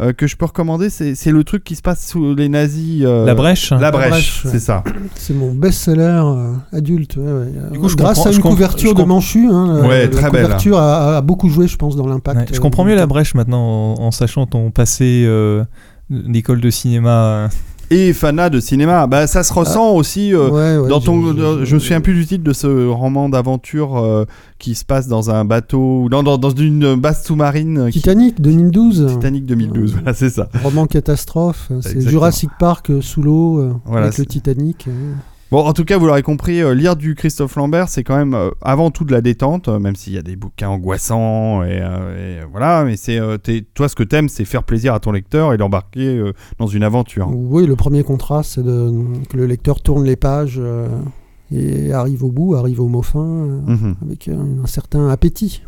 euh, 0.02 0.12
que 0.12 0.26
je 0.26 0.36
peux 0.36 0.44
recommander. 0.44 0.90
C'est 0.90 1.30
le 1.30 1.44
truc 1.44 1.64
qui 1.64 1.76
se 1.76 1.82
passe 1.82 2.06
sous 2.08 2.34
les 2.34 2.48
nazis. 2.48 3.02
euh, 3.04 3.24
La 3.24 3.34
brèche 3.34 3.70
La 3.70 3.90
brèche, 3.90 4.10
brèche, 4.10 4.42
c'est 4.46 4.58
ça. 4.58 4.82
C'est 5.14 5.34
mon 5.34 5.52
best-seller 5.52 6.02
euh, 6.24 6.52
adulte. 6.72 7.16
ouais, 7.16 7.32
ouais. 7.32 7.46
Du 7.72 7.78
coup, 7.78 7.88
je 7.88 7.96
Grâce 7.96 8.26
à 8.26 8.32
une 8.32 8.40
couverture 8.40 8.94
de 8.94 9.02
Manchu. 9.04 9.48
Hein, 9.50 9.86
Ouais, 9.86 10.02
la 10.02 10.08
très 10.08 10.30
belle. 10.30 10.42
couverture 10.44 10.78
a, 10.78 11.16
a 11.18 11.20
beaucoup 11.20 11.48
joué, 11.48 11.66
je 11.68 11.76
pense, 11.76 11.96
dans 11.96 12.06
l'impact. 12.06 12.40
Ouais, 12.40 12.46
je 12.54 12.60
comprends 12.60 12.84
mieux 12.84 12.94
la 12.96 13.06
brèche 13.06 13.34
maintenant 13.34 13.94
en, 13.98 14.02
en 14.02 14.10
sachant 14.10 14.46
ton 14.46 14.70
passé 14.70 15.24
euh, 15.26 15.64
d'école 16.10 16.60
de 16.60 16.70
cinéma. 16.70 17.48
Et 17.90 18.12
fanat 18.14 18.48
de 18.48 18.58
cinéma, 18.58 19.06
bah 19.06 19.26
ça 19.26 19.42
se 19.42 19.52
ressent 19.52 19.90
aussi. 19.92 20.32
euh, 20.34 20.48
Ouais, 20.48 20.78
ouais, 20.78 20.88
dans 20.88 21.00
ton, 21.00 21.34
dans- 21.34 21.64
je 21.64 21.74
me 21.74 21.80
souviens 21.80 22.00
plus 22.00 22.14
du 22.14 22.24
titre 22.26 22.42
de 22.44 22.52
ce 22.54 22.88
roman 22.88 23.28
d'aventure 23.28 23.98
euh, 23.98 24.24
qui 24.58 24.74
se 24.74 24.84
passe 24.84 25.08
dans 25.08 25.30
un 25.30 25.44
bateau, 25.44 26.04
ou 26.04 26.08
dans, 26.08 26.22
dans, 26.22 26.50
une 26.50 26.94
base 26.94 27.22
sous-marine. 27.24 27.78
euh, 27.78 27.90
qui- 27.90 27.98
Titanic 28.00 28.40
2012. 28.40 29.06
Titanic 29.10 29.44
2012, 29.44 29.92
voilà, 29.94 30.14
c'est 30.14 30.30
ça. 30.30 30.48
Roman 30.64 30.86
catastrophe. 30.86 31.70
C'est. 31.82 32.00
Jurassic 32.00 32.50
Park 32.58 32.90
sous 33.02 33.22
l'eau 33.22 33.80
Voilà, 33.84 34.06
avec 34.06 34.18
le 34.18 34.24
Titanic. 34.26 34.86
Bon, 35.52 35.58
en 35.66 35.74
tout 35.74 35.84
cas, 35.84 35.98
vous 35.98 36.06
l'aurez 36.06 36.22
compris, 36.22 36.62
euh, 36.62 36.72
lire 36.72 36.96
du 36.96 37.14
Christophe 37.14 37.56
Lambert, 37.56 37.90
c'est 37.90 38.04
quand 38.04 38.16
même 38.16 38.32
euh, 38.32 38.48
avant 38.62 38.90
tout 38.90 39.04
de 39.04 39.12
la 39.12 39.20
détente, 39.20 39.68
euh, 39.68 39.78
même 39.78 39.94
s'il 39.96 40.14
y 40.14 40.16
a 40.16 40.22
des 40.22 40.34
bouquins 40.34 40.70
angoissants 40.70 41.62
et, 41.62 41.76
et, 41.76 42.38
voilà. 42.50 42.84
Mais 42.86 42.96
c'est 42.96 43.20
toi, 43.74 43.90
ce 43.90 43.94
que 43.94 44.02
t'aimes, 44.02 44.30
c'est 44.30 44.46
faire 44.46 44.62
plaisir 44.62 44.94
à 44.94 44.98
ton 45.00 45.12
lecteur 45.12 45.52
et 45.52 45.58
l'embarquer 45.58 46.22
dans 46.58 46.68
une 46.68 46.82
aventure. 46.82 47.28
Oui, 47.30 47.66
le 47.66 47.76
premier 47.76 48.02
contrat, 48.02 48.42
c'est 48.42 48.62
que 48.62 49.36
le 49.36 49.44
lecteur 49.44 49.82
tourne 49.82 50.04
les 50.04 50.16
pages 50.16 50.58
et 51.54 51.92
arrive 51.92 52.24
au 52.24 52.30
bout, 52.30 52.54
arrive 52.54 52.80
au 52.80 52.88
mot 52.88 53.02
fin, 53.02 53.20
Mhm. 53.20 53.96
avec 54.06 54.28
un, 54.28 54.62
un 54.64 54.66
certain 54.66 55.10
appétit. 55.10 55.62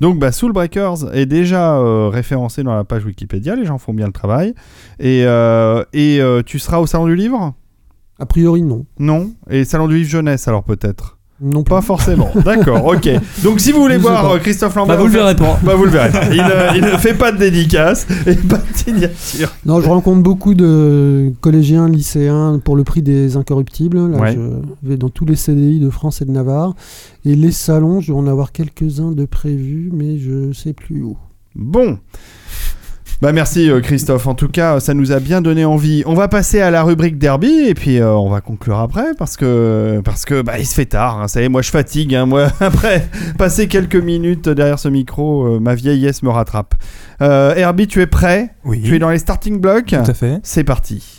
Donc, 0.00 0.20
bah, 0.20 0.30
Soul 0.30 0.52
Breakers 0.52 1.12
est 1.12 1.26
déjà 1.26 1.76
euh, 1.78 2.08
référencé 2.08 2.62
dans 2.62 2.76
la 2.76 2.84
page 2.84 3.04
Wikipédia. 3.04 3.56
Les 3.56 3.64
gens 3.64 3.78
font 3.78 3.92
bien 3.92 4.06
le 4.06 4.12
travail. 4.12 4.54
Et, 5.00 5.24
euh, 5.24 5.82
et 5.92 6.20
euh, 6.20 6.42
tu 6.46 6.60
seras 6.60 6.78
au 6.78 6.86
salon 6.86 7.06
du 7.06 7.16
livre? 7.16 7.54
A 8.18 8.26
priori, 8.26 8.62
non. 8.62 8.84
Non. 8.98 9.30
Et 9.50 9.64
salon 9.64 9.86
du 9.88 9.96
livre 9.98 10.10
jeunesse, 10.10 10.48
alors 10.48 10.64
peut-être? 10.64 11.14
Non 11.40 11.62
Pas 11.62 11.82
forcément. 11.82 12.30
D'accord, 12.44 12.84
ok. 12.84 13.08
Donc 13.44 13.60
si 13.60 13.70
vous 13.70 13.80
voulez 13.80 13.96
voir 13.96 14.22
pas. 14.22 14.34
euh, 14.34 14.38
Christophe 14.40 14.74
Lambert, 14.74 14.96
Bah, 14.96 15.00
vous 15.02 15.06
le 15.06 15.12
verrez 15.12 15.36
pas. 15.36 15.56
Bah 15.62 15.76
vous 15.76 15.84
le 15.84 15.90
verrez. 15.90 16.10
Il, 16.34 16.40
euh, 16.40 16.70
il 16.74 16.82
ne 16.82 16.96
fait 16.96 17.14
pas 17.14 17.30
de 17.30 17.36
dédicace 17.38 18.08
et 18.26 18.34
pas 18.34 18.56
de 18.56 18.76
signature. 18.76 19.48
Non, 19.64 19.80
je 19.80 19.88
rencontre 19.88 20.20
beaucoup 20.20 20.54
de 20.54 21.32
collégiens, 21.40 21.88
lycéens 21.88 22.60
pour 22.64 22.74
le 22.74 22.82
prix 22.82 23.02
des 23.02 23.36
incorruptibles. 23.36 24.10
Là, 24.10 24.18
Ouais. 24.18 24.34
je 24.82 24.88
vais 24.88 24.96
dans 24.96 25.10
tous 25.10 25.26
les 25.26 25.36
CDI 25.36 25.78
de 25.78 25.90
France 25.90 26.22
et 26.22 26.24
de 26.24 26.32
Navarre. 26.32 26.74
Et 27.24 27.36
les 27.36 27.52
salons, 27.52 28.00
je 28.00 28.10
vais 28.12 28.18
en 28.18 28.26
avoir 28.26 28.50
quelques-uns 28.50 29.12
de 29.12 29.24
prévus, 29.24 29.90
mais 29.92 30.18
je 30.18 30.52
sais 30.52 30.72
plus 30.72 31.04
où. 31.04 31.16
Bon. 31.54 31.98
Bah 33.20 33.32
merci 33.32 33.68
euh, 33.68 33.80
Christophe. 33.80 34.28
En 34.28 34.34
tout 34.34 34.46
cas, 34.46 34.78
ça 34.78 34.94
nous 34.94 35.10
a 35.10 35.18
bien 35.18 35.40
donné 35.40 35.64
envie. 35.64 36.04
On 36.06 36.14
va 36.14 36.28
passer 36.28 36.60
à 36.60 36.70
la 36.70 36.84
rubrique 36.84 37.18
derby 37.18 37.50
et 37.66 37.74
puis 37.74 37.98
euh, 37.98 38.12
on 38.12 38.30
va 38.30 38.40
conclure 38.40 38.78
après 38.78 39.06
parce 39.18 39.36
que 39.36 40.00
parce 40.04 40.24
que 40.24 40.40
bah 40.40 40.60
il 40.60 40.66
se 40.66 40.74
fait 40.74 40.86
tard. 40.86 41.20
Hein. 41.20 41.26
Ça 41.28 41.40
y 41.40 41.44
est, 41.44 41.48
moi 41.48 41.62
je 41.62 41.70
fatigue. 41.70 42.14
hein. 42.14 42.26
Moi 42.26 42.46
après 42.60 43.08
passer 43.36 43.66
quelques 43.66 43.96
minutes 43.96 44.48
derrière 44.48 44.78
ce 44.78 44.88
micro, 44.88 45.46
euh, 45.46 45.58
ma 45.58 45.74
vieillesse 45.74 46.22
me 46.22 46.28
rattrape. 46.30 46.76
Euh, 47.20 47.56
Herbie, 47.56 47.88
tu 47.88 48.00
es 48.02 48.06
prêt? 48.06 48.50
Oui. 48.64 48.82
Tu 48.82 48.94
es 48.94 48.98
dans 49.00 49.10
les 49.10 49.18
starting 49.18 49.60
blocks? 49.60 49.86
Tout 49.86 49.96
à 50.10 50.14
fait. 50.14 50.38
C'est 50.44 50.62
parti. 50.62 51.17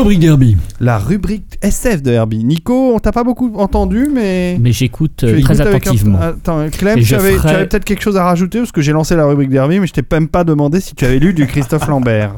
Rubrique 0.00 0.20
Derby. 0.20 0.56
La 0.80 0.98
rubrique 0.98 1.58
SF 1.62 2.02
de 2.02 2.10
Herbie. 2.10 2.42
Nico, 2.44 2.92
on 2.94 2.98
t'a 2.98 3.12
pas 3.12 3.22
beaucoup 3.24 3.52
entendu, 3.56 4.08
mais. 4.12 4.56
Mais 4.60 4.72
j'écoute 4.72 5.24
euh, 5.24 5.40
très 5.40 5.60
un- 5.60 5.66
attentivement. 5.66 6.18
Attends, 6.20 6.68
Clem, 6.70 6.98
Et 6.98 7.02
tu 7.02 7.14
avais, 7.14 7.32
tu 7.32 7.38
ferai- 7.38 7.54
avais 7.54 7.66
peut-être 7.66 7.84
quelque 7.84 8.02
chose 8.02 8.16
à 8.16 8.24
rajouter 8.24 8.58
parce 8.58 8.72
que 8.72 8.80
j'ai 8.80 8.92
lancé 8.92 9.14
la 9.16 9.26
rubrique 9.26 9.50
d'Herbie, 9.50 9.78
mais 9.80 9.86
je 9.86 9.92
t'ai 9.92 10.02
même 10.10 10.28
pas 10.28 10.44
demandé 10.44 10.80
si 10.80 10.94
tu 10.94 11.04
avais 11.04 11.18
lu 11.18 11.32
du 11.34 11.46
Christophe 11.46 11.86
Lambert. 11.88 12.34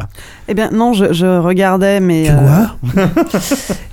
Eh 0.48 0.54
bien, 0.54 0.70
non, 0.72 0.92
je, 0.92 1.12
je 1.12 1.38
regardais, 1.38 2.00
mais. 2.00 2.24
Tu 2.24 2.30
euh, 2.32 2.36
vois? 2.36 3.04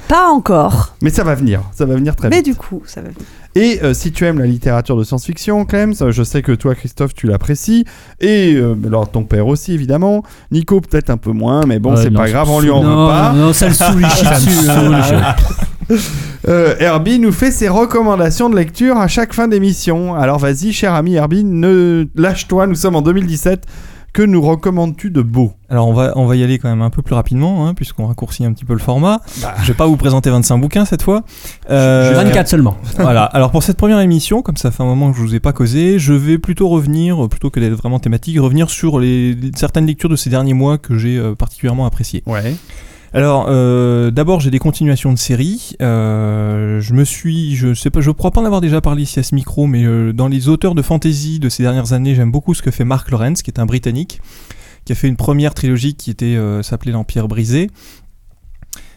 Pas 0.09 0.27
encore. 0.27 0.95
Mais 1.01 1.09
ça 1.11 1.23
va 1.23 1.35
venir, 1.35 1.61
ça 1.71 1.85
va 1.85 1.95
venir 1.95 2.15
très 2.17 2.27
Mais 2.29 2.37
vite. 2.37 2.45
du 2.45 2.55
coup, 2.55 2.81
ça 2.85 2.99
va. 3.01 3.07
Et 3.55 3.79
euh, 3.83 3.93
si 3.93 4.11
tu 4.11 4.25
aimes 4.25 4.39
la 4.39 4.45
littérature 4.45 4.97
de 4.97 5.03
science-fiction, 5.03 5.63
Clem, 5.65 5.93
je 6.09 6.23
sais 6.23 6.41
que 6.41 6.51
toi, 6.51 6.75
Christophe, 6.75 7.13
tu 7.13 7.27
l'apprécies. 7.27 7.85
Et 8.19 8.55
euh, 8.55 8.75
alors 8.85 9.09
ton 9.09 9.23
père 9.23 9.47
aussi, 9.47 9.73
évidemment. 9.73 10.23
Nico, 10.51 10.81
peut-être 10.81 11.09
un 11.09 11.17
peu 11.17 11.31
moins, 11.31 11.61
mais 11.65 11.79
bon, 11.79 11.95
Ouais, 11.95 12.03
c'est 12.03 12.09
non, 12.09 12.19
pas 12.19 12.25
ça 12.27 12.31
grave, 12.33 12.47
me 12.47 12.53
on 12.53 12.59
lui 12.59 12.69
en 12.71 12.81
saoule. 12.81 12.89
veut 12.89 12.95
Non, 12.95 13.07
pas. 13.07 13.33
non, 13.33 13.53
ça 13.53 13.67
le 13.69 13.73
saoule, 13.73 14.01
il 14.01 14.09
chie 14.09 14.25
Ça 14.25 14.39
me 14.39 14.45
dessus, 14.97 15.15
hein. 15.15 15.35
saoule, 15.87 15.97
Euh, 16.47 16.75
Herbie 16.79 17.19
nous 17.19 17.31
fait 17.31 17.51
ses 17.51 17.67
recommandations 17.67 18.49
de 18.49 18.55
lecture 18.55 18.97
à 18.97 19.07
chaque 19.07 19.33
fin 19.33 19.47
d'émission. 19.47 20.15
Alors 20.15 20.37
vas-y, 20.39 20.71
cher 20.71 20.93
ami 20.93 21.15
Herbie, 21.15 21.43
ne 21.43 22.05
lâche-toi, 22.15 22.67
nous 22.67 22.75
sommes 22.75 22.95
en 22.95 23.01
2017. 23.01 23.65
Que 24.11 24.23
nous 24.23 24.41
recommandes-tu 24.41 25.11
de 25.11 25.21
beau 25.21 25.53
Alors 25.69 25.87
on 25.87 25.93
va, 25.93 26.13
on 26.15 26.25
va 26.25 26.35
y 26.35 26.43
aller 26.43 26.57
quand 26.57 26.67
même 26.69 26.81
un 26.81 26.89
peu 26.89 27.01
plus 27.03 27.13
rapidement, 27.13 27.67
hein, 27.67 27.73
puisqu'on 27.75 28.07
raccourcit 28.07 28.43
un 28.43 28.51
petit 28.53 28.65
peu 28.65 28.73
le 28.73 28.79
format. 28.79 29.21
Je 29.61 29.67
vais 29.67 29.73
pas 29.75 29.85
vous 29.85 29.97
présenter 29.97 30.29
25 30.31 30.57
bouquins 30.57 30.85
cette 30.85 31.03
fois. 31.03 31.23
Euh, 31.69 32.13
24 32.15 32.47
seulement. 32.47 32.75
voilà. 32.97 33.23
Alors 33.23 33.51
pour 33.51 33.61
cette 33.63 33.77
première 33.77 33.99
émission, 33.99 34.41
comme 34.41 34.57
ça 34.57 34.71
fait 34.71 34.81
un 34.81 34.87
moment 34.87 35.11
que 35.11 35.17
je 35.17 35.21
vous 35.21 35.35
ai 35.35 35.39
pas 35.39 35.53
causé, 35.53 35.99
je 35.99 36.13
vais 36.13 36.37
plutôt 36.39 36.69
revenir, 36.69 37.23
euh, 37.23 37.27
plutôt 37.27 37.49
que 37.51 37.59
d'être 37.59 37.75
vraiment 37.75 37.99
thématique, 37.99 38.39
revenir 38.39 38.69
sur 38.69 38.99
les, 38.99 39.35
les- 39.35 39.51
certaines 39.55 39.85
lectures 39.85 40.09
de 40.09 40.15
ces 40.15 40.29
derniers 40.31 40.55
mois 40.55 40.77
que 40.79 40.97
j'ai 40.97 41.17
euh, 41.17 41.35
particulièrement 41.35 41.85
appréciées. 41.85 42.23
Ouais. 42.25 42.55
Alors, 43.11 43.47
euh, 43.49 44.11
d'abord, 44.11 44.39
j'ai 44.39 44.51
des 44.51 44.59
continuations 44.59 45.11
de 45.11 45.17
séries. 45.17 45.75
Euh, 45.81 46.79
je 46.79 46.93
me 46.93 47.03
suis, 47.03 47.55
je 47.55 47.73
sais 47.73 47.89
pas, 47.89 48.01
je 48.01 48.11
crois 48.11 48.29
pas 48.29 48.41
en 48.41 48.45
avoir 48.45 48.61
déjà 48.61 48.81
parlé 48.81 49.03
ici 49.03 49.19
à 49.19 49.23
ce 49.23 49.33
micro, 49.33 49.65
mais 49.65 49.83
euh, 49.83 50.13
dans 50.13 50.27
les 50.27 50.47
auteurs 50.47 50.75
de 50.75 50.81
fantasy 50.83 51.39
de 51.39 51.49
ces 51.49 51.63
dernières 51.63 51.93
années, 51.93 52.13
j'aime 52.13 52.31
beaucoup 52.31 52.53
ce 52.53 52.61
que 52.61 52.69
fait 52.69 52.85
Mark 52.85 53.09
Lawrence, 53.09 53.41
qui 53.41 53.49
est 53.49 53.59
un 53.59 53.65
Britannique, 53.65 54.21
qui 54.85 54.91
a 54.91 54.95
fait 54.95 55.07
une 55.07 55.15
première 55.15 55.55
trilogie 55.55 55.95
qui 55.95 56.11
était 56.11 56.35
euh, 56.35 56.61
s'appelait 56.61 56.91
l'Empire 56.91 57.27
brisé, 57.27 57.71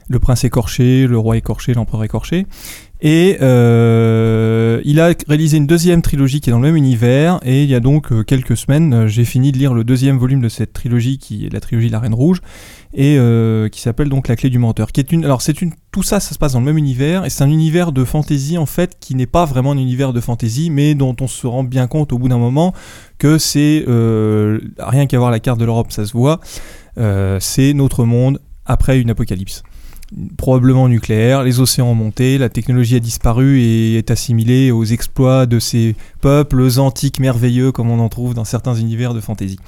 Le 0.09 0.19
Prince 0.19 0.45
écorché, 0.45 1.07
Le 1.07 1.17
Roi 1.17 1.39
écorché, 1.39 1.73
L'Empereur 1.73 2.05
écorché. 2.05 2.47
Et 3.05 3.37
euh, 3.43 4.81
il 4.85 5.01
a 5.01 5.13
réalisé 5.27 5.57
une 5.57 5.67
deuxième 5.67 6.03
trilogie 6.03 6.41
qui 6.41 6.51
est 6.51 6.53
dans 6.53 6.61
le 6.61 6.69
même 6.69 6.77
univers. 6.77 7.41
Et 7.43 7.65
il 7.65 7.69
y 7.69 7.75
a 7.75 7.81
donc 7.81 8.13
euh, 8.13 8.23
quelques 8.23 8.57
semaines, 8.57 8.95
euh, 8.95 9.09
j'ai 9.09 9.25
fini 9.25 9.51
de 9.51 9.59
lire 9.59 9.75
le 9.75 9.83
deuxième 9.83 10.19
volume 10.19 10.41
de 10.41 10.49
cette 10.49 10.73
trilogie, 10.73 11.19
qui 11.19 11.45
est 11.45 11.53
la 11.53 11.59
trilogie 11.59 11.89
La 11.89 11.99
Reine 11.99 12.15
Rouge, 12.15 12.41
et 12.95 13.19
qui 13.73 13.81
s'appelle 13.81 14.09
donc 14.09 14.29
La 14.29 14.37
Clé 14.37 14.51
du 14.51 14.59
Menteur. 14.59 14.93
Qui 14.93 15.01
est 15.01 15.11
une, 15.11 15.25
alors 15.25 15.43
c'est 15.43 15.63
une, 15.63 15.73
tout 15.91 16.05
ça, 16.05 16.21
ça 16.21 16.33
se 16.33 16.39
passe 16.39 16.53
dans 16.53 16.61
le 16.61 16.67
même 16.67 16.79
univers, 16.79 17.25
et 17.25 17.31
c'est 17.31 17.43
un 17.43 17.51
univers 17.51 17.91
de 17.91 18.05
fantasy 18.05 18.57
en 18.59 18.67
fait 18.67 18.99
qui 19.01 19.15
n'est 19.15 19.27
pas 19.27 19.47
vraiment 19.47 19.73
un 19.73 19.79
univers 19.79 20.13
de 20.13 20.21
fantasy, 20.21 20.71
mais 20.71 20.95
dont 20.95 21.17
on 21.21 21.27
se 21.27 21.47
rend 21.47 21.65
bien 21.65 21.87
compte 21.87 22.13
au 22.13 22.19
bout 22.19 22.29
d'un 22.29 22.39
moment 22.39 22.75
que 23.19 23.39
c'est 23.39 23.85
rien 24.79 25.07
qu'à 25.07 25.19
voir 25.19 25.31
la 25.31 25.41
carte 25.41 25.59
de 25.59 25.65
l'Europe, 25.65 25.91
ça 25.91 26.05
se 26.05 26.13
voit. 26.13 26.41
c'est 27.41 27.73
notre 27.73 28.05
monde 28.05 28.41
après 28.67 29.01
une 29.01 29.11
apocalypse 29.11 29.63
probablement 30.37 30.89
nucléaire, 30.89 31.43
les 31.43 31.61
océans 31.61 31.89
ont 31.89 31.95
monté, 31.95 32.39
la 32.39 32.49
technologie 32.49 32.97
a 32.97 33.01
disparu 33.01 33.61
et 33.61 33.97
est 33.97 34.11
assimilée 34.11 34.71
aux 34.71 34.85
exploits 34.85 35.47
de 35.47 35.59
ces 35.59 35.97
peuples 36.21 36.69
antiques 36.79 37.21
merveilleux 37.21 37.73
comme 37.73 37.91
on 37.91 37.99
en 37.99 38.09
trouve 38.09 38.35
dans 38.35 38.45
certains 38.45 38.75
univers 38.75 39.15
de 39.15 39.21
fantasy. 39.21 39.59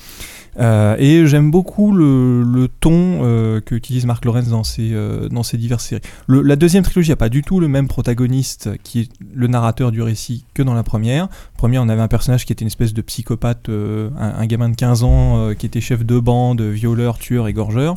Euh, 0.60 0.94
et 0.98 1.26
j'aime 1.26 1.50
beaucoup 1.50 1.92
le, 1.92 2.68
ton 2.80 3.20
euh, 3.22 3.60
que 3.60 3.74
utilise 3.74 4.06
Mark 4.06 4.24
Lawrence 4.24 4.48
dans 4.48 4.64
ses, 4.64 4.90
euh, 4.92 5.28
dans 5.28 5.42
ses 5.42 5.56
diverses 5.56 5.84
séries. 5.84 6.02
La 6.28 6.56
deuxième 6.56 6.84
trilogie 6.84 7.10
n'a 7.10 7.16
pas 7.16 7.28
du 7.28 7.42
tout 7.42 7.60
le 7.60 7.68
même 7.68 7.88
protagoniste 7.88 8.70
qui 8.82 9.00
est 9.00 9.10
le 9.34 9.46
narrateur 9.46 9.90
du 9.90 10.02
récit 10.02 10.44
que 10.54 10.62
dans 10.62 10.74
la 10.74 10.82
première. 10.82 11.28
Première, 11.56 11.82
on 11.82 11.88
avait 11.88 12.02
un 12.02 12.08
personnage 12.08 12.44
qui 12.44 12.52
était 12.52 12.62
une 12.62 12.68
espèce 12.68 12.94
de 12.94 13.02
psychopathe, 13.02 13.68
euh, 13.68 14.10
un, 14.18 14.40
un 14.40 14.46
gamin 14.46 14.68
de 14.68 14.76
15 14.76 15.02
ans 15.02 15.50
qui 15.58 15.66
était 15.66 15.80
chef 15.80 16.04
de 16.04 16.18
bande, 16.18 16.62
violeur, 16.62 17.18
tueur, 17.18 17.48
égorgeur, 17.48 17.96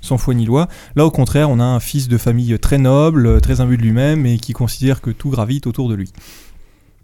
sans 0.00 0.18
foi 0.18 0.34
ni 0.34 0.44
loi. 0.44 0.68
Là, 0.96 1.04
au 1.06 1.10
contraire, 1.10 1.50
on 1.50 1.60
a 1.60 1.64
un 1.64 1.80
fils 1.80 2.08
de 2.08 2.18
famille 2.18 2.58
très 2.58 2.78
noble, 2.78 3.26
euh, 3.26 3.40
très 3.40 3.60
imbu 3.60 3.76
de 3.76 3.82
lui-même 3.82 4.26
et 4.26 4.38
qui 4.38 4.52
considère 4.52 5.00
que 5.00 5.10
tout 5.10 5.30
gravite 5.30 5.66
autour 5.66 5.88
de 5.88 5.94
lui. 5.94 6.10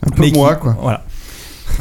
Un 0.06 0.10
peu 0.10 0.22
Mais 0.22 0.30
qui- 0.32 0.38
moi, 0.38 0.54
quoi. 0.56 0.76
Voilà. 0.80 1.04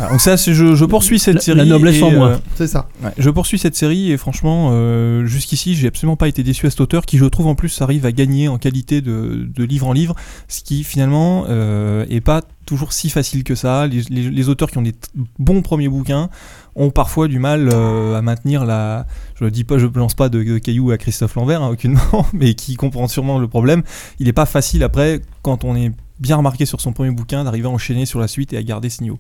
Donc 0.10 0.22
ça, 0.22 0.38
je, 0.38 0.54
je 0.76 0.86
poursuis 0.86 1.20
cette 1.20 1.36
La- 1.36 1.42
série. 1.42 1.58
la 1.58 1.66
noblesse 1.66 1.98
et, 1.98 2.04
en 2.04 2.12
moi. 2.12 2.28
euh, 2.30 2.38
C'est 2.56 2.68
ça. 2.68 2.88
Ouais, 3.04 3.12
je 3.18 3.30
poursuis 3.30 3.60
cette 3.60 3.76
série 3.76 4.12
et 4.12 4.18
franchement, 4.18 4.70
euh, 4.72 5.26
jusqu'ici, 5.26 5.76
j'ai 5.76 5.88
absolument 5.90 6.16
pas 6.16 6.30
été 6.30 6.42
déçu 6.42 6.66
à 6.66 6.70
cet 6.70 6.80
auteur 6.80 7.06
qui, 7.06 7.18
je 7.18 7.26
trouve, 7.26 7.48
en 7.48 7.54
plus, 7.56 7.82
arrive 7.82 8.06
à 8.06 8.12
gagner 8.14 8.48
en 8.48 8.58
qualité 8.58 9.02
de, 9.02 9.46
de 9.54 9.64
livre 9.66 9.86
en 9.86 9.94
livre, 9.94 10.16
ce 10.48 10.62
qui 10.64 10.84
finalement 10.86 11.46
euh, 11.50 12.06
est 12.10 12.22
pas 12.22 12.42
toujours 12.66 12.94
si 12.94 13.10
facile 13.10 13.44
que 13.44 13.56
ça. 13.56 13.86
Les, 13.88 14.02
les- 14.10 14.32
les 14.32 14.50
auteurs 14.50 14.72
qui 14.72 14.78
ont 14.78 14.84
des 14.84 14.94
t- 14.94 15.10
bons 15.38 15.62
premiers 15.62 15.90
bouquins 15.90 16.30
ont 16.76 16.90
parfois 16.90 17.28
du 17.28 17.40
mal 17.40 17.70
euh, 17.72 18.16
à 18.16 18.22
maintenir 18.22 18.66
la. 18.66 19.06
Je 19.40 19.46
dis 19.46 19.64
pas, 19.64 19.78
je 19.78 19.88
lance 19.96 20.14
pas 20.16 20.30
de, 20.30 20.44
de 20.44 20.58
cailloux 20.58 20.92
à 20.92 20.98
Christophe 20.98 21.36
Lambert, 21.36 21.62
hein, 21.62 21.70
aucunement, 21.70 22.26
mais 22.34 22.54
qui 22.54 22.76
comprend 22.76 23.08
sûrement 23.08 23.40
le 23.40 23.48
problème. 23.48 23.84
Il 24.20 24.28
est 24.28 24.34
pas 24.34 24.46
facile 24.46 24.84
après, 24.84 25.22
quand 25.42 25.64
on 25.64 25.76
est 25.76 25.92
bien 26.20 26.38
remarqué 26.38 26.66
sur 26.66 26.82
son 26.82 26.94
premier 26.94 27.12
bouquin, 27.12 27.44
d'arriver 27.44 27.68
à 27.68 27.72
enchaîner 27.72 28.06
sur 28.06 28.20
la 28.20 28.28
suite 28.28 28.54
et 28.54 28.58
à 28.58 28.64
garder 28.64 28.90
ce 28.90 29.04
niveau. 29.04 29.20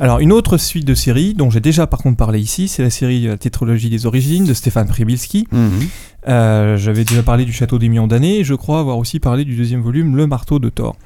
Alors, 0.00 0.18
une 0.18 0.32
autre 0.32 0.56
suite 0.56 0.84
de 0.84 0.94
séries, 0.94 1.34
dont 1.34 1.50
j'ai 1.50 1.60
déjà 1.60 1.86
par 1.86 2.00
contre 2.00 2.16
parlé 2.16 2.40
ici, 2.40 2.66
c'est 2.66 2.82
la 2.82 2.90
série 2.90 3.28
euh, 3.28 3.36
Tétralogie 3.36 3.90
des 3.90 4.06
origines 4.06 4.44
de 4.44 4.52
Stéphane 4.52 4.88
Pribilski. 4.88 5.46
Mhm. 5.52 5.70
Euh, 6.26 6.76
J'avais 6.76 7.04
déjà 7.04 7.22
parlé 7.22 7.44
du 7.44 7.52
Château 7.52 7.78
des 7.78 7.88
Millions 7.88 8.08
d'années, 8.08 8.40
et 8.40 8.44
je 8.44 8.54
crois 8.54 8.80
avoir 8.80 8.98
aussi 8.98 9.20
parlé 9.20 9.44
du 9.44 9.54
deuxième 9.54 9.82
volume, 9.82 10.16
Le 10.16 10.26
Marteau 10.26 10.58
de 10.58 10.68
Thor. 10.68 10.96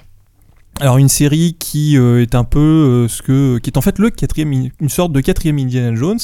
Alors 0.81 0.99
une 0.99 1.09
série 1.09 1.57
qui 1.59 1.99
euh, 1.99 2.23
est 2.23 2.37
un 2.37 2.45
peu 2.45 2.59
euh, 2.59 3.09
ce 3.09 3.21
que, 3.21 3.59
qui 3.59 3.69
est 3.69 3.77
en 3.77 3.81
fait 3.81 3.99
le 3.99 4.11
quatrième, 4.11 4.53
une 4.53 4.89
sorte 4.89 5.13
de 5.13 5.21
quatrième 5.21 5.59
Indiana 5.59 5.95
Jones, 5.97 6.21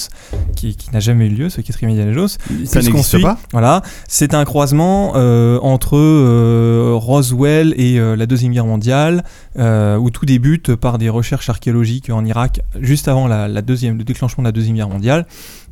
qui, 0.55 0.76
qui 0.76 0.90
n'a 0.93 1.01
jamais 1.01 1.26
eu 1.26 1.31
lieu 1.31 1.48
ce 1.48 1.60
quatrième 1.60 1.90
Indiana 1.90 2.12
Jones. 2.12 2.28
Ça 2.64 2.81
n'existe 2.81 3.20
pas. 3.20 3.36
Voilà, 3.51 3.82
c'est 4.06 4.32
un 4.32 4.44
croisement 4.44 5.14
euh, 5.16 5.59
entre 5.60 5.97
euh, 5.97 6.93
Roswell 6.94 7.74
et 7.76 7.98
euh, 7.98 8.14
la 8.14 8.26
Deuxième 8.26 8.52
Guerre 8.52 8.66
mondiale, 8.66 9.24
où 9.56 10.10
tout 10.10 10.24
débute 10.24 10.76
par 10.76 10.98
des 10.98 11.09
recherches 11.09 11.48
archéologiques 11.48 12.10
en 12.10 12.24
Irak, 12.24 12.60
juste 12.81 13.09
avant 13.09 13.26
la, 13.26 13.48
la 13.48 13.62
deuxième, 13.62 13.98
le 13.98 14.05
déclenchement 14.05 14.43
de 14.43 14.48
la 14.48 14.52
Deuxième 14.52 14.76
Guerre 14.76 14.89
mondiale, 14.89 15.26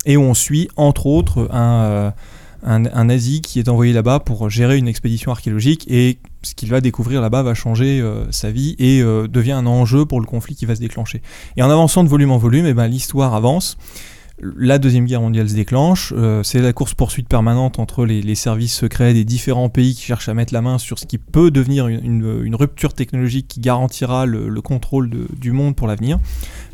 et 0.07 0.17
où 0.17 0.23
on 0.23 0.35
suit 0.35 0.69
entre 0.77 1.07
autres 1.07 1.49
un, 1.53 2.13
un, 2.63 2.85
un 2.87 3.05
nazi 3.05 3.41
qui 3.41 3.59
est 3.59 3.69
envoyé 3.69 3.93
là-bas 3.93 4.21
pour 4.21 4.49
gérer 4.51 4.79
une 4.79 4.89
expédition 4.89 5.31
archéologique, 5.31 5.85
et 5.89 6.19
ce 6.43 6.55
qu'il 6.55 6.69
va 6.69 6.81
découvrir 6.81 7.21
là-bas 7.21 7.43
va 7.43 7.55
changer 7.55 8.01
euh, 8.01 8.31
sa 8.31 8.51
vie 8.51 8.75
et 8.79 9.01
euh, 9.01 9.29
devient 9.29 9.53
un 9.53 9.67
enjeu 9.67 10.07
pour 10.07 10.21
le 10.21 10.27
conflit 10.27 10.55
qui 10.55 10.67
va 10.67 10.75
se 10.75 10.81
déclencher. 10.81 11.23
Et 11.57 11.63
en 11.63 11.71
avançant 11.71 12.05
de 12.05 12.09
volume 12.09 12.31
en 12.31 12.39
volume, 12.39 12.67
eh 12.67 12.75
ben, 12.75 12.87
l'histoire 12.87 13.35
avance 13.35 13.77
la 14.43 14.79
Deuxième 14.79 15.07
Guerre 15.07 15.21
mondiale 15.21 15.49
se 15.49 15.55
déclenche, 15.55 16.13
euh, 16.17 16.43
c'est 16.43 16.61
la 16.61 16.73
course-poursuite 16.73 17.29
permanente 17.29 17.79
entre 17.79 18.05
les, 18.05 18.23
les 18.23 18.35
services 18.35 18.75
secrets 18.75 19.15
des 19.15 19.25
différents 19.25 19.69
pays 19.69 19.95
qui 19.95 20.03
cherchent 20.03 20.29
à 20.29 20.35
mettre 20.35 20.53
la 20.53 20.61
main 20.63 20.79
sur 20.79 20.99
ce 20.99 21.07
qui 21.07 21.19
peut 21.19 21.51
devenir 21.51 21.87
une, 21.89 22.05
une- 22.05 22.43
une 22.45 22.55
rupture 22.57 22.93
technologique 22.95 23.47
qui 23.49 23.61
garantira 23.61 24.27
le, 24.27 24.49
le 24.49 24.61
contrôle 24.61 25.09
de- 25.11 25.29
du 25.39 25.53
monde 25.53 25.77
pour 25.77 25.87
l'avenir, 25.87 26.19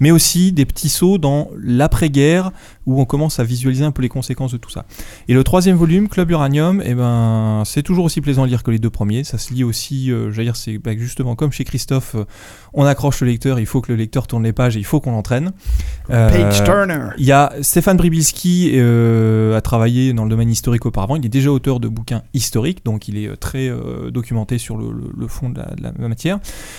mais 0.01 0.11
aussi 0.11 0.53
des 0.53 0.65
petits 0.65 0.89
sauts 0.89 1.19
dans 1.19 1.49
l'après-guerre 1.61 2.53
où 2.87 3.01
on 3.01 3.05
commence 3.05 3.39
à 3.39 3.45
visualiser 3.45 3.85
un 3.85 3.91
peu 3.91 4.01
les 4.01 4.09
conséquences 4.09 4.53
de 4.53 4.57
tout 4.57 4.71
ça. 4.71 4.87
Et 5.29 5.35
le 5.35 5.45
troisième 5.45 5.77
volume, 5.77 6.09
Club 6.09 6.31
Uranium, 6.31 6.83
eh 6.85 6.95
ben, 6.95 7.63
c'est 7.67 7.83
toujours 7.83 8.07
aussi 8.07 8.21
plaisant 8.23 8.45
à 8.45 8.47
lire 8.47 8.63
que 8.63 8.71
les 8.71 8.79
deux 8.79 8.89
premiers, 8.91 9.25
ça 9.25 9.37
se 9.37 9.53
lit 9.53 9.65
aussi, 9.65 10.11
euh, 10.11 10.31
j'allais 10.33 10.47
dire, 10.47 10.57
c'est 10.57 10.79
bah, 10.79 10.93
justement 10.97 11.37
comme 11.37 11.53
chez 11.53 11.65
Christophe, 11.65 12.15
euh, 12.15 12.25
on 12.73 12.85
accroche 12.87 13.21
le 13.21 13.27
lecteur, 13.29 13.61
il 13.61 13.67
faut 13.67 13.83
que 13.83 13.93
le 13.93 13.99
lecteur 13.99 14.27
tourne 14.27 14.45
les 14.45 14.53
pages 14.55 14.77
et 14.77 14.81
il 14.81 14.85
faut 14.87 15.01
qu'on 15.01 15.13
l'entraîne. 15.13 15.53
Page 16.09 16.65
Turner. 16.65 17.09
il 17.19 17.27
y 17.27 17.33
a 17.33 17.53
Stéphane 17.63 17.97
Bribilski 17.97 18.73
euh, 18.75 19.57
a 19.57 19.61
travaillé 19.61 20.13
dans 20.13 20.25
le 20.25 20.31
domaine 20.31 20.51
historique 20.51 20.87
auparavant. 20.87 21.17
Il 21.17 21.25
est 21.25 21.31
déjà 21.31 21.51
auteur 21.51 21.81
de 21.81 21.89
bouquins 21.89 22.23
historiques, 22.35 22.85
donc 22.85 23.09
il 23.09 23.19
est 23.19 23.29
euh, 23.29 23.37
très 23.37 23.69
euh, 23.69 24.11
documenté 24.11 24.59
sur 24.59 24.77
le, 24.77 25.29
fond 25.29 25.51
de 25.51 25.61
la, 25.81 26.09
matière. 26.09 26.39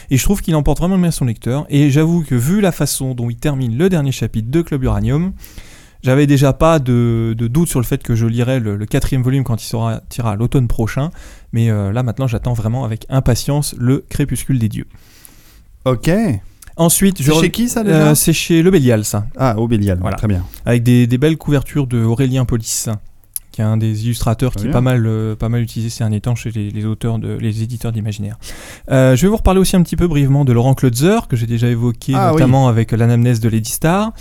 Et 0.10 0.18
je 0.18 0.23
trouve 0.23 0.41
qu'il 0.41 0.56
emporte 0.56 0.80
vraiment 0.80 0.97
bien 0.97 1.11
son 1.11 1.26
lecteur. 1.26 1.65
Et 1.69 1.89
j'avoue 1.89 2.23
que 2.23 2.35
vu 2.35 2.61
la 2.61 2.72
façon 2.72 3.14
dont 3.14 3.30
il 3.30 3.38
termine 3.38 3.77
le 3.77 3.89
dernier 3.89 4.11
chapitre 4.11 4.49
de 4.49 4.61
Club 4.61 4.84
Uranium, 4.84 5.34
j'avais 6.01 6.27
déjà 6.27 6.53
pas 6.53 6.80
de, 6.80 7.35
doute 7.38 7.69
sur 7.69 7.80
le 7.80 7.85
fait 7.85 8.01
que 8.01 8.15
je 8.15 8.26
lirai 8.26 8.60
le, 8.60 8.77
quatrième 8.85 9.22
volume 9.22 9.43
quand 9.43 9.61
il 9.61 10.22
à 10.23 10.35
l'automne 10.35 10.68
prochain. 10.68 11.11
Mais 11.51 11.68
là 11.68 12.03
maintenant, 12.03 12.27
j'attends 12.27 12.53
vraiment 12.53 12.85
avec 12.85 13.06
impatience 13.10 13.76
le 13.77 14.06
Crépuscule 14.10 14.60
des 14.60 14.69
dieux. 14.69 14.88
Ok. 15.85 16.10
Ensuite, 16.80 17.22
je 17.22 17.31
chez 17.34 17.51
qui 17.51 17.68
ça 17.69 17.84
déjà 17.84 18.07
Euh, 18.10 18.15
C'est 18.15 18.34
chez 18.34 18.61
Le 18.64 18.72
Bélial, 18.72 19.03
ça 19.06 19.26
Ah, 19.38 19.57
au 19.60 19.68
Bélial. 19.68 19.97
Voilà. 20.01 20.18
Très 20.18 20.27
bien. 20.27 20.43
avec 20.65 20.81
des, 20.81 21.06
des 21.07 21.18
belles 21.18 21.38
couvertures 21.38 21.85
de 21.88 22.01
Aurélien 22.03 22.45
Polis, 22.45 22.88
qui 23.51 23.60
est 23.61 23.65
un 23.65 23.76
des 23.77 24.06
illustrateurs 24.06 24.51
Très 24.51 24.61
qui 24.61 24.65
est 24.68 24.69
bien. 24.69 24.73
pas 24.73 24.81
mal, 24.81 25.06
euh, 25.06 25.35
pas 25.35 25.49
mal 25.49 25.61
utilisé 25.61 25.89
ces 25.89 25.99
derniers 25.99 26.22
temps 26.22 26.35
chez 26.35 26.51
les, 26.51 26.69
les 26.69 26.85
auteurs, 26.85 27.19
de, 27.19 27.34
les 27.38 27.64
éditeurs 27.64 27.91
d'imaginaire. 27.91 28.38
Euh, 28.91 29.15
je 29.18 29.23
vais 29.23 29.27
vous 29.27 29.35
reparler 29.38 29.60
aussi 29.60 29.76
un 29.76 29.81
petit 29.84 29.97
peu 29.97 30.07
brièvement 30.07 30.45
de 30.45 30.53
Laurent 30.53 30.73
Klotzer, 30.73 31.27
que 31.27 31.35
j'ai 31.35 31.47
déjà 31.47 31.68
évoqué 31.68 32.14
Ah, 32.15 32.31
notamment 32.31 32.69
avec 32.69 32.91
l'anamnèse 32.93 33.41
de 33.41 33.49
Lady 33.49 33.72
Star, 33.72 34.14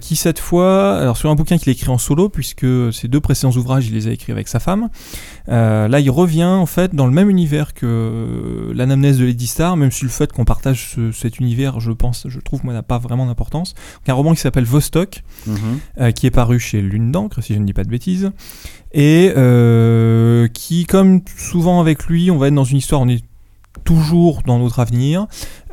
qui 0.00 0.16
cette 0.16 0.40
fois, 0.40 0.96
alors 0.98 1.16
sur 1.16 1.30
un 1.30 1.34
bouquin 1.36 1.58
qu'il 1.58 1.68
a 1.70 1.72
écrit 1.72 1.90
en 1.90 1.98
solo, 1.98 2.28
puisque 2.28 2.66
ses 2.92 3.06
deux 3.06 3.20
précédents 3.20 3.52
ouvrages, 3.52 3.86
il 3.86 3.94
les 3.94 4.08
a 4.08 4.10
écrits 4.10 4.32
avec 4.32 4.48
sa 4.48 4.58
femme. 4.58 4.88
Euh, 5.48 5.88
là, 5.88 5.98
il 6.00 6.10
revient 6.10 6.44
en 6.44 6.66
fait 6.66 6.94
dans 6.94 7.06
le 7.06 7.12
même 7.12 7.28
univers 7.28 7.74
que 7.74 7.84
euh, 7.86 8.72
l'anamnèse 8.74 9.18
de 9.18 9.24
Lady 9.24 9.46
Star, 9.46 9.76
même 9.76 9.90
si 9.90 10.04
le 10.04 10.10
fait 10.10 10.32
qu'on 10.32 10.44
partage 10.44 10.92
ce- 10.94 11.10
cet 11.12 11.38
univers, 11.40 11.80
je 11.80 11.90
pense, 11.92 12.26
je 12.28 12.38
trouve, 12.40 12.64
moi, 12.64 12.72
n'a 12.74 12.82
pas 12.82 12.98
vraiment 12.98 13.26
d'importance. 13.26 13.74
Un 14.06 14.12
roman 14.14 14.34
qui 14.34 14.40
s'appelle 14.40 14.64
Vostok, 14.64 15.22
Mhm. 15.46 15.56
euh, 16.00 16.10
qui 16.12 16.26
est 16.26 16.30
paru 16.30 16.58
chez 16.60 16.80
Lune 16.80 17.10
d'encre, 17.10 17.42
si 17.42 17.54
je 17.54 17.58
ne 17.58 17.64
dis 17.64 17.72
pas 17.72 17.84
de 17.84 17.88
bêtises, 17.90 18.30
et 18.92 19.32
euh, 19.36 20.48
qui, 20.48 20.84
comme 20.86 21.20
souvent 21.36 21.80
avec 21.80 22.04
lui, 22.06 22.30
on 22.30 22.38
va 22.38 22.48
être 22.48 22.54
dans 22.54 22.64
une 22.64 22.76
histoire, 22.78 23.00
on 23.00 23.08
est 23.08 23.24
toujours 23.84 24.42
dans 24.46 24.58
notre 24.58 24.78
avenir, 24.80 25.26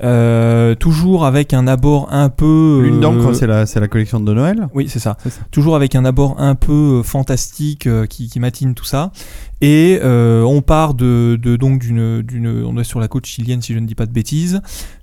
euh, 0.04 0.74
toujours 0.74 1.26
avec 1.26 1.54
un 1.54 1.68
abord 1.68 2.08
un 2.12 2.30
peu... 2.30 2.80
Lune 2.84 3.02
d'encre, 3.02 3.36
c'est 3.36 3.46
la, 3.46 3.66
c'est 3.66 3.80
la 3.82 3.88
collection 3.90 4.20
de 4.22 4.34
Noël? 4.34 4.68
Oui, 4.74 4.88
c'est 4.90 5.00
ça. 5.00 5.18
Toujours 5.52 5.76
avec 5.76 5.96
un 5.96 6.06
abord 6.06 6.40
un 6.40 6.56
peu 6.56 7.00
euh, 7.00 7.04
fantastique 7.04 7.88
qui, 8.10 8.30
qui 8.30 8.40
matine 8.40 8.74
tout 8.74 8.86
ça. 8.86 9.12
Et 9.61 9.99
euh, 10.02 10.44
on 10.44 10.61
part 10.61 10.94
de, 10.94 11.38
de 11.41 11.57
donc 11.57 11.80
d'une, 11.80 12.22
d'une, 12.22 12.64
on 12.64 12.77
est 12.80 12.86
sur 12.86 13.02
la 13.02 13.10
côte 13.10 13.26
chilienne 13.26 13.61
si 13.61 13.73
je 13.73 13.80
ne 13.80 13.86
dis 13.86 13.95
pas 13.95 14.06
de 14.06 14.14
bêtises, 14.14 14.61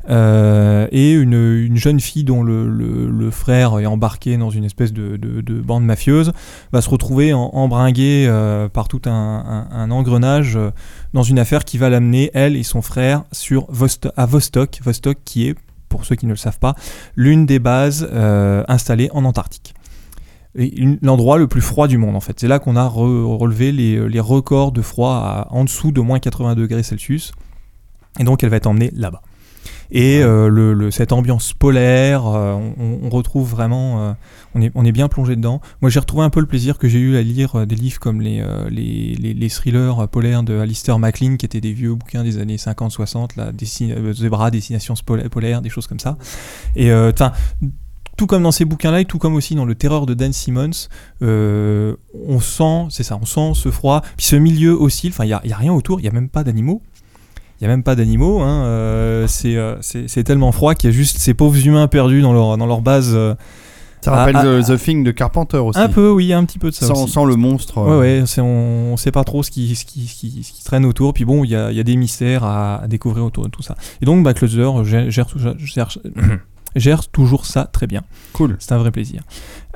euh, 0.09 0.89
et 0.93 1.13
une, 1.13 1.35
une 1.35 1.77
jeune 1.77 2.01
fille 2.01 2.25
dont 2.25 2.43
le, 2.43 2.67
le, 2.67 3.11
le 3.11 3.31
frère 3.31 3.79
est 3.79 3.85
embarqué 3.87 4.39
dans 4.39 4.49
une 4.49 4.65
espèce 4.65 4.95
de, 4.95 5.17
de, 5.19 5.43
de 5.43 5.61
bande 5.61 5.85
mafieuse 5.85 6.33
va 6.73 6.81
se 6.81 6.89
retrouver 6.89 7.35
en, 7.35 7.51
embringué 7.53 8.25
euh, 8.27 8.69
par 8.71 8.89
tout 8.89 9.03
un, 9.05 9.11
un, 9.13 9.69
un 9.71 9.91
engrenage 9.91 10.57
euh, 10.57 10.71
dans 11.13 11.23
une 11.23 11.39
affaire 11.39 11.65
qui 11.67 11.77
va 11.77 11.91
l'amener 11.91 12.31
elle 12.33 12.57
et 12.57 12.63
son 12.63 12.81
frère 12.81 13.25
sur 13.33 13.71
Vosto- 13.71 14.11
à 14.17 14.25
Vostok, 14.25 14.81
Vostok 14.83 15.19
qui 15.25 15.49
est 15.49 15.55
pour 15.89 16.05
ceux 16.05 16.17
qui 16.17 16.27
ne 16.27 16.33
le 16.33 16.37
savent 16.37 16.59
pas, 16.59 16.75
l'une 17.15 17.47
des 17.47 17.59
bases 17.61 18.09
euh, 18.13 18.65
installées 18.69 19.09
en 19.13 19.25
Antarctique. 19.25 19.75
L'endroit 21.03 21.39
le 21.39 21.47
plus 21.47 21.61
froid 21.61 21.87
du 21.89 21.99
monde 21.99 22.17
en 22.17 22.21
fait. 22.21 22.39
C'est 22.41 22.49
là 22.49 22.59
qu'on 22.59 22.77
a 22.77 22.87
re- 22.89 23.37
relevé 23.37 23.73
les, 23.73 24.09
les 24.09 24.21
records 24.21 24.73
de 24.73 24.83
froid 24.83 25.13
à- 25.15 25.49
en 25.51 25.65
dessous 25.65 25.93
de 25.93 26.01
moins 26.01 26.19
80 26.19 26.55
degrés 26.55 26.83
Celsius. 26.83 27.33
Et 28.19 28.25
donc 28.25 28.43
elle 28.43 28.51
va 28.51 28.57
être 28.57 28.67
emmenée 28.67 28.91
là-bas. 28.95 29.21
Et 29.93 30.21
euh, 30.23 30.49
le, 30.49 30.73
le- 30.75 30.91
cette 30.91 31.13
ambiance 31.13 31.53
polaire, 31.53 32.27
euh, 32.27 32.55
on, 32.79 33.01
on 33.05 33.09
retrouve 33.11 33.49
vraiment, 33.51 34.01
euh, 34.03 34.13
on, 34.55 34.63
est, 34.63 34.73
on 34.75 34.85
est 34.85 34.91
bien 34.93 35.07
plongé 35.09 35.37
dedans. 35.37 35.61
Moi 35.81 35.91
j'ai 35.91 36.01
retrouvé 36.01 36.25
un 36.25 36.31
peu 36.31 36.41
le 36.41 36.47
plaisir 36.47 36.79
que 36.79 36.89
j'ai 36.89 36.99
eu 36.99 37.17
à 37.17 37.23
lire 37.23 37.55
euh, 37.57 37.67
des 37.67 37.77
livres 37.77 38.01
comme 38.01 38.21
les, 38.21 38.41
euh, 38.41 38.69
les, 38.71 39.15
les, 39.15 39.33
les 39.35 39.49
thrillers 39.51 40.01
euh, 40.03 40.07
polaires 40.07 40.43
de 40.43 40.59
Alistair 40.59 40.99
MacLean, 40.99 41.37
qui 41.37 41.47
étaient 41.47 41.61
des 41.61 41.73
vieux 41.73 41.95
bouquins 41.95 42.25
des 42.25 42.39
années 42.39 42.57
50-60, 42.57 43.37
là, 43.37 43.53
Destin- 43.53 43.91
euh, 43.91 44.13
Zebra, 44.13 44.51
Destination 44.51 44.95
polaire, 45.31 45.61
des 45.63 45.71
choses 45.71 45.87
comme 45.87 46.01
ça. 46.01 46.17
Et 46.75 46.91
euh, 46.91 47.13
enfin, 47.15 47.33
tout 48.17 48.27
comme 48.27 48.43
dans 48.43 48.53
ces 48.53 48.65
bouquins-là, 48.65 49.01
et 49.01 49.05
tout 49.05 49.19
comme 49.19 49.35
aussi 49.35 49.55
dans 49.55 49.65
Le 49.65 49.75
Terreur 49.75 50.07
de 50.07 50.15
Dan 50.15 50.33
Simmons, 50.33 50.89
euh, 51.23 51.95
on 52.27 52.41
sent, 52.41 52.87
c'est 52.91 53.03
ça, 53.03 53.19
on 53.21 53.27
sent 53.27 53.53
ce 53.55 53.71
froid. 53.71 54.03
Puis 54.17 54.27
ce 54.27 54.37
milieu 54.37 54.73
oscille, 54.73 55.11
enfin, 55.11 55.25
il 55.25 55.29
n'y 55.29 55.35
a, 55.35 55.43
y 55.45 55.53
a 55.53 55.57
rien 55.57 55.73
autour, 55.73 56.01
il 56.01 56.05
n'y 56.05 56.09
a 56.09 56.13
même 56.13 56.29
pas 56.29 56.45
d'animaux. 56.45 56.83
Il 57.61 57.65
n'y 57.65 57.73
a 57.73 57.75
même 57.75 57.83
pas 57.83 57.95
d'animaux, 57.95 58.41
hein, 58.41 58.65
euh, 58.65 59.27
c'est, 59.27 59.57
euh, 59.57 59.77
c'est, 59.81 60.25
tellement 60.25 60.53
froid 60.53 60.75
qu'il 60.75 60.91
y 60.91 60.93
a 60.93 60.97
juste 60.97 61.17
ces 61.17 61.33
pauvres 61.33 61.67
humains 61.67 61.89
perdus 61.89 62.21
dans 62.21 62.35
leur, 62.35 62.59
dans 62.59 62.67
leur 62.67 62.83
base. 62.83 63.17
Ça 64.03 64.15
rappelle 64.15 64.37
The, 64.37 64.67
The 64.67 64.79
Thing 64.79 65.05
de 65.05 65.11
Carpenter 65.11 65.57
aussi. 65.57 65.79
un 65.79 65.89
peu, 65.89 66.11
oui, 66.11 66.33
un 66.33 66.45
petit 66.45 66.59
peu 66.59 66.71
de 66.71 66.75
ça 66.75 66.87
sans, 66.87 67.05
aussi. 67.05 67.13
sans 67.13 67.25
le 67.25 67.35
monstre. 67.37 67.79
Ouais, 67.81 68.21
ouais, 68.21 68.25
on, 68.39 68.93
on 68.93 68.97
sait 68.97 69.11
pas 69.11 69.25
trop 69.25 69.43
ce 69.43 69.51
qui, 69.51 69.75
ce 69.75 69.85
qui, 69.85 70.07
ce 70.07 70.15
qui, 70.15 70.45
ce 70.45 70.53
qui 70.53 70.65
traîne 70.65 70.85
autour. 70.85 71.13
Puis 71.15 71.25
bon, 71.25 71.45
il 71.45 71.51
y 71.51 71.57
a, 71.57 71.73
y 71.73 71.81
a 71.81 71.83
des 71.83 71.97
mystères 71.97 72.45
à, 72.45 72.83
à 72.83 72.87
découvrir 72.89 73.25
autour 73.25 73.45
de 73.45 73.51
tout 73.51 73.63
ça. 73.63 73.75
Et 74.01 74.05
donc, 74.05 74.33
Closer 74.35 74.85
gère, 74.85 75.11
gère, 75.11 75.29
gère, 75.59 75.89
gère 76.77 77.09
toujours 77.09 77.45
ça 77.47 77.65
très 77.65 77.87
bien. 77.89 78.03
Cool. 78.33 78.57
C'est 78.61 78.73
un 78.73 78.79
vrai 78.79 78.91
plaisir. 78.93 79.23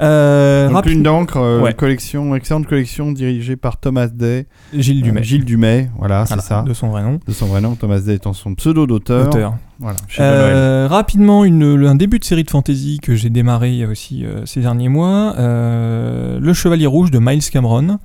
Euh, 0.01 0.67
Donc, 0.69 0.77
rapide- 0.77 0.93
Lune 0.93 1.03
d'encre, 1.03 1.37
euh, 1.39 1.61
Ouais. 1.61 1.75
collection, 1.75 2.35
excellente 2.35 2.67
collection 2.67 3.13
dirigée 3.13 3.57
par 3.57 3.79
Thomas 3.79 4.07
Day. 4.07 4.47
Gilles 4.73 5.03
Dumais. 5.03 5.21
Euh, 5.21 5.25
Gilles 5.25 5.45
Dumais, 5.45 5.91
voilà, 5.99 6.25
Voilà, 6.25 6.43
c'est 6.43 6.49
ça. 6.49 6.63
De 6.63 6.73
son 6.73 6.89
vrai 6.89 7.03
nom. 7.03 7.19
De 7.27 7.33
son 7.33 7.47
vrai 7.47 7.61
nom, 7.61 7.75
Thomas 7.75 8.01
Day 8.01 8.15
étant 8.15 8.33
son 8.33 8.55
pseudo 8.55 8.87
d'auteur. 8.87 9.27
Auteur. 9.29 9.55
Voilà. 9.79 9.97
Euh, 10.21 10.87
rapidement, 10.89 11.45
une, 11.45 11.63
un 11.87 11.95
début 11.95 12.19
de 12.19 12.25
série 12.25 12.45
de 12.45 12.51
fantasy 12.51 12.99
que 13.03 13.15
j'ai 13.15 13.31
démarré 13.31 13.85
aussi 13.87 14.25
ces 14.45 14.61
derniers 14.61 14.89
mois, 14.91 15.35
Le 15.39 16.53
Chevalier 16.55 16.87
Rouge 16.87 17.11
de 17.11 17.19
Miles 17.19 17.43
Cameron, 17.51 17.99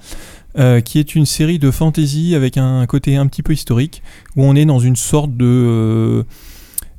euh, 0.57 0.79
qui 0.79 0.99
est 0.99 1.15
une 1.15 1.25
série 1.25 1.59
de 1.59 1.69
fantasy 1.71 2.33
avec 2.33 2.57
un 2.57 2.85
côté 2.85 3.17
un 3.17 3.27
petit 3.27 3.43
peu 3.43 3.51
historique, 3.53 4.01
où 4.37 4.43
on 4.45 4.55
est 4.55 4.65
dans 4.65 4.79
une 4.79 4.95
sorte 4.95 5.35
de... 5.35 6.25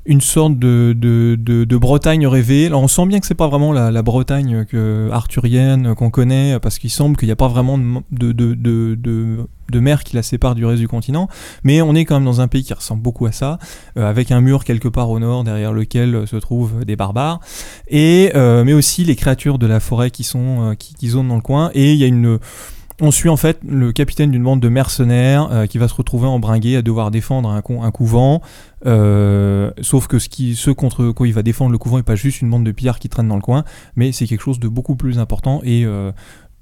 une 0.07 0.21
sorte 0.21 0.59
de, 0.59 0.95
de, 0.97 1.37
de, 1.37 1.77
Bretagne 1.77 2.27
rêvée. 2.27 2.67
Alors 2.67 2.83
on 2.83 2.89
sent 2.89 3.07
bien 3.07 3.21
que 3.21 3.27
c'est 3.27 3.35
pas 3.35 3.49
vraiment 3.49 3.73
la, 3.73 4.03
Bretagne 4.03 4.65
arthurienne 5.11 5.95
qu'on 5.95 6.11
connaît, 6.11 6.59
parce 6.61 6.79
qu'il 6.79 6.91
semble 6.91 7.17
qu'il 7.17 7.27
n'y 7.27 7.33
a 7.33 7.37
pas 7.37 7.49
vraiment 7.49 7.79
de, 8.11 9.81
mer 9.81 10.05
qui 10.05 10.17
la 10.17 10.23
sépare 10.23 10.55
du 10.55 10.65
reste 10.65 10.81
du 10.81 10.89
continent. 10.89 11.29
Mais 11.65 11.83
on 11.83 11.95
est 11.95 12.05
quand 12.05 12.15
même 12.15 12.25
dans 12.25 12.41
un 12.41 12.49
pays 12.49 12.63
qui 12.65 12.73
ressemble 12.73 13.03
beaucoup 13.03 13.27
à 13.27 13.33
ça, 13.33 13.59
euh, 13.99 14.09
avec 14.09 14.31
un 14.31 14.41
mur 14.41 14.65
quelque 14.65 14.89
part 14.89 15.11
au 15.11 15.19
nord 15.19 15.45
derrière 15.45 15.73
lequel 15.73 16.27
se 16.27 16.37
trouvent 16.37 16.85
des 16.85 16.97
barbares, 16.97 17.41
et 17.89 18.33
euh, 18.35 18.65
mais 18.65 18.73
aussi 18.73 19.05
les 19.05 19.17
créatures 19.17 19.59
de 19.59 19.67
la 19.67 19.81
forêt 19.81 20.11
qui 20.11 20.25
sont 20.25 20.71
euh, 20.71 20.75
qui, 20.75 20.95
qui 20.95 21.09
zonent 21.09 21.29
dans 21.29 21.37
le 21.37 21.43
coin. 21.43 21.71
Et 21.75 21.93
il 21.93 21.99
y 21.99 22.05
a 22.05 22.07
une 22.07 22.39
on 23.01 23.11
suit 23.11 23.29
en 23.29 23.37
fait 23.37 23.59
le 23.67 23.93
capitaine 23.93 24.31
d'une 24.31 24.43
bande 24.43 24.61
de 24.61 24.69
mercenaires 24.69 25.49
euh, 25.53 25.67
qui 25.67 25.79
va 25.79 25.89
se 25.89 25.95
retrouver 25.95 26.27
embringué 26.27 26.77
à 26.77 26.83
devoir 26.83 27.11
défendre 27.11 27.51
un, 27.51 27.91
couvent. 27.91 28.41
euh, 28.87 29.71
sauf 29.83 30.07
que 30.07 30.19
ce 30.19 30.71
contre 30.71 31.11
quoi 31.13 31.27
il 31.27 31.35
va 31.35 31.43
défendre 31.43 31.73
le 31.73 31.79
couvent 31.79 31.99
n'est 31.99 32.03
pas 32.03 32.15
juste 32.15 32.41
une 32.41 32.51
bande 32.51 32.65
de 32.65 32.73
pillards 32.73 32.99
qui 32.99 33.09
traînent 33.09 33.29
dans 33.29 33.37
le 33.37 33.43
coin, 33.43 33.65
mais 33.97 34.13
c'est 34.13 34.27
quelque 34.27 34.43
chose 34.43 34.61
de 34.61 34.69
beaucoup 34.69 34.97
plus 34.97 35.19
important 35.19 35.61
et 35.63 35.85
euh, 35.85 36.13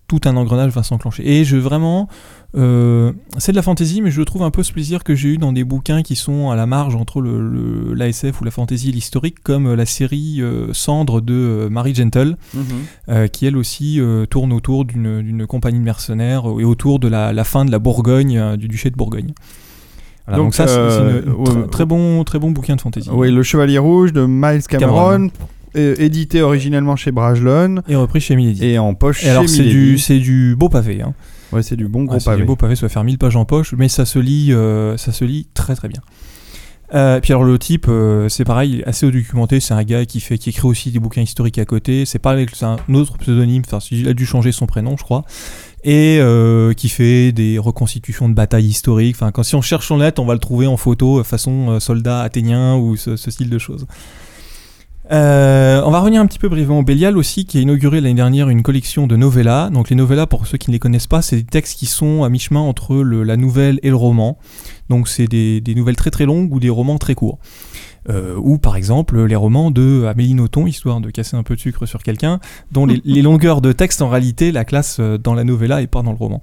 tout 0.06 0.20
un 0.26 0.36
engrenage 0.36 0.70
va 0.72 0.82
s'enclencher. 0.82 1.22
Et 1.26 1.44
je 1.44 1.56
vraiment, 1.56 2.08
euh, 2.56 3.12
c'est 3.38 3.52
de 3.52 3.56
la 3.56 3.62
fantaisie, 3.62 4.02
mais 4.02 4.10
je 4.10 4.20
trouve 4.22 4.42
un 4.42 4.50
peu 4.50 4.62
ce 4.62 4.72
plaisir 4.72 5.02
que 5.02 5.14
j'ai 5.14 5.30
eu 5.30 5.38
dans 5.38 5.52
des 5.52 5.64
bouquins 5.64 6.02
qui 6.02 6.14
sont 6.14 6.50
à 6.50 6.56
la 6.56 6.66
marge 6.66 6.94
entre 6.94 7.20
le, 7.22 7.94
l'ASF 7.94 8.40
ou 8.40 8.44
la 8.44 8.50
fantaisie 8.50 8.90
et 8.90 8.92
l'historique, 8.92 9.42
comme 9.42 9.66
euh, 9.68 9.76
la 9.76 9.86
série 9.86 10.42
euh, 10.42 10.72
Cendre 10.72 11.20
de 11.20 11.32
euh, 11.34 11.68
Mary 11.70 11.94
Gentle, 11.94 12.36
Mhm. 12.54 12.62
euh, 13.08 13.26
qui 13.28 13.46
elle 13.46 13.56
aussi 13.56 14.00
tourne 14.30 14.52
autour 14.52 14.84
d'une, 14.84 15.22
d'une 15.22 15.46
compagnie 15.46 15.78
de 15.78 15.84
mercenaires 15.84 16.44
et 16.60 16.64
autour 16.64 16.98
de 16.98 17.08
la, 17.08 17.32
la 17.32 17.44
fin 17.44 17.64
de 17.64 17.70
la 17.70 17.78
Bourgogne, 17.78 18.56
du 18.56 18.68
duché 18.68 18.90
de 18.90 18.96
Bourgogne. 18.96 19.32
Voilà, 20.26 20.38
donc, 20.38 20.46
Donc, 20.46 20.54
ça, 20.54 20.66
c'est, 20.66 20.74
c'est 20.90 21.00
une- 21.00 21.22
une 21.26 21.32
ouais, 21.34 21.44
très, 21.44 21.54
ouais. 21.56 21.66
très 21.68 21.84
bon, 21.84 22.24
très 22.24 22.38
bon 22.38 22.50
bouquin 22.50 22.76
de 22.76 22.80
fantaisie. 22.80 23.10
Oui, 23.12 23.30
Le 23.30 23.42
Chevalier 23.42 23.78
Rouge 23.78 24.12
de 24.12 24.24
Miles 24.26 24.62
Cameron, 24.66 25.28
euh, 25.76 25.94
édité 25.98 26.42
originellement 26.42 26.96
chez 26.96 27.10
Brajlon 27.12 27.82
Et 27.88 27.96
repris 27.96 28.20
chez 28.20 28.36
Milady. 28.36 28.64
et 28.64 28.78
en 28.78 28.94
poche 28.94 29.24
Et 29.24 29.30
alors 29.30 29.42
chez 29.42 29.48
c'est 29.48 29.64
du, 29.64 29.98
c'est 29.98 30.18
du 30.18 30.54
beau 30.56 30.68
pavé. 30.68 31.02
Hein. 31.02 31.14
Ouais, 31.52 31.62
c'est 31.62 31.76
du 31.76 31.88
bon 31.88 32.04
gros 32.04 32.16
Ah, 32.16 32.20
c'est 32.20 32.26
pavé. 32.26 32.42
du 32.42 32.46
beau 32.46 32.56
pavé, 32.56 32.74
ça 32.76 32.82
va 32.82 32.88
faire 32.88 33.04
1000 33.04 33.18
pages 33.18 33.36
en 33.36 33.44
poche, 33.44 33.74
mais 33.76 33.88
ça 33.88 34.04
se 34.04 34.18
lit, 34.18 34.52
euh, 34.52 34.96
ça 34.96 35.12
se 35.12 35.24
lit 35.24 35.46
très 35.54 35.74
très 35.74 35.88
bien. 35.88 36.00
Euh, 36.94 37.18
puis 37.20 37.32
alors 37.32 37.44
le 37.44 37.58
type, 37.58 37.86
euh, 37.88 38.28
c'est 38.28 38.44
pareil, 38.44 38.82
assez 38.86 39.10
documenté, 39.10 39.58
c'est 39.58 39.74
un 39.74 39.82
gars 39.82 40.04
qui 40.04 40.20
fait, 40.20 40.38
qui 40.38 40.50
écrit 40.50 40.68
aussi 40.68 40.90
des 40.90 41.00
bouquins 41.00 41.22
historiques 41.22 41.58
à 41.58 41.64
côté. 41.64 42.04
C'est 42.04 42.18
pas 42.18 42.30
avec, 42.30 42.54
c'est 42.54 42.66
un 42.66 42.76
autre 42.92 43.18
pseudonyme, 43.18 43.62
enfin 43.66 43.78
il 43.90 44.06
a 44.06 44.12
dû 44.12 44.26
changer 44.26 44.52
son 44.52 44.66
prénom, 44.66 44.96
je 44.96 45.02
crois, 45.02 45.24
et 45.82 46.18
euh, 46.20 46.72
qui 46.72 46.88
fait 46.88 47.32
des 47.32 47.58
reconstitutions 47.58 48.28
de 48.28 48.34
batailles 48.34 48.66
historiques. 48.66 49.16
Enfin, 49.16 49.32
quand 49.32 49.42
si 49.42 49.54
on 49.54 49.62
cherche 49.62 49.88
son 49.88 49.98
net, 49.98 50.18
on 50.18 50.26
va 50.26 50.34
le 50.34 50.40
trouver 50.40 50.66
en 50.66 50.76
photo 50.76 51.24
façon 51.24 51.80
soldat 51.80 52.20
athénien 52.20 52.76
ou 52.76 52.96
ce, 52.96 53.16
ce 53.16 53.30
style 53.30 53.50
de 53.50 53.58
choses. 53.58 53.86
Euh, 55.12 55.82
on 55.84 55.90
va 55.90 56.00
revenir 56.00 56.20
un 56.22 56.26
petit 56.26 56.38
peu 56.38 56.48
brièvement 56.48 56.78
au 56.78 56.82
Bélial 56.82 57.16
aussi, 57.18 57.44
qui 57.44 57.58
a 57.58 57.60
inauguré 57.60 58.00
l'année 58.00 58.14
dernière 58.14 58.48
une 58.48 58.62
collection 58.62 59.06
de 59.06 59.16
novellas. 59.16 59.68
Donc 59.70 59.90
les 59.90 59.96
novellas, 59.96 60.26
pour 60.26 60.46
ceux 60.46 60.56
qui 60.58 60.70
ne 60.70 60.72
les 60.74 60.78
connaissent 60.78 61.06
pas, 61.06 61.20
c'est 61.22 61.36
des 61.36 61.44
textes 61.44 61.78
qui 61.78 61.86
sont 61.86 62.24
à 62.24 62.28
mi-chemin 62.30 62.60
entre 62.60 62.96
le- 62.96 63.22
la 63.22 63.36
nouvelle 63.36 63.78
et 63.82 63.90
le 63.90 63.96
roman. 63.96 64.38
Donc 64.88 65.08
c'est 65.08 65.26
des, 65.26 65.60
des 65.60 65.74
nouvelles 65.74 65.96
très 65.96 66.10
très 66.10 66.24
longues 66.24 66.52
ou 66.54 66.60
des 66.60 66.70
romans 66.70 66.98
très 66.98 67.14
courts. 67.14 67.38
Euh, 68.10 68.34
ou 68.38 68.58
par 68.58 68.76
exemple 68.76 69.22
les 69.24 69.36
romans 69.36 69.70
de 69.70 70.04
Amélie 70.06 70.34
Nothomb, 70.34 70.66
histoire 70.66 71.00
de 71.00 71.08
casser 71.10 71.36
un 71.36 71.42
peu 71.42 71.54
de 71.54 71.60
sucre 71.60 71.86
sur 71.86 72.02
quelqu'un, 72.02 72.38
dont 72.70 72.84
les, 72.86 73.00
les 73.04 73.22
longueurs 73.22 73.60
de 73.62 73.72
texte 73.72 74.02
en 74.02 74.08
réalité 74.10 74.52
la 74.52 74.64
classe 74.66 74.98
euh, 75.00 75.16
dans 75.18 75.34
la 75.34 75.44
novella 75.44 75.80
et 75.80 75.86
pas 75.86 76.02
dans 76.02 76.10
le 76.12 76.16
roman. 76.18 76.42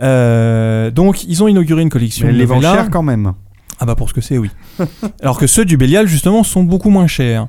Euh, 0.00 0.90
donc 0.90 1.24
ils 1.24 1.42
ont 1.42 1.48
inauguré 1.48 1.82
une 1.82 1.88
collection 1.90 2.26
Mais 2.26 2.32
de 2.32 2.38
les 2.38 2.44
vend 2.46 2.60
cher 2.60 2.90
quand 2.90 3.02
même. 3.02 3.32
Ah 3.78 3.86
bah 3.86 3.94
pour 3.94 4.08
ce 4.08 4.14
que 4.14 4.20
c'est, 4.20 4.38
oui. 4.38 4.50
Alors 5.22 5.38
que 5.38 5.46
ceux 5.46 5.64
du 5.64 5.76
Bélial, 5.76 6.06
justement, 6.06 6.42
sont 6.44 6.62
beaucoup 6.64 6.90
moins 6.90 7.06
chers. 7.06 7.46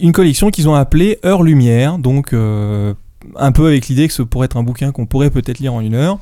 Une 0.00 0.12
collection 0.12 0.50
qu'ils 0.50 0.68
ont 0.68 0.74
appelée 0.74 1.18
Heure 1.24 1.42
Lumière, 1.42 1.98
donc 1.98 2.32
euh, 2.32 2.94
un 3.36 3.52
peu 3.52 3.66
avec 3.66 3.88
l'idée 3.88 4.08
que 4.08 4.14
ce 4.14 4.22
pourrait 4.22 4.46
être 4.46 4.56
un 4.56 4.62
bouquin 4.62 4.92
qu'on 4.92 5.06
pourrait 5.06 5.30
peut-être 5.30 5.58
lire 5.58 5.74
en 5.74 5.80
une 5.80 5.94
heure. 5.94 6.18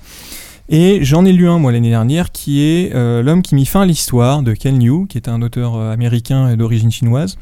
Et 0.70 1.04
j'en 1.04 1.26
ai 1.26 1.32
lu 1.32 1.46
un 1.46 1.58
moi 1.58 1.72
l'année 1.72 1.90
dernière 1.90 2.32
qui 2.32 2.62
est 2.62 2.94
euh, 2.94 3.22
L'homme 3.22 3.42
qui 3.42 3.54
mit 3.54 3.66
fin 3.66 3.82
à 3.82 3.84
l'histoire 3.84 4.42
de 4.42 4.54
Ken 4.54 4.82
Liu, 4.82 5.06
qui 5.06 5.18
est 5.18 5.28
un 5.28 5.42
auteur 5.42 5.76
euh, 5.76 5.92
américain 5.92 6.56
d'origine 6.56 6.90
chinoise. 6.90 7.36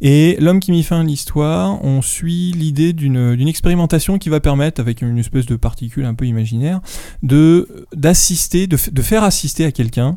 Et 0.00 0.36
L'homme 0.38 0.60
qui 0.60 0.70
mit 0.70 0.84
fin 0.84 1.00
à 1.00 1.02
l'histoire, 1.02 1.84
on 1.84 2.02
suit 2.02 2.52
l'idée 2.52 2.92
d'une 2.92 3.48
expérimentation 3.48 4.18
qui 4.18 4.28
va 4.28 4.38
permettre, 4.38 4.80
avec 4.80 5.02
une 5.02 5.18
espèce 5.18 5.46
de 5.46 5.56
particule 5.56 6.04
un 6.04 6.14
peu 6.14 6.26
imaginaire, 6.26 6.80
de 7.24 7.86
d'assister, 7.94 8.68
de, 8.68 8.78
de 8.92 9.02
faire 9.02 9.24
assister 9.24 9.64
à 9.64 9.72
quelqu'un 9.72 10.16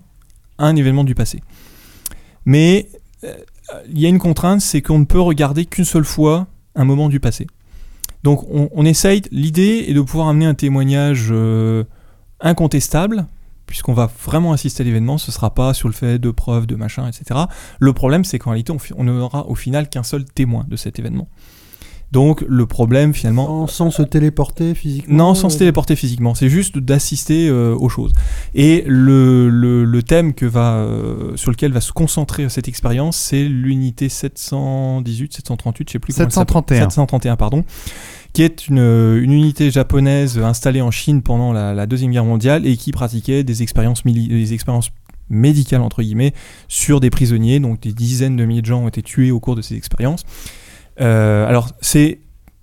un 0.60 0.76
événement 0.76 1.04
du 1.04 1.16
passé. 1.16 1.42
Mais 2.46 2.88
il 3.90 4.00
y 4.00 4.06
a 4.06 4.10
une 4.10 4.20
contrainte, 4.20 4.62
c'est 4.62 4.82
qu'on 4.82 5.00
ne 5.00 5.06
peut 5.06 5.20
regarder 5.20 5.66
qu'une 5.66 5.86
seule 5.86 6.06
fois 6.06 6.48
un 6.76 6.86
moment 6.86 7.10
du 7.10 7.20
passé. 7.20 7.48
Donc 8.24 8.46
on, 8.52 8.86
essaye, 8.86 9.24
l'idée 9.32 9.86
est 9.88 9.94
de 9.94 10.02
pouvoir 10.02 10.28
amener 10.28 10.46
un 10.46 10.54
témoignage 10.54 11.30
euh, 11.32 11.84
incontestable, 12.40 13.26
puisqu'on 13.66 13.94
va 13.94 14.12
vraiment 14.24 14.54
assister 14.54 14.84
à 14.84 14.86
l'événement, 14.86 15.18
ce 15.18 15.32
sera 15.32 15.54
pas 15.56 15.74
sur 15.74 15.88
le 15.88 15.94
fait 15.94 16.20
de 16.20 16.30
preuves, 16.30 16.68
de 16.68 16.76
machin, 16.76 17.08
etc. 17.08 17.42
Le 17.80 17.94
problème, 17.94 18.24
c'est 18.24 18.38
qu'en 18.38 18.52
réalité, 18.52 18.72
on, 18.72 18.78
on 18.98 19.04
n'aura 19.06 19.48
au 19.48 19.56
final 19.56 19.90
qu'un 19.90 20.04
seul 20.04 20.26
témoin 20.26 20.66
de 20.68 20.76
cet 20.76 21.00
événement. 21.00 21.30
Donc 22.12 22.44
le 22.48 22.66
problème 22.66 23.14
finalement... 23.14 23.68
Sans, 23.68 23.90
sans 23.90 23.92
se 23.92 24.02
téléporter 24.02 24.76
physiquement. 24.76 25.16
Non, 25.16 25.34
sans 25.34 25.50
se 25.50 25.56
euh, 25.56 25.60
téléporter 25.60 25.96
physiquement, 25.96 26.36
c'est 26.36 26.50
juste 26.50 26.78
d'assister 26.78 27.48
euh, 27.48 27.76
aux 27.76 27.90
choses. 27.90 28.12
Et 28.54 28.84
le, 28.86 29.50
le, 29.50 29.86
le 29.86 30.04
thème 30.04 30.34
que 30.34 30.46
va, 30.46 30.76
euh, 30.76 31.36
sur 31.38 31.52
lequel 31.52 31.72
va 31.72 31.80
se 31.80 31.94
concentrer 31.94 32.50
cette 32.50 32.68
expérience, 32.68 33.16
c'est 33.18 33.44
l'unité 33.44 34.10
718, 34.10 35.34
738, 35.36 35.88
je 35.88 35.94
sais 35.94 36.00
plus 36.00 36.14
comment 36.14 36.26
elle 36.26 36.32
s'appelle. 36.34 36.78
731. 36.78 36.90
731, 36.90 37.36
pardon, 37.38 37.64
qui 38.34 38.44
est 38.44 38.68
une, 38.68 38.80
une 38.80 39.32
unité 39.32 39.72
japonaise 39.72 40.38
installée 40.38 40.82
en 40.82 40.92
Chine 40.92 41.22
pendant 41.22 41.54
la, 41.54 41.74
la 41.74 41.86
Deuxième 41.86 42.12
Guerre 42.12 42.26
mondiale 42.26 42.68
et 42.68 42.76
qui 42.76 42.92
pratiquait 42.92 43.46
des 43.46 43.64
expériences, 43.64 44.04
des 44.04 44.54
expériences 44.54 44.92
médicales, 45.30 45.82
entre 45.82 46.04
guillemets, 46.04 46.34
sur 46.68 47.00
des 47.00 47.10
prisonniers. 47.10 47.62
Donc 47.62 47.80
des 47.80 47.94
dizaines 47.94 48.36
de 48.36 48.44
milliers 48.44 48.62
de 48.62 48.66
gens 48.66 48.84
ont 48.84 48.88
été 48.90 49.02
tués 49.02 49.32
au 49.32 49.40
cours 49.40 49.56
de 49.56 49.62
ces 49.62 49.76
expériences. 49.76 50.26
Euh, 51.00 51.48
alors, 51.48 51.70
c'est 51.82 52.20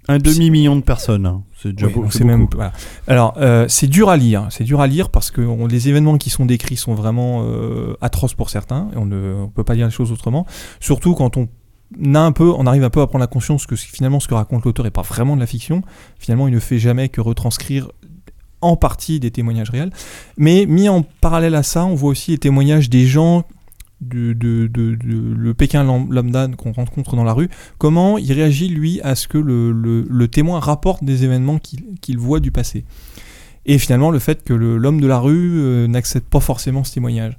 Un 0.08 0.18
demi-million 0.18 0.76
de 0.76 0.80
personnes. 0.82 1.26
hein. 1.26 1.42
C'est 1.60 1.72
déjà 1.72 1.86
oui, 1.88 1.92
beau- 1.92 2.02
donc 2.02 2.12
c'est 2.12 2.18
c'est 2.18 2.24
même. 2.24 2.40
beaucoup. 2.42 2.56
voilà. 2.56 2.72
Alors, 3.08 3.34
euh, 3.38 3.66
c'est 3.68 3.88
dur 3.88 4.08
à 4.10 4.16
lire. 4.16 4.46
C'est 4.50 4.64
dur 4.64 4.80
à 4.80 4.86
lire 4.86 5.10
parce 5.10 5.30
que 5.30 5.40
on- 5.40 5.66
les 5.66 5.88
événements 5.88 6.16
qui 6.18 6.30
sont 6.30 6.46
décrits 6.46 6.76
sont 6.76 6.94
vraiment 6.94 7.42
euh, 7.44 7.94
atroces 8.00 8.34
pour 8.34 8.48
certains. 8.48 8.88
Et 8.94 8.96
on 8.96 9.06
ne 9.06 9.34
on 9.44 9.48
peut 9.48 9.64
pas 9.64 9.74
dire 9.74 9.86
les 9.86 9.92
choses 9.92 10.12
autrement. 10.12 10.46
Surtout 10.80 11.14
quand 11.14 11.36
on 11.36 11.48
a 12.14 12.20
un 12.20 12.32
peu, 12.32 12.52
on 12.56 12.66
arrive 12.66 12.84
un 12.84 12.90
peu 12.90 13.00
à 13.00 13.06
prendre 13.06 13.22
la 13.22 13.26
conscience 13.26 13.66
que 13.66 13.74
finalement 13.74 14.20
ce 14.20 14.28
que 14.28 14.34
raconte 14.34 14.64
l'auteur 14.64 14.86
est 14.86 14.90
pas 14.92 15.02
vraiment 15.02 15.34
de 15.34 15.40
la 15.40 15.46
fiction. 15.46 15.82
Finalement, 16.18 16.46
il 16.48 16.54
ne 16.54 16.60
fait 16.60 16.78
jamais 16.78 17.08
que 17.08 17.20
retranscrire 17.20 17.90
en 18.60 18.76
partie 18.76 19.20
des 19.20 19.30
témoignages 19.30 19.70
réels. 19.70 19.90
Mais 20.36 20.64
mis 20.66 20.88
en 20.88 21.02
parallèle 21.02 21.54
à 21.54 21.62
ça, 21.62 21.84
on 21.84 21.94
voit 21.94 22.10
aussi 22.10 22.30
les 22.32 22.38
témoignages 22.38 22.88
des 22.90 23.06
gens 23.06 23.44
de, 24.00 24.32
de- 24.32 24.68
le 24.72 25.54
Pékin 25.54 25.84
lam- 25.84 26.12
lambda 26.12 26.48
qu'on 26.56 26.72
rencontre 26.72 27.16
dans 27.16 27.24
la 27.24 27.32
rue, 27.32 27.48
comment 27.78 28.18
il 28.18 28.32
réagit 28.32 28.68
lui 28.68 29.00
à 29.02 29.14
ce 29.14 29.28
que 29.28 29.38
le, 29.38 29.72
le- 29.72 30.06
le 30.08 30.28
témoin 30.28 30.60
rapporte 30.60 31.04
des 31.04 31.24
événements 31.24 31.58
qu'il 31.58 32.18
voit 32.18 32.40
du 32.40 32.50
passé. 32.50 32.84
Et 33.66 33.78
finalement 33.78 34.10
le 34.10 34.18
fait 34.18 34.44
que 34.44 34.54
l'homme 34.54 35.00
de 35.00 35.06
la 35.06 35.18
rue 35.18 35.60
euh, 35.60 35.86
n'accepte 35.88 36.28
pas 36.28 36.40
forcément 36.40 36.84
ce 36.84 36.94
témoignage. 36.94 37.36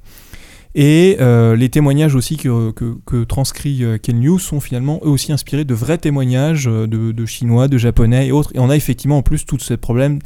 Et 0.75 1.17
euh, 1.19 1.55
les 1.55 1.69
témoignages 1.69 2.13
aussi 2.13 2.37
que, 2.37 2.71
que, 2.71 3.23
transcrit 3.23 3.83
euh, 3.83 3.97
Ken 3.97 4.21
Liu 4.21 4.37
sont 4.37 4.59
finalement 4.59 4.99
eux 5.03 5.09
aussi 5.09 5.31
inspirés 5.31 5.65
de 5.65 5.73
vrais 5.73 5.97
témoignages 5.97 6.65
de, 6.65 6.85
de 7.11 7.25
chinois, 7.25 7.67
de 7.67 7.79
japonais 7.79 8.27
et 8.27 8.31
autres. 8.31 8.51
Et 8.53 8.59
on 8.59 8.69
a 8.69 8.75
effectivement 8.75 9.17
en 9.17 9.23
plus 9.23 9.45
tout 9.45 9.57
ce 9.57 9.73
problème 9.73 10.19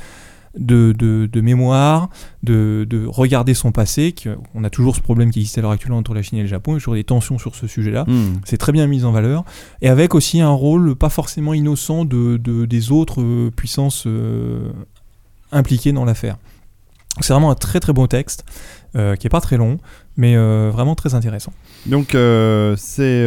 de, 0.57 0.93
de, 0.97 1.27
de 1.31 1.41
mémoire, 1.41 2.09
de, 2.43 2.85
de 2.89 3.05
regarder 3.07 3.53
son 3.53 3.71
passé. 3.71 4.11
que- 4.11 4.37
On 4.53 4.63
a 4.63 4.69
toujours 4.69 4.95
ce 4.95 5.01
problème 5.01 5.31
qui 5.31 5.39
existe 5.39 5.57
à 5.57 5.61
l'heure 5.61 5.71
actuelle 5.71 5.93
entre 5.93 6.13
la 6.13 6.21
Chine 6.21 6.37
et 6.37 6.41
le 6.43 6.47
Japon, 6.47 6.71
il 6.71 6.75
y 6.75 6.77
a 6.77 6.79
toujours 6.79 6.93
des 6.95 7.03
tensions 7.03 7.37
sur 7.39 7.55
ce 7.55 7.65
sujet-là. 7.67 8.03
Hmm. 8.07 8.35
C'est 8.45 8.57
très 8.57 8.71
bien 8.71 8.85
mis 8.87 9.03
en 9.03 9.11
valeur. 9.11 9.43
Et 9.81 9.89
avec 9.89 10.13
aussi 10.15 10.41
un 10.41 10.49
rôle 10.51 10.95
pas 10.95 11.09
forcément 11.09 11.53
innocent 11.53 12.05
de, 12.05 12.37
de- 12.37 12.65
des 12.65 12.91
autres 12.91 13.21
euh, 13.21 13.51
puissances 13.55 14.03
euh, 14.05 14.71
impliquées 15.51 15.91
dans 15.91 16.05
l'affaire. 16.05 16.37
C'est 17.21 17.33
vraiment 17.33 17.51
un 17.51 17.55
très 17.55 17.79
très 17.79 17.93
beau 17.93 18.07
texte, 18.07 18.43
euh, 18.95 19.15
qui 19.15 19.27
est 19.27 19.29
pas 19.29 19.41
très 19.41 19.57
long, 19.57 19.77
mais 20.17 20.35
euh, 20.35 20.69
vraiment 20.73 20.95
très 20.95 21.13
intéressant. 21.13 21.53
Donc 21.85 22.15
euh, 22.15 22.75
c'est. 22.77 23.23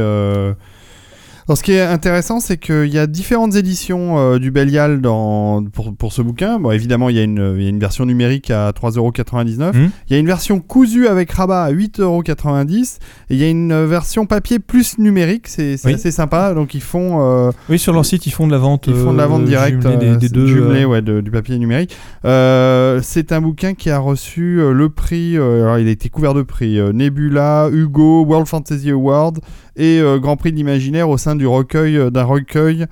Alors, 1.49 1.57
ce 1.59 1.63
qui 1.63 1.71
est 1.75 1.81
intéressant, 1.81 2.41
c'est 2.41 2.57
qu'il 2.57 2.89
y 2.93 2.99
a 2.99 3.07
différentes 3.07 3.55
éditions 3.55 4.19
euh, 4.19 4.39
du 4.41 4.51
Bélial 4.51 5.01
dans, 5.01 5.63
pour, 5.63 5.95
pour 5.95 6.13
ce 6.13 6.21
bouquin. 6.21 6.59
Bon, 6.59 6.73
évidemment, 6.73 7.09
il 7.09 7.15
y, 7.15 7.21
a 7.21 7.23
une- 7.23 7.55
il 7.57 7.63
y 7.63 7.67
a 7.67 7.69
une 7.69 7.79
version 7.79 8.05
numérique 8.05 8.51
à 8.51 8.73
3,99€. 8.73 9.73
Mhm. 9.73 9.91
Il 10.09 10.13
y 10.13 10.17
a 10.17 10.19
une 10.19 10.27
version 10.27 10.59
cousue 10.59 11.07
avec 11.07 11.31
rabat 11.31 11.63
à 11.63 11.71
8,90€. 11.71 12.99
Et 13.31 13.35
il 13.35 13.41
y 13.41 13.45
a 13.45 13.49
une 13.49 13.85
version 13.85 14.27
papier 14.27 14.59
plus 14.59 14.99
numérique. 14.99 15.47
C'est 15.47 15.77
Oui. 15.85 15.95
assez 15.95 16.11
sympa. 16.11 16.53
Donc, 16.53 16.75
ils 16.75 16.83
font. 16.83 17.19
euh, 17.21 17.53
Oui, 17.69 17.79
sur 17.79 17.93
leur 17.93 18.05
site, 18.05 18.27
ils 18.27 18.33
font 18.33 18.49
de 18.49 18.53
la 18.53 18.59
vente, 18.59 18.87
Ils 18.89 18.95
font 18.97 19.13
de 19.13 19.19
la 19.19 19.29
vente 19.29 19.43
euh, 19.43 19.47
directe 19.47 19.83
jumelée 19.83 19.97
des, 19.99 20.17
des 20.17 20.29
deux. 20.29 20.47
jumelée, 20.49 20.85
ouais, 20.85 21.01
de- 21.01 21.21
du 21.21 21.31
papier 21.31 21.57
numérique. 21.59 21.97
C'est 22.25 23.31
un 23.31 23.41
bouquin 23.41 23.75
qui 23.75 23.91
a 23.91 23.99
reçu 24.01 24.57
le 24.73 24.89
prix, 24.89 25.37
alors 25.37 25.79
il 25.79 25.87
a 25.87 25.91
été 25.93 26.09
couvert 26.09 26.35
de 26.35 26.43
prix, 26.43 26.81
Nebula, 26.93 27.69
Hugo, 27.73 28.25
World 28.25 28.49
Fantasy 28.49 28.91
Award 28.91 29.39
et 29.77 30.01
Grand 30.21 30.37
Prix 30.37 30.51
de 30.51 30.57
l'imaginaire 30.57 31.09
au 31.09 31.19
sein 31.19 31.36
du 31.37 31.47
recueil 31.47 31.97
euh, 31.97 32.11
d'un 32.11 32.25
recueil, 32.25 32.87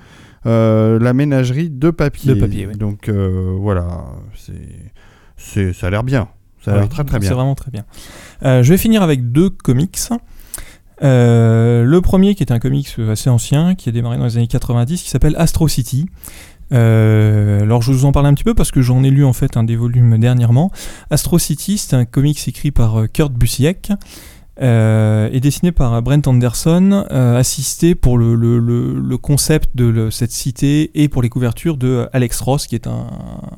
euh, 0.46 0.98
la 0.98 1.12
ménagerie 1.12 1.70
de 1.70 1.90
papier. 1.90 2.34
De 2.34 2.40
papier, 2.40 2.66
oui. 2.66 2.76
Donc 2.76 3.08
euh, 3.08 3.56
voilà, 3.58 4.04
c'est, 4.36 4.52
c'est, 5.36 5.72
ça 5.72 5.86
a 5.88 5.90
l'air 5.90 6.04
bien. 6.04 6.28
Ça 6.64 6.72
a 6.72 6.76
l'air 6.76 6.88
très 6.88 7.04
très 7.04 7.14
C'est 7.16 7.28
bien. 7.28 7.34
vraiment 7.34 7.54
très 7.54 7.70
bien. 7.70 7.84
Euh, 8.44 8.62
je 8.62 8.70
vais 8.70 8.78
finir 8.78 9.02
avec 9.02 9.32
deux 9.32 9.50
comics. 9.50 9.98
Le 11.02 11.98
premier 12.00 12.34
qui 12.34 12.42
est 12.42 12.52
un 12.52 12.58
comics 12.58 12.96
assez 13.10 13.28
ancien, 13.28 13.74
qui 13.74 13.88
a 13.88 13.92
démarré 13.92 14.16
dans 14.16 14.24
les 14.24 14.36
années 14.38 14.46
90, 14.46 15.02
qui 15.02 15.10
s'appelle 15.10 15.34
Astro 15.36 15.68
City. 15.68 16.06
Euh, 16.72 17.60
alors 17.60 17.82
je 17.82 17.92
vous 17.92 18.06
en 18.06 18.12
parle 18.12 18.26
un 18.26 18.32
petit 18.34 18.44
peu 18.44 18.54
parce 18.54 18.70
que 18.70 18.80
j'en 18.80 19.04
ai 19.04 19.10
lu 19.10 19.24
en 19.24 19.34
fait 19.34 19.56
un 19.56 19.64
des 19.64 19.76
volumes 19.76 20.18
dernièrement. 20.18 20.70
Astro 21.10 21.38
City, 21.38 21.76
c'est 21.78 21.94
un 21.94 22.04
comics 22.06 22.48
écrit 22.48 22.70
par 22.70 23.04
Kurt 23.12 23.32
Busiek 23.32 23.92
euh, 24.62 25.28
et 25.32 25.40
dessiné 25.40 25.72
par 25.72 26.00
Brent 26.02 26.26
Anderson, 26.26 27.04
euh, 27.10 27.36
assisté 27.38 27.94
pour 27.94 28.18
le, 28.18 28.34
le- 28.34 28.58
le- 28.58 29.00
le 29.00 29.18
concept 29.18 29.70
de 29.76 29.84
le- 29.86 30.10
cette 30.10 30.30
cité 30.32 30.90
et 30.94 31.08
pour 31.08 31.22
les 31.22 31.28
couvertures 31.28 31.76
de 31.76 31.88
euh, 31.88 32.06
Alex 32.12 32.40
Ross, 32.40 32.66
qui 32.66 32.74
est 32.76 32.86
un, 32.86 33.06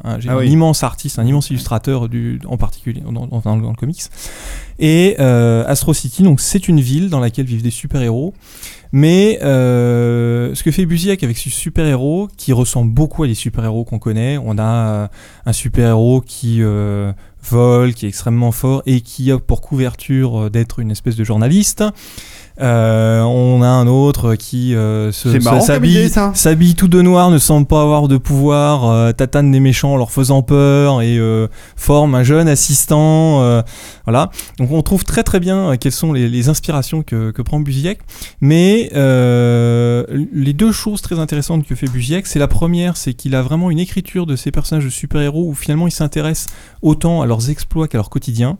un- 0.04 0.18
Ah 0.26 0.32
un 0.32 0.36
oui. 0.38 0.50
immense 0.50 0.82
artiste, 0.82 1.18
un 1.18 1.26
immense 1.26 1.50
illustrateur 1.50 2.08
du, 2.08 2.40
en 2.46 2.56
particulier 2.56 3.00
dans, 3.02 3.26
dans- 3.26 3.40
dans 3.40 3.56
le 3.56 3.76
comics. 3.76 4.02
Et 4.78 5.16
euh, 5.20 5.64
Astro 5.66 5.94
City, 5.94 6.22
donc 6.22 6.40
c'est 6.40 6.68
une 6.68 6.80
ville 6.80 7.08
dans 7.08 7.20
laquelle 7.20 7.46
vivent 7.46 7.62
des 7.62 7.70
super-héros. 7.70 8.34
Mais 8.92 9.38
euh, 9.42 10.54
ce 10.54 10.62
que 10.62 10.70
fait 10.70 10.86
Busiek 10.86 11.22
avec 11.22 11.36
ce 11.36 11.50
super-héros, 11.50 12.28
qui 12.36 12.52
ressemble 12.52 12.92
beaucoup 12.92 13.24
à 13.24 13.26
des 13.26 13.34
super-héros 13.34 13.84
qu'on 13.84 13.98
connaît, 13.98 14.38
on 14.38 14.58
a 14.58 14.62
euh, 14.62 15.08
un 15.44 15.52
super-héros 15.52 16.20
qui 16.20 16.62
euh, 16.62 17.12
vole, 17.42 17.94
qui 17.94 18.06
est 18.06 18.08
extrêmement 18.08 18.52
fort 18.52 18.82
et 18.86 19.00
qui 19.00 19.30
a 19.30 19.38
pour 19.38 19.60
couverture 19.60 20.50
d'être 20.50 20.78
une 20.78 20.90
espèce 20.90 21.16
de 21.16 21.24
journaliste. 21.24 21.84
Euh, 22.60 23.20
on 23.20 23.60
a 23.62 23.68
un 23.68 23.86
autre 23.86 24.34
qui 24.34 24.74
euh, 24.74 25.12
s'habille 26.34 26.74
tout 26.74 26.88
de 26.88 27.02
noir, 27.02 27.30
ne 27.30 27.36
semble 27.38 27.66
pas 27.66 27.82
avoir 27.82 28.08
de 28.08 28.16
pouvoir, 28.16 28.88
euh, 28.88 29.12
tatane 29.12 29.50
des 29.52 29.60
méchants 29.60 29.92
en 29.92 29.96
leur 29.96 30.10
faisant 30.10 30.40
peur 30.42 31.02
et 31.02 31.18
euh, 31.18 31.48
forme 31.76 32.14
un 32.14 32.22
jeune 32.22 32.48
assistant. 32.48 33.42
euh, 33.42 33.62
voilà. 34.04 34.30
Donc 34.58 34.72
on 34.72 34.80
trouve 34.82 35.04
très 35.04 35.22
très 35.22 35.38
bien 35.38 35.72
euh, 35.72 35.76
quelles 35.78 35.92
sont 35.92 36.12
les, 36.14 36.28
les 36.28 36.48
inspirations 36.48 37.02
que, 37.02 37.30
que 37.30 37.42
prend 37.42 37.60
Busiek. 37.60 37.98
Mais 38.40 38.90
euh, 38.94 40.04
les 40.32 40.52
deux 40.54 40.72
choses 40.72 41.02
très 41.02 41.18
intéressantes 41.18 41.66
que 41.66 41.74
fait 41.74 41.88
Busiek, 41.90 42.26
c'est 42.26 42.38
la 42.38 42.48
première, 42.48 42.96
c'est 42.96 43.12
qu'il 43.12 43.34
a 43.34 43.42
vraiment 43.42 43.70
une 43.70 43.78
écriture 43.78 44.24
de 44.26 44.34
ces 44.34 44.50
personnages 44.50 44.84
de 44.84 44.90
super-héros 44.90 45.46
où 45.48 45.54
finalement 45.54 45.86
il 45.86 45.92
s'intéresse 45.92 46.46
autant 46.80 47.20
à 47.20 47.26
leurs 47.26 47.50
exploits 47.50 47.86
qu'à 47.88 47.98
leur 47.98 48.08
quotidien. 48.08 48.56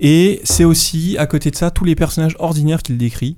Et 0.00 0.40
c'est 0.44 0.64
aussi, 0.64 1.16
à 1.18 1.26
côté 1.26 1.50
de 1.50 1.56
ça, 1.56 1.70
tous 1.70 1.84
les 1.84 1.94
personnages 1.94 2.34
ordinaires 2.38 2.82
qu'il 2.82 2.98
décrit. 2.98 3.36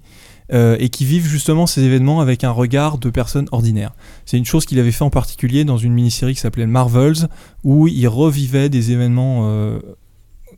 euh, 0.52 0.76
et 0.78 0.88
qui 0.88 1.04
vivent 1.04 1.26
justement 1.26 1.66
ces 1.66 1.82
événements 1.82 2.20
avec 2.20 2.44
un 2.44 2.50
regard 2.50 2.98
de 2.98 3.10
personnes 3.10 3.48
ordinaires. 3.52 3.94
C'est 4.26 4.36
une 4.36 4.44
chose 4.44 4.66
qu'il 4.66 4.78
avait 4.78 4.92
fait 4.92 5.04
en 5.04 5.10
particulier 5.10 5.64
dans 5.64 5.78
une 5.78 5.92
mini-série 5.92 6.34
qui 6.34 6.40
s'appelait 6.40 6.66
Marvels, 6.66 7.28
où 7.64 7.88
il 7.88 8.06
revivait 8.06 8.68
des 8.68 8.92
événements 8.92 9.48
euh, 9.48 9.78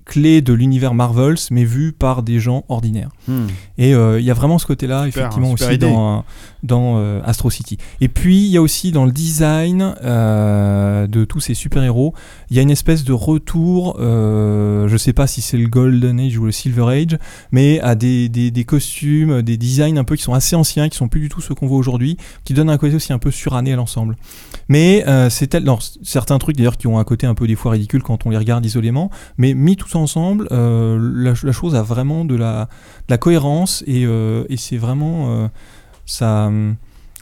clés 0.05 0.43
de 0.43 0.52
l'univers 0.52 0.94
Marvels, 0.94 1.36
mais 1.51 1.64
vues 1.64 1.93
par 1.93 2.22
des 2.22 2.39
gens 2.39 2.64
ordinaires. 2.68 3.10
Hmm. 3.26 3.47
Et 3.78 3.94
euh, 3.94 4.20
il 4.20 4.26
y 4.26 4.31
a 4.31 4.35
vraiment 4.35 4.59
ce 4.59 4.66
côté-là, 4.66 5.05
Super, 5.06 5.22
effectivement, 5.22 5.51
super 5.51 5.68
aussi 5.68 5.74
idée. 5.76 5.86
dans, 5.86 6.24
dans 6.62 6.98
euh, 6.98 7.20
Astro 7.24 7.51
City. 7.51 7.78
Et 8.01 8.09
puis, 8.09 8.44
il 8.44 8.51
y 8.51 8.56
a 8.56 8.62
aussi 8.62 8.93
dans 8.93 9.05
le 9.05 9.12
design 9.12 9.94
euh, 10.02 11.06
de 11.06 11.24
tous 11.24 11.40
ces 11.40 11.55
super-héros, 11.55 12.14
il 12.51 12.56
y 12.56 12.59
a 12.59 12.62
une 12.62 12.70
espèce 12.70 13.05
de 13.05 13.12
retour, 13.12 13.97
euh, 13.98 14.89
je 14.89 14.97
sais 14.97 15.12
pas 15.12 15.26
si 15.26 15.40
c'est 15.40 15.56
le 15.56 15.68
Golden 15.68 16.20
Age 16.20 16.36
ou 16.39 16.44
le 16.44 16.52
Silver 16.52 16.85
Age, 16.89 17.18
mais 17.51 17.81
à 17.81 17.94
des, 17.94 18.28
des, 18.28 18.51
des 18.51 18.64
costumes, 18.64 19.43
des 19.43 19.56
designs 19.56 19.97
un 19.97 20.05
peu 20.05 20.16
qui 20.16 20.22
sont 20.22 20.35
assez 20.35 20.55
anciens, 20.55 20.89
qui 20.89 20.97
sont 20.97 21.09
plus 21.09 21.20
du 21.20 21.28
tout 21.28 21.40
ceux 21.40 21.55
qu'on 21.55 21.66
voit 21.66 21.78
aujourd'hui, 21.78 22.16
qui 22.44 22.55
donnent 22.55 22.70
un 22.70 22.78
côté 22.78 22.94
aussi 22.94 23.12
un 23.12 23.18
peu 23.18 23.31
suranné 23.31 23.72
à 23.72 23.76
l'ensemble. 23.76 24.16
Mais 24.68 25.05
euh, 25.06 25.31
c'est 25.31 25.48
tel, 25.48 25.68
certains 26.02 26.39
trucs 26.39 26.56
d'ailleurs 26.56 26.76
qui 26.76 26.86
ont 26.86 26.98
un 26.98 27.05
côté 27.05 27.26
un 27.26 27.35
peu 27.35 27.47
des 27.47 27.55
fois 27.56 27.72
ridicule 27.72 28.02
quand 28.02 28.26
on 28.26 28.31
les 28.31 28.39
regarde 28.39 28.64
isolément, 28.64 29.10
mais 29.36 29.55
mis 29.55 29.76
ensemble, 29.97 30.49
euh, 30.53 30.99
la, 31.15 31.33
la 31.43 31.53
chose 31.53 31.75
a 31.75 31.83
vraiment 31.83 32.25
de 32.25 32.35
la, 32.35 32.65
de 33.09 33.11
la 33.11 33.19
cohérence 33.19 33.83
et, 33.87 34.05
euh, 34.07 34.45
et 34.49 34.57
c'est 34.57 34.77
vraiment 34.77 35.27
euh, 35.43 35.49
ça, 36.07 36.51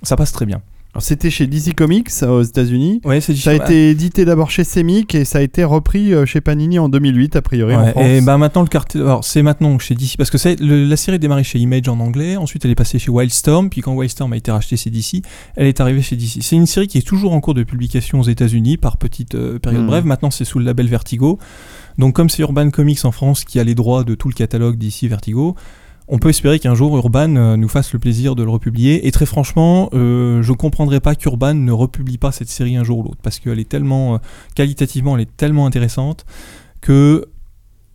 ça 0.03 0.17
passe 0.17 0.33
très 0.33 0.47
bien. 0.47 0.61
Alors, 0.95 1.03
c'était 1.03 1.31
chez 1.31 1.47
DC 1.47 1.75
Comics 1.75 2.11
aux 2.23 2.43
États-Unis. 2.43 3.01
Ouais, 3.07 3.23
c'est 3.23 3.35
Ça 3.35 3.53
a 3.53 3.55
été 3.55 3.89
édité 3.89 4.27
d'abord 4.27 4.51
chez 4.51 4.63
Semic 4.63 5.15
et 5.15 5.25
ça 5.25 5.39
a 5.39 5.41
été 5.41 5.65
repris 5.65 6.13
chez 6.27 6.43
Panini 6.43 6.79
en 6.79 6.91
2008, 6.91 7.35
a 7.37 7.41
priori 7.41 7.75
en 7.75 7.83
Ouais, 7.83 7.91
France. 7.93 8.05
et 8.05 8.21
bah 8.21 8.37
maintenant 8.37 8.61
le 8.61 8.69
cartel, 8.69 9.01
alors 9.01 9.25
c'est 9.25 9.41
maintenant 9.43 9.79
chez 9.79 9.95
DC 9.95 10.19
parce 10.19 10.29
que 10.29 10.37
c'est 10.37 10.61
la 10.61 10.95
série 10.99 11.15
est 11.15 11.19
démarrée 11.19 11.45
chez 11.45 11.59
Image 11.59 11.89
en 11.89 11.99
anglais, 11.99 12.37
ensuite 12.37 12.67
elle 12.67 12.73
est 12.73 12.75
passée 12.75 12.99
chez 12.99 13.11
Wildstorm, 13.11 13.71
puis 13.71 13.81
quand 13.81 13.95
Wildstorm 13.95 14.35
a 14.35 14.37
été 14.37 14.51
racheté 14.51 14.77
chez 14.77 14.91
DC, 14.91 15.23
elle 15.57 15.67
est 15.67 15.81
arrivée 15.81 16.03
chez 16.03 16.15
DC. 16.17 16.43
C'est 16.43 16.57
une 16.57 16.67
série 16.67 16.89
qui 16.89 16.99
est 16.99 17.07
toujours 17.09 17.33
en 17.33 17.41
cours 17.41 17.55
de 17.55 17.63
publication 17.63 18.21
aux 18.21 18.25
États-Unis 18.29 18.77
par 18.77 18.99
petite 18.99 19.35
euh, 19.35 19.59
période 19.59 19.81
Mhm. 19.85 19.87
brève. 19.89 20.05
Maintenant 20.05 20.31
c'est 20.31 20.45
sous 20.45 20.59
le 20.59 20.67
label 20.67 20.89
Vertigo. 20.89 21.39
Donc 21.99 22.15
comme 22.15 22.31
c'est 22.31 22.43
Urban 22.43 22.71
Comics 22.71 23.05
en 23.05 23.13
France 23.13 23.45
qui 23.45 23.61
a 23.61 23.65
les 23.65 23.75
droits 23.75 24.05
de 24.05 24.15
tout 24.15 24.29
le 24.29 24.35
catalogue 24.35 24.77
DC 24.77 25.05
Vertigo. 25.05 25.55
On 26.09 26.19
peut 26.19 26.29
espérer 26.29 26.59
qu'un 26.59 26.75
jour 26.75 26.97
Urban 26.97 27.37
euh, 27.37 27.57
nous 27.57 27.69
fasse 27.69 27.93
le 27.93 27.99
plaisir 27.99 28.35
de 28.35 28.43
le 28.43 28.51
republier. 28.51 29.07
Et 29.07 29.13
très 29.13 29.27
franchement, 29.27 29.89
euh, 29.95 30.43
je 30.43 30.51
ne 30.51 30.57
comprendrais 30.57 31.01
pas 31.01 31.15
qu'Urban 31.15 31.55
ne 31.55 31.73
republie 31.73 32.19
pas 32.19 32.33
cette 32.33 32.49
série 32.49 32.77
un 32.77 32.85
jour 32.85 32.99
ou 32.99 33.03
l'autre. 33.05 33.21
Parce 33.23 33.39
qu'elle 33.39 33.59
est 33.59 33.69
tellement, 33.69 34.17
euh, 34.17 34.19
qualitativement, 34.55 35.17
elle 35.17 35.23
est 35.23 35.37
tellement 35.37 35.65
intéressante 35.65 36.27
que 36.81 37.27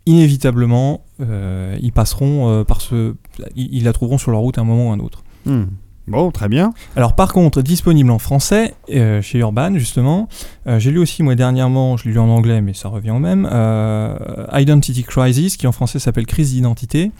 inévitablement, 0.06 1.04
ils 1.20 1.92
passeront 1.92 2.64
par 2.64 2.80
ce. 2.80 3.14
Ils, 3.54 3.68
ils 3.74 3.84
la 3.84 3.92
trouveront 3.92 4.16
sur 4.16 4.30
leur 4.30 4.40
route 4.40 4.56
à 4.56 4.62
un 4.62 4.64
moment 4.64 4.88
ou 4.88 4.90
à 4.90 4.94
un 4.94 5.00
autre. 5.00 5.22
Hmm. 5.44 5.64
Bon, 6.08 6.30
très 6.30 6.48
bien. 6.48 6.72
Alors 6.96 7.14
par 7.14 7.32
contre, 7.32 7.62
disponible 7.62 8.10
en 8.10 8.18
français 8.18 8.74
euh, 8.90 9.20
chez 9.22 9.38
Urban 9.38 9.74
justement. 9.74 10.28
Euh, 10.66 10.78
J'ai 10.78 10.90
lu 10.90 10.98
aussi 10.98 11.22
moi 11.22 11.34
dernièrement, 11.34 11.96
je 11.96 12.04
l'ai 12.06 12.12
lu 12.12 12.18
en 12.18 12.28
anglais 12.28 12.60
mais 12.60 12.72
ça 12.74 12.88
revient 12.88 13.10
au 13.10 13.18
même. 13.18 13.48
euh, 13.52 14.16
Identity 14.52 15.04
Crisis 15.04 15.56
qui 15.56 15.66
en 15.66 15.72
français 15.72 15.98
s'appelle 15.98 16.26
Crise 16.26 16.52
d'identité. 16.52 17.10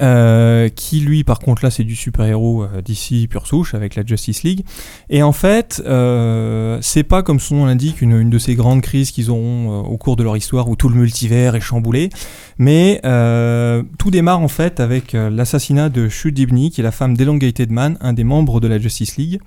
Euh, 0.00 0.68
qui 0.68 0.98
lui 1.00 1.22
par 1.22 1.38
contre 1.38 1.64
là 1.64 1.70
c'est 1.70 1.84
du 1.84 1.94
super-héros 1.94 2.64
euh, 2.64 2.82
d'ici 2.82 3.28
pure 3.28 3.46
souche 3.46 3.74
avec 3.74 3.94
la 3.94 4.04
Justice 4.04 4.42
League 4.42 4.64
et 5.08 5.22
en 5.22 5.30
fait 5.30 5.80
euh, 5.86 6.78
c'est 6.80 7.04
pas 7.04 7.22
comme 7.22 7.38
son 7.38 7.54
nom 7.56 7.66
l'indique 7.66 8.02
une, 8.02 8.12
une 8.18 8.28
de 8.30 8.38
ces 8.38 8.56
grandes 8.56 8.80
crises 8.82 9.12
qu'ils 9.12 9.30
auront 9.30 9.70
euh, 9.70 9.86
au 9.88 9.96
cours 9.96 10.16
de 10.16 10.24
leur 10.24 10.36
histoire 10.36 10.68
où 10.68 10.74
tout 10.74 10.88
le 10.88 10.96
multivers 10.96 11.54
est 11.54 11.60
chamboulé 11.60 12.10
mais 12.58 13.00
euh, 13.04 13.84
tout 13.98 14.10
démarre 14.10 14.40
en 14.40 14.48
fait 14.48 14.80
avec 14.80 15.12
l'assassinat 15.12 15.88
de 15.90 16.08
Shu 16.08 16.32
Dibny, 16.32 16.70
qui 16.70 16.80
est 16.80 16.84
la 16.84 16.90
femme 16.92 17.16
d'Elongated 17.16 17.70
Man, 17.70 17.96
un 18.00 18.12
des 18.12 18.24
membres 18.24 18.60
de 18.60 18.68
la 18.68 18.78
Justice 18.78 19.16
League. 19.16 19.40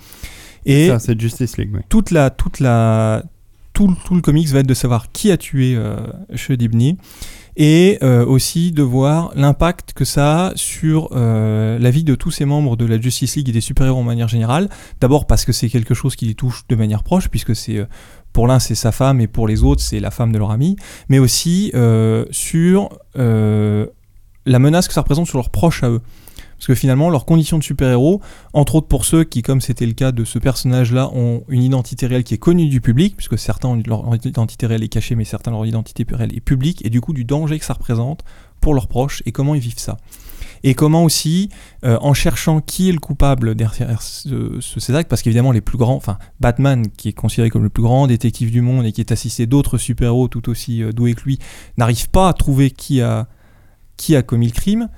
Et 0.66 0.88
Ça, 0.88 1.00
c'est 1.00 1.20
Justice 1.20 1.58
League, 1.58 1.72
oui. 1.74 1.80
toute 1.90 2.12
la, 2.12 2.30
toute 2.30 2.60
la, 2.60 3.24
tout, 3.74 3.88
le- 3.88 3.96
tout 4.06 4.16
le 4.16 4.22
comics 4.22 4.48
va 4.50 4.60
être 4.60 4.68
de 4.68 4.74
savoir 4.74 5.12
qui 5.12 5.32
a 5.32 5.38
tué 5.38 5.78
Shu 6.36 6.58
Dibny 6.58 6.98
et 7.58 7.98
euh, 8.04 8.24
aussi 8.24 8.72
de 8.72 8.84
voir 8.84 9.32
l'impact 9.36 9.94
que 9.94 10.06
ça 10.06 10.48
a 10.48 10.52
sur 10.56 11.10
euh, 11.12 11.80
la 11.80 11.90
vie 11.90 12.04
de 12.04 12.14
tous 12.14 12.30
ces 12.30 12.46
membres 12.46 12.78
de 12.78 12.86
la 12.86 13.02
Justice 13.02 13.36
League 13.36 13.50
et 13.50 13.52
des 13.52 13.62
super-héros 13.62 14.00
en 14.00 14.04
manière 14.04 14.28
générale. 14.28 14.70
D'abord 15.02 15.26
parce 15.26 15.44
que 15.44 15.52
c'est 15.52 15.68
quelque 15.68 15.96
chose 15.96 16.16
qui 16.16 16.28
les 16.28 16.36
touche 16.36 16.66
de 16.70 16.76
manière 16.76 17.04
proche, 17.04 17.30
puisque 17.30 17.56
c'est 17.56 17.78
euh, 17.78 17.86
pour 18.32 18.48
l'un 18.48 18.60
c'est 18.60 18.76
sa 18.76 18.92
femme 18.92 19.20
et 19.20 19.28
pour 19.28 19.48
les 19.48 19.64
autres 19.64 19.82
c'est 19.82 20.00
la 20.00 20.12
femme 20.12 20.32
de 20.32 20.38
leur 20.38 20.52
ami, 20.52 20.76
mais 21.10 21.18
aussi 21.18 21.72
sur 22.30 22.90
la 23.16 24.60
menace 24.60 24.88
que 24.88 24.94
ça 24.94 25.02
représente 25.02 25.26
sur 25.26 25.40
leurs 25.40 25.50
proches 25.50 25.84
à 25.84 25.90
eux. 25.90 26.02
Parce 26.58 26.68
que 26.68 26.76
finalement, 26.76 27.10
leurs 27.12 27.26
conditions 27.26 27.60
de 27.60 27.64
super-héros, 27.64 28.20
entre 28.54 28.76
autres 28.76 28.88
pour 28.88 29.06
ceux 29.06 29.24
qui, 29.24 29.44
comme 29.44 29.62
c'était 29.62 29.86
le 29.86 29.94
cas 29.94 30.12
de 30.12 30.24
ce 30.26 30.40
personnage-là, 30.40 31.12
ont 31.14 31.44
une 31.50 31.62
identité 31.62 32.08
réelle 32.08 32.24
qui 32.24 32.34
est 32.34 32.40
connue 32.40 32.68
du 32.68 32.82
public, 32.82 33.16
puisque 33.16 33.38
certains 33.38 33.70
ont 33.70 33.82
leur 33.86 34.04
identité 34.26 34.66
réelle 34.66 34.84
est 34.84 34.88
cachée, 34.88 35.14
mais 35.16 35.24
certains 35.24 35.52
leur 35.52 35.66
identité 35.68 36.04
réelle 36.10 36.36
est 36.36 36.40
publique, 36.40 36.84
et 36.86 36.90
du 36.90 37.00
coup 37.00 37.14
du 37.14 37.26
danger 37.26 37.60
que 37.60 37.66
ça 37.66 37.74
représente 37.74 38.24
pour 38.60 38.74
leurs 38.74 38.88
proches 38.88 39.22
et 39.28 39.32
comment 39.32 39.54
ils 39.54 39.62
vivent 39.62 39.78
ça. 39.78 39.98
Et 40.64 40.74
comment 40.74 41.04
aussi, 41.04 41.50
euh, 41.86 42.00
en 42.02 42.16
cherchant 42.16 42.60
qui 42.62 42.90
est 42.90 42.92
le 42.92 43.00
coupable 43.00 43.54
derrière 43.54 44.02
ce- 44.02 44.58
ce- 44.60 44.80
ces 44.80 44.96
actes, 44.96 45.08
parce 45.12 45.22
qu'évidemment 45.22 45.52
les 45.52 45.62
plus 45.62 45.78
grands, 45.78 45.94
enfin 45.96 46.18
Batman, 46.40 46.88
qui 46.98 47.10
est 47.10 47.14
considéré 47.14 47.52
comme 47.52 47.62
le 47.62 47.70
plus 47.70 47.84
grand 47.84 48.08
détective 48.08 48.50
du 48.50 48.62
monde 48.62 48.84
et 48.88 48.92
qui 48.92 49.02
est 49.02 49.12
assisté 49.12 49.46
d'autres 49.46 49.78
super-héros 49.78 50.28
tout 50.28 50.50
aussi 50.50 50.82
euh, 50.82 50.92
doués 50.92 51.14
que 51.14 51.22
lui, 51.22 51.38
n'arrive 51.78 52.10
pas 52.10 52.28
à 52.30 52.34
trouver 52.34 52.72
qui 52.72 53.02
a, 53.02 53.28
qui 53.98 54.16
a 54.16 54.24
commis 54.24 54.48
le 54.48 54.54
crime. 54.54 54.90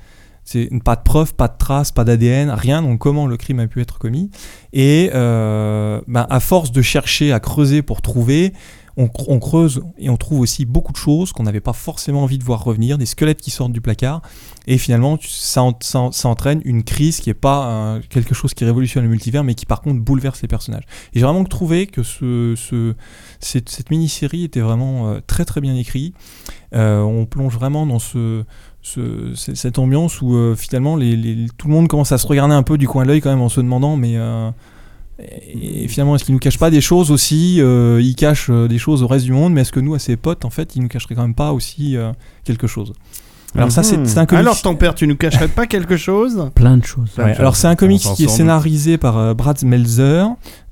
C'est 0.52 0.68
pas 0.84 0.96
de 0.96 1.04
preuves, 1.04 1.36
pas 1.36 1.48
de 1.48 1.58
traces, 1.60 1.92
pas 1.92 2.04
d'ADN, 2.04 2.50
rien. 2.50 2.82
Donc 2.82 2.98
comment 2.98 3.28
le 3.28 3.38
crime 3.38 3.60
a 3.60 3.68
pu 3.68 3.82
être 3.82 4.00
commis 4.00 4.32
Et 4.74 5.12
euh, 5.14 6.02
ben, 6.08 6.26
à 6.28 6.40
force 6.40 6.72
de 6.72 6.82
chercher, 6.82 7.32
à 7.32 7.40
creuser 7.40 7.84
pour 7.84 8.02
trouver, 8.02 8.54
on, 9.00 9.06
cr- 9.06 9.26
on 9.30 9.40
creuse 9.40 9.82
et 9.98 10.10
on 10.10 10.18
trouve 10.18 10.42
aussi 10.42 10.66
beaucoup 10.66 10.92
de 10.92 10.98
choses 10.98 11.32
qu'on 11.32 11.44
n'avait 11.44 11.62
pas 11.62 11.74
forcément 11.74 12.22
envie 12.24 12.38
de 12.38 12.44
voir 12.44 12.64
revenir, 12.64 12.98
des 12.98 13.06
squelettes 13.08 13.42
qui 13.42 13.50
sortent 13.50 13.72
du 13.72 13.82
placard. 13.82 14.22
Et 14.68 14.78
finalement, 14.78 15.18
ça, 15.26 15.64
en- 15.64 15.78
ça 15.82 16.00
en- 16.00 16.12
ça 16.12 16.30
entraîne 16.30 16.62
une 16.66 16.84
crise 16.84 17.20
qui 17.22 17.30
est 17.30 17.34
pas 17.34 17.98
quelque 18.10 18.36
chose 18.36 18.54
qui 18.54 18.66
révolutionne 18.66 19.04
le 19.04 19.10
multivers, 19.10 19.44
mais 19.44 19.56
qui 19.56 19.66
par 19.66 19.82
contre 19.82 20.00
bouleverse 20.02 20.42
les 20.42 20.48
personnages. 20.48 20.84
Et 21.14 21.20
j'ai 21.20 21.26
vraiment 21.26 21.44
trouvé 21.46 21.88
que 21.88 22.04
ce, 22.04 22.54
ce- 22.58 22.94
cette, 23.40 23.70
mini-série 23.90 24.44
était 24.44 24.60
vraiment 24.60 25.10
euh, 25.10 25.20
très 25.26 25.46
très 25.46 25.62
bien 25.62 25.76
écrite. 25.76 26.14
Euh, 26.76 27.02
on 27.02 27.26
plonge 27.26 27.56
vraiment 27.56 27.86
dans 27.88 27.98
cette 29.36 29.80
ambiance 29.80 30.22
où 30.22 30.36
euh, 30.36 30.56
finalement 30.56 30.98
tout 30.98 31.68
le 31.68 31.74
monde 31.74 31.88
commence 31.88 32.12
à 32.12 32.18
se 32.18 32.28
regarder 32.28 32.54
un 32.54 32.64
peu 32.64 32.78
du 32.78 32.88
coin 32.88 33.04
de 33.04 33.08
l'œil 33.08 33.22
quand 33.22 33.30
même 33.30 33.42
en 33.42 33.50
se 33.50 33.60
demandant 33.62 33.96
mais 33.96 34.18
et, 35.20 35.88
finalement 35.88 36.16
est-ce 36.16 36.24
qu'il 36.24 36.34
nous 36.34 36.40
cache 36.40 36.58
pas 36.58 36.70
des 36.70 36.82
choses 36.82 37.12
aussi 37.12 37.62
euh, 37.62 38.02
il 38.02 38.16
cache 38.16 38.50
euh, 38.50 38.68
des 38.68 38.78
choses 38.78 39.04
au 39.04 39.08
reste 39.08 39.26
du 39.26 39.34
monde 39.34 39.54
mais 39.54 39.62
est-ce 39.62 39.72
que 39.72 39.80
nous 39.80 39.94
à 39.94 40.00
ses 40.00 40.18
potes 40.18 40.46
en 40.46 40.50
fait 40.50 40.76
il 40.76 40.82
nous 40.82 40.88
cacherait 40.88 41.16
quand 41.16 41.22
même 41.22 41.36
pas 41.36 41.54
aussi 41.54 41.98
euh, 41.98 42.12
quelque 42.44 42.68
chose? 42.68 42.94
Alors 43.56 43.72
ça 43.72 43.82
c'est 43.84 44.06
c'est 44.06 44.18
un 44.20 44.26
comics 44.26 44.42
Alors, 44.42 44.62
ton 44.62 44.76
père, 44.76 44.94
tu 44.96 45.08
nous 45.08 45.16
cacherais 45.16 45.48
pas 45.48 45.66
quelque 45.66 45.98
chose 45.98 46.50
Plein 46.56 46.78
de 46.78 46.86
choses. 46.86 47.10
Ouais, 47.18 47.36
alors 47.38 47.56
c'est 47.56 47.68
un 47.68 47.76
comics 47.76 48.02
qui 48.16 48.24
est 48.24 48.28
scénarisé 48.38 48.98
par 48.98 49.18
euh, 49.18 49.34
Brad 49.34 49.64
Meltzer, 49.64 50.26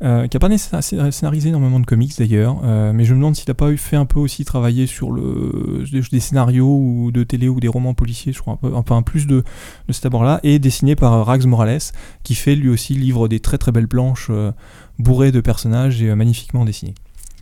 euh, 0.03 0.27
qui 0.27 0.37
a 0.37 0.39
pas 0.39 0.49
nécessairement 0.49 1.11
scénarisé 1.11 1.49
énormément 1.49 1.79
de 1.79 1.85
comics 1.85 2.13
d'ailleurs, 2.17 2.57
euh, 2.63 2.93
mais 2.93 3.03
je 3.03 3.13
me 3.13 3.19
demande 3.19 3.35
s'il 3.35 3.49
a 3.49 3.53
pas 3.55 3.69
eu 3.71 3.77
fait 3.77 3.95
un 3.95 4.05
peu 4.05 4.19
aussi 4.19 4.45
travailler 4.45 4.85
sur 4.87 5.11
le 5.11 5.83
des, 5.91 6.01
des 6.11 6.19
scénarios 6.19 6.67
ou 6.77 7.11
de 7.11 7.23
télé 7.23 7.49
ou 7.49 7.59
des 7.59 7.67
romans 7.67 7.93
policiers, 7.95 8.31
je 8.33 8.39
crois 8.39 8.53
un 8.53 8.57
peu, 8.57 8.75
un 8.75 8.81
peu 8.83 8.93
un 8.93 9.01
plus 9.01 9.25
de, 9.27 9.43
de 9.87 9.93
cet 9.93 10.05
abord-là, 10.05 10.39
et 10.43 10.59
dessiné 10.59 10.95
par 10.95 11.13
euh, 11.13 11.23
Rags 11.23 11.45
Morales, 11.45 11.79
qui 12.23 12.35
fait 12.35 12.55
lui 12.55 12.69
aussi 12.69 12.93
livre 12.93 13.27
des 13.27 13.39
très 13.39 13.57
très 13.57 13.71
belles 13.71 13.87
planches 13.87 14.27
euh, 14.29 14.51
bourrées 14.99 15.31
de 15.31 15.41
personnages 15.41 16.01
et 16.03 16.09
euh, 16.09 16.15
magnifiquement 16.15 16.63
dessinées. 16.65 16.93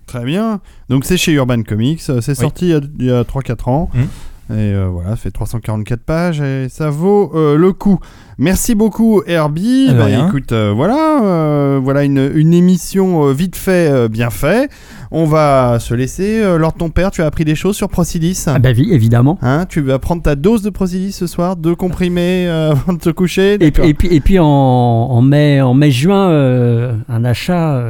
Très 0.08 0.24
bien. 0.24 0.62
Donc, 0.88 1.04
c'est 1.04 1.18
chez 1.18 1.32
Urban 1.34 1.64
Comics. 1.64 2.02
euh, 2.10 2.22
C'est 2.22 2.36
sorti 2.36 2.66
il 2.66 2.72
y 2.72 2.74
a- 2.76 2.82
il 3.00 3.06
y 3.06 3.12
a, 3.12 3.24
3-4 3.24 3.68
ans. 3.70 3.90
Mhm. 3.94 4.08
Et 4.52 4.74
euh, 4.74 4.88
voilà, 4.92 5.16
fait 5.16 5.32
344 5.32 6.02
pages 6.02 6.40
et 6.40 6.68
ça 6.70 6.92
vaut 6.92 7.32
euh, 7.34 7.58
le 7.58 7.74
coup. 7.74 8.00
Merci 8.38 8.76
beaucoup 8.76 9.24
Herbie. 9.26 9.88
Ah, 9.90 9.94
Bah, 9.94 10.10
écoute, 10.28 10.52
euh, 10.52 10.72
voilà, 10.76 11.80
voilà 11.82 12.04
une, 12.04 12.32
une 12.36 12.54
émission 12.54 13.32
vite 13.32 13.56
fait, 13.56 14.08
bien 14.08 14.30
fait. 14.30 14.70
On 15.10 15.26
va 15.26 15.80
se 15.80 15.94
laisser. 15.94 16.44
Lors 16.58 16.74
de 16.74 16.78
ton 16.78 16.90
père, 16.90 17.10
tu 17.10 17.24
as 17.24 17.26
appris 17.26 17.46
des 17.46 17.56
choses 17.56 17.76
sur 17.76 17.90
Procilis. 17.90 18.44
Ah 18.48 18.60
bah 18.60 18.70
oui, 18.76 18.90
évidemment. 18.92 19.40
Hein, 19.42 19.66
tu 19.68 19.82
vas 19.82 19.98
prendre 19.98 20.22
ta 20.22 20.36
dose 20.36 20.62
de 20.62 20.70
Procilis 20.70 21.14
ce 21.14 21.26
soir, 21.28 21.56
deux 21.56 21.76
comprimés 21.76 22.48
avant 22.72 22.94
de 22.94 23.00
te 23.00 23.10
coucher. 23.10 23.54
Et, 23.62 23.72
puis, 23.72 24.14
et 24.14 24.20
puis 24.20 24.38
en, 24.40 24.46
en 24.46 25.22
mai, 25.22 25.62
en 25.62 25.74
mai-juin, 25.74 26.30
euh, 26.30 26.94
un 27.10 27.24
achat 27.26 27.82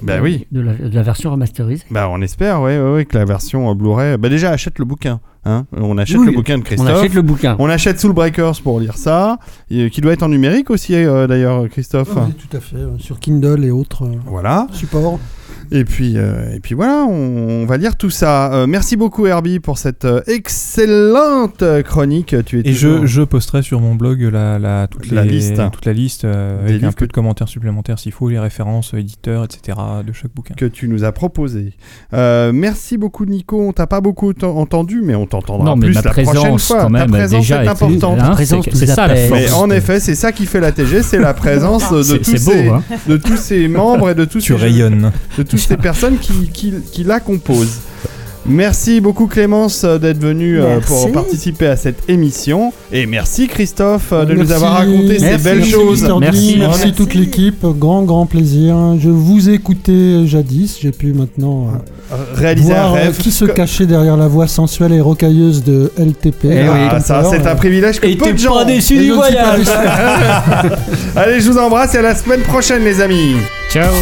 euh, 0.00 0.06
Bah 0.06 0.16
de, 0.18 0.22
oui. 0.22 0.46
de, 0.52 0.60
la, 0.60 0.74
de 0.74 0.94
la 0.94 1.02
version 1.02 1.30
remasterisée. 1.30 1.84
Bah, 1.90 2.08
on 2.10 2.20
espère, 2.22 2.60
ouais, 2.62 2.78
ouais, 2.78 2.92
ouais, 2.92 3.04
que 3.04 3.16
la 3.18 3.24
version 3.24 3.70
euh, 3.70 3.74
Blu-ray. 3.74 4.16
Bah, 4.18 4.28
déjà, 4.28 4.50
achète 4.50 4.78
le 4.78 4.84
bouquin. 4.84 5.20
Hein 5.44 5.64
on 5.72 5.96
achète 5.98 6.18
Oui, 6.18 6.26
le 6.26 6.32
bouquin 6.32 6.56
de 6.56 6.62
On 6.62 6.64
Christophe. 6.64 6.88
achète 6.90 7.14
le 7.14 7.22
bouquin. 7.22 7.56
On 7.58 7.68
achète 7.70 7.98
Soul 8.00 8.12
Breakers 8.12 8.60
pour 8.62 8.80
lire 8.80 8.96
ça, 8.96 9.38
et, 9.70 9.88
qui 9.88 10.00
doit 10.00 10.12
être 10.12 10.22
en 10.24 10.28
numérique 10.28 10.68
aussi, 10.70 10.94
euh, 10.94 11.26
d'ailleurs, 11.26 11.68
Christophe. 11.68 12.10
Ah 12.16 12.26
oui, 12.26 12.34
tout 12.34 12.56
à 12.56 12.60
fait, 12.60 12.76
euh, 12.76 12.98
sur 12.98 13.18
Kindle 13.20 13.64
et 13.64 13.70
autres 13.70 14.04
euh, 14.04 14.16
Voilà. 14.26 14.66
supports. 14.72 15.18
Et 15.70 15.84
puis, 15.84 16.14
euh, 16.16 16.54
et 16.54 16.60
puis 16.60 16.74
voilà, 16.74 17.04
on, 17.08 17.62
on 17.62 17.66
va 17.66 17.76
lire 17.76 17.96
tout 17.96 18.10
ça. 18.10 18.52
Euh, 18.52 18.66
merci 18.66 18.96
beaucoup 18.96 19.26
Herbie 19.26 19.60
pour 19.60 19.78
cette 19.78 20.04
euh, 20.04 20.20
excellente 20.26 21.64
chronique. 21.84 22.34
Tu 22.46 22.58
es 22.58 22.60
Et 22.60 22.72
toujours- 22.72 23.00
je, 23.02 23.06
je 23.06 23.22
posterai 23.22 23.62
sur 23.62 23.80
mon 23.80 23.94
blog 23.94 24.20
la, 24.32 24.58
la, 24.58 24.86
toute, 24.86 25.10
La 25.10 25.24
les- 25.24 25.30
liste. 25.30 25.60
toute 25.72 25.86
la 25.86 25.92
liste 25.92 26.24
euh, 26.24 26.60
avec 26.62 26.82
un 26.82 26.88
peu 26.92 26.92
que- 26.92 27.04
de 27.06 27.12
commentaires 27.12 27.48
supplémentaires 27.48 27.98
s'il 27.98 28.12
faut, 28.12 28.28
les 28.28 28.38
références 28.38 28.94
éditeurs, 28.94 29.44
etc. 29.44 29.78
de 30.06 30.12
chaque 30.12 30.32
bouquin. 30.34 30.54
que 30.54 30.64
tu 30.66 30.88
nous 30.88 31.04
as 31.04 31.12
proposé. 31.12 31.72
Euh, 32.14 32.52
merci 32.52 32.96
beaucoup 32.98 33.24
Nico, 33.24 33.60
on 33.60 33.72
t'a 33.72 33.86
pas 33.86 34.00
beaucoup 34.00 34.30
ent- 34.32 34.46
entendu, 34.46 35.00
mais 35.02 35.14
on 35.14 35.26
t'entendra 35.26 35.64
Non, 35.64 35.76
mais 35.76 35.86
plus 35.86 35.94
ma 35.94 36.02
la 36.02 36.10
prochaine 36.10 36.32
présence, 36.34 36.66
fois. 36.66 36.82
quand 36.82 36.90
même, 36.90 37.02
Ta 37.10 37.12
présence 37.18 37.40
déjà 37.40 37.64
est 37.64 37.68
importante. 37.68 38.20
hein, 38.20 38.34
c'est- 38.38 38.86
ça 38.86 39.06
la 39.06 39.12
appelle. 39.14 39.28
force. 39.28 39.40
Mais 39.42 39.52
en 39.52 39.70
effet, 39.70 40.00
c'est 40.00 40.14
ça 40.14 40.32
qui 40.32 40.46
fait 40.46 40.60
la 40.60 40.72
TG, 40.72 41.02
c'est 41.02 41.18
la 41.18 41.34
présence 41.34 41.92
de 41.92 42.02
C'est- 42.02 42.18
tous, 42.18 42.36
ces, 42.36 42.68
hein. 42.68 42.82
de 43.08 43.16
tous 43.16 43.36
ces 43.36 43.68
membres 43.68 44.10
et 44.10 44.14
de 44.14 44.24
tous 44.24 44.40
Tu 44.40 44.52
ces, 44.52 44.58
rayonnes. 44.58 45.12
de 45.36 45.42
toutes 45.58 45.68
ces 45.68 45.76
personnes 45.76 46.18
qui, 46.18 46.32
qui, 46.52 46.72
qui 46.92 47.04
la 47.04 47.20
composent. 47.20 47.78
Merci 48.50 49.02
beaucoup 49.02 49.26
Clémence 49.26 49.84
euh, 49.84 49.98
d'être 49.98 50.20
venue 50.20 50.58
euh, 50.58 50.80
pour 50.80 51.12
participer 51.12 51.66
à 51.66 51.76
cette 51.76 52.08
émission 52.08 52.72
et 52.90 53.04
merci 53.04 53.46
Christophe 53.46 54.10
euh, 54.12 54.24
de 54.24 54.32
nous 54.32 54.52
avoir 54.52 54.74
raconté 54.78 55.18
ces 55.18 55.24
Merci, 55.26 55.44
belles 55.44 55.56
merci, 55.58 55.70
choses. 55.70 56.02
Merci. 56.02 56.18
merci, 56.20 56.56
Merci. 56.58 56.92
toute 56.94 57.12
l'équipe, 57.14 57.66
grand 57.66 58.04
grand 58.04 58.24
plaisir. 58.24 58.74
Je 58.98 59.10
vous 59.10 59.50
écoutais 59.50 60.26
jadis, 60.26 60.78
j'ai 60.80 60.92
pu 60.92 61.12
maintenant 61.12 61.66
euh, 62.10 62.16
Réaliser 62.36 62.72
un 62.72 62.88
voir 62.88 62.92
rêve. 62.94 63.18
qui 63.18 63.30
se 63.32 63.44
cachait 63.44 63.84
derrière 63.84 64.16
la 64.16 64.28
voix 64.28 64.46
sensuelle 64.46 64.92
et 64.94 65.00
rocailleuse 65.02 65.62
de 65.62 65.92
LTP. 65.98 66.44
Eh 66.44 66.68
oui, 66.70 66.88
Tom 66.90 67.00
ça 67.00 67.20
Ford. 67.20 67.34
c'est 67.34 67.46
un 67.46 67.56
privilège 67.56 68.00
que 68.00 68.06
Et 68.06 68.16
peu 68.16 68.32
de 68.32 68.38
gens 68.38 68.54
pas 68.54 68.62
ont. 68.62 68.66
déçu 68.66 68.96
Et 68.96 69.00
du 69.02 69.10
voyage 69.10 69.58
déçu. 69.58 69.70
Allez, 71.16 71.40
je 71.40 71.50
vous 71.50 71.58
embrasse 71.58 71.94
et 71.94 71.98
à 71.98 72.02
la 72.02 72.14
semaine 72.14 72.40
prochaine 72.42 72.82
les 72.82 73.02
amis. 73.02 73.34
Ciao 73.70 73.92